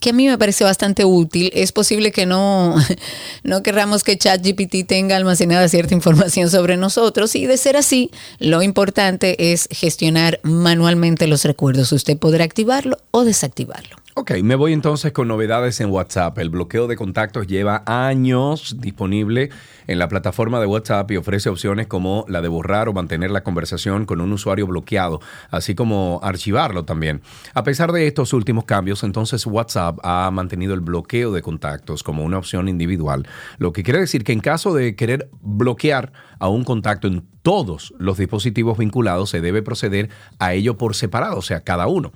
que 0.00 0.10
a 0.10 0.12
mí 0.12 0.26
me 0.26 0.36
parece 0.36 0.64
bastante 0.64 1.06
útil, 1.06 1.50
es 1.54 1.72
posible 1.72 2.12
que 2.12 2.26
no, 2.26 2.76
no 3.44 3.62
querramos 3.62 4.04
que 4.04 4.18
ChatGPT 4.18 4.86
tenga 4.86 5.16
almacenada 5.16 5.66
cierta 5.68 5.94
información 5.94 6.50
sobre 6.50 6.76
nosotros 6.76 7.34
y 7.34 7.46
de 7.46 7.56
ser 7.56 7.78
así, 7.78 8.10
lo 8.38 8.62
importante 8.62 9.52
es 9.52 9.68
gestionar 9.70 10.40
manualmente 10.42 11.26
los 11.28 11.44
recuerdos. 11.44 11.92
Usted 11.92 12.18
podrá 12.18 12.44
activarlo 12.44 12.98
o 13.10 13.24
desactivarlo. 13.24 14.03
Ok, 14.16 14.30
me 14.44 14.54
voy 14.54 14.72
entonces 14.72 15.10
con 15.10 15.26
novedades 15.26 15.80
en 15.80 15.90
WhatsApp. 15.90 16.38
El 16.38 16.48
bloqueo 16.48 16.86
de 16.86 16.94
contactos 16.94 17.48
lleva 17.48 17.82
años 17.84 18.76
disponible 18.78 19.50
en 19.88 19.98
la 19.98 20.06
plataforma 20.06 20.60
de 20.60 20.66
WhatsApp 20.66 21.10
y 21.10 21.16
ofrece 21.16 21.48
opciones 21.48 21.88
como 21.88 22.24
la 22.28 22.40
de 22.40 22.46
borrar 22.46 22.88
o 22.88 22.92
mantener 22.92 23.32
la 23.32 23.42
conversación 23.42 24.06
con 24.06 24.20
un 24.20 24.32
usuario 24.32 24.68
bloqueado, 24.68 25.20
así 25.50 25.74
como 25.74 26.20
archivarlo 26.22 26.84
también. 26.84 27.22
A 27.54 27.64
pesar 27.64 27.90
de 27.90 28.06
estos 28.06 28.32
últimos 28.32 28.66
cambios, 28.66 29.02
entonces 29.02 29.44
WhatsApp 29.46 29.98
ha 30.04 30.30
mantenido 30.30 30.74
el 30.74 30.80
bloqueo 30.80 31.32
de 31.32 31.42
contactos 31.42 32.04
como 32.04 32.22
una 32.22 32.38
opción 32.38 32.68
individual, 32.68 33.26
lo 33.58 33.72
que 33.72 33.82
quiere 33.82 33.98
decir 33.98 34.22
que 34.22 34.32
en 34.32 34.38
caso 34.38 34.72
de 34.74 34.94
querer 34.94 35.28
bloquear 35.42 36.12
a 36.38 36.46
un 36.46 36.62
contacto 36.62 37.08
en 37.08 37.26
todos 37.42 37.92
los 37.98 38.18
dispositivos 38.18 38.78
vinculados, 38.78 39.30
se 39.30 39.40
debe 39.40 39.62
proceder 39.62 40.08
a 40.38 40.54
ello 40.54 40.78
por 40.78 40.94
separado, 40.94 41.38
o 41.38 41.42
sea, 41.42 41.62
cada 41.62 41.88
uno. 41.88 42.12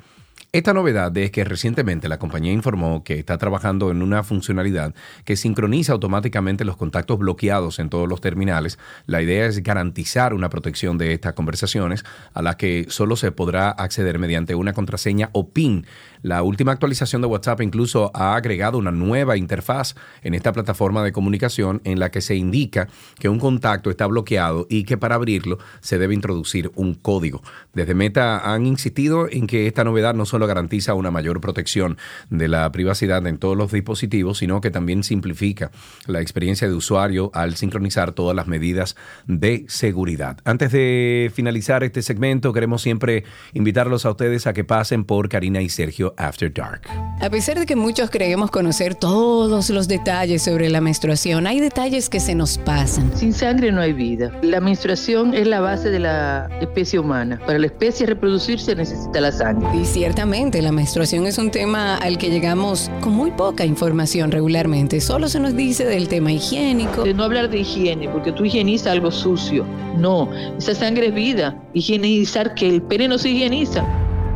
Esta 0.59 0.75
novedad 0.75 1.17
es 1.17 1.31
que 1.31 1.45
recientemente 1.45 2.09
la 2.09 2.19
compañía 2.19 2.53
informó 2.53 3.05
que 3.05 3.21
está 3.21 3.39
trabajando 3.39 3.93
en 3.93 4.03
una 4.03 4.25
funcionalidad 4.25 4.93
que 5.25 5.37
sincroniza 5.37 5.93
automáticamente 5.93 6.65
los 6.65 6.77
contactos 6.77 7.17
bloqueados 7.21 7.79
en 7.79 7.89
todos 7.89 8.09
los 8.09 8.21
terminales. 8.21 8.77
La 9.07 9.23
idea 9.23 9.47
es 9.47 9.63
garantizar 9.63 10.35
una 10.35 10.51
protección 10.51 10.99
de 10.99 11.13
estas 11.13 11.35
conversaciones 11.35 12.05
a 12.35 12.43
las 12.43 12.57
que 12.57 12.87
solo 12.89 13.15
se 13.15 13.31
podrá 13.31 13.71
acceder 13.71 14.19
mediante 14.19 14.57
una 14.57 14.73
contraseña 14.73 15.31
o 15.33 15.51
PIN. 15.51 15.87
La 16.23 16.43
última 16.43 16.73
actualización 16.73 17.23
de 17.23 17.29
WhatsApp 17.29 17.61
incluso 17.61 18.11
ha 18.15 18.35
agregado 18.35 18.79
una 18.79 18.91
nueva 18.91 19.37
interfaz 19.37 19.95
en 20.23 20.35
esta 20.35 20.53
plataforma 20.53 21.05
de 21.05 21.13
comunicación 21.13 21.81
en 21.85 22.01
la 22.01 22.11
que 22.11 22.21
se 22.21 22.35
indica 22.35 22.89
que 23.19 23.29
un 23.29 23.39
contacto 23.39 23.91
está 23.91 24.07
bloqueado 24.07 24.67
y 24.69 24.85
que 24.85 24.99
para 24.99 25.15
abrirlo 25.15 25.59
se 25.81 25.99
debe 25.99 26.15
introducir 26.15 26.71
un 26.75 26.95
código. 26.95 27.43
Desde 27.73 27.95
Meta 27.95 28.53
han 28.53 28.67
insistido 28.67 29.29
en 29.31 29.47
que 29.47 29.67
esta 29.67 29.85
novedad 29.85 30.15
no 30.15 30.27
solo 30.27 30.47
garantiza 30.47 30.95
una 30.95 31.11
mayor 31.11 31.41
protección 31.41 31.99
de 32.31 32.49
la 32.49 32.71
privacidad 32.73 33.25
en 33.27 33.39
todos 33.39 33.57
los 33.57 33.73
dispositivos, 33.73 34.39
sino 34.39 34.61
que 34.61 34.71
también 34.71 35.05
simplifica 35.05 35.71
la 36.07 36.21
experiencia 36.21 36.69
de 36.69 36.75
usuario 36.75 37.31
al 37.35 37.57
sincronizar 37.57 38.13
todas 38.13 38.35
las 38.35 38.47
medidas 38.47 38.97
de 39.27 39.65
seguridad. 39.69 40.39
Antes 40.45 40.73
de 40.73 41.31
finalizar 41.35 41.85
este 41.85 42.03
segmento, 42.03 42.53
queremos 42.53 42.83
siempre 42.83 43.25
invitarlos 43.53 44.05
a 44.05 44.11
ustedes 44.11 44.47
a 44.47 44.53
que 44.53 44.65
pasen 44.65 45.05
por 45.05 45.29
Karina 45.29 45.61
y 45.61 45.69
Sergio 45.69 46.08
After 46.17 46.53
Dark. 46.53 46.83
A 47.21 47.31
pesar 47.31 47.59
de 47.59 47.67
que 47.67 47.77
muchos 47.77 48.11
creemos 48.11 48.51
conocer 48.51 48.95
todos 48.95 49.71
los 49.71 49.89
detalles 49.89 50.43
sobre 50.43 50.69
la 50.69 50.81
menstruación, 50.81 51.47
hay 51.47 51.61
detalles 51.61 52.09
que 52.09 52.21
se 52.21 52.35
nos 52.35 52.59
pasan. 52.59 53.11
Sin 53.17 53.33
sangre 53.33 53.73
no 53.73 53.81
hay 53.81 53.93
vida. 53.93 54.31
La 54.43 54.61
menstruación 54.61 55.35
es 55.35 55.47
la 55.47 55.61
base 55.61 55.91
de 55.91 55.99
la 55.99 56.49
especie 56.61 56.99
humana. 56.99 57.41
Para 57.45 57.59
la 57.59 57.67
especie 57.67 58.07
reproducirse 58.07 58.75
necesita 58.77 59.21
la 59.21 59.33
sangre. 59.33 59.69
Y 59.75 59.85
ciertamente 59.85 60.63
la 60.63 60.73
menstruación 60.73 61.27
es 61.27 61.39
un 61.39 61.51
tema 61.51 61.97
al 61.97 62.19
que 62.19 62.31
llegamos 62.31 62.91
con 63.01 63.15
muy 63.15 63.31
poca 63.33 63.65
información 63.65 64.31
regularmente. 64.31 65.01
Solo 65.01 65.29
se 65.29 65.41
nos 65.41 65.57
dice 65.57 65.85
del 65.85 66.09
tema 66.09 66.33
higiénico. 66.33 67.03
De 67.03 67.15
no 67.15 67.25
hablar 67.25 67.51
de 67.51 67.59
higiene, 67.59 68.09
porque 68.09 68.33
tú 68.33 68.45
higienizas 68.45 68.89
algo 68.89 69.11
sucio. 69.11 69.67
No, 69.97 70.31
esa 70.57 70.75
sangre 70.75 71.09
es 71.09 71.15
vida. 71.15 71.61
Higienizar 71.75 72.55
que 72.55 72.69
el 72.69 72.83
pene 72.83 73.09
no 73.09 73.19
se 73.19 73.31
higieniza. 73.31 73.85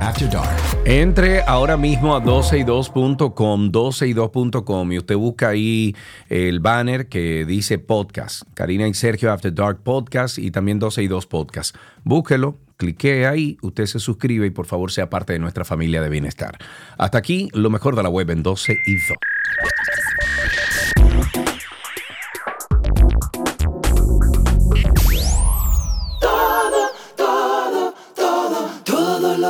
After 0.00 0.28
Dark. 0.30 0.56
Entre 0.86 1.42
ahora 1.42 1.76
mismo 1.76 2.16
a 2.16 2.22
12y2.com, 2.22 3.70
12y2.com 3.70 4.92
y 4.92 4.98
usted 4.98 5.16
busca 5.16 5.50
ahí 5.50 5.94
el 6.28 6.60
banner 6.60 7.08
que 7.08 7.44
dice 7.44 7.78
podcast, 7.78 8.42
Karina 8.54 8.88
y 8.88 8.94
Sergio 8.94 9.30
After 9.30 9.54
Dark 9.54 9.82
Podcast 9.82 10.38
y 10.38 10.50
también 10.50 10.80
12y2 10.80 11.28
Podcast. 11.28 11.76
Búsquelo, 12.02 12.58
clique 12.76 13.26
ahí, 13.26 13.58
usted 13.62 13.86
se 13.86 13.98
suscribe 13.98 14.46
y 14.46 14.50
por 14.50 14.66
favor 14.66 14.90
sea 14.90 15.10
parte 15.10 15.34
de 15.34 15.38
nuestra 15.38 15.64
familia 15.64 16.00
de 16.02 16.08
bienestar. 16.08 16.58
Hasta 16.96 17.18
aquí 17.18 17.50
lo 17.52 17.68
mejor 17.70 17.94
de 17.94 18.02
la 18.02 18.08
web 18.08 18.30
en 18.30 18.42
12 18.42 18.78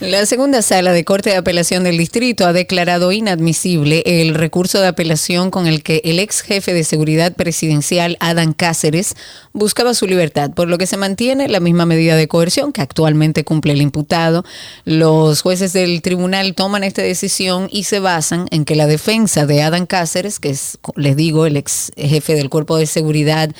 La 0.00 0.26
segunda 0.26 0.62
sala 0.62 0.92
de 0.92 1.04
Corte 1.04 1.30
de 1.30 1.36
Apelación 1.36 1.82
del 1.82 1.98
Distrito 1.98 2.46
ha 2.46 2.52
declarado 2.52 3.10
inadmisible 3.10 4.04
el 4.06 4.36
recurso 4.36 4.80
de 4.80 4.86
apelación 4.86 5.50
con 5.50 5.66
el 5.66 5.82
que 5.82 6.02
el 6.04 6.20
ex 6.20 6.42
jefe 6.42 6.72
de 6.72 6.84
seguridad 6.84 7.34
presidencial, 7.34 8.16
Adán 8.20 8.52
Cáceres, 8.52 9.16
buscaba 9.52 9.94
su 9.94 10.06
libertad, 10.06 10.52
por 10.52 10.68
lo 10.68 10.78
que 10.78 10.86
se 10.86 10.96
mantiene 10.96 11.48
la 11.48 11.58
misma 11.58 11.84
medida 11.84 12.14
de 12.14 12.28
coerción 12.28 12.70
que 12.70 12.80
actualmente 12.80 13.42
cumple 13.42 13.72
el 13.72 13.82
imputado. 13.82 14.44
Los 14.84 15.42
jueces 15.42 15.72
del 15.72 16.00
tribunal 16.00 16.54
toman 16.54 16.84
esta 16.84 17.02
decisión 17.02 17.68
y 17.72 17.82
se 17.82 17.98
basan 17.98 18.46
en 18.52 18.64
que 18.64 18.76
la 18.76 18.86
defensa 18.86 19.46
de 19.46 19.62
Adán 19.62 19.86
Cáceres, 19.86 20.38
que 20.38 20.50
es, 20.50 20.78
les 20.94 21.16
digo, 21.16 21.44
el 21.44 21.56
ex 21.56 21.90
jefe 21.96 22.36
del 22.36 22.50
Cuerpo 22.50 22.76
de 22.76 22.86
Seguridad 22.86 23.50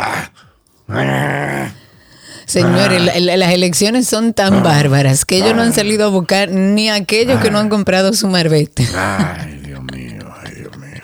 Señores, 2.49 3.03
la- 3.03 3.19
la- 3.21 3.37
las 3.37 3.53
elecciones 3.53 4.09
son 4.09 4.33
tan 4.33 4.63
bárbaras 4.63 5.25
que 5.27 5.37
ellos 5.37 5.55
no 5.55 5.61
han 5.63 5.73
salido 5.75 6.07
a 6.07 6.09
buscar 6.09 6.49
ni 6.51 6.89
a 6.89 6.95
aquellos 6.95 7.41
que 7.43 7.51
no 7.51 7.59
han 7.59 7.69
comprado 7.69 8.15
su 8.15 8.27
marbete. 8.27 8.89
Ay, 8.97 9.61
Dios 9.65 9.81
mío, 9.93 10.27
ay, 10.45 10.53
Dios 10.55 10.77
mío. 10.79 11.03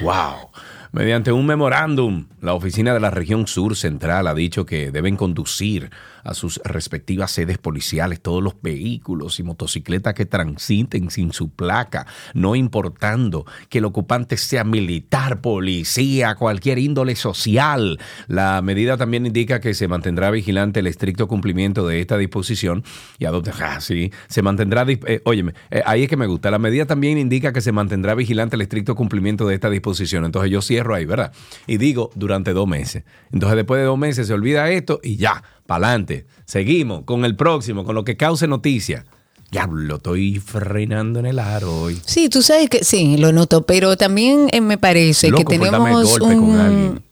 Wow. 0.00 0.50
Mediante 0.92 1.32
un 1.32 1.44
memorándum, 1.44 2.26
la 2.46 2.54
oficina 2.54 2.94
de 2.94 3.00
la 3.00 3.10
región 3.10 3.48
sur 3.48 3.74
central 3.74 4.28
ha 4.28 4.34
dicho 4.34 4.64
que 4.64 4.92
deben 4.92 5.16
conducir 5.16 5.90
a 6.22 6.32
sus 6.34 6.60
respectivas 6.64 7.30
sedes 7.30 7.58
policiales 7.58 8.20
todos 8.20 8.42
los 8.42 8.54
vehículos 8.62 9.38
y 9.38 9.42
motocicletas 9.42 10.14
que 10.14 10.26
transiten 10.26 11.10
sin 11.10 11.32
su 11.32 11.50
placa, 11.50 12.06
no 12.34 12.56
importando 12.56 13.46
que 13.68 13.78
el 13.78 13.84
ocupante 13.84 14.36
sea 14.36 14.64
militar, 14.64 15.40
policía, 15.40 16.34
cualquier 16.34 16.78
índole 16.78 17.16
social. 17.16 17.98
La 18.28 18.62
medida 18.62 18.96
también 18.96 19.26
indica 19.26 19.60
que 19.60 19.74
se 19.74 19.88
mantendrá 19.88 20.30
vigilante 20.30 20.80
el 20.80 20.86
estricto 20.86 21.26
cumplimiento 21.28 21.86
de 21.86 22.00
esta 22.00 22.16
disposición 22.16 22.84
y 23.18 23.24
a 23.24 23.30
dónde, 23.30 23.52
ah, 23.60 23.80
sí, 23.80 24.12
se 24.28 24.42
mantendrá, 24.42 24.84
eh, 24.88 25.20
óyeme, 25.24 25.54
eh, 25.70 25.82
ahí 25.84 26.04
es 26.04 26.08
que 26.08 26.16
me 26.16 26.26
gusta, 26.26 26.50
la 26.50 26.58
medida 26.58 26.86
también 26.86 27.18
indica 27.18 27.52
que 27.52 27.60
se 27.60 27.72
mantendrá 27.72 28.14
vigilante 28.14 28.54
el 28.54 28.62
estricto 28.62 28.94
cumplimiento 28.94 29.46
de 29.48 29.54
esta 29.54 29.68
disposición. 29.68 30.24
Entonces 30.24 30.50
yo 30.50 30.62
cierro 30.62 30.94
ahí, 30.94 31.04
¿verdad? 31.04 31.32
Y 31.66 31.78
digo 31.78 32.10
durante 32.14 32.35
dos 32.44 32.66
meses. 32.66 33.04
Entonces 33.32 33.56
después 33.56 33.80
de 33.80 33.86
dos 33.86 33.98
meses 33.98 34.26
se 34.26 34.34
olvida 34.34 34.70
esto 34.70 35.00
y 35.02 35.16
ya, 35.16 35.42
para 35.66 35.88
adelante. 35.88 36.26
Seguimos 36.44 37.04
con 37.04 37.24
el 37.24 37.36
próximo, 37.36 37.84
con 37.84 37.94
lo 37.94 38.04
que 38.04 38.16
cause 38.16 38.46
noticia. 38.46 39.04
Ya 39.50 39.68
lo 39.70 39.96
estoy 39.96 40.40
frenando 40.40 41.20
en 41.20 41.26
el 41.26 41.38
aro 41.38 41.82
hoy. 41.82 42.00
Sí, 42.04 42.28
tú 42.28 42.42
sabes 42.42 42.68
que 42.68 42.84
sí, 42.84 43.16
lo 43.16 43.32
noto, 43.32 43.62
pero 43.62 43.96
también 43.96 44.48
eh, 44.50 44.60
me 44.60 44.76
parece 44.76 45.30
Loco 45.30 45.44
que 45.44 45.58
tenemos 45.58 46.18
un. 46.20 47.05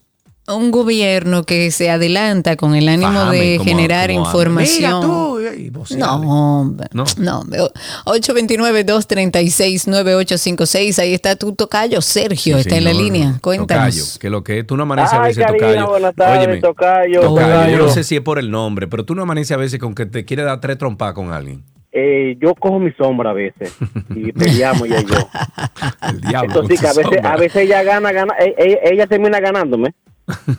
Un 0.47 0.71
gobierno 0.71 1.45
que 1.45 1.71
se 1.71 1.89
adelanta 1.91 2.57
con 2.57 2.75
el 2.75 2.89
ánimo 2.89 3.13
Fajame, 3.13 3.39
de 3.39 3.57
como- 3.59 3.71
generar 3.71 4.11
como 4.11 4.25
información. 4.27 5.01
Mira 5.01 5.07
tú, 5.07 5.41
y 5.59 5.71
voceale. 5.71 6.03
No, 6.05 6.61
hombre. 6.61 6.87
No. 6.93 7.05
No, 7.19 7.41
hombre. 7.41 7.61
829-236-9856. 8.05 10.99
Ahí 10.99 11.15
está 11.15 11.37
tu 11.37 11.55
tocayo, 11.55 12.01
Sergio, 12.01 12.57
Sí, 12.57 12.61
está 12.63 12.77
en 12.77 12.85
la 12.85 12.93
línea. 12.93 13.39
Cuéntanos. 13.41 13.95
Tocayo, 13.97 14.05
que 14.21 14.31
lo 14.31 14.45
que 14.45 14.59
es, 14.61 14.67
tú 14.67 14.77
no 14.77 14.83
amaneces 14.85 15.13
a 15.15 15.23
veces, 15.23 15.45
Karina, 15.45 15.67
Tocayo. 15.67 15.87
buenas 15.89 16.15
tardes, 16.15 16.39
Óyeme, 16.47 16.61
Tocayo, 16.61 17.21
Tocayo, 17.21 17.77
yo 17.77 17.79
no 17.79 17.89
sé 17.91 18.05
si 18.05 18.17
es 18.17 18.23
por 18.23 18.39
el 18.39 18.51
nombre, 18.51 18.87
pero 18.89 19.05
tú 19.05 19.15
no 19.15 19.23
amaneces 19.23 19.53
a 19.53 19.57
veces 19.57 19.79
con 19.79 19.95
que 19.95 20.07
te 20.07 20.25
quiere 20.25 20.43
dar 20.43 20.61
tres 20.61 20.79
trompas 20.79 21.13
con 21.15 21.33
alguien. 21.33 21.63
Eh, 21.97 22.37
yo 22.41 22.57
cojo 22.57 22.81
mi 22.81 22.91
sombra 22.95 23.31
a 23.31 23.35
veces 23.35 23.73
y 24.17 24.33
peleamos 24.33 24.83
ella 24.89 25.01
y 25.01 25.05
yo. 25.07 25.15
El 26.11 26.21
diablo. 26.23 26.49
Esto 26.49 26.61
con 26.63 26.69
sí, 26.69 26.77
que 26.77 26.87
a 26.89 26.93
veces, 26.93 27.05
sombra. 27.05 27.33
a 27.33 27.37
veces 27.37 27.63
ella 27.63 27.83
gana, 27.85 28.11
gana, 28.11 28.35
e- 28.41 28.55
e- 28.59 28.81
ella, 28.93 29.07
termina 29.07 29.39
ganándome. 29.39 29.95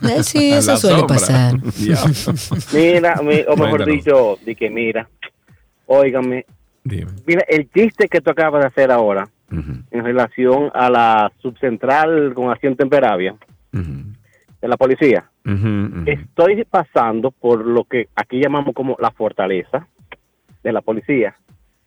Eh, 0.08 0.22
sí, 0.22 0.52
eso 0.52 0.76
suele 0.76 0.98
sombra. 1.00 1.16
pasar. 1.16 1.54
Mira, 2.72 3.16
mi- 3.22 3.42
o 3.48 3.56
mejor 3.56 3.70
Cuéntanos. 3.84 3.86
dicho, 3.86 4.38
di 4.44 4.54
que 4.54 4.70
mira, 4.70 5.08
óigame, 5.86 6.44
Dime. 6.84 7.10
mira, 7.26 7.42
el 7.48 7.68
chiste 7.70 8.08
que 8.08 8.20
tú 8.20 8.30
acabas 8.30 8.62
de 8.62 8.68
hacer 8.68 8.90
ahora 8.90 9.28
en 9.50 10.04
relación 10.04 10.70
a 10.74 10.90
la 10.90 11.32
subcentral 11.40 12.34
con 12.34 12.50
acción 12.50 12.74
temperavia 12.76 13.34
ujú, 13.72 14.12
de 14.60 14.68
la 14.68 14.76
policía. 14.76 15.30
Estoy 16.06 16.64
pasando 16.64 17.30
por 17.30 17.64
lo 17.64 17.84
que 17.84 18.08
aquí 18.16 18.40
llamamos 18.42 18.74
como 18.74 18.96
la 19.00 19.12
fortaleza 19.12 19.86
de 20.64 20.72
la 20.72 20.80
policía. 20.80 21.36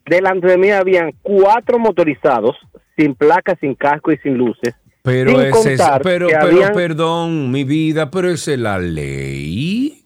Delante 0.05 0.47
de 0.47 0.57
mí 0.57 0.71
habían 0.71 1.11
cuatro 1.21 1.77
motorizados 1.79 2.55
sin 2.97 3.13
placas, 3.15 3.57
sin 3.59 3.75
casco 3.75 4.11
y 4.13 4.17
sin 4.19 4.37
luces. 4.37 4.73
Pero 5.01 5.41
es, 5.41 5.55
pero, 6.03 6.27
pero, 6.27 6.41
habían- 6.41 6.73
perdón, 6.73 7.51
mi 7.51 7.63
vida, 7.63 8.11
pero 8.11 8.29
esa 8.29 8.53
es 8.53 8.59
la 8.59 8.79
ley. 8.79 10.03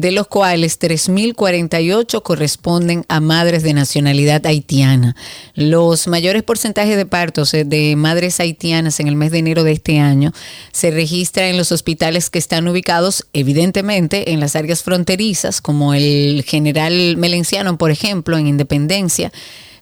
de 0.00 0.10
los 0.10 0.26
cuales 0.26 0.78
3.048 0.78 2.22
corresponden 2.22 3.04
a 3.08 3.20
madres 3.20 3.62
de 3.62 3.72
nacionalidad 3.72 4.44
haitiana. 4.46 5.16
Los 5.54 6.06
mayores 6.06 6.42
porcentajes 6.42 6.96
de 6.96 7.06
partos 7.06 7.54
eh, 7.54 7.64
de 7.64 7.96
madres 7.96 8.38
haitianas 8.38 9.00
en 9.00 9.08
el 9.08 9.16
mes 9.16 9.32
de 9.32 9.38
enero 9.38 9.64
de 9.64 9.72
este 9.72 9.98
año 9.98 10.32
se 10.70 10.90
registran 10.90 11.46
en 11.46 11.56
los 11.56 11.72
hospitales 11.72 12.28
que 12.28 12.38
están 12.38 12.68
ubicados, 12.68 13.26
evidentemente, 13.32 14.32
en 14.32 14.40
las 14.40 14.54
áreas 14.54 14.82
fronterizas, 14.82 15.62
como 15.62 15.94
el 15.94 16.44
General 16.46 17.16
Melenciano, 17.16 17.78
por 17.78 17.90
ejemplo, 17.90 18.36
en 18.36 18.46
Independencia, 18.46 19.32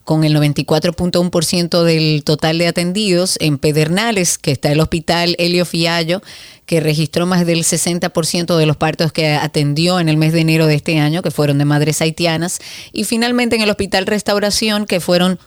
con 0.05 0.25
el 0.25 0.37
94.1% 0.37 1.83
del 1.83 2.23
total 2.25 2.59
de 2.59 2.69
atendidos. 2.69 3.37
En 3.41 3.59
Pedernales, 3.59 4.39
que 4.39 4.53
está 4.53 4.71
el 4.71 4.81
hospital 4.81 5.35
Helio 5.39 5.65
Fiallo, 5.65 6.23
que 6.67 6.81
registró 6.81 7.27
más 7.27 7.47
del 7.47 7.65
60% 7.65 8.57
de 8.57 8.67
los 8.67 8.77
partos 8.77 9.13
que 9.13 9.35
atendió 9.35 9.99
en 9.99 10.09
el 10.09 10.17
mes 10.17 10.33
de 10.33 10.41
enero 10.41 10.67
de 10.67 10.75
este 10.75 10.99
año, 10.99 11.23
que 11.23 11.31
fueron 11.31 11.59
de 11.59 11.65
madres 11.65 12.01
haitianas. 12.01 12.61
Y 12.93 13.05
finalmente 13.05 13.57
en 13.57 13.63
el 13.63 13.71
hospital 13.71 14.07
Restauración, 14.07 14.87
que 14.87 15.01
fueron 15.01 15.39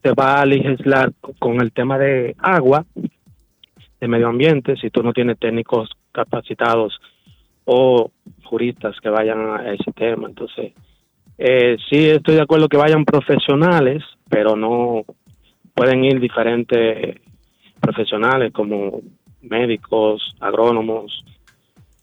se 0.06 0.12
va 0.12 0.40
a 0.40 0.46
legislar 0.46 1.12
con 1.40 1.60
el 1.60 1.72
tema 1.72 1.98
de 1.98 2.36
agua, 2.38 2.84
de 4.00 4.06
medio 4.06 4.28
ambiente, 4.28 4.76
si 4.76 4.88
tú 4.88 5.02
no 5.02 5.12
tienes 5.12 5.36
técnicos 5.36 5.90
capacitados 6.12 6.96
o 7.64 8.12
juristas 8.44 8.94
que 9.00 9.08
vayan 9.08 9.40
a 9.50 9.72
ese 9.72 9.90
tema? 9.92 10.28
Entonces, 10.28 10.74
eh, 11.38 11.76
sí 11.90 12.08
estoy 12.08 12.36
de 12.36 12.42
acuerdo 12.42 12.68
que 12.68 12.76
vayan 12.76 13.04
profesionales, 13.04 14.04
pero 14.28 14.54
no 14.54 15.02
pueden 15.74 16.04
ir 16.04 16.20
diferentes 16.20 17.20
profesionales 17.80 18.52
como 18.52 19.00
médicos, 19.42 20.36
agrónomos, 20.38 21.24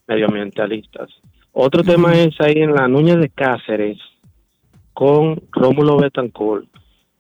medioambientalistas. 0.07 1.09
Otro 1.53 1.84
tema 1.84 2.13
es 2.15 2.35
ahí 2.41 2.57
en 2.57 2.73
la 2.73 2.89
Núñez 2.89 3.17
de 3.21 3.30
Cáceres 3.30 3.97
con 4.91 5.41
Rómulo 5.53 5.95
Betancourt. 5.97 6.67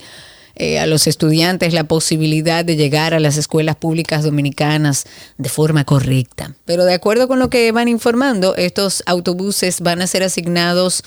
eh, 0.55 0.79
a 0.79 0.85
los 0.85 1.07
estudiantes 1.07 1.73
la 1.73 1.85
posibilidad 1.85 2.63
de 2.63 2.75
llegar 2.75 3.15
a 3.15 3.19
las 3.19 3.37
escuelas 3.37 3.77
públicas 3.77 4.23
dominicanas 4.23 5.05
de 5.39 5.49
forma 5.49 5.85
correcta. 5.85 6.53
Pero 6.65 6.85
de 6.85 6.93
acuerdo 6.93 7.27
con 7.27 7.39
lo 7.39 7.49
que 7.49 7.71
van 7.71 7.87
informando, 7.87 8.55
estos 8.55 9.01
autobuses 9.07 9.81
van 9.81 10.01
a 10.01 10.07
ser 10.07 10.21
asignados 10.23 11.03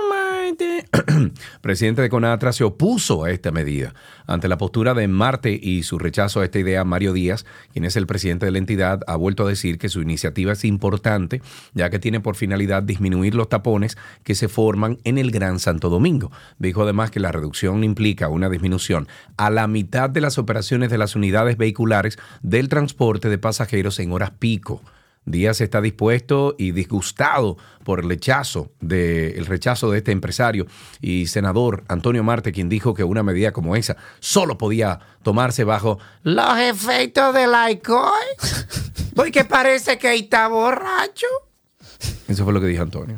presidente 1.62 2.02
de 2.02 2.10
CONATRA, 2.10 2.54
se 2.54 2.64
opuso 2.64 3.24
a 3.24 3.32
esta 3.32 3.52
medida. 3.52 3.94
Ante 4.26 4.48
la 4.48 4.58
postura 4.58 4.94
de 4.94 5.08
Marte 5.08 5.58
y 5.62 5.84
su 5.84 6.00
rechazo 6.00 6.40
a 6.40 6.46
esta 6.46 6.60
idea, 6.60 6.84
Mario 6.84 7.14
Díaz, 7.14 7.46
quien 7.74 7.86
es 7.86 7.96
el 7.96 8.08
presidente 8.08 8.46
de 8.46 8.52
la 8.52 8.58
entidad, 8.58 9.02
ha 9.08 9.16
vuelto 9.16 9.46
a 9.46 9.50
decir 9.50 9.78
que 9.78 9.90
su 9.90 10.02
iniciativa 10.02 10.54
es 10.54 10.64
importante, 10.64 11.42
ya 11.74 11.90
que 11.90 12.00
tiene 12.00 12.20
por 12.20 12.36
finalidad 12.36 12.84
disminuir 12.84 13.36
los 13.36 13.50
tapones 13.50 13.98
que 14.24 14.36
se 14.36 14.48
forman 14.48 15.00
en 15.04 15.18
el 15.18 15.32
Gran 15.32 15.60
Santo 15.60 15.90
Domingo. 15.90 16.32
Dijo 16.60 16.84
además 16.84 17.12
que 17.12 17.20
la 17.20 17.32
reducción 17.32 17.84
implica 17.84 18.30
una 18.30 18.50
disminución 18.50 19.08
a 19.38 19.50
la 19.50 19.68
mitad 19.68 20.10
de 20.10 20.22
las 20.22 20.38
operaciones 20.38 20.90
de 20.90 20.98
las 20.98 21.16
unidades 21.16 21.58
vehiculares 21.58 22.18
del 22.42 22.70
transporte 22.70 23.30
de 23.30 23.38
pasajeros 23.38 24.00
en 24.00 24.12
horas 24.12 24.32
pico. 24.32 24.82
Díaz 25.28 25.60
está 25.62 25.82
dispuesto 25.82 26.56
y 26.58 26.72
disgustado 26.72 27.58
por 27.84 28.00
el 28.00 28.10
rechazo 28.10 28.72
de, 28.80 29.32
el 29.32 29.46
rechazo 29.46 29.92
de 29.92 30.00
este 30.00 30.14
empresario 30.14 30.66
y 31.02 31.28
senador 31.28 31.84
Antonio 31.90 32.24
Marte, 32.24 32.54
quien 32.54 32.70
dijo 32.70 32.94
que 32.94 33.04
una 33.04 33.24
medida 33.24 33.52
como 33.52 33.76
esa 33.76 33.98
solo 34.20 34.58
podía 34.58 35.00
tomarse 35.24 35.66
bajo 35.66 36.00
los 36.24 36.58
efectos 36.60 37.34
del 37.34 37.54
alcohol. 37.54 38.12
Porque 39.16 39.44
parece 39.46 39.98
que 39.98 40.16
está 40.16 40.48
borracho. 40.48 41.28
Eso 42.28 42.44
fue 42.44 42.54
lo 42.54 42.62
que 42.62 42.68
dijo 42.68 42.84
Antonio. 42.84 43.18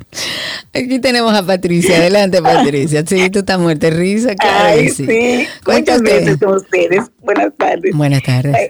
Aquí 0.73 0.99
tenemos 0.99 1.33
a 1.33 1.45
Patricia. 1.45 1.97
Adelante, 1.97 2.41
Patricia. 2.41 3.03
Sí, 3.05 3.29
tú 3.29 3.39
estás 3.39 3.59
muerta 3.59 3.89
de 3.89 3.97
risa, 3.97 4.35
claro 4.35 4.65
Ay, 4.69 4.89
sí. 4.89 5.05
sí. 5.05 5.47
¿Cómo 5.63 5.77
está 5.77 5.97
Muchas 5.97 6.37
con 6.37 6.53
ustedes. 6.55 7.05
Buenas 7.19 7.53
tardes. 7.57 7.95
Buenas 7.95 8.23
tardes. 8.23 8.55
Ay, 8.55 8.69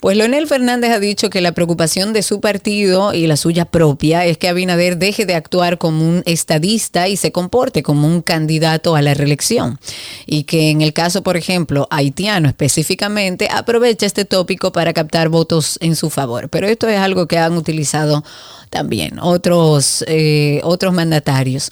Pues 0.00 0.16
Leonel 0.16 0.46
Fernández 0.46 0.92
ha 0.92 0.98
dicho 0.98 1.28
que 1.28 1.42
la 1.42 1.52
preocupación 1.52 2.14
de 2.14 2.22
su 2.22 2.40
partido 2.40 3.12
y 3.12 3.26
la 3.26 3.36
suya 3.36 3.66
propia 3.66 4.24
es 4.24 4.38
que 4.38 4.48
Abinader 4.48 4.96
deje 4.96 5.26
de 5.26 5.34
actuar 5.34 5.76
como 5.76 6.08
un 6.08 6.22
estadista 6.24 7.06
y 7.06 7.18
se 7.18 7.32
comporte 7.32 7.82
como 7.82 8.06
un 8.06 8.22
candidato 8.22 8.96
a 8.96 9.02
la 9.02 9.12
reelección. 9.12 9.78
Y 10.24 10.44
que 10.44 10.70
en 10.70 10.80
el 10.80 10.94
caso, 10.94 11.22
por 11.22 11.36
ejemplo, 11.36 11.86
haitiano 11.90 12.48
específicamente, 12.48 13.48
aproveche 13.52 14.06
este 14.06 14.24
tópico 14.24 14.72
para 14.72 14.94
captar 14.94 15.28
votos 15.28 15.76
en 15.82 15.94
su 15.96 16.08
favor. 16.08 16.48
Pero 16.48 16.66
esto 16.66 16.88
es 16.88 16.98
algo 16.98 17.26
que 17.26 17.36
han 17.36 17.58
utilizado 17.58 18.24
también 18.70 19.18
otros, 19.20 20.04
eh, 20.06 20.60
otros 20.62 20.94
mandatarios. 20.94 21.70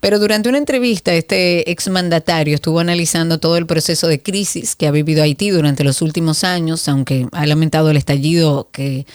Pero 0.00 0.18
durante 0.18 0.50
una 0.50 0.58
entrevista, 0.58 1.14
este 1.14 1.70
exmandatario 1.70 2.54
estuvo 2.54 2.78
analizando 2.78 3.38
todo 3.38 3.56
el 3.56 3.66
proceso 3.66 4.06
de 4.06 4.22
crisis 4.22 4.76
que 4.76 4.86
ha 4.86 4.90
vivido 4.90 5.22
Haití 5.22 5.50
durante 5.50 5.82
los 5.82 6.02
últimos 6.02 6.44
años, 6.44 6.86
aunque 6.88 7.26
ha 7.32 7.46
lamentado 7.46 7.90
el 7.90 7.96
estallido 7.96 8.68
que, 8.70 9.06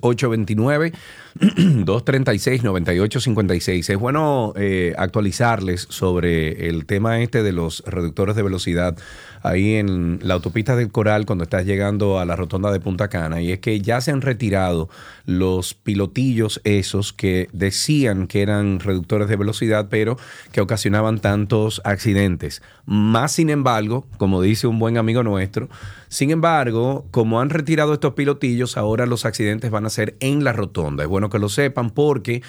829-236-9856. 1.38 3.90
Es 3.90 3.98
bueno 3.98 4.52
eh, 4.56 4.94
actualizarles 4.96 5.88
sobre 5.90 6.68
el 6.68 6.86
tema 6.86 7.20
este 7.20 7.42
de 7.42 7.50
los 7.52 7.82
reductores 7.86 8.36
de 8.36 8.42
velocidad 8.42 8.96
ahí 9.42 9.74
en 9.74 10.20
la 10.22 10.34
autopista 10.34 10.76
del 10.76 10.90
Coral 10.90 11.26
cuando 11.26 11.44
estás 11.44 11.64
llegando 11.64 12.18
a 12.18 12.24
la 12.24 12.36
rotonda 12.36 12.72
de 12.72 12.80
Punta 12.80 13.08
Cana 13.08 13.40
y 13.40 13.52
es 13.52 13.58
que 13.60 13.80
ya 13.80 14.00
se 14.00 14.10
han 14.10 14.20
retirado 14.20 14.88
los 15.26 15.74
pilotillos 15.74 16.60
esos 16.64 17.12
que 17.12 17.48
decían 17.52 18.26
que 18.26 18.42
eran 18.42 18.80
reductores 18.80 19.28
de 19.28 19.36
velocidad 19.36 19.88
pero 19.90 20.16
que 20.52 20.60
ocasionaban 20.60 21.20
tantos 21.20 21.80
accidentes. 21.84 22.62
Más 22.86 23.32
sin 23.32 23.50
embargo, 23.50 24.06
como 24.16 24.42
dice 24.42 24.66
un 24.66 24.78
buen 24.78 24.96
amigo 24.98 25.22
nuestro, 25.22 25.68
sin 26.08 26.30
embargo, 26.30 27.06
como 27.10 27.40
han 27.40 27.50
retirado 27.50 27.92
estos 27.92 28.14
pilotillos, 28.14 28.76
ahora 28.76 29.06
los 29.06 29.26
accidentes 29.26 29.70
van 29.70 29.84
a 29.84 29.90
ser 29.90 30.16
en 30.20 30.42
la 30.42 30.52
rotonda. 30.52 31.02
Es 31.04 31.08
bueno 31.08 31.28
que 31.28 31.38
lo 31.38 31.48
sepan 31.48 31.90
porque 31.90 32.42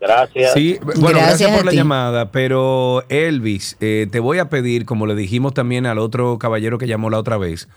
Gracias. 0.00 0.52
Sí, 0.52 0.78
bueno, 0.82 1.18
gracias, 1.18 1.50
por 1.50 1.64
la 1.64 1.70
ti. 1.70 1.76
llamada, 1.76 2.30
pero 2.30 3.04
Elvis, 3.08 3.76
eh, 3.80 4.06
te 4.10 4.20
voy 4.20 4.38
a 4.38 4.50
pedir, 4.50 4.84
como 4.84 5.06
le 5.06 5.14
dijimos 5.14 5.54
también 5.54 5.86
al 5.86 5.98
otro 5.98 6.38
caballero 6.38 6.76
que 6.78 6.86
llamó 6.86 7.08
la 7.08 7.18
otra 7.18 7.38
vez, 7.38 7.68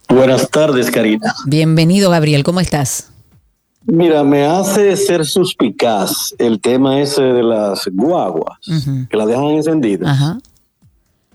Buenas 0.10 0.49
tardes, 0.49 0.90
Karina. 0.90 1.35
Bienvenido, 1.45 2.10
Gabriel. 2.10 2.44
¿Cómo 2.44 2.60
estás? 2.61 3.12
Mira, 3.85 4.23
me 4.23 4.45
hace 4.45 4.95
ser 4.95 5.26
suspicaz 5.26 6.34
el 6.38 6.60
tema 6.61 6.99
ese 7.01 7.22
de 7.22 7.43
las 7.43 7.88
guaguas, 7.91 8.57
que 9.10 9.18
las 9.18 9.27
dejan 9.27 9.45
encendidas. 9.45 10.10
Ajá. 10.10 10.38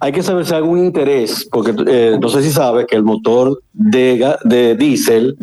Hay 0.01 0.13
que 0.13 0.23
saber 0.23 0.47
si 0.47 0.53
hay 0.53 0.59
algún 0.59 0.79
interés, 0.85 1.47
porque 1.51 1.75
eh, 1.89 2.19
no 2.21 2.29
sé 2.29 2.43
si 2.43 2.51
sabes 2.51 2.87
que 2.87 2.95
el 2.97 3.03
motor 3.03 3.61
de, 3.73 4.35
de 4.45 4.77
diésel, 4.77 5.37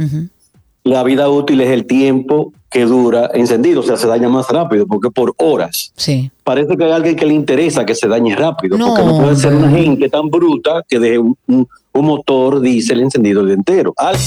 la 0.83 1.03
vida 1.03 1.29
útil 1.29 1.59
es 1.61 1.69
el 1.71 1.85
tiempo 1.85 2.53
que 2.71 2.85
dura 2.85 3.29
encendido, 3.33 3.81
o 3.81 3.83
sea, 3.83 3.97
se 3.97 4.07
daña 4.07 4.29
más 4.29 4.47
rápido, 4.49 4.85
porque 4.87 5.09
por 5.09 5.33
horas. 5.37 5.91
Sí. 5.95 6.31
Parece 6.43 6.75
que 6.77 6.83
hay 6.85 6.91
alguien 6.91 7.15
que 7.15 7.25
le 7.25 7.33
interesa 7.33 7.85
que 7.85 7.95
se 7.95 8.07
dañe 8.07 8.35
rápido, 8.35 8.77
No, 8.77 8.87
porque 8.87 9.03
no 9.05 9.17
puede 9.21 9.35
ser 9.35 9.53
una 9.55 9.69
gente 9.69 10.09
tan 10.09 10.29
bruta 10.29 10.83
que 10.87 10.99
deje 10.99 11.19
un, 11.19 11.37
un- 11.47 11.67
un 11.93 12.05
motor 12.05 12.59
diésel 12.61 12.99
encendido 13.01 13.41
el 13.41 13.47
día 13.47 13.55
entero. 13.55 13.93
Al- 13.97 14.17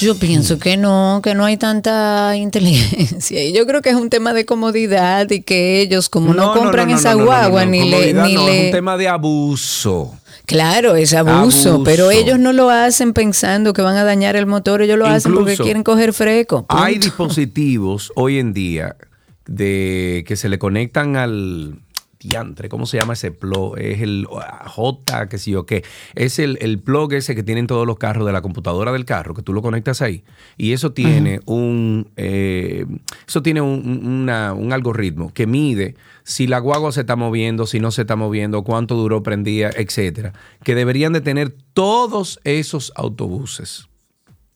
Yo 0.00 0.14
pienso 0.18 0.58
que 0.58 0.76
no, 0.76 1.20
que 1.22 1.34
no 1.34 1.44
hay 1.44 1.56
tanta 1.56 2.36
inteligencia. 2.36 3.42
Y 3.44 3.52
yo 3.52 3.66
creo 3.66 3.82
que 3.82 3.90
es 3.90 3.96
un 3.96 4.10
tema 4.10 4.32
de 4.32 4.44
comodidad 4.44 5.30
y 5.30 5.42
que 5.42 5.80
ellos, 5.80 6.08
como 6.08 6.34
no, 6.34 6.52
compran 6.54 6.90
esa 6.90 7.14
no, 7.14 7.24
guagua, 7.24 7.64
ni 7.64 7.88
le, 7.88 8.12
ni 8.14 8.34
no, 8.34 8.46
le- 8.46 8.60
Es 8.60 8.64
un 8.66 8.72
tema 8.72 8.96
de 8.96 9.08
abuso. 9.08 10.14
Claro, 10.46 10.96
es 10.96 11.12
abuso, 11.12 11.34
Abuso. 11.70 11.82
pero 11.84 12.10
ellos 12.10 12.38
no 12.38 12.54
lo 12.54 12.70
hacen 12.70 13.12
pensando 13.12 13.74
que 13.74 13.82
van 13.82 13.96
a 13.96 14.04
dañar 14.04 14.34
el 14.34 14.46
motor, 14.46 14.80
ellos 14.80 14.96
lo 14.98 15.06
hacen 15.06 15.34
porque 15.34 15.56
quieren 15.58 15.82
coger 15.82 16.14
freco. 16.14 16.64
Hay 16.70 16.96
dispositivos 16.98 18.10
hoy 18.16 18.38
en 18.38 18.54
día 18.54 18.96
de 19.46 20.24
que 20.26 20.36
se 20.36 20.48
le 20.48 20.58
conectan 20.58 21.16
al 21.16 21.78
diantre, 22.20 22.68
¿cómo 22.68 22.84
se 22.86 22.96
llama 22.98 23.12
ese 23.12 23.30
plug? 23.30 23.78
Es 23.78 24.00
el 24.02 24.26
J, 24.66 25.28
que 25.28 25.38
sé 25.38 25.52
yo 25.52 25.66
qué. 25.66 25.84
Es 26.14 26.38
el, 26.38 26.58
el 26.60 26.78
plug 26.80 27.12
ese 27.12 27.34
que 27.34 27.42
tienen 27.42 27.66
todos 27.66 27.86
los 27.86 27.98
carros 27.98 28.26
de 28.26 28.32
la 28.32 28.42
computadora 28.42 28.92
del 28.92 29.04
carro, 29.04 29.34
que 29.34 29.42
tú 29.42 29.52
lo 29.52 29.62
conectas 29.62 30.02
ahí. 30.02 30.24
Y 30.56 30.72
eso 30.72 30.92
tiene 30.92 31.40
un 31.46 32.10
eh, 32.16 32.84
eso 33.26 33.42
tiene 33.42 33.60
un, 33.60 34.06
una- 34.22 34.52
un 34.52 34.72
algoritmo 34.72 35.32
que 35.32 35.46
mide 35.46 35.94
si 36.24 36.46
la 36.46 36.58
guagua 36.58 36.92
se 36.92 37.00
está 37.00 37.16
moviendo, 37.16 37.66
si 37.66 37.80
no 37.80 37.90
se 37.90 38.02
está 38.02 38.14
moviendo, 38.16 38.62
cuánto 38.62 38.94
duró 38.96 39.22
prendida, 39.22 39.70
etcétera. 39.76 40.32
Que 40.64 40.74
deberían 40.74 41.12
de 41.12 41.20
tener 41.22 41.54
todos 41.72 42.38
esos 42.44 42.92
autobuses. 42.96 43.88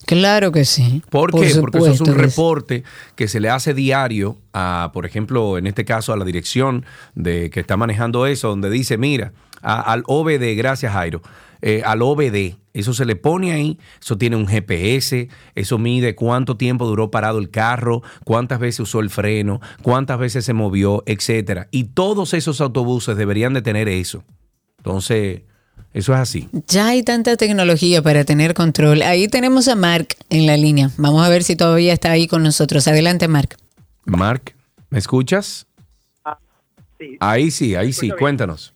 Claro 0.07 0.53
que 0.53 0.65
sí. 0.65 1.03
¿Por 1.11 1.31
qué? 1.33 1.55
Porque 1.61 1.79
eso 1.79 1.91
es 1.93 2.01
un 2.01 2.07
reporte 2.23 2.83
que 3.15 3.29
se 3.29 3.41
le 3.41 3.49
hace 3.51 3.73
diario 3.75 4.39
a, 4.53 4.91
por 4.93 5.07
ejemplo, 5.07 5.59
en 5.59 5.67
este 5.67 5.85
caso 5.85 6.13
a 6.13 6.17
la 6.17 6.25
dirección 6.25 6.85
de 7.15 7.51
que 7.51 7.61
está 7.61 7.77
manejando 7.77 8.27
eso, 8.27 8.49
donde 8.49 8.69
dice, 8.71 8.99
mira, 8.99 9.33
a- 9.63 9.81
al 9.81 10.03
OBD, 10.07 10.57
gracias 10.57 10.93
Jairo, 10.93 11.23
eh, 11.61 11.83
al 11.87 12.03
OBD, 12.03 12.57
eso 12.75 12.93
se 12.95 13.05
le 13.05 13.15
pone 13.15 13.53
ahí, 13.53 13.79
eso 14.03 14.19
tiene 14.19 14.35
un 14.35 14.49
GPS, 14.49 15.29
eso 15.55 15.79
mide 15.79 16.17
cuánto 16.17 16.57
tiempo 16.57 16.87
duró 16.87 17.11
parado 17.13 17.39
el 17.39 17.51
carro, 17.51 18.03
cuántas 18.25 18.59
veces 18.59 18.81
usó 18.81 18.99
el 19.01 19.11
freno, 19.11 19.61
cuántas 19.83 20.19
veces 20.19 20.45
se 20.45 20.53
movió, 20.55 21.05
etcétera. 21.07 21.69
Y 21.71 21.85
todos 21.85 22.35
esos 22.35 22.61
autobuses 22.61 23.17
deberían 23.17 23.55
de 23.55 23.63
tener 23.63 23.89
eso. 23.89 24.25
Entonces, 24.79 25.43
eso 25.95 26.13
es 26.15 26.19
así. 26.19 26.49
Ya 26.69 26.89
hay 26.89 27.03
tanta 27.03 27.37
tecnología 27.37 28.03
para 28.03 28.25
tener 28.25 28.55
control. 28.55 29.03
Ahí 29.03 29.29
tenemos 29.29 29.69
a 29.69 29.75
Mark 29.77 30.09
en 30.31 30.47
la 30.47 30.57
línea. 30.57 30.91
Vamos 30.99 31.25
a 31.25 31.29
ver 31.29 31.43
si 31.43 31.57
todavía 31.57 31.93
está 31.93 32.11
ahí 32.11 32.27
con 32.27 32.43
nosotros. 32.43 32.89
Adelante, 32.89 33.29
Mark. 33.29 33.57
Mark, 34.05 34.55
¿me 34.91 34.99
escuchas? 34.99 35.67
Sí, 36.99 37.17
Ahí 37.21 37.51
sí, 37.51 37.75
ahí 37.75 37.93
sí, 37.93 38.07
bien. 38.07 38.17
cuéntanos. 38.19 38.75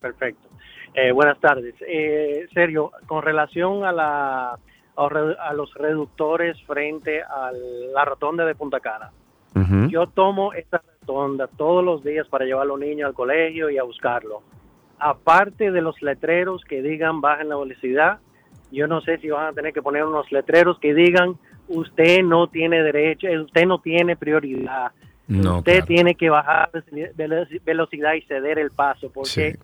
perfecto. 0.00 0.48
Eh, 0.94 1.12
buenas 1.12 1.38
tardes. 1.40 1.74
Eh, 1.86 2.46
Sergio, 2.54 2.90
con 3.06 3.22
relación 3.22 3.84
a, 3.84 3.92
la, 3.92 4.58
a 4.96 5.52
los 5.54 5.74
reductores 5.74 6.56
frente 6.66 7.20
a 7.22 7.50
la 7.94 8.04
rotonda 8.04 8.44
de 8.46 8.54
Punta 8.54 8.80
Cana, 8.80 9.10
yo 9.90 10.06
tomo 10.06 10.52
esta 10.52 10.82
rotonda 11.00 11.46
todos 11.48 11.82
los 11.84 12.04
días 12.04 12.26
para 12.28 12.44
llevar 12.44 12.62
a 12.62 12.66
los 12.66 12.78
niños 12.78 13.08
al 13.08 13.14
colegio 13.14 13.68
y 13.70 13.78
a 13.78 13.82
buscarlo. 13.82 14.42
Aparte 14.98 15.70
de 15.70 15.80
los 15.82 16.00
letreros 16.02 16.62
que 16.64 16.82
digan 16.82 17.20
bajen 17.20 17.48
la 17.48 17.56
velocidad, 17.56 18.18
yo 18.70 18.86
no 18.86 19.00
sé 19.00 19.18
si 19.18 19.28
van 19.28 19.46
a 19.48 19.52
tener 19.52 19.72
que 19.72 19.82
poner 19.82 20.04
unos 20.04 20.30
letreros 20.32 20.78
que 20.78 20.94
digan 20.94 21.36
usted 21.68 22.22
no 22.22 22.46
tiene 22.48 22.82
derecho, 22.82 23.26
eh, 23.26 23.40
usted 23.40 23.66
no 23.66 23.80
tiene 23.80 24.16
prioridad. 24.16 24.92
No, 25.28 25.58
usted 25.58 25.72
claro. 25.78 25.86
tiene 25.86 26.14
que 26.14 26.30
bajar 26.30 26.70
velo- 27.16 27.46
velocidad 27.64 28.14
y 28.14 28.22
ceder 28.22 28.58
el 28.60 28.70
paso, 28.70 29.10
porque 29.12 29.56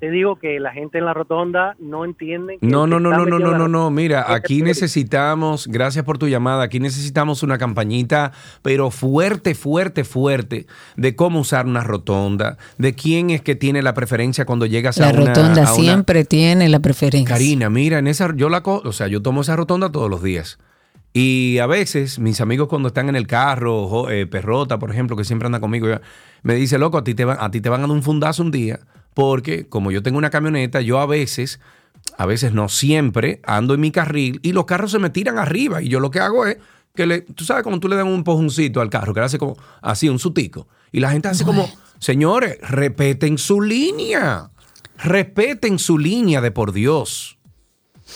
te 0.00 0.10
digo 0.10 0.36
que 0.36 0.60
la 0.60 0.72
gente 0.72 0.98
en 0.98 1.04
la 1.04 1.12
rotonda 1.14 1.74
no 1.80 2.04
entiende. 2.04 2.58
Que 2.60 2.66
No, 2.66 2.86
no, 2.86 3.00
no, 3.00 3.10
no, 3.10 3.26
no, 3.26 3.38
no, 3.38 3.50
la 3.52 3.58
no, 3.58 3.68
no. 3.68 3.90
Mira, 3.90 4.20
rotonda 4.20 4.36
aquí 4.36 4.62
necesitamos, 4.62 5.66
gracias 5.66 6.04
por 6.04 6.18
tu 6.18 6.28
llamada, 6.28 6.62
aquí 6.64 6.80
necesitamos 6.80 7.42
una 7.42 7.58
campañita, 7.58 8.32
pero 8.62 8.90
fuerte, 8.90 9.54
fuerte, 9.54 10.04
fuerte, 10.04 10.66
de 10.96 11.16
cómo 11.16 11.40
usar 11.40 11.66
una 11.66 11.82
rotonda, 11.82 12.58
de 12.78 12.94
quién 12.94 13.30
es 13.30 13.42
que 13.42 13.54
tiene 13.56 13.82
la 13.82 13.94
preferencia 13.94 14.44
cuando 14.44 14.66
llegas 14.66 14.98
La 14.98 15.08
a 15.08 15.12
una... 15.12 15.26
rotonda 15.34 15.62
a 15.68 15.74
una- 15.74 15.82
siempre 15.82 16.24
tiene 16.24 16.68
la 16.68 16.80
preferencia. 16.80 17.34
Karina, 17.34 17.70
mira, 17.70 17.98
en 17.98 18.06
esa, 18.06 18.34
yo 18.36 18.48
la, 18.48 18.62
co- 18.62 18.82
o 18.84 18.92
sea, 18.92 19.08
yo 19.08 19.22
tomo 19.22 19.40
esa 19.40 19.56
rotonda 19.56 19.90
todos 19.90 20.08
los 20.10 20.22
días. 20.22 20.58
Y 21.12 21.58
a 21.58 21.66
veces 21.66 22.18
mis 22.18 22.40
amigos 22.40 22.68
cuando 22.68 22.88
están 22.88 23.08
en 23.08 23.16
el 23.16 23.26
carro, 23.26 23.88
jo- 23.88 24.10
eh, 24.10 24.26
Perrota, 24.26 24.78
por 24.78 24.90
ejemplo, 24.90 25.16
que 25.16 25.24
siempre 25.24 25.46
anda 25.46 25.58
conmigo, 25.58 25.88
me 26.42 26.54
dice, 26.54 26.78
loco, 26.78 26.98
a 26.98 27.04
ti, 27.04 27.14
te 27.14 27.24
van, 27.24 27.38
a 27.40 27.50
ti 27.50 27.60
te 27.60 27.68
van 27.68 27.80
a 27.80 27.86
dar 27.86 27.90
un 27.90 28.02
fundazo 28.02 28.42
un 28.42 28.50
día, 28.50 28.78
porque 29.18 29.68
como 29.68 29.90
yo 29.90 30.00
tengo 30.00 30.16
una 30.16 30.30
camioneta, 30.30 30.80
yo 30.80 31.00
a 31.00 31.06
veces, 31.06 31.58
a 32.16 32.24
veces 32.24 32.52
no 32.52 32.68
siempre, 32.68 33.40
ando 33.42 33.74
en 33.74 33.80
mi 33.80 33.90
carril 33.90 34.38
y 34.44 34.52
los 34.52 34.64
carros 34.64 34.92
se 34.92 35.00
me 35.00 35.10
tiran 35.10 35.38
arriba. 35.38 35.82
Y 35.82 35.88
yo 35.88 35.98
lo 35.98 36.12
que 36.12 36.20
hago 36.20 36.46
es 36.46 36.58
que 36.94 37.04
le, 37.04 37.22
tú 37.22 37.42
sabes, 37.44 37.64
como 37.64 37.80
tú 37.80 37.88
le 37.88 37.96
das 37.96 38.04
un 38.04 38.14
empujoncito 38.14 38.80
al 38.80 38.90
carro, 38.90 39.12
que 39.12 39.18
le 39.18 39.26
hace 39.26 39.36
como 39.36 39.56
así, 39.82 40.08
un 40.08 40.20
sutico. 40.20 40.68
Y 40.92 41.00
la 41.00 41.10
gente 41.10 41.26
hace 41.26 41.44
como, 41.44 41.68
señores, 41.98 42.58
respeten 42.60 43.38
su 43.38 43.60
línea. 43.60 44.52
Respeten 45.02 45.80
su 45.80 45.98
línea 45.98 46.40
de 46.40 46.52
por 46.52 46.70
Dios. 46.70 47.37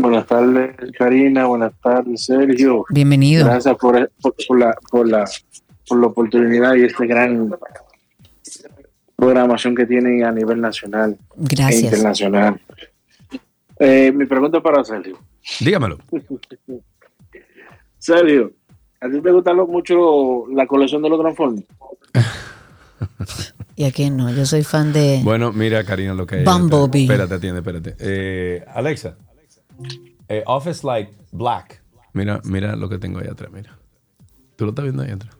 Buenas 0.00 0.26
tardes, 0.26 0.74
Karina. 0.98 1.46
Buenas 1.46 1.74
tardes, 1.80 2.24
Sergio. 2.24 2.84
Bienvenido. 2.90 3.44
Gracias 3.44 3.76
por, 3.76 4.10
por- 4.20 4.34
por 4.48 4.58
la, 4.58 4.74
por, 4.90 5.08
la, 5.08 5.24
por 5.86 6.00
la 6.00 6.06
oportunidad 6.08 6.74
y 6.74 6.82
esta 6.86 7.06
gran 7.06 7.54
programación 9.14 9.76
que 9.76 9.86
tienen 9.86 10.24
a 10.24 10.32
nivel 10.32 10.60
nacional 10.60 11.12
e 11.12 11.16
Gracias. 11.36 11.84
internacional. 11.84 12.60
Eh, 13.84 14.12
mi 14.12 14.26
pregunta 14.26 14.58
es 14.58 14.62
para 14.62 14.84
Sergio. 14.84 15.18
Dígamelo. 15.58 15.98
Sergio, 17.98 18.52
¿a 19.00 19.10
ti 19.10 19.20
te 19.20 19.32
gusta 19.32 19.52
mucho 19.54 20.46
la 20.54 20.68
colección 20.68 21.02
de 21.02 21.08
los 21.08 21.20
Transformers? 21.20 21.66
¿Y 23.74 23.82
a 23.82 23.90
quién 23.90 24.16
no? 24.16 24.32
Yo 24.32 24.46
soy 24.46 24.62
fan 24.62 24.92
de... 24.92 25.20
Bueno, 25.24 25.52
mira, 25.52 25.82
Karina, 25.82 26.14
lo 26.14 26.26
que 26.26 26.36
hay. 26.36 26.44
Bumblebee. 26.44 27.02
Espérate, 27.02 27.34
atiende, 27.34 27.58
espérate. 27.58 27.96
Eh, 27.98 28.64
Alexa, 28.72 29.16
eh, 30.28 30.44
Office 30.46 30.86
Light 30.86 31.08
Black. 31.32 31.82
Mira, 32.12 32.40
mira 32.44 32.76
lo 32.76 32.88
que 32.88 32.98
tengo 32.98 33.18
ahí 33.18 33.26
atrás, 33.26 33.50
mira. 33.52 33.76
¿Tú 34.54 34.64
lo 34.64 34.70
estás 34.70 34.84
viendo 34.84 35.02
ahí 35.02 35.10
atrás? 35.10 35.36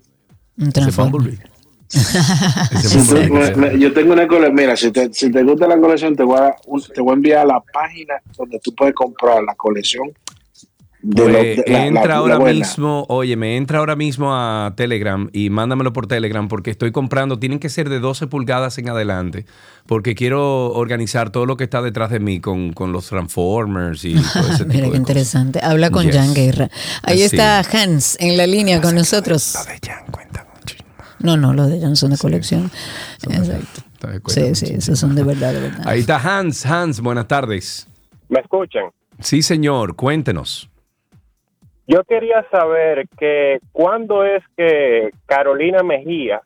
Un 0.58 0.72
Transformer. 0.72 1.12
Bumblebee. 1.12 1.51
Si 2.82 3.06
tú- 3.08 3.32
me- 3.32 3.54
me- 3.54 3.78
yo 3.78 3.92
tengo 3.92 4.12
una 4.14 4.26
colección, 4.26 4.54
mira, 4.54 4.76
si 4.76 4.90
te, 4.90 5.12
si 5.12 5.30
te 5.30 5.42
gusta 5.42 5.66
la 5.66 5.78
colección, 5.78 6.16
te 6.16 6.22
voy, 6.22 6.38
a, 6.38 6.54
te 6.94 7.00
voy 7.00 7.10
a 7.12 7.14
enviar 7.14 7.38
a 7.40 7.44
la 7.44 7.60
página 7.72 8.14
donde 8.36 8.58
tú 8.60 8.74
puedes 8.74 8.94
comprar 8.94 9.42
la 9.42 9.54
colección. 9.54 10.08
de 11.04 11.20
Pues, 11.20 11.32
lo- 11.32 11.38
de 11.40 11.64
la- 11.66 11.86
entra 11.86 12.06
la- 12.06 12.14
ahora 12.14 12.38
mismo, 12.38 13.04
oye, 13.08 13.34
me 13.36 13.56
entra 13.56 13.80
ahora 13.80 13.96
mismo 13.96 14.32
a 14.36 14.72
Telegram 14.76 15.28
y 15.32 15.50
mándamelo 15.50 15.92
por 15.92 16.06
Telegram 16.06 16.46
porque 16.46 16.70
estoy 16.70 16.92
comprando, 16.92 17.40
tienen 17.40 17.58
que 17.58 17.68
ser 17.70 17.88
de 17.88 17.98
12 17.98 18.28
pulgadas 18.28 18.78
en 18.78 18.88
adelante, 18.88 19.44
porque 19.86 20.14
quiero 20.14 20.68
organizar 20.72 21.30
todo 21.30 21.44
lo 21.44 21.56
que 21.56 21.64
está 21.64 21.82
detrás 21.82 22.10
de 22.10 22.20
mí 22.20 22.38
con, 22.40 22.72
con 22.72 22.92
los 22.92 23.08
Transformers 23.08 24.04
y 24.04 24.14
todo 24.14 24.48
ese 24.48 24.58
tipo 24.64 24.68
Mira 24.74 24.86
de 24.86 24.90
qué 24.92 24.96
interesante. 24.96 25.58
Habla 25.60 25.90
con 25.90 26.06
Yes. 26.06 26.14
Jan 26.16 26.34
Guerra. 26.34 26.70
Ahí 27.02 27.18
Sí. 27.18 27.24
está 27.24 27.58
Hans 27.58 28.16
en 28.20 28.36
la 28.36 28.46
línea 28.46 28.80
con 28.80 28.94
nosotros. 28.94 29.56
No, 31.22 31.36
no, 31.36 31.52
los 31.52 31.70
de 31.70 31.80
Jan 31.80 31.96
son 31.96 32.10
de 32.10 32.18
colección. 32.18 32.70
Exacto. 33.22 33.82
Sí, 34.26 34.54
sí, 34.54 34.74
esos 34.74 34.98
son 34.98 35.14
de 35.14 35.22
verdad, 35.22 35.52
de 35.52 35.60
verdad. 35.68 35.82
Ahí 35.86 36.00
está 36.00 36.16
Hans. 36.16 36.66
Hans, 36.66 37.00
buenas 37.00 37.28
tardes. 37.28 37.88
¿Me 38.28 38.40
escuchan? 38.40 38.84
Sí, 39.20 39.42
señor, 39.42 39.94
cuéntenos. 39.94 40.68
Yo 41.86 42.02
quería 42.04 42.44
saber 42.50 43.08
que 43.18 43.60
cuándo 43.72 44.24
es 44.24 44.42
que 44.56 45.10
Carolina 45.26 45.82
Mejía 45.82 46.40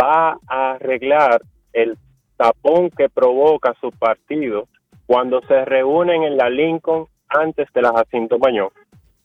va 0.00 0.38
a 0.46 0.72
arreglar 0.72 1.42
el 1.72 1.98
tapón 2.36 2.90
que 2.90 3.08
provoca 3.08 3.74
su 3.80 3.90
partido 3.90 4.68
cuando 5.06 5.42
se 5.46 5.64
reúnen 5.64 6.22
en 6.22 6.36
la 6.36 6.48
Lincoln 6.48 7.06
antes 7.28 7.68
de 7.74 7.82
la 7.82 7.92
Jacinto 7.92 8.38
Mañón. 8.38 8.70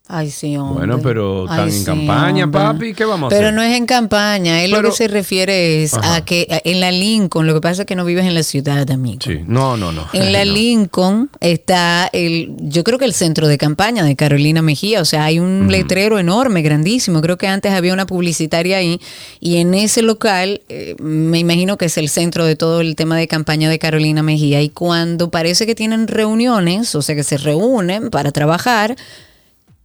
Ay, 0.10 0.32
sí, 0.32 0.56
hombre. 0.56 0.88
Bueno, 0.88 1.02
pero 1.04 1.44
están 1.44 1.60
Ay, 1.60 1.66
en 1.66 1.72
sí, 1.80 1.84
campaña, 1.86 2.44
hombre. 2.46 2.62
papi. 2.62 2.94
¿Qué 2.94 3.04
vamos 3.04 3.28
a 3.28 3.30
Pero 3.36 3.48
hacer? 3.48 3.54
no 3.56 3.62
es 3.62 3.76
en 3.76 3.86
campaña, 3.86 4.62
él 4.64 4.72
lo 4.72 4.78
Pero- 4.78 4.90
que 4.92 4.96
se 4.96 5.08
refiere 5.10 5.84
es 5.84 5.94
Ajá. 5.96 6.16
a 6.16 6.26
que 6.26 6.48
en 6.64 6.80
la 6.80 6.92
Lincoln, 6.92 7.46
lo 7.46 7.54
que 7.54 7.60
pasa 7.60 7.82
es 7.82 7.86
que 7.88 7.96
no 7.96 8.06
vives 8.06 8.24
en 8.26 8.34
la 8.34 8.44
ciudad, 8.44 8.90
amigo. 8.90 9.20
Sí. 9.22 9.40
No, 9.46 9.76
no, 9.76 9.92
no. 9.92 10.06
En 10.14 10.32
la 10.32 10.46
No. 10.46 10.54
Lincoln 10.54 11.30
está 11.42 12.10
el, 12.14 12.54
yo 12.60 12.86
creo 12.86 12.98
que 12.98 13.04
el 13.06 13.14
centro 13.14 13.48
de 13.50 13.58
campaña 13.58 14.06
de 14.06 14.16
Carolina 14.16 14.62
Mejía, 14.62 15.02
o 15.02 15.06
sea, 15.06 15.26
hay 15.26 15.40
un 15.40 15.68
letrero 15.70 16.20
enorme, 16.20 16.62
grandísimo. 16.62 17.22
Creo 17.22 17.38
que 17.38 17.48
antes 17.48 17.74
había 17.74 17.92
una 17.94 18.06
publicitaria 18.06 18.78
ahí 18.78 19.02
y 19.42 19.58
en 19.58 19.74
ese 19.74 20.02
local 20.04 20.62
eh, 20.70 20.96
me 21.00 21.40
imagino 21.40 21.78
que 21.78 21.86
es 21.86 21.98
el 21.98 22.08
centro 22.08 22.46
de 22.46 22.56
todo 22.56 22.80
el 22.80 22.96
tema 22.96 23.18
de 23.18 23.28
campaña 23.28 23.70
de 23.70 23.78
Carolina 23.78 24.24
Mejía 24.24 24.62
y 24.62 24.70
cuando 24.70 25.30
parece 25.32 25.66
que 25.66 25.76
tienen 25.76 26.08
reuniones, 26.08 26.96
o 26.96 27.02
sea, 27.02 27.14
que 27.16 27.24
se 27.24 27.38
reúnen 27.38 28.10
para 28.10 28.32
trabajar, 28.32 28.96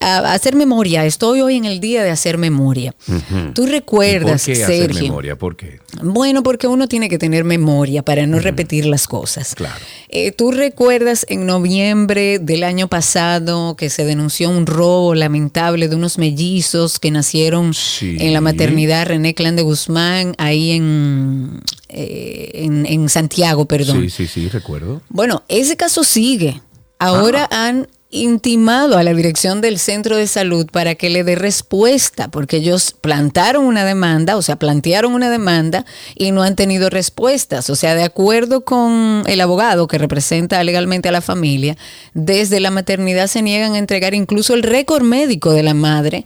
A- 0.01 0.33
hacer 0.33 0.57
memoria. 0.57 1.05
Estoy 1.07 1.41
hoy 1.41 1.57
en 1.57 1.65
el 1.67 1.79
día 1.81 2.03
de 2.03 2.11
hacer 2.11 2.37
memoria. 2.39 2.95
Ujú. 3.07 3.53
Tú 3.55 3.67
recuerdas, 3.67 4.49
¿Y 4.49 4.53
¿Por 4.53 4.57
qué 4.59 4.65
hacer 4.65 4.81
Sergio. 4.87 5.03
memoria? 5.05 5.37
¿Por 5.39 5.57
qué? 5.57 5.79
Bueno, 6.03 6.43
porque 6.43 6.67
uno 6.67 6.89
tiene 6.89 7.09
que 7.09 7.19
tener 7.19 7.45
memoria 7.45 8.03
para 8.03 8.27
no 8.27 8.41
repetir 8.41 8.87
las 8.87 9.07
cosas. 9.07 9.55
Claro. 9.55 9.79
Eh, 10.09 10.33
¿Tú 10.33 10.51
recuerdas 10.51 11.27
en 11.29 11.47
noviembre 11.47 12.39
del 12.39 12.65
año 12.65 12.89
pasado 12.89 13.77
que 13.77 13.91
se 13.91 14.05
denunció 14.05 14.51
un 14.51 14.67
robo 14.67 15.15
lamentable 15.15 15.89
de 15.89 15.97
unos 15.97 16.19
mellizos 16.19 16.99
que 16.99 17.11
nacieron 17.11 17.73
en 18.01 18.33
la 18.33 18.41
maternidad 18.41 19.07
René 19.07 19.35
Clan 19.35 19.57
de 19.57 19.63
Guzmán, 19.63 20.35
ahí 20.39 20.73
en, 20.73 21.61
eh, 21.89 22.51
en, 22.55 22.87
en 22.87 23.09
Santiago, 23.09 23.65
perdón? 23.65 24.03
Sí, 24.03 24.11
sí, 24.11 24.27
sí, 24.27 24.49
recuerdo. 24.49 25.03
Bueno, 25.09 25.43
ese 25.49 25.77
caso 25.77 26.05
sigue. 26.05 26.61
Ahora 26.99 27.49
han 27.51 27.89
intimado 28.15 28.97
a 28.97 29.03
la 29.03 29.13
dirección 29.13 29.61
del 29.61 29.79
centro 29.79 30.17
de 30.17 30.27
salud 30.27 30.67
para 30.71 30.95
que 30.95 31.11
le 31.11 31.25
dé 31.25 31.35
respuesta, 31.35 32.29
porque 32.29 32.59
ellos 32.59 32.95
plantaron 33.01 33.65
una 33.65 33.85
demanda, 33.85 34.37
o 34.37 34.43
sea, 34.43 34.57
plantearon 34.57 35.15
una 35.15 35.31
demanda 35.31 35.85
y 36.15 36.31
no 36.31 36.43
han 36.43 36.55
tenido 36.55 36.91
respuestas. 36.91 37.71
O 37.71 37.77
sea, 37.77 37.95
de 37.95 38.05
acuerdo 38.05 38.65
con 38.65 39.25
el 39.27 39.41
abogado 39.41 39.89
que 39.89 39.99
representa 39.99 40.63
legalmente 40.63 41.09
a 41.09 41.13
la 41.13 41.21
familia, 41.21 41.77
desde 42.15 42.61
la 42.61 42.71
maternidad 42.71 43.27
se 43.27 43.43
niegan 43.43 43.75
a 43.75 43.79
entregar 43.79 44.15
incluso 44.15 44.55
el 44.55 44.63
récord 44.63 45.03
médico 45.03 45.53
de 45.53 45.65
la 45.65 45.75
madre 45.75 46.25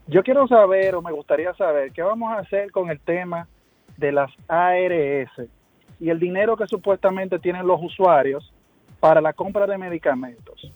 Yo 0.07 0.23
quiero 0.23 0.47
saber, 0.49 0.95
o 0.95 1.03
me 1.03 1.13
gustaría 1.13 1.55
saber, 1.55 1.93
qué 1.93 2.03
vamos 2.03 2.33
a 2.33 2.39
hacer 2.39 2.71
con 2.71 2.91
el 2.91 3.01
tema 3.01 3.49
de 3.97 4.13
las 4.13 4.31
ARS 4.49 5.49
y 6.01 6.11
el 6.11 6.19
dinero 6.19 6.57
que 6.57 6.67
supuestamente 6.67 7.39
tienen 7.39 7.67
los 7.67 7.81
usuarios 7.83 8.53
para 9.01 9.21
la 9.21 9.33
compra 9.33 9.67
de 9.67 9.79
medicamentos. 9.79 10.73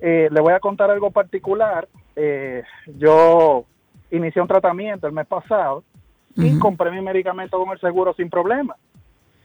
Eh, 0.00 0.28
le 0.30 0.40
voy 0.40 0.52
a 0.52 0.60
contar 0.60 0.90
algo 0.90 1.10
particular. 1.10 1.88
Eh, 2.14 2.62
yo 2.98 3.64
inicié 4.10 4.42
un 4.42 4.48
tratamiento 4.48 5.06
el 5.06 5.12
mes 5.12 5.26
pasado 5.26 5.84
y 6.38 6.58
compré 6.58 6.90
mi 6.90 7.00
medicamento 7.00 7.58
con 7.58 7.70
el 7.70 7.80
seguro 7.80 8.14
sin 8.14 8.30
problema. 8.30 8.76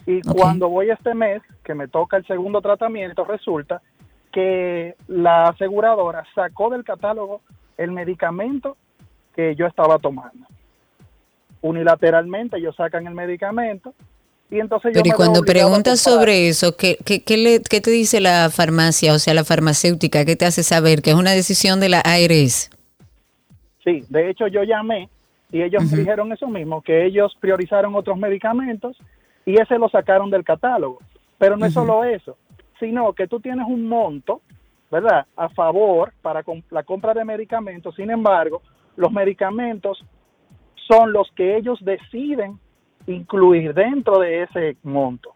Y 0.05 0.21
cuando 0.21 0.69
voy 0.69 0.89
este 0.89 1.13
mes, 1.13 1.41
que 1.63 1.73
me 1.73 1.87
toca 1.87 2.17
el 2.17 2.25
segundo 2.27 2.61
tratamiento, 2.61 3.23
resulta 3.23 3.81
que 4.31 4.95
la 5.07 5.45
aseguradora 5.49 6.23
sacó 6.35 6.69
del 6.69 6.83
catálogo 6.83 7.41
el 7.77 7.91
medicamento 7.91 8.75
que 9.35 9.55
yo 9.55 9.65
estaba 9.65 9.99
tomando. 9.99 10.45
Unilateralmente 11.61 12.57
ellos 12.57 12.75
sacan 12.75 13.07
el 13.07 13.13
medicamento 13.13 13.93
y 14.51 14.59
entonces 14.59 14.93
yo 14.93 15.01
Pero 15.01 15.05
y 15.05 15.09
me 15.09 15.09
veo 15.11 15.17
cuando 15.17 15.43
preguntas 15.43 15.99
sobre 16.01 16.49
eso, 16.49 16.75
¿qué, 16.75 16.97
qué, 17.05 17.23
qué 17.23 17.37
le- 17.37 17.61
qué 17.61 17.79
te 17.79 17.89
dice 17.89 18.19
la 18.19 18.49
farmacia, 18.49 19.13
o 19.13 19.19
sea, 19.19 19.33
la 19.33 19.45
farmacéutica? 19.45 20.25
¿Qué 20.25 20.35
te 20.35 20.45
hace 20.45 20.61
saber 20.63 21.01
que 21.01 21.11
es 21.11 21.15
una 21.15 21.31
decisión 21.31 21.79
de 21.79 21.89
la 21.89 22.01
ARS? 22.01 22.69
Sí, 23.83 24.03
de 24.09 24.29
hecho 24.29 24.47
yo 24.47 24.63
llamé 24.63 25.09
y 25.53 25.61
ellos 25.61 25.81
me 25.85 25.97
dijeron 25.99 26.33
eso 26.33 26.47
mismo, 26.47 26.81
que 26.81 27.05
ellos 27.05 27.33
priorizaron 27.39 27.95
otros 27.95 28.17
medicamentos 28.17 28.97
y 29.45 29.53
ese 29.61 29.77
lo 29.77 29.87
sacaron 29.87 30.29
del 30.29 30.43
catálogo. 30.43 30.99
Pero 31.37 31.55
no 31.55 31.65
es 31.65 31.73
solo 31.73 32.03
eso, 32.03 32.37
sino 32.79 33.13
que 33.13 33.27
tú 33.27 33.39
tienes 33.39 33.65
un 33.67 33.87
monto, 33.87 34.41
¿verdad?, 34.91 35.25
a 35.37 35.49
favor 35.49 36.11
para 36.21 36.43
la 36.71 36.83
compra 36.83 37.13
de 37.13 37.23
medicamentos. 37.23 37.95
Sin 37.95 38.09
embargo, 38.09 38.61
los 38.97 39.11
medicamentos 39.11 40.03
son 40.87 41.13
los 41.13 41.29
que 41.35 41.55
ellos 41.57 41.79
deciden 41.81 42.59
incluir 43.07 43.73
dentro 43.73 44.19
de 44.19 44.43
ese 44.43 44.77
monto. 44.83 45.33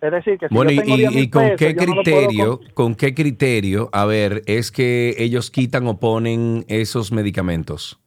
Es 0.00 0.12
decir, 0.12 0.38
que 0.38 0.48
si 0.48 0.54
Bueno, 0.54 0.70
yo 0.70 0.82
tengo 0.82 0.96
10 0.96 1.12
y- 1.12 1.18
y 1.18 1.30
con 1.30 1.42
pesos, 1.42 1.58
qué 1.58 1.74
no 1.74 1.84
criterio, 1.94 2.60
con 2.74 2.94
qué 2.94 3.14
criterio, 3.14 3.88
a 3.92 4.06
ver, 4.06 4.42
es 4.46 4.70
que 4.70 5.14
ellos 5.18 5.50
quitan 5.50 5.86
o 5.88 5.98
ponen 5.98 6.64
esos 6.68 7.12
medicamentos? 7.12 8.00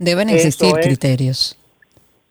Deben 0.00 0.30
existir 0.30 0.78
es. 0.78 0.86
criterios. 0.86 1.58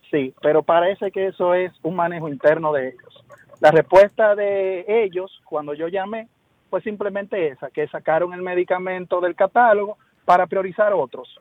Sí, 0.10 0.34
pero 0.42 0.64
parece 0.64 1.12
que 1.12 1.28
eso 1.28 1.54
es 1.54 1.72
un 1.84 1.96
manejo 1.96 2.28
interno 2.28 2.74
de 2.74 2.90
ellos. 2.90 3.24
La 3.60 3.70
respuesta 3.70 4.34
de 4.34 4.86
ellos 4.88 5.40
cuando 5.46 5.76
yo 5.76 5.88
llamé 5.88 6.28
fue 6.72 6.82
simplemente 6.82 7.50
esa, 7.50 7.70
que 7.70 7.88
sacaron 7.88 8.34
el 8.34 8.42
medicamento 8.42 9.22
del 9.22 9.36
catálogo 9.36 10.00
para 10.26 10.48
priorizar 10.48 10.94
otros. 10.94 11.40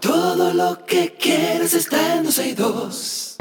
Todo 0.00 0.54
lo 0.54 0.86
que 0.86 1.16
quieres 1.18 1.74
está 1.74 2.14
en 2.14 2.22
12 2.22 2.48
y 2.48 2.52
2. 2.54 3.36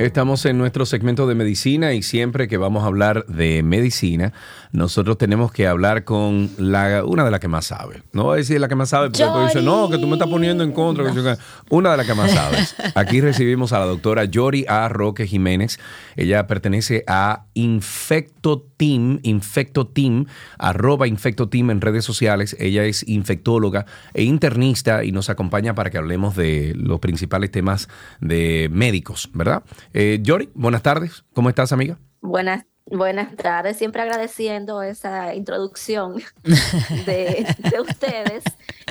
Estamos 0.00 0.44
en 0.44 0.58
nuestro 0.58 0.86
segmento 0.86 1.28
de 1.28 1.36
medicina 1.36 1.92
y 1.92 2.02
siempre 2.02 2.48
que 2.48 2.56
vamos 2.56 2.82
a 2.82 2.86
hablar 2.86 3.26
de 3.26 3.62
medicina, 3.62 4.32
nosotros 4.72 5.16
tenemos 5.18 5.52
que 5.52 5.68
hablar 5.68 6.02
con 6.02 6.50
la, 6.58 7.04
una 7.04 7.24
de 7.24 7.30
las 7.30 7.38
que 7.38 7.46
más 7.46 7.66
sabe. 7.66 8.02
No 8.12 8.24
voy 8.24 8.34
a 8.34 8.36
decir 8.38 8.60
la 8.60 8.66
que 8.66 8.74
más 8.74 8.88
sabe 8.88 9.10
porque 9.10 9.24
tú 9.24 9.44
dices, 9.44 9.62
no, 9.62 9.88
que 9.88 9.98
tú 9.98 10.08
me 10.08 10.14
estás 10.14 10.28
poniendo 10.28 10.64
en 10.64 10.72
contra. 10.72 11.04
que-". 11.04 11.36
Una 11.70 11.92
de 11.92 11.96
las 11.96 12.06
que 12.06 12.14
más 12.14 12.32
sabes. 12.32 12.74
Aquí 12.96 13.20
recibimos 13.20 13.72
a 13.72 13.78
la 13.78 13.84
doctora 13.84 14.24
Yori 14.24 14.66
A. 14.68 14.88
Roque 14.88 15.28
Jiménez. 15.28 15.78
Ella 16.16 16.48
pertenece 16.48 17.04
a 17.06 17.44
Infecto 17.54 18.66
Team, 18.76 19.20
Infecto 19.22 19.86
Team, 19.86 20.26
arroba 20.58 21.06
Infecto 21.06 21.48
Team 21.48 21.70
en 21.70 21.80
redes 21.80 22.04
sociales. 22.04 22.56
Ella 22.58 22.84
es 22.84 23.06
infectóloga 23.08 23.86
e 24.12 24.24
internista 24.24 25.04
y 25.04 25.12
nos 25.12 25.30
acompaña 25.30 25.76
para 25.76 25.90
que 25.90 25.98
hablemos 25.98 26.34
de 26.34 26.74
los 26.76 26.98
principales 26.98 27.52
temas 27.52 27.88
de 28.20 28.68
médicos, 28.72 29.30
¿verdad? 29.34 29.62
Eh, 29.96 30.18
Yori, 30.22 30.50
buenas 30.54 30.82
tardes. 30.82 31.24
¿Cómo 31.34 31.48
estás, 31.48 31.70
amiga? 31.72 31.98
Buenas, 32.20 32.66
buenas 32.84 33.36
tardes, 33.36 33.76
siempre 33.76 34.02
agradeciendo 34.02 34.82
esa 34.82 35.36
introducción 35.36 36.20
de, 37.06 37.46
de 37.70 37.80
ustedes 37.80 38.42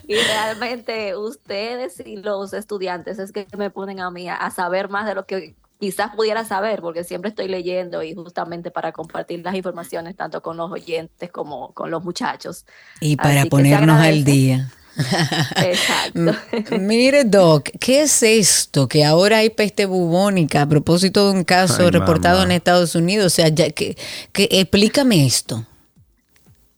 y 0.07 0.15
realmente 0.15 1.17
ustedes 1.17 2.01
y 2.05 2.15
los 2.15 2.53
estudiantes 2.53 3.19
es 3.19 3.33
que 3.33 3.45
me 3.57 3.69
ponen 3.69 3.99
a 3.99 4.09
mí 4.11 4.29
a, 4.29 4.35
a 4.35 4.49
saber 4.49 4.87
más 4.87 5.05
de 5.05 5.15
lo 5.15 5.25
que 5.25 5.55
quizás 5.77 6.15
pudiera 6.15 6.45
saber 6.45 6.79
porque 6.81 7.03
siempre 7.03 7.27
estoy 7.27 7.49
leyendo 7.49 8.01
y 8.01 8.15
justamente 8.15 8.71
para 8.71 8.93
compartir 8.93 9.41
las 9.43 9.55
informaciones 9.55 10.15
tanto 10.15 10.41
con 10.41 10.55
los 10.55 10.71
oyentes 10.71 11.29
como 11.33 11.73
con 11.73 11.91
los 11.91 12.01
muchachos. 12.01 12.65
Y 13.01 13.17
para 13.17 13.41
Así 13.41 13.49
ponernos 13.49 13.99
al 13.99 14.23
día. 14.23 14.71
Exacto. 15.55 16.77
Mire, 16.79 17.23
Doc, 17.23 17.69
¿qué 17.79 18.03
es 18.03 18.23
esto? 18.23 18.87
Que 18.87 19.03
ahora 19.03 19.37
hay 19.39 19.49
peste 19.49 19.85
bubónica 19.85 20.61
a 20.63 20.67
propósito 20.69 21.31
de 21.31 21.37
un 21.39 21.43
caso 21.43 21.83
Ay, 21.83 21.89
reportado 21.91 22.39
mamá. 22.39 22.45
en 22.45 22.57
Estados 22.57 22.95
Unidos. 22.95 23.27
O 23.27 23.29
sea, 23.29 23.47
ya 23.49 23.69
que, 23.71 23.97
que 24.31 24.47
explícame 24.51 25.25
esto. 25.25 25.65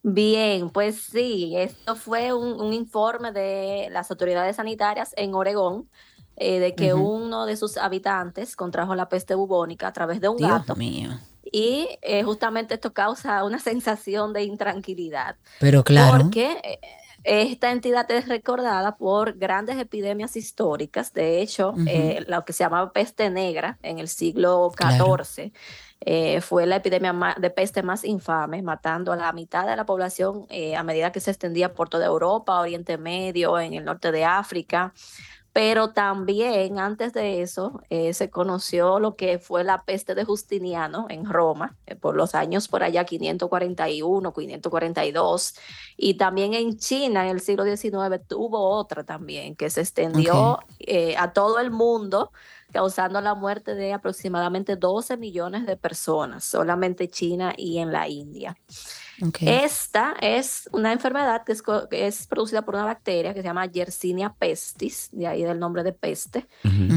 Bien, 0.04 0.70
pues 0.70 0.98
sí, 1.12 1.54
esto 1.58 1.96
fue 1.96 2.32
un, 2.32 2.62
un 2.62 2.74
informe 2.74 3.32
de 3.32 3.88
las 3.92 4.12
autoridades 4.12 4.58
sanitarias 4.58 5.14
en 5.18 5.34
Oregón 5.34 5.90
eh, 6.38 6.60
de 6.60 6.76
que 6.76 6.94
uno 6.94 7.46
de 7.46 7.56
sus 7.58 7.78
habitantes 7.78 8.56
contrajo 8.56 8.94
la 8.94 9.10
peste 9.10 9.36
bubónica 9.36 9.88
a 9.88 9.94
través 9.94 10.20
de 10.22 10.28
un 10.30 10.38
Dios 10.38 10.50
gato. 10.50 10.76
mío. 10.76 11.10
Y 11.52 11.88
eh, 12.02 12.24
justamente 12.24 12.74
esto 12.74 12.94
causa 12.94 13.44
una 13.46 13.58
sensación 13.72 14.34
de 14.34 14.44
intranquilidad. 14.44 15.38
Pero 15.60 15.84
claro. 15.84 16.24
Porque 16.24 16.58
eh, 16.64 16.80
esta 17.26 17.72
entidad 17.72 18.10
es 18.12 18.28
recordada 18.28 18.98
por 18.98 19.34
grandes 19.38 19.78
epidemias 19.78 20.36
históricas. 20.36 21.12
De 21.12 21.42
hecho, 21.42 21.74
eh, 21.88 22.24
lo 22.28 22.46
que 22.46 22.54
se 22.54 22.64
llamaba 22.64 22.94
peste 22.94 23.30
negra 23.32 23.80
en 23.82 23.98
el 24.00 24.08
siglo 24.08 24.72
Claro. 24.76 25.18
XIV 25.24 25.52
eh, 26.02 26.40
fue 26.42 26.68
la 26.68 26.76
epidemia 26.76 27.36
de 27.40 27.50
peste 27.50 27.82
más 27.82 28.04
infame, 28.04 28.62
matando 28.62 29.12
a 29.12 29.16
la 29.16 29.34
mitad 29.34 29.66
de 29.66 29.76
la 29.76 29.88
población 29.88 30.46
eh, 30.50 30.76
a 30.76 30.84
medida 30.84 31.12
que 31.12 31.20
se 31.20 31.32
extendía 31.32 31.74
por 31.74 31.90
toda 31.90 32.06
Europa, 32.06 32.60
Oriente 32.60 32.98
Medio, 33.00 33.60
en 33.60 33.74
el 33.74 33.86
norte 33.86 34.12
de 34.12 34.24
África. 34.24 34.94
Pero 35.56 35.92
también 35.92 36.80
antes 36.80 37.14
de 37.14 37.42
eso 37.42 37.82
eh, 37.90 38.14
se 38.14 38.30
conoció 38.30 39.00
lo 39.00 39.16
que 39.16 39.40
fue 39.40 39.64
la 39.64 39.86
peste 39.86 40.14
de 40.14 40.26
Justiniano 40.26 41.06
en 41.10 41.24
Roma 41.24 41.78
eh, 41.86 41.96
por 41.96 42.18
los 42.18 42.36
años 42.36 42.68
por 42.68 42.84
allá 42.84 43.06
541, 43.06 44.34
542 44.34 45.56
y 45.96 46.16
también 46.16 46.56
en 46.56 46.78
China 46.78 47.24
en 47.24 47.30
el 47.30 47.40
siglo 47.40 47.64
XIX 47.64 48.20
tuvo 48.28 48.68
otra 48.68 49.06
también 49.06 49.56
que 49.56 49.70
se 49.70 49.80
extendió 49.80 50.60
eh, 50.80 51.16
a 51.18 51.32
todo 51.32 51.60
el 51.60 51.72
mundo 51.72 52.34
causando 52.74 53.22
la 53.22 53.34
muerte 53.34 53.76
de 53.76 53.94
aproximadamente 53.94 54.76
12 54.76 55.16
millones 55.16 55.66
de 55.66 55.78
personas 55.78 56.44
solamente 56.44 57.08
China 57.08 57.54
y 57.56 57.78
en 57.78 57.94
la 57.94 58.10
India. 58.10 58.58
Ok. 59.22 59.38
Esta 59.42 60.16
es 60.20 60.70
una 60.72 60.92
enfermedad 60.92 61.44
que 61.44 61.52
es, 61.54 61.62
que 61.62 62.08
es 62.08 62.28
producida 62.28 62.64
por 62.64 62.76
una 62.76 62.86
bacteria 62.86 63.34
que 63.34 63.42
se 63.42 63.48
llama 63.48 63.66
Yersinia 63.66 64.34
pestis, 64.34 65.10
de 65.12 65.28
ahí 65.28 65.44
del 65.44 65.60
nombre 65.60 65.84
de 65.84 65.94
peste, 65.94 66.48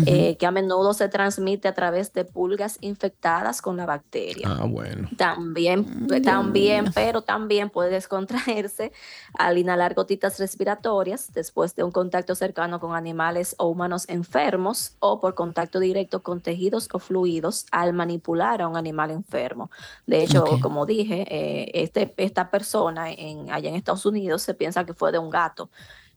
eh, 0.07 0.37
que 0.37 0.47
a 0.47 0.51
menudo 0.51 0.95
se 0.95 1.09
transmite 1.09 1.69
a 1.69 1.75
través 1.75 2.13
de 2.13 2.25
pulgas 2.25 2.79
infectadas 2.81 3.63
con 3.63 3.77
la 3.77 3.87
bacteria. 3.87 4.49
Ah, 4.51 4.65
bueno. 4.67 5.09
También, 5.17 6.07
también, 6.25 6.87
pero 6.95 7.23
también 7.23 7.71
puede 7.71 7.91
descontraerse 7.91 8.93
al 9.39 9.59
inhalar 9.59 9.95
gotitas 9.95 10.39
respiratorias 10.39 11.33
después 11.33 11.75
de 11.75 11.85
un 11.85 11.93
contacto 11.93 12.35
cercano 12.35 12.81
con 12.81 12.95
animales 12.95 13.55
o 13.59 13.69
humanos 13.69 14.09
enfermos 14.09 14.97
o 15.01 15.21
por 15.21 15.35
contacto 15.35 15.81
directo 15.81 16.23
con 16.23 16.41
tejidos 16.41 16.89
o 16.93 16.99
fluidos 16.99 17.67
al 17.71 17.93
manipular 17.93 18.63
a 18.63 18.69
un 18.69 18.77
animal 18.77 19.11
enfermo. 19.11 19.71
De 20.07 20.23
hecho, 20.23 20.45
Ok. 20.45 20.61
como 20.61 20.87
dije, 20.87 21.27
eh, 21.29 21.71
este, 21.75 22.08
esta 22.17 22.51
persona 22.51 23.11
en, 23.11 23.51
allá 23.51 23.69
en 23.69 23.75
Estados 23.75 24.07
Unidos 24.07 24.43
se 24.43 24.55
piensa 24.55 24.85
que 24.85 24.95
fue 24.95 25.13
de 25.13 25.19
un 25.19 25.31
gato 25.31 25.71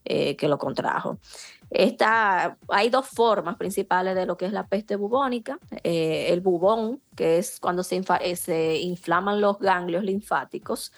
eh, 0.04 0.36
que 0.36 0.48
lo 0.48 0.58
contrajo. 0.58 1.20
Esta, 1.70 2.58
hay 2.68 2.90
dos 2.90 3.08
formas 3.08 3.56
principales 3.56 4.16
de 4.16 4.26
lo 4.26 4.36
que 4.36 4.46
es 4.46 4.52
la 4.52 4.68
peste 4.68 4.96
bubónica. 4.96 5.60
Eh, 5.84 6.28
el 6.30 6.42
bubón, 6.42 7.02
que 7.16 7.38
es 7.38 7.60
cuando 7.60 7.84
se, 7.84 8.02
eh, 8.22 8.36
se 8.36 8.78
inflaman 8.80 9.40
los 9.40 9.60
ganglios 9.60 10.04
linfáticos, 10.04 10.92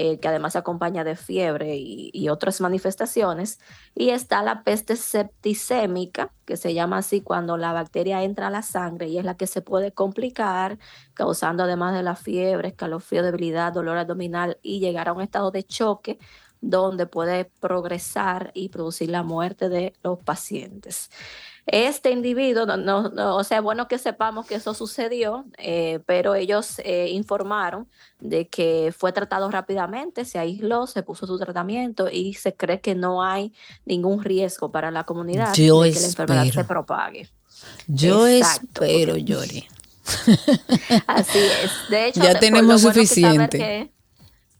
eh, 0.00 0.20
que 0.20 0.28
además 0.28 0.52
se 0.52 0.60
acompaña 0.60 1.02
de 1.02 1.16
fiebre 1.16 1.74
y, 1.76 2.10
y 2.14 2.28
otras 2.28 2.60
manifestaciones. 2.60 3.58
Y 3.96 4.10
está 4.10 4.44
la 4.44 4.62
peste 4.62 4.94
septicémica, 4.94 6.32
que 6.44 6.56
se 6.56 6.72
llama 6.72 6.98
así 6.98 7.20
cuando 7.20 7.56
la 7.56 7.72
bacteria 7.72 8.22
entra 8.22 8.46
a 8.46 8.50
la 8.50 8.62
sangre 8.62 9.08
y 9.08 9.18
es 9.18 9.24
la 9.24 9.36
que 9.36 9.48
se 9.48 9.60
puede 9.60 9.90
complicar, 9.90 10.78
causando 11.14 11.64
además 11.64 11.96
de 11.96 12.04
la 12.04 12.14
fiebre, 12.14 12.68
escalofrío, 12.68 13.24
debilidad, 13.24 13.72
dolor 13.72 13.98
abdominal 13.98 14.58
y 14.62 14.78
llegar 14.78 15.08
a 15.08 15.14
un 15.14 15.20
estado 15.20 15.50
de 15.50 15.64
choque 15.64 16.20
donde 16.60 17.06
puede 17.06 17.46
progresar 17.46 18.52
y 18.54 18.68
producir 18.68 19.10
la 19.10 19.24
muerte 19.24 19.68
de 19.68 19.94
los 20.04 20.22
pacientes. 20.22 21.10
Este 21.70 22.10
individuo, 22.10 22.64
no, 22.64 22.76
no- 22.78 23.10
no, 23.10 23.36
o 23.36 23.44
sea, 23.44 23.60
bueno 23.60 23.88
que 23.88 23.98
sepamos 23.98 24.46
que 24.46 24.54
eso 24.54 24.72
sucedió, 24.72 25.44
eh, 25.58 26.00
pero 26.06 26.34
ellos 26.34 26.80
eh, 26.82 27.10
informaron 27.12 27.86
de 28.20 28.48
que 28.48 28.92
fue 28.96 29.12
tratado 29.12 29.50
rápidamente, 29.50 30.24
se 30.24 30.38
aisló, 30.38 30.86
se 30.86 31.02
puso 31.02 31.26
su 31.26 31.38
tratamiento 31.38 32.08
y 32.10 32.32
se 32.34 32.54
cree 32.54 32.80
que 32.80 32.94
no 32.94 33.22
hay 33.22 33.52
ningún 33.84 34.24
riesgo 34.24 34.72
para 34.72 34.90
la 34.90 35.04
comunidad 35.04 35.52
Yo 35.54 35.82
de 35.82 35.92
que 35.92 36.00
la 36.00 36.06
enfermedad 36.06 36.44
se 36.50 36.64
propague. 36.64 37.28
Yo 37.86 38.26
Exacto, 38.26 38.84
espero, 38.84 39.16
Yori. 39.16 39.66
Así 41.06 41.38
es. 41.38 41.70
De 41.90 42.06
hecho, 42.08 42.22
Ya 42.22 42.38
tenemos 42.38 42.82
bueno 42.82 42.94
suficiente. 42.94 43.58
que- 43.58 43.97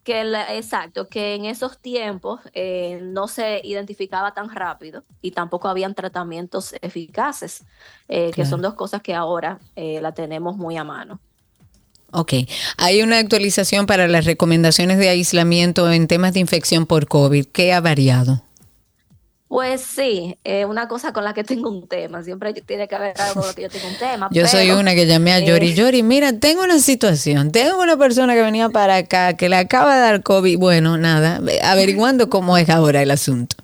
que 0.08 0.24
la- 0.24 0.54
exacto, 0.54 1.06
que 1.06 1.34
en 1.34 1.44
esos 1.44 1.76
tiempos 1.76 2.40
eh, 2.54 2.98
no 3.02 3.28
se 3.28 3.60
identificaba 3.62 4.32
tan 4.32 4.48
rápido 4.48 5.04
y 5.20 5.32
tampoco 5.32 5.68
habían 5.68 5.94
tratamientos 5.94 6.74
eficaces, 6.80 7.64
eh, 8.08 8.30
que 8.34 8.46
son 8.46 8.62
dos 8.62 8.72
cosas 8.72 9.02
que 9.02 9.14
ahora 9.14 9.58
eh, 9.76 10.00
la 10.00 10.12
tenemos 10.12 10.56
muy 10.56 10.78
a 10.78 10.84
mano. 10.84 11.20
Ok. 12.10 12.32
Hay 12.78 13.02
una 13.02 13.18
actualización 13.18 13.84
para 13.84 14.08
las 14.08 14.24
recomendaciones 14.24 14.96
de 14.96 15.10
aislamiento 15.10 15.92
en 15.92 16.08
temas 16.08 16.32
de 16.32 16.40
infección 16.40 16.86
por 16.86 17.06
COVID. 17.06 17.44
¿Qué 17.44 17.74
ha 17.74 17.82
variado? 17.82 18.40
Pues 19.48 19.80
sí, 19.80 20.38
eh, 20.44 20.66
una 20.66 20.88
cosa 20.88 21.14
con 21.14 21.24
la 21.24 21.32
que 21.32 21.42
tengo 21.42 21.70
un 21.70 21.88
tema, 21.88 22.22
siempre 22.22 22.52
tiene 22.52 22.86
que 22.86 22.94
haber 22.94 23.18
algo 23.18 23.40
con 23.40 23.48
lo 23.48 23.54
que 23.54 23.62
yo 23.62 23.70
tengo 23.70 23.88
un 23.88 23.96
tema. 23.96 24.28
Yo 24.30 24.46
soy 24.46 24.70
una 24.72 24.94
que 24.94 25.06
llamé 25.06 25.32
a 25.32 25.38
eh, 25.38 25.46
Yori. 25.46 25.72
Yori, 25.72 26.02
mira, 26.02 26.38
tengo 26.38 26.62
una 26.62 26.78
situación. 26.78 27.50
Tengo 27.50 27.80
una 27.80 27.96
persona 27.96 28.34
que 28.34 28.42
venía 28.42 28.68
para 28.68 28.96
acá 28.96 29.38
que 29.38 29.48
le 29.48 29.56
acaba 29.56 29.94
de 29.94 30.02
dar 30.02 30.22
COVID. 30.22 30.58
Bueno, 30.58 30.98
nada, 30.98 31.40
averiguando 31.62 32.28
cómo 32.28 32.58
es 32.58 32.68
ahora 32.68 33.00
el 33.00 33.10
asunto. 33.10 33.56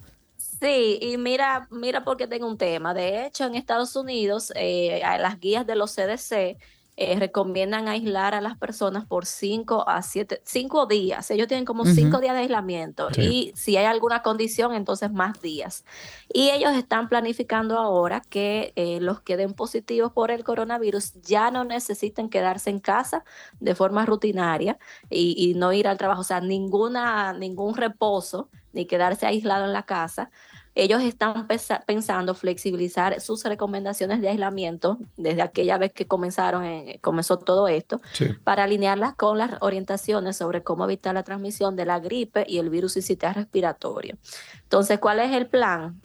Sí, 0.59 0.99
y 1.03 1.19
mira, 1.19 1.69
mira 1.71 2.03
porque 2.03 2.27
tengo 2.27 2.49
un 2.49 2.57
tema. 2.57 2.95
De 2.95 3.27
hecho, 3.27 3.45
en 3.45 3.55
Estados 3.55 3.95
Unidos, 3.95 4.55
eh, 4.57 5.03
las 5.21 5.39
guías 5.39 5.67
de 5.67 5.77
los 5.77 5.95
CDC 5.95 6.57
eh, 6.97 7.19
recomiendan 7.19 7.89
aislar 7.89 8.35
a 8.35 8.41
las 8.41 8.57
personas 8.57 9.05
por 9.05 9.27
cinco 9.27 9.89
a 9.89 10.01
siete, 10.03 10.41
cinco 10.45 10.87
días. 10.87 11.31
Ellos 11.31 11.49
tienen 11.49 11.65
como 11.65 11.83
Ujú. 11.83 11.93
cinco 11.93 12.21
días 12.21 12.35
de 12.35 12.43
aislamiento 12.43 13.09
Sí. 13.13 13.23
y 13.23 13.53
si 13.57 13.77
hay 13.77 13.87
alguna 13.87 14.23
condición, 14.23 14.75
entonces 14.75 15.11
más 15.13 15.41
días. 15.43 15.85
Y 16.33 16.51
ellos 16.51 16.73
están 16.75 17.09
planificando 17.09 17.79
ahora 17.79 18.21
que 18.21 18.73
eh, 18.77 19.01
los 19.01 19.21
que 19.21 19.37
den 19.37 19.55
positivos 19.55 20.13
por 20.13 20.31
el 20.31 20.45
coronavirus 20.45 21.15
ya 21.23 21.51
no 21.51 21.65
necesiten 21.65 22.29
quedarse 22.29 22.71
en 22.71 22.79
casa 22.79 23.25
de 23.59 23.75
forma 23.75 24.07
rutinaria 24.07 24.79
y, 25.11 25.35
y 25.37 25.55
no 25.55 25.73
ir 25.73 25.89
al 25.89 25.97
trabajo, 25.99 26.21
o 26.21 26.25
sea, 26.25 26.41
ninguna, 26.41 27.33
ningún 27.33 27.75
reposo 27.75 28.49
ni 28.73 28.87
quedarse 28.87 29.27
aislado 29.27 29.65
en 29.65 29.73
la 29.73 29.85
casa 29.85 30.31
ellos 30.75 31.03
están 31.03 31.47
pensando 31.87 32.35
flexibilizar 32.35 33.21
sus 33.21 33.45
recomendaciones 33.45 34.21
de 34.21 34.29
aislamiento 34.29 34.99
desde 35.17 35.43
aquella 35.43 35.79
vez 35.79 35.93
que 35.93 36.07
comenzaron, 36.07 36.65
en- 36.65 36.99
comenzó 36.99 37.39
todo 37.39 37.69
esto, 37.69 38.01
para 38.43 38.65
alinearlas 38.65 39.15
con 39.15 39.39
las 39.39 39.53
orientaciones 39.61 40.37
sobre 40.37 40.63
cómo 40.63 40.85
evitar 40.85 41.15
la 41.15 41.23
transmisión 41.23 41.77
de 41.77 41.87
la 41.87 42.01
gripe 42.01 42.45
y 42.49 42.59
el 42.59 42.71
virus 42.71 42.95
sincitial 42.95 43.35
respiratorio. 43.35 44.17
Entonces, 44.63 44.99
¿cuál 44.99 45.21
es 45.21 45.33
el 45.33 45.47
plan? 45.47 46.01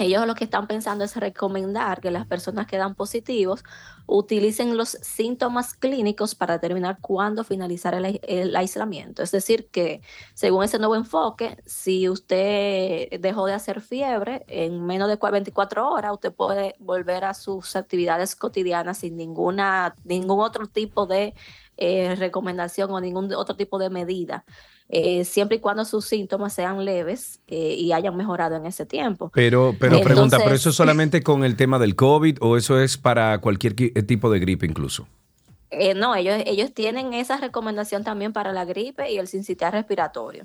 Ellos 0.00 0.26
lo 0.28 0.36
que 0.36 0.44
están 0.44 0.68
pensando 0.68 1.02
es 1.04 1.16
recomendar 1.16 2.00
que 2.00 2.12
las 2.12 2.24
personas 2.26 2.68
que 2.68 2.76
dan 2.76 2.94
positivos 2.94 3.64
utilicen 4.06 4.76
los 4.76 4.90
síntomas 4.90 5.74
clínicos 5.74 6.36
para 6.36 6.54
determinar 6.54 6.98
cuándo 7.00 7.42
finalizar 7.42 7.94
el, 7.94 8.20
el 8.22 8.54
aislamiento. 8.54 9.24
Es 9.24 9.32
decir, 9.32 9.68
que 9.70 10.00
según 10.34 10.62
ese 10.62 10.78
nuevo 10.78 10.94
enfoque, 10.94 11.60
si 11.66 12.08
usted 12.08 13.08
dejó 13.20 13.46
de 13.46 13.54
hacer 13.54 13.80
fiebre 13.80 14.44
en 14.46 14.86
menos 14.86 15.08
de 15.08 15.18
cua- 15.18 15.32
24 15.32 15.90
horas, 15.90 16.12
usted 16.12 16.32
puede 16.32 16.76
volver 16.78 17.24
a 17.24 17.34
sus 17.34 17.74
actividades 17.74 18.36
cotidianas 18.36 18.98
sin 18.98 19.16
ninguna, 19.16 19.96
ningún 20.04 20.38
otro 20.40 20.68
tipo 20.68 21.06
de 21.06 21.34
eh, 21.76 22.14
recomendación 22.14 22.90
o 22.92 23.00
ningún 23.00 23.32
otro 23.34 23.56
tipo 23.56 23.78
de 23.78 23.90
medida, 23.90 24.44
eh, 24.90 25.24
siempre 25.24 25.58
y 25.58 25.60
cuando 25.60 25.84
sus 25.84 26.06
síntomas 26.06 26.52
sean 26.54 26.84
leves 26.84 27.40
eh, 27.46 27.74
y 27.76 27.92
hayan 27.92 28.16
mejorado 28.16 28.56
en 28.56 28.64
ese 28.66 28.86
tiempo. 28.86 29.30
Pero, 29.34 29.74
pero 29.78 29.96
Entonces- 29.96 30.14
pregunta, 30.14 30.38
¿pero 30.42 30.54
eso 30.54 30.70
es 30.70 30.74
solamente 30.76 31.22
con 31.22 31.44
el 31.44 31.56
tema 31.56 31.78
del 31.78 31.94
COVID 31.94 32.38
o 32.40 32.56
eso 32.56 32.80
es 32.80 32.96
para 32.96 33.38
cualquier 33.40 33.76
qui- 33.76 34.06
tipo 34.06 34.30
de 34.30 34.38
gripe 34.40 34.64
incluso? 34.66 35.06
Eh, 35.70 35.92
no, 35.92 36.14
ellos, 36.14 36.42
ellos 36.46 36.72
tienen 36.72 37.12
esa 37.12 37.36
recomendación 37.36 38.02
también 38.02 38.32
para 38.32 38.52
la 38.52 38.64
gripe 38.64 39.12
y 39.12 39.18
el 39.18 39.28
sincitial 39.28 39.72
respiratorio. 39.72 40.44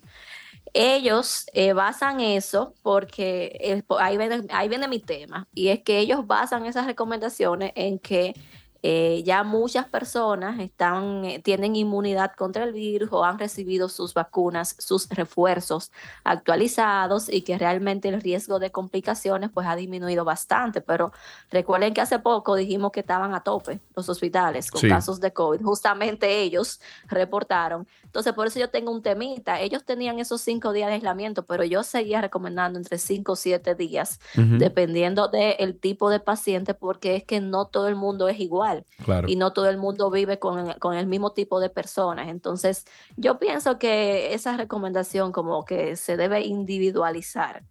Ellos 0.74 1.46
eh, 1.54 1.74
basan 1.74 2.20
eso 2.20 2.74
porque 2.82 3.84
ahí, 4.00 4.18
viene, 4.18 4.44
ahí 4.50 4.68
viene 4.70 4.88
mi 4.88 5.00
tema, 5.00 5.48
y 5.54 5.68
es 5.70 5.82
que 5.84 6.00
ellos 6.00 6.26
basan 6.26 6.66
esas 6.66 6.86
recomendaciones 6.88 7.72
en 7.76 8.00
que 8.00 8.34
eh, 8.86 9.24
ya 9.24 9.44
muchas 9.46 9.88
personas 9.88 10.60
están, 10.60 11.24
eh, 11.24 11.40
tienen 11.40 11.78
inmunidad 11.78 12.34
contra 12.36 12.66
el 12.66 12.74
virus 12.74 13.08
o 13.14 13.24
han 13.24 13.40
recibido 13.40 13.88
sus 13.88 14.14
vacunas, 14.14 14.76
sus 14.78 15.08
refuerzos 15.08 15.90
actualizados 16.26 17.30
y 17.30 17.44
que 17.44 17.58
realmente 17.58 18.10
el 18.10 18.22
riesgo 18.22 18.60
de 18.60 18.72
complicaciones 18.72 19.52
pues 19.54 19.66
ha 19.68 19.78
disminuido 19.78 20.26
bastante. 20.26 20.82
Pero 20.82 21.14
recuerden 21.50 21.94
que 21.94 22.02
hace 22.02 22.20
poco 22.20 22.56
dijimos 22.56 22.92
que 22.92 23.00
estaban 23.00 23.34
a 23.34 23.40
tope 23.42 23.80
los 23.96 24.10
hospitales 24.10 24.70
con 24.70 24.82
Sí. 24.82 24.90
casos 24.90 25.22
de 25.22 25.32
COVID. 25.32 25.62
Justamente 25.64 26.42
ellos 26.42 26.82
reportaron. 27.08 27.88
Entonces, 28.04 28.34
por 28.34 28.48
eso 28.48 28.60
yo 28.60 28.70
tengo 28.70 28.92
un 28.92 29.02
temita. 29.02 29.62
Ellos 29.62 29.86
tenían 29.86 30.20
esos 30.20 30.42
cinco 30.42 30.74
días 30.74 30.90
de 30.90 30.96
aislamiento, 30.96 31.46
pero 31.46 31.64
yo 31.64 31.84
seguía 31.84 32.20
recomendando 32.20 32.78
entre 32.78 32.98
cinco 32.98 33.32
o 33.32 33.36
siete 33.38 33.76
días, 33.76 34.20
dependiendo 34.36 35.30
del 35.30 35.80
tipo 35.80 36.10
de 36.10 36.20
paciente, 36.20 36.74
porque 36.74 37.16
es 37.16 37.24
que 37.24 37.40
no 37.40 37.66
todo 37.66 37.88
el 37.88 37.96
mundo 37.96 38.28
es 38.28 38.40
igual 38.40 38.73
Claro. 39.04 39.28
y 39.30 39.36
no 39.36 39.54
todo 39.54 39.70
el 39.70 39.78
mundo 39.78 40.10
vive 40.10 40.40
con, 40.40 40.74
con 40.80 40.96
el 40.96 41.08
mismo 41.08 41.34
tipo 41.34 41.60
de 41.60 41.70
personas. 41.70 42.30
Entonces, 42.30 42.86
yo 43.16 43.40
pienso 43.40 43.78
que 43.80 44.34
esa 44.34 44.58
recomendación 44.58 45.32
como 45.32 45.66
que 45.66 45.96
se 45.96 46.18
debe 46.18 46.42
individualizar. 46.42 47.64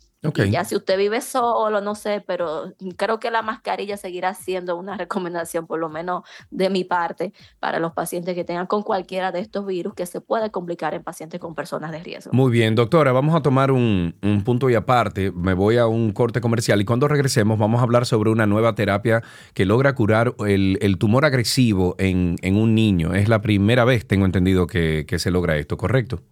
Ya 0.51 0.65
si 0.65 0.77
usted 0.77 0.97
vive 0.97 1.21
solo, 1.21 1.81
no 1.81 1.97
sé, 1.97 2.23
pero 2.25 2.73
creo 2.97 3.19
que 3.19 3.31
la 3.31 3.43
mascarilla 3.43 3.97
seguirá 3.97 4.35
siendo 4.35 4.77
una 4.77 4.97
recomendación, 4.99 5.67
por 5.67 5.81
lo 5.81 5.89
menos 5.89 6.23
de 6.51 6.71
mi 6.71 6.85
parte, 6.85 7.33
para 7.59 7.81
los 7.81 7.93
pacientes 7.93 8.35
que 8.35 8.45
tengan 8.45 8.67
con 8.67 8.83
cualquiera 8.83 9.33
de 9.33 9.41
estos 9.41 9.67
virus 9.67 9.95
que 9.95 10.07
se 10.07 10.21
puede 10.21 10.51
complicar 10.51 10.95
en 10.95 11.03
pacientes 11.03 11.41
con 11.41 11.55
personas 11.55 11.91
de 11.91 12.03
riesgo. 12.03 12.31
Muy 12.33 12.53
bien, 12.53 12.77
doctora, 12.77 13.13
vamos 13.13 13.35
a 13.35 13.43
tomar 13.43 13.73
un, 13.73 14.15
un 14.23 14.45
punto 14.45 14.71
y 14.71 14.75
aparte. 14.75 15.33
Me 15.33 15.55
voy 15.55 15.79
a 15.79 15.87
un 15.87 16.13
corte 16.13 16.41
comercial 16.41 16.81
y 16.81 16.85
cuando 16.85 17.09
regresemos 17.09 17.59
vamos 17.59 17.81
a 17.81 17.83
hablar 17.83 18.07
sobre 18.07 18.31
una 18.31 18.47
nueva 18.47 18.75
terapia 18.75 19.23
que 19.55 19.67
logra 19.67 19.95
curar 19.95 20.35
el, 20.47 20.79
el 20.83 20.99
tumor 20.99 21.25
agresivo 21.25 21.97
en, 21.99 22.37
en 22.43 22.57
un 22.57 22.75
niño. 22.75 23.15
Es 23.15 23.29
la 23.29 23.43
primera 23.43 23.85
vez, 23.85 24.07
tengo 24.07 24.25
entendido, 24.25 24.67
que, 24.67 25.05
que 25.07 25.19
se 25.19 25.31
logra 25.33 25.57
esto, 25.57 25.77
¿correcto? 25.77 26.23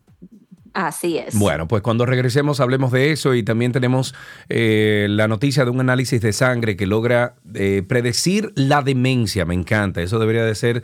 Así 0.74 1.18
es. 1.18 1.38
Bueno, 1.38 1.66
pues 1.68 1.82
cuando 1.82 2.06
regresemos 2.06 2.60
hablemos 2.60 2.92
de 2.92 3.12
eso 3.12 3.34
y 3.34 3.42
también 3.42 3.72
tenemos 3.72 4.14
eh, 4.48 5.06
la 5.10 5.28
noticia 5.28 5.64
de 5.64 5.70
un 5.70 5.80
análisis 5.80 6.20
de 6.20 6.32
sangre 6.32 6.76
que 6.76 6.86
logra 6.86 7.34
eh, 7.54 7.82
predecir 7.86 8.52
la 8.54 8.82
demencia. 8.82 9.44
Me 9.44 9.54
encanta, 9.54 10.00
eso 10.00 10.18
debería 10.18 10.44
de 10.44 10.54
ser 10.54 10.82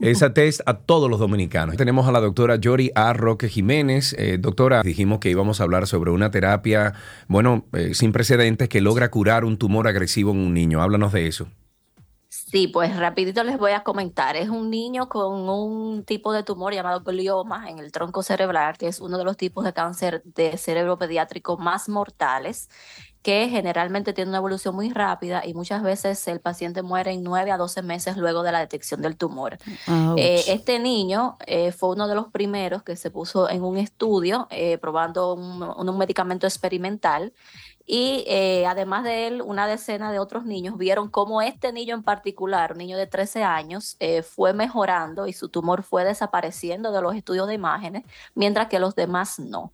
esa 0.00 0.32
test 0.34 0.60
a 0.66 0.74
todos 0.74 1.10
los 1.10 1.18
dominicanos. 1.18 1.76
Tenemos 1.76 2.06
a 2.06 2.12
la 2.12 2.20
doctora 2.20 2.56
Yori 2.56 2.90
A. 2.94 3.12
Roque 3.12 3.48
Jiménez. 3.48 4.14
Eh, 4.18 4.38
doctora, 4.38 4.82
dijimos 4.82 5.18
que 5.18 5.30
íbamos 5.30 5.60
a 5.60 5.64
hablar 5.64 5.86
sobre 5.86 6.10
una 6.10 6.30
terapia, 6.30 6.94
bueno, 7.28 7.66
eh, 7.72 7.94
sin 7.94 8.12
precedentes 8.12 8.68
que 8.68 8.80
logra 8.80 9.10
curar 9.10 9.44
un 9.44 9.56
tumor 9.58 9.88
agresivo 9.88 10.32
en 10.32 10.38
un 10.38 10.54
niño. 10.54 10.82
Háblanos 10.82 11.12
de 11.12 11.26
eso. 11.26 11.48
Sí, 12.28 12.66
pues 12.68 12.96
rapidito 12.96 13.44
les 13.44 13.58
voy 13.58 13.72
a 13.72 13.82
comentar. 13.82 14.36
Es 14.36 14.48
un 14.48 14.68
niño 14.70 15.08
con 15.08 15.48
un 15.48 16.04
tipo 16.04 16.32
de 16.32 16.42
tumor 16.42 16.74
llamado 16.74 17.00
glioma 17.00 17.70
en 17.70 17.78
el 17.78 17.92
tronco 17.92 18.22
cerebral, 18.22 18.76
que 18.76 18.88
es 18.88 19.00
uno 19.00 19.16
de 19.16 19.24
los 19.24 19.36
tipos 19.36 19.64
de 19.64 19.72
cáncer 19.72 20.22
de 20.24 20.58
cerebro 20.58 20.98
pediátrico 20.98 21.56
más 21.56 21.88
mortales, 21.88 22.68
que 23.22 23.48
generalmente 23.48 24.12
tiene 24.12 24.28
una 24.28 24.38
evolución 24.38 24.74
muy 24.74 24.90
rápida 24.90 25.44
y 25.44 25.52
muchas 25.52 25.82
veces 25.82 26.28
el 26.28 26.40
paciente 26.40 26.82
muere 26.82 27.10
en 27.10 27.24
9 27.24 27.50
a 27.50 27.56
12 27.56 27.82
meses 27.82 28.16
luego 28.16 28.44
de 28.44 28.52
la 28.52 28.60
detección 28.60 29.02
del 29.02 29.16
tumor. 29.16 29.58
Eh, 30.16 30.44
este 30.46 30.78
niño 30.78 31.36
eh, 31.46 31.72
fue 31.72 31.90
uno 31.90 32.06
de 32.06 32.14
los 32.14 32.28
primeros 32.28 32.84
que 32.84 32.94
se 32.94 33.10
puso 33.10 33.50
en 33.50 33.64
un 33.64 33.78
estudio 33.78 34.46
eh, 34.50 34.78
probando 34.78 35.34
un, 35.34 35.60
un 35.62 35.98
medicamento 35.98 36.46
experimental 36.46 37.32
y 37.86 38.24
eh, 38.26 38.66
además 38.66 39.04
de 39.04 39.28
él, 39.28 39.42
una 39.42 39.68
decena 39.68 40.10
de 40.10 40.18
otros 40.18 40.44
niños 40.44 40.76
vieron 40.76 41.08
cómo 41.08 41.40
este 41.40 41.72
niño 41.72 41.94
en 41.94 42.02
particular, 42.02 42.72
un 42.72 42.78
niño 42.78 42.98
de 42.98 43.06
13 43.06 43.44
años, 43.44 43.96
eh, 44.00 44.22
fue 44.22 44.52
mejorando 44.52 45.28
y 45.28 45.32
su 45.32 45.48
tumor 45.48 45.84
fue 45.84 46.04
desapareciendo 46.04 46.90
de 46.90 47.00
los 47.00 47.14
estudios 47.14 47.46
de 47.46 47.54
imágenes, 47.54 48.02
mientras 48.34 48.66
que 48.66 48.80
los 48.80 48.96
demás 48.96 49.38
no. 49.38 49.72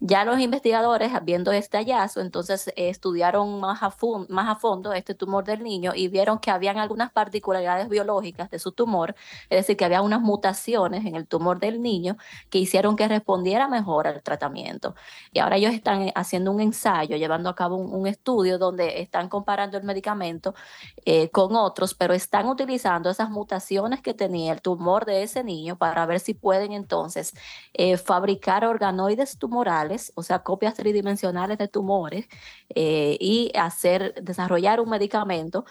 Ya 0.00 0.24
los 0.26 0.38
investigadores, 0.40 1.10
viendo 1.24 1.52
este 1.52 1.78
hallazgo, 1.78 2.20
entonces 2.20 2.68
eh, 2.68 2.90
estudiaron 2.90 3.60
más 3.60 3.82
a, 3.82 3.94
más 4.28 4.48
a 4.48 4.56
fondo 4.56 4.92
este 4.92 5.14
tumor 5.14 5.44
del 5.44 5.62
niño 5.62 5.92
y 5.94 6.08
vieron 6.08 6.38
que 6.40 6.50
habían 6.50 6.76
algunas 6.78 7.12
particularidades 7.12 7.88
biológicas 7.88 8.50
de 8.50 8.58
su 8.58 8.72
tumor, 8.72 9.14
es 9.48 9.60
decir, 9.60 9.78
que 9.78 9.86
había 9.86 10.02
unas 10.02 10.20
mutaciones 10.20 11.06
en 11.06 11.14
el 11.14 11.26
tumor 11.26 11.60
del 11.60 11.80
niño 11.80 12.18
que 12.50 12.58
hicieron 12.58 12.96
que 12.96 13.08
respondiera 13.08 13.68
mejor 13.68 14.06
al 14.06 14.22
tratamiento. 14.22 14.94
Y 15.32 15.38
ahora 15.38 15.56
ellos 15.56 15.72
están 15.72 16.12
haciendo 16.14 16.52
un 16.52 16.60
ensayo, 16.60 17.16
llevando 17.16 17.48
a 17.48 17.53
cabo 17.54 17.76
un, 17.76 17.92
un 17.92 18.06
estudio 18.06 18.58
donde 18.58 19.00
están 19.02 19.28
comparando 19.28 19.78
el 19.78 19.84
medicamento 19.84 20.54
eh, 21.04 21.30
con 21.30 21.54
otros, 21.56 21.94
pero 21.94 22.14
están 22.14 22.46
utilizando 22.48 23.10
esas 23.10 23.30
mutaciones 23.30 24.00
que 24.00 24.14
tenía 24.14 24.52
el 24.52 24.62
tumor 24.62 25.04
de 25.04 25.22
ese 25.22 25.44
niño 25.44 25.76
para 25.76 26.06
ver 26.06 26.20
si 26.20 26.34
pueden 26.34 26.72
entonces 26.72 27.34
eh, 27.74 27.96
fabricar 27.96 28.64
organoides 28.64 29.38
tumorales, 29.38 30.12
o 30.14 30.22
sea, 30.22 30.40
copias 30.40 30.74
tridimensionales 30.74 31.58
de 31.58 31.68
tumores, 31.68 32.26
eh, 32.74 33.16
y 33.20 33.52
hacer, 33.56 34.14
desarrollar 34.22 34.80
un 34.80 34.90
medicamento 34.90 35.64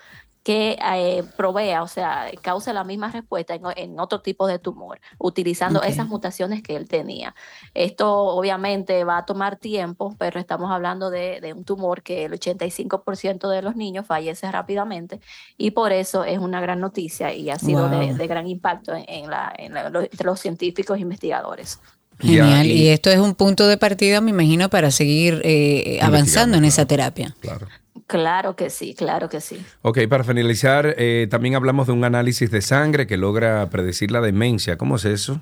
que 0.44 0.78
eh, 0.94 1.24
provea, 1.38 1.84
o 1.84 1.88
sea, 1.88 2.26
cause 2.41 2.74
la 2.74 2.84
misma 2.84 3.10
respuesta 3.10 3.56
en, 3.56 3.61
en 3.78 3.99
otro 3.99 4.20
tipo 4.22 4.45
de 4.45 4.60
tumor, 4.60 4.99
utilizando 5.18 5.80
Ok. 5.80 5.86
esas 5.88 6.07
mutaciones 6.07 6.61
que 6.61 6.76
él 6.76 6.88
tenía. 6.90 7.34
Esto 7.74 8.14
obviamente 8.14 9.06
va 9.06 9.20
a 9.20 9.26
tomar 9.26 9.56
tiempo, 9.56 10.15
pero 10.20 10.41
estamos 10.41 10.70
hablando 10.70 11.10
de, 11.10 11.40
de 11.40 11.53
un 11.53 11.64
tumor 11.64 12.03
que 12.03 12.26
el 12.26 12.34
85% 12.34 13.49
de 13.49 13.61
los 13.61 13.76
niños 13.78 14.06
fallece 14.06 14.52
rápidamente 14.52 15.22
y 15.57 15.72
por 15.72 15.94
eso 15.94 16.26
es 16.26 16.40
una 16.40 16.60
gran 16.60 16.82
noticia 16.82 17.34
y 17.34 17.49
ha 17.49 17.57
sido 17.57 17.88
de, 17.90 18.07
Wow. 18.07 18.18
de 18.18 18.28
gran 18.28 18.48
impacto 18.48 18.94
en, 18.94 19.06
en 19.07 19.30
la, 19.30 19.53
en 19.57 19.74
la- 19.74 19.90
los- 19.90 20.03
entre 20.03 20.26
los 20.26 20.40
científicos 20.40 20.98
e 20.98 21.02
investigadores. 21.02 21.80
Genial. 22.20 22.65
Ya, 22.68 22.74
y, 22.74 22.88
esto 22.90 23.10
es 23.10 23.18
un 23.20 23.34
punto 23.34 23.65
de 23.68 23.78
partida, 23.78 24.20
me 24.22 24.32
imagino, 24.32 24.70
para 24.70 24.91
seguir 24.91 25.41
eh, 25.45 25.99
avanzando 26.02 26.57
en 26.57 26.65
esa 26.65 26.86
terapia. 26.86 27.34
Claro. 27.40 27.68
Claro 28.07 28.56
que 28.56 28.70
sí, 28.70 28.95
claro 28.95 29.30
que 29.30 29.40
sí. 29.40 29.64
Ok, 29.82 29.99
para 30.10 30.24
finalizar, 30.24 30.95
eh, 30.98 31.28
también 31.30 31.56
hablamos 31.56 31.88
de 31.88 31.94
un 31.94 32.03
análisis 32.03 32.49
de 32.49 32.61
sangre 32.61 33.07
que 33.07 33.18
logra 33.18 33.70
predecir 33.70 34.11
la 34.11 34.22
demencia. 34.22 34.78
¿Cómo 34.78 34.95
es 34.95 35.06
eso? 35.06 35.41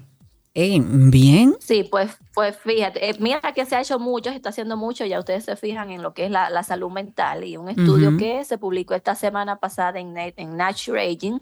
Bien. 0.53 1.09
Sí, 1.61 1.87
pues, 1.89 2.17
pues 2.33 2.57
fíjate, 2.57 3.09
eh, 3.09 3.15
mira 3.19 3.39
que 3.55 3.65
se 3.65 3.77
ha 3.77 3.81
hecho 3.81 3.99
mucho, 3.99 4.31
se 4.31 4.35
está 4.35 4.49
haciendo 4.49 4.75
mucho, 4.75 5.05
ya 5.05 5.17
ustedes 5.19 5.45
se 5.45 5.55
fijan 5.55 5.91
en 5.91 6.01
lo 6.01 6.13
que 6.13 6.25
es 6.25 6.31
la, 6.31 6.49
la 6.49 6.63
salud 6.63 6.91
mental 6.91 7.45
y 7.45 7.55
un 7.55 7.69
estudio 7.69 8.17
que 8.17 8.43
se 8.43 8.57
publicó 8.57 8.93
esta 8.93 9.15
semana 9.15 9.59
pasada 9.59 10.01
en, 10.01 10.13
en 10.17 10.57
Nature 10.57 11.01
Aging, 11.09 11.39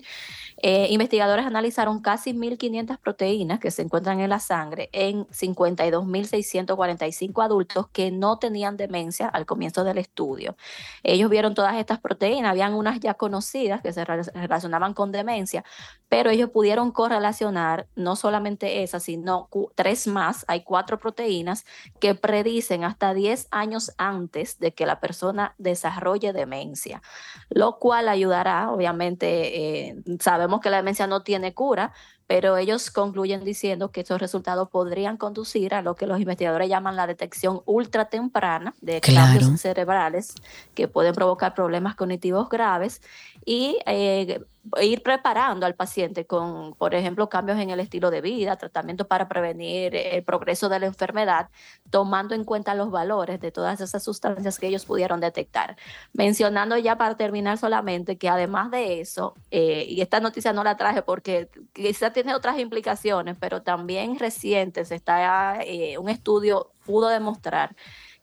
eh, 0.62 0.88
investigadores 0.92 1.46
analizaron 1.46 2.02
casi 2.02 2.34
1.500 2.34 2.98
proteínas 3.00 3.60
que 3.60 3.72
se 3.72 3.82
encuentran 3.82 4.20
en 4.20 4.30
la 4.30 4.40
sangre 4.40 4.90
en 4.92 5.26
52.645 5.28 7.44
adultos 7.44 7.88
que 7.92 8.12
no 8.12 8.38
tenían 8.38 8.78
demencia 8.78 9.28
al 9.28 9.46
comienzo 9.46 9.84
del 9.84 9.98
estudio. 9.98 10.56
Ellos 11.04 11.30
vieron 11.30 11.54
todas 11.56 11.76
estas 11.78 12.00
proteínas, 12.00 12.52
habían 12.52 12.74
unas 12.74 13.00
ya 13.00 13.14
conocidas 13.16 13.82
que 13.82 13.94
se 13.94 14.06
re- 14.06 14.24
relacionaban 14.34 14.94
con 14.94 15.12
demencia, 15.12 15.64
pero 16.10 16.32
ellos 16.32 16.50
pudieron 16.50 16.92
correlacionar 16.92 17.88
no 17.96 18.16
solamente 18.16 18.82
esa, 18.84 19.00
sino 19.00 19.48
tres 19.76 20.08
más, 20.08 20.44
hay 20.48 20.64
cuatro 20.64 20.98
proteínas 20.98 21.66
que 22.00 22.16
predicen 22.16 22.84
hasta 22.84 23.14
10 23.14 23.48
años 23.52 23.94
antes 23.98 24.60
de 24.60 24.74
que 24.74 24.88
la 24.88 25.00
persona 25.00 25.54
desarrolle 25.60 26.34
demencia, 26.34 27.02
lo 27.50 27.78
cual 27.78 28.10
ayudará, 28.10 28.72
obviamente, 28.72 29.88
eh, 29.90 29.96
sabemos 30.20 30.62
que 30.62 30.72
la 30.72 30.78
demencia 30.78 31.06
no 31.06 31.22
tiene 31.22 31.54
cura, 31.54 31.94
pero 32.26 32.58
ellos 32.58 32.92
concluyen 32.92 33.44
diciendo 33.44 33.92
que 33.92 34.02
estos 34.02 34.20
resultados 34.22 34.70
podrían 34.70 35.18
conducir 35.18 35.74
a 35.74 35.82
lo 35.82 35.96
que 35.96 36.06
los 36.06 36.20
investigadores 36.20 36.70
llaman 36.70 36.96
la 36.96 37.08
detección 37.08 37.62
ultra 37.66 38.06
temprana 38.10 38.76
de 38.82 39.02
Claro. 39.02 39.40
cambios 39.40 39.60
cerebrales 39.62 40.36
que 40.76 40.88
pueden 40.88 41.16
provocar 41.16 41.56
problemas 41.56 41.96
cognitivos 41.96 42.48
graves 42.50 43.02
y 43.46 43.80
eh, 43.88 44.42
ir 44.82 45.04
preparando 45.04 45.66
al 45.66 45.76
paciente 45.76 46.26
con, 46.26 46.74
por 46.76 46.96
ejemplo, 46.96 47.30
cambios 47.30 47.60
en 47.60 47.70
el 47.70 47.80
estilo 47.80 48.12
de 48.12 48.22
vida, 48.22 48.58
tratamientos 48.58 49.08
para 49.08 49.28
prevenir 49.28 49.96
el 49.96 50.24
progreso 50.24 50.70
de 50.70 50.80
la 50.80 50.86
enfermedad, 50.86 51.50
tomando 51.90 52.36
en 52.36 52.44
cuenta 52.44 52.76
los 52.76 52.92
valores 52.92 53.40
de 53.40 53.52
todas 53.52 53.82
esas 53.82 54.04
sustancias 54.04 54.60
que 54.60 54.68
ellos 54.68 54.86
pudieron 54.86 55.20
detectar. 55.20 55.78
Mencionando 56.14 56.78
ya 56.78 56.98
para 56.98 57.16
terminar 57.18 57.58
solamente 57.58 58.18
que 58.18 58.30
además 58.30 58.72
de 58.72 59.02
eso, 59.02 59.36
eh, 59.52 59.86
y 59.88 60.02
esta 60.02 60.20
noticia 60.20 60.54
no 60.54 60.64
la 60.64 60.78
traje 60.78 61.02
porque 61.02 61.50
quizá 61.74 62.12
tiene 62.12 62.36
otras 62.36 62.60
implicaciones, 62.60 63.38
pero 63.40 63.62
también 63.62 64.20
recientes 64.20 64.92
está 64.92 65.62
eh, 65.62 65.98
un 65.98 66.10
estudio 66.10 66.72
pudo 66.86 67.10
demostrar 67.10 67.76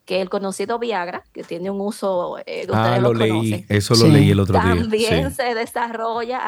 que 0.07 0.23
el 0.23 0.31
conocido 0.31 0.79
Viagra, 0.79 1.25
que 1.35 1.43
tiene 1.43 1.69
un 1.71 1.81
uso, 1.81 2.39
eh, 2.47 2.61
ustedes 2.63 2.69
Ah, 2.75 2.99
lo 2.99 3.13
lo 3.13 3.19
leí. 3.19 3.29
conocen, 3.31 3.67
Eso 3.69 3.95
lo 3.97 4.07
leí 4.09 4.31
el 4.31 4.41
otro 4.41 4.55
día. 4.55 4.63
también 4.63 5.31
Sí. 5.31 5.37
se 5.37 5.55
desarrolla 5.55 6.39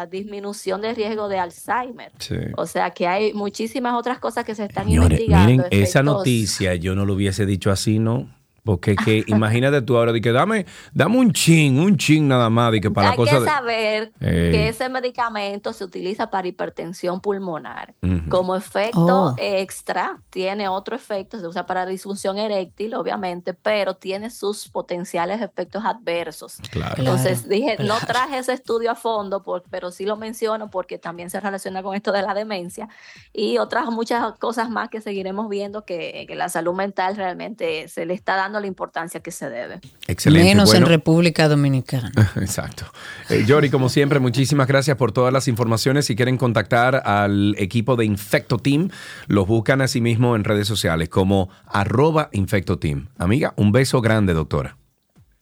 a, 0.00 0.06
disminución 0.06 0.80
de 0.82 0.94
riesgo 0.94 1.28
de 1.28 1.38
Alzheimer. 1.38 2.12
Sí. 2.18 2.36
O 2.56 2.66
sea 2.66 2.90
que 2.90 3.06
hay 3.08 3.32
muchísimas 3.32 3.94
otras 3.94 4.18
cosas 4.18 4.44
que 4.44 4.54
se 4.54 4.64
están 4.66 4.84
Señores, 4.84 5.20
investigando. 5.20 5.48
miren, 5.64 5.66
esa 5.70 6.02
noticia 6.02 6.74
yo 6.74 6.94
no 6.94 7.04
lo 7.06 7.14
hubiese 7.14 7.46
dicho 7.46 7.70
así, 7.70 7.98
¿no? 7.98 8.28
Porque 8.68 8.96
que, 8.96 9.24
imagínate 9.28 9.80
tú 9.80 9.96
ahora, 9.96 10.12
de 10.12 10.20
que 10.20 10.30
dame, 10.30 10.66
dame 10.92 11.16
un 11.16 11.32
chin, 11.32 11.80
un 11.80 11.96
chin 11.96 12.28
nada 12.28 12.50
más, 12.50 12.70
de 12.70 12.82
que 12.82 12.90
para 12.90 13.06
la 13.06 13.10
Hay 13.12 13.16
cosa 13.16 13.38
que 13.38 13.44
saber 13.46 14.12
Ey. 14.20 14.50
que 14.52 14.68
ese 14.68 14.90
medicamento 14.90 15.72
se 15.72 15.84
utiliza 15.84 16.28
para 16.28 16.48
hipertensión 16.48 17.22
pulmonar. 17.22 17.94
Como 18.28 18.54
efecto 18.54 18.98
Oh. 18.98 19.34
extra, 19.38 20.20
tiene 20.28 20.68
otro 20.68 20.94
efecto, 20.94 21.40
se 21.40 21.46
usa 21.46 21.64
para 21.64 21.86
disfunción 21.86 22.36
eréctil, 22.36 22.92
obviamente, 22.92 23.54
pero 23.54 23.94
tiene 23.94 24.28
sus 24.28 24.68
potenciales 24.68 25.40
efectos 25.40 25.82
adversos. 25.86 26.58
Claro. 26.70 26.96
Entonces 26.98 27.44
Claro, 27.44 27.54
dije, 27.54 27.76
no 27.84 27.94
traje 28.06 28.36
ese 28.36 28.52
estudio 28.52 28.90
a 28.90 28.94
fondo, 28.96 29.42
por- 29.42 29.62
pero 29.70 29.90
sí 29.90 30.04
lo 30.04 30.18
menciono 30.18 30.68
porque 30.68 30.98
también 30.98 31.30
se 31.30 31.40
relaciona 31.40 31.82
con 31.82 31.94
esto 31.94 32.12
de 32.12 32.20
la 32.20 32.34
demencia 32.34 32.90
y 33.32 33.56
otras 33.56 33.86
muchas 33.86 34.38
cosas 34.38 34.68
más 34.68 34.90
que 34.90 35.00
seguiremos 35.00 35.48
viendo 35.48 35.86
que, 35.86 36.26
que 36.28 36.34
la 36.34 36.50
salud 36.50 36.74
mental 36.74 37.16
realmente 37.16 37.88
se 37.88 38.04
le 38.04 38.12
está 38.12 38.36
dando 38.36 38.57
la 38.60 38.66
importancia 38.66 39.20
que 39.20 39.30
se 39.30 39.48
debe. 39.48 39.80
Excelente. 40.06 40.48
Menos 40.48 40.70
bueno. 40.70 40.86
en 40.86 40.90
República 40.90 41.48
Dominicana. 41.48 42.12
Exacto. 42.36 42.84
Eh, 43.28 43.44
Yori, 43.46 43.70
como 43.70 43.88
siempre, 43.88 44.18
muchísimas 44.20 44.66
gracias 44.66 44.96
por 44.96 45.12
todas 45.12 45.32
las 45.32 45.48
informaciones. 45.48 46.06
Si 46.06 46.16
quieren 46.16 46.36
contactar 46.36 47.02
al 47.04 47.54
equipo 47.58 47.96
de 47.96 48.04
Infecto 48.04 48.58
Team, 48.58 48.90
los 49.26 49.46
buscan 49.46 49.80
a 49.80 49.88
sí 49.88 50.00
mismo 50.00 50.36
en 50.36 50.44
redes 50.44 50.68
sociales 50.68 51.08
como 51.08 51.50
arroba 51.66 52.28
Infecto 52.32 52.78
Team. 52.78 53.08
Amiga, 53.18 53.54
un 53.56 53.72
beso 53.72 54.00
grande, 54.00 54.34
doctora. 54.34 54.76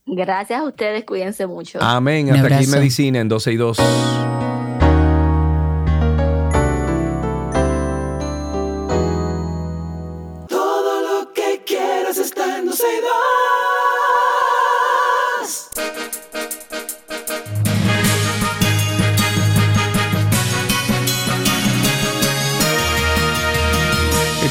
Gracias 0.06 0.60
a 0.60 0.64
ustedes, 0.64 1.04
cuídense 1.04 1.46
mucho. 1.46 1.82
Amén. 1.82 2.30
Hasta 2.30 2.56
aquí. 2.56 2.66
Medicina 2.68 3.18
en 3.20 3.28
12 3.28 3.52
y 3.52 3.56
2. 3.56 4.45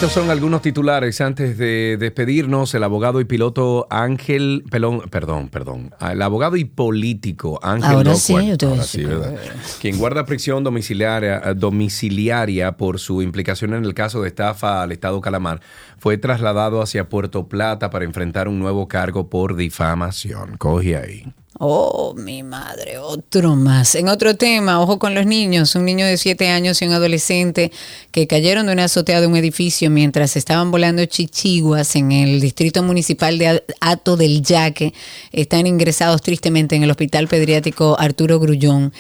Estos 0.05 0.21
son 0.21 0.29
algunos 0.29 0.61
titulares 0.61 1.19
antes 1.19 1.57
de 1.57 1.97
despedirnos. 1.99 2.75
El 2.75 2.83
abogado 2.83 3.21
y 3.21 3.25
piloto 3.25 3.87
Ángel, 3.89 4.63
pelón, 4.69 5.01
perdón, 5.09 5.49
perdón, 5.49 5.95
el 5.99 6.21
abogado 6.21 6.57
y 6.57 6.65
político 6.65 7.59
Ángel 7.63 7.91
Ahora 7.91 8.13
sí, 8.13 8.35
yo 8.45 8.55
te 8.55 8.67
ahora 8.67 8.83
sí, 8.83 9.03
quien 9.81 9.97
guarda 9.97 10.23
prisión 10.23 10.63
domiciliaria, 10.63 11.41
eh, 11.43 11.55
domiciliaria 11.55 12.77
por 12.77 12.99
su 12.99 13.23
implicación 13.23 13.73
en 13.73 13.83
el 13.83 13.95
caso 13.95 14.21
de 14.21 14.27
estafa 14.27 14.83
al 14.83 14.91
Estado 14.91 15.19
Calamar, 15.21 15.61
fue 15.97 16.19
trasladado 16.19 16.83
hacia 16.83 17.09
Puerto 17.09 17.47
Plata 17.47 17.89
para 17.89 18.05
enfrentar 18.05 18.47
un 18.47 18.59
nuevo 18.59 18.87
cargo 18.87 19.27
por 19.31 19.55
difamación. 19.55 20.57
Coge 20.57 20.97
ahí. 20.97 21.33
Oh, 21.57 22.13
mi 22.17 22.43
madre, 22.43 22.97
otro 22.97 23.55
más. 23.55 23.95
En 23.95 24.09
otro 24.09 24.35
tema, 24.35 24.81
ojo 24.81 24.99
con 24.99 25.15
los 25.15 25.25
niños. 25.25 25.73
Un 25.75 25.85
niño 25.85 26.05
de 26.05 26.17
7 26.17 26.49
años 26.49 26.81
y 26.81 26.85
un 26.85 26.91
adolescente 26.91 27.71
que 28.11 28.27
cayeron 28.27 28.65
de 28.65 28.73
una 28.73 28.83
azotea 28.83 29.21
de 29.21 29.27
un 29.27 29.37
edificio 29.37 29.89
mientras 29.89 30.35
estaban 30.35 30.69
volando 30.69 31.05
chichiguas 31.05 31.95
en 31.95 32.11
el 32.11 32.41
distrito 32.41 32.83
municipal 32.83 33.37
de 33.37 33.63
Ato 33.79 34.17
del 34.17 34.41
Yaque. 34.41 34.93
Están 35.31 35.65
ingresados 35.65 36.21
tristemente 36.21 36.75
en 36.75 36.83
el 36.83 36.91
hospital 36.91 37.29
pediátrico 37.29 37.95
Arturo 37.97 38.37
Grullón. 38.37 38.91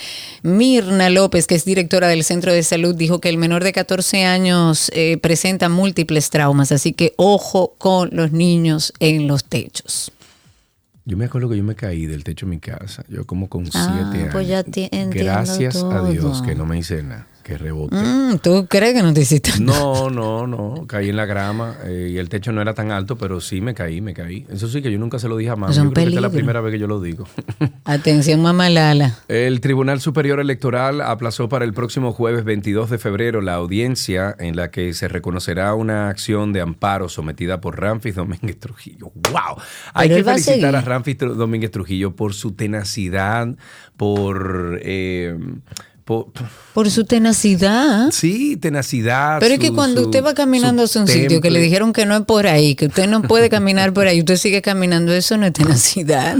Mirna 0.41 1.09
López, 1.09 1.47
que 1.47 1.55
es 1.55 1.65
directora 1.65 2.07
del 2.07 2.23
centro 2.23 2.53
de 2.53 2.63
salud, 2.63 2.95
dijo 2.95 3.19
que 3.19 3.27
el 3.27 3.37
menor 3.37 3.65
de 3.65 3.73
14 3.73 4.23
años 4.23 4.89
eh, 4.93 5.17
presenta 5.17 5.67
múltiples 5.67 6.29
traumas, 6.29 6.71
así 6.71 6.93
que 6.93 7.15
ojo 7.17 7.75
con 7.77 8.11
los 8.13 8.31
niños 8.31 8.93
en 9.01 9.27
los 9.27 9.43
techos. 9.43 10.13
Yo 11.05 11.17
me 11.17 11.25
acuerdo 11.25 11.49
que 11.49 11.57
yo 11.57 11.63
me 11.63 11.75
caí 11.75 12.07
del 12.07 12.23
techo 12.23 12.45
de 12.47 12.49
mi 12.49 12.59
casa. 12.59 13.03
Yo 13.09 13.25
como 13.25 13.47
con 13.47 13.65
siete 13.65 13.79
Ah, 13.87 14.11
años. 14.11 14.29
pues 14.31 14.47
ya 14.47 14.63
ti- 14.63 14.89
entiendo 14.91 15.11
Gracias 15.31 15.75
a 15.83 16.01
Dios 16.09 16.41
que 16.41 16.55
no 16.55 16.65
me 16.65 16.79
hice 16.79 17.03
nada, 17.03 17.27
que 17.45 17.59
reboté. 17.59 17.95
Mm, 17.95 18.39
¿Tú 18.39 18.65
crees 18.67 18.95
que 18.95 19.03
no 19.03 19.13
te 19.13 19.21
hiciste 19.21 19.51
No, 19.59 20.09
no, 20.09 20.47
no. 20.47 20.87
Caí 20.87 21.09
en 21.09 21.15
la 21.15 21.25
grama 21.27 21.75
eh, 21.85 22.09
y 22.11 22.17
el 22.17 22.27
techo 22.27 22.51
no 22.51 22.59
era 22.59 22.73
tan 22.73 22.91
alto, 22.91 23.17
pero 23.19 23.39
sí 23.39 23.61
me 23.61 23.75
caí, 23.75 24.01
me 24.01 24.15
caí. 24.15 24.47
Eso 24.49 24.67
sí 24.67 24.81
que 24.81 24.91
yo 24.91 24.97
nunca 24.97 25.19
se 25.19 25.27
lo 25.29 25.37
dije 25.37 25.51
a 25.51 25.55
mamá. 25.55 25.71
Yo 25.71 25.81
creo 25.83 25.93
que 25.93 26.01
esta 26.01 26.15
es 26.15 26.21
la 26.23 26.31
primera 26.31 26.59
vez 26.61 26.73
que 26.73 26.79
yo 26.79 26.87
lo 26.87 26.99
digo. 26.99 27.25
Atención, 27.85 28.41
mamá 28.41 28.71
Lala. 28.71 29.19
El 29.27 29.61
Tribunal 29.61 30.01
Superior 30.01 30.39
Electoral 30.39 31.01
aplazó 31.01 31.47
para 31.47 31.65
el 31.65 31.73
próximo 31.73 32.13
jueves 32.13 32.43
22 32.45 32.89
de 32.89 32.97
febrero 32.97 33.41
la 33.41 33.53
audiencia 33.53 34.35
en 34.39 34.55
la 34.55 34.71
que 34.71 34.93
se 34.93 35.07
reconocerá 35.07 35.75
una 35.75 36.09
acción 36.09 36.51
de 36.51 36.61
amparo 36.61 37.09
sometida 37.09 37.61
por 37.61 37.79
Ramfis 37.79 38.15
Domínguez 38.15 38.59
Trujillo. 38.59 39.11
¡Wow! 39.31 39.61
Hay 39.93 40.09
Pero 40.09 40.23
que 40.23 40.29
a 40.31 40.33
felicitar 40.33 40.61
seguir. 40.61 40.75
a 40.75 40.81
Ramfis 40.81 41.17
Domínguez 41.19 41.69
Trujillo 41.69 42.15
por 42.15 42.33
su 42.33 42.53
tenacidad, 42.53 43.49
por... 43.97 44.79
eh, 44.81 45.37
por 46.05 46.27
Por 46.73 46.89
su 46.91 47.03
tenacidad. 47.03 48.11
sí, 48.11 48.55
tenacidad. 48.57 49.39
Pero 49.39 49.55
es 49.55 49.59
que 49.59 49.67
su- 49.67 49.75
cuando 49.75 50.01
su- 50.01 50.07
usted 50.07 50.23
va 50.23 50.33
caminando 50.33 50.83
hacia 50.83 51.01
un 51.01 51.07
sitio 51.07 51.41
que 51.41 51.49
le 51.49 51.59
dijeron 51.59 51.91
que 51.93 52.05
no 52.05 52.15
es 52.15 52.21
por 52.25 52.47
ahí, 52.47 52.75
que 52.75 52.85
usted 52.85 53.07
no 53.07 53.21
puede 53.23 53.49
caminar 53.49 53.91
por 53.91 54.07
ahí, 54.07 54.19
usted 54.19 54.37
sigue 54.37 54.61
caminando, 54.61 55.11
eso 55.13 55.35
no 55.37 55.45
es 55.47 55.53
tenacidad. 55.53 56.37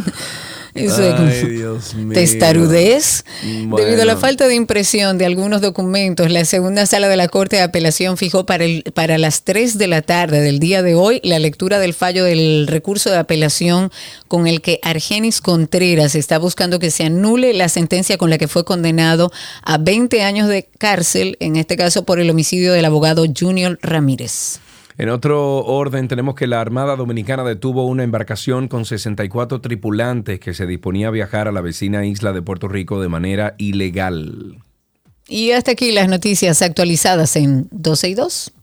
Eso 0.76 1.16
Ay, 1.18 1.48
Dios 1.50 1.96
mío. 1.96 2.14
testarudez. 2.14 3.24
Bueno. 3.44 3.78
Debido 3.78 4.02
a 4.02 4.06
la 4.06 4.18
falta 4.18 4.48
de 4.48 4.56
impresión 4.56 5.18
de 5.18 5.26
algunos 5.26 5.62
documentos, 5.62 6.30
la 6.30 6.44
segunda 6.44 6.86
sala 6.86 7.08
de 7.08 7.16
la 7.16 7.30
Corte 7.30 7.56
de 7.56 7.62
Apelación 7.62 8.18
fijó 8.18 8.46
para, 8.46 8.66
el, 8.66 8.84
para 8.94 9.18
las 9.18 9.44
3 9.44 9.78
de 9.78 9.88
la 9.88 10.02
tarde 10.02 10.42
del 10.42 10.60
día 10.60 10.84
de 10.84 10.94
hoy 10.96 11.22
la 11.24 11.40
lectura 11.40 11.80
del 11.80 11.94
fallo 11.94 12.26
del 12.26 12.68
recurso 12.68 13.10
de 13.10 13.18
apelación 13.18 13.90
con 14.28 14.48
el 14.48 14.62
que 14.62 14.80
Argenis 14.84 15.40
Contreras 15.40 16.14
está 16.14 16.38
buscando 16.38 16.78
que 16.78 16.92
se 16.92 17.06
anule 17.06 17.54
la 17.54 17.70
sentencia 17.70 18.18
con 18.18 18.30
la 18.30 18.38
que 18.38 18.50
fue 18.50 18.66
condenado 18.66 19.32
a 19.64 19.78
20 19.78 20.24
años 20.24 20.50
de 20.50 20.68
cárcel, 20.78 21.38
en 21.40 21.56
este 21.56 21.78
caso 21.78 22.04
por 22.04 22.20
el 22.20 22.30
homicidio 22.30 22.74
del 22.74 22.84
abogado 22.84 23.26
Junior 23.34 23.80
Ramírez. 23.82 24.60
En 24.98 25.10
otro 25.10 25.66
orden, 25.66 26.08
tenemos 26.08 26.36
que 26.36 26.48
la 26.48 26.62
Armada 26.62 26.96
Dominicana 26.96 27.44
detuvo 27.44 27.86
una 27.86 28.04
embarcación 28.04 28.70
con 28.70 28.86
64 28.86 29.60
tripulantes 29.60 30.40
que 30.40 30.54
se 30.54 30.66
disponía 30.66 31.10
a 31.10 31.12
viajar 31.12 31.50
a 31.50 31.52
la 31.52 31.60
vecina 31.60 32.06
isla 32.06 32.32
de 32.32 32.42
Puerto 32.42 32.70
Rico 32.70 33.02
de 33.02 33.10
manera 33.10 33.56
ilegal. 33.58 34.60
Y 35.28 35.52
hasta 35.52 35.72
aquí 35.72 35.92
las 35.92 36.08
noticias 36.08 36.62
actualizadas 36.62 37.36
en 37.36 37.68
12 37.72 38.10
y 38.10 38.14
2. 38.14 38.54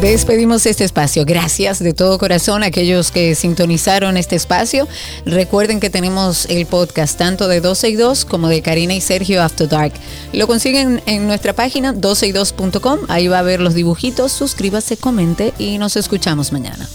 Despedimos 0.00 0.64
este 0.66 0.84
espacio. 0.84 1.24
Gracias 1.24 1.78
de 1.78 1.92
todo 1.92 2.18
corazón 2.18 2.62
a 2.62 2.66
aquellos 2.66 3.10
que 3.10 3.34
sintonizaron 3.34 4.16
este 4.16 4.36
espacio. 4.36 4.88
Recuerden 5.26 5.80
que 5.80 5.90
tenemos 5.90 6.46
el 6.46 6.66
podcast 6.66 7.18
tanto 7.18 7.46
de 7.46 7.60
12 7.60 7.90
y 7.90 7.96
2 7.96 8.24
como 8.24 8.48
de 8.48 8.62
Karina 8.62 8.94
y 8.94 9.00
Sergio 9.00 9.42
After 9.42 9.68
Dark. 9.68 9.92
Lo 10.32 10.46
consiguen 10.46 11.02
en 11.06 11.26
nuestra 11.26 11.52
página 11.52 11.94
12y2.com. 11.94 13.00
Ahí 13.08 13.28
va 13.28 13.40
a 13.40 13.42
ver 13.42 13.60
los 13.60 13.74
dibujitos. 13.74 14.32
Suscríbase, 14.32 14.96
comente 14.96 15.52
y 15.58 15.78
nos 15.78 15.96
escuchamos 15.96 16.52
mañana. 16.52 16.88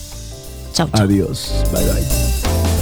Chao. 0.73 0.89
Adiós. 0.93 1.51
Bye 1.71 1.85
bye. 1.85 2.76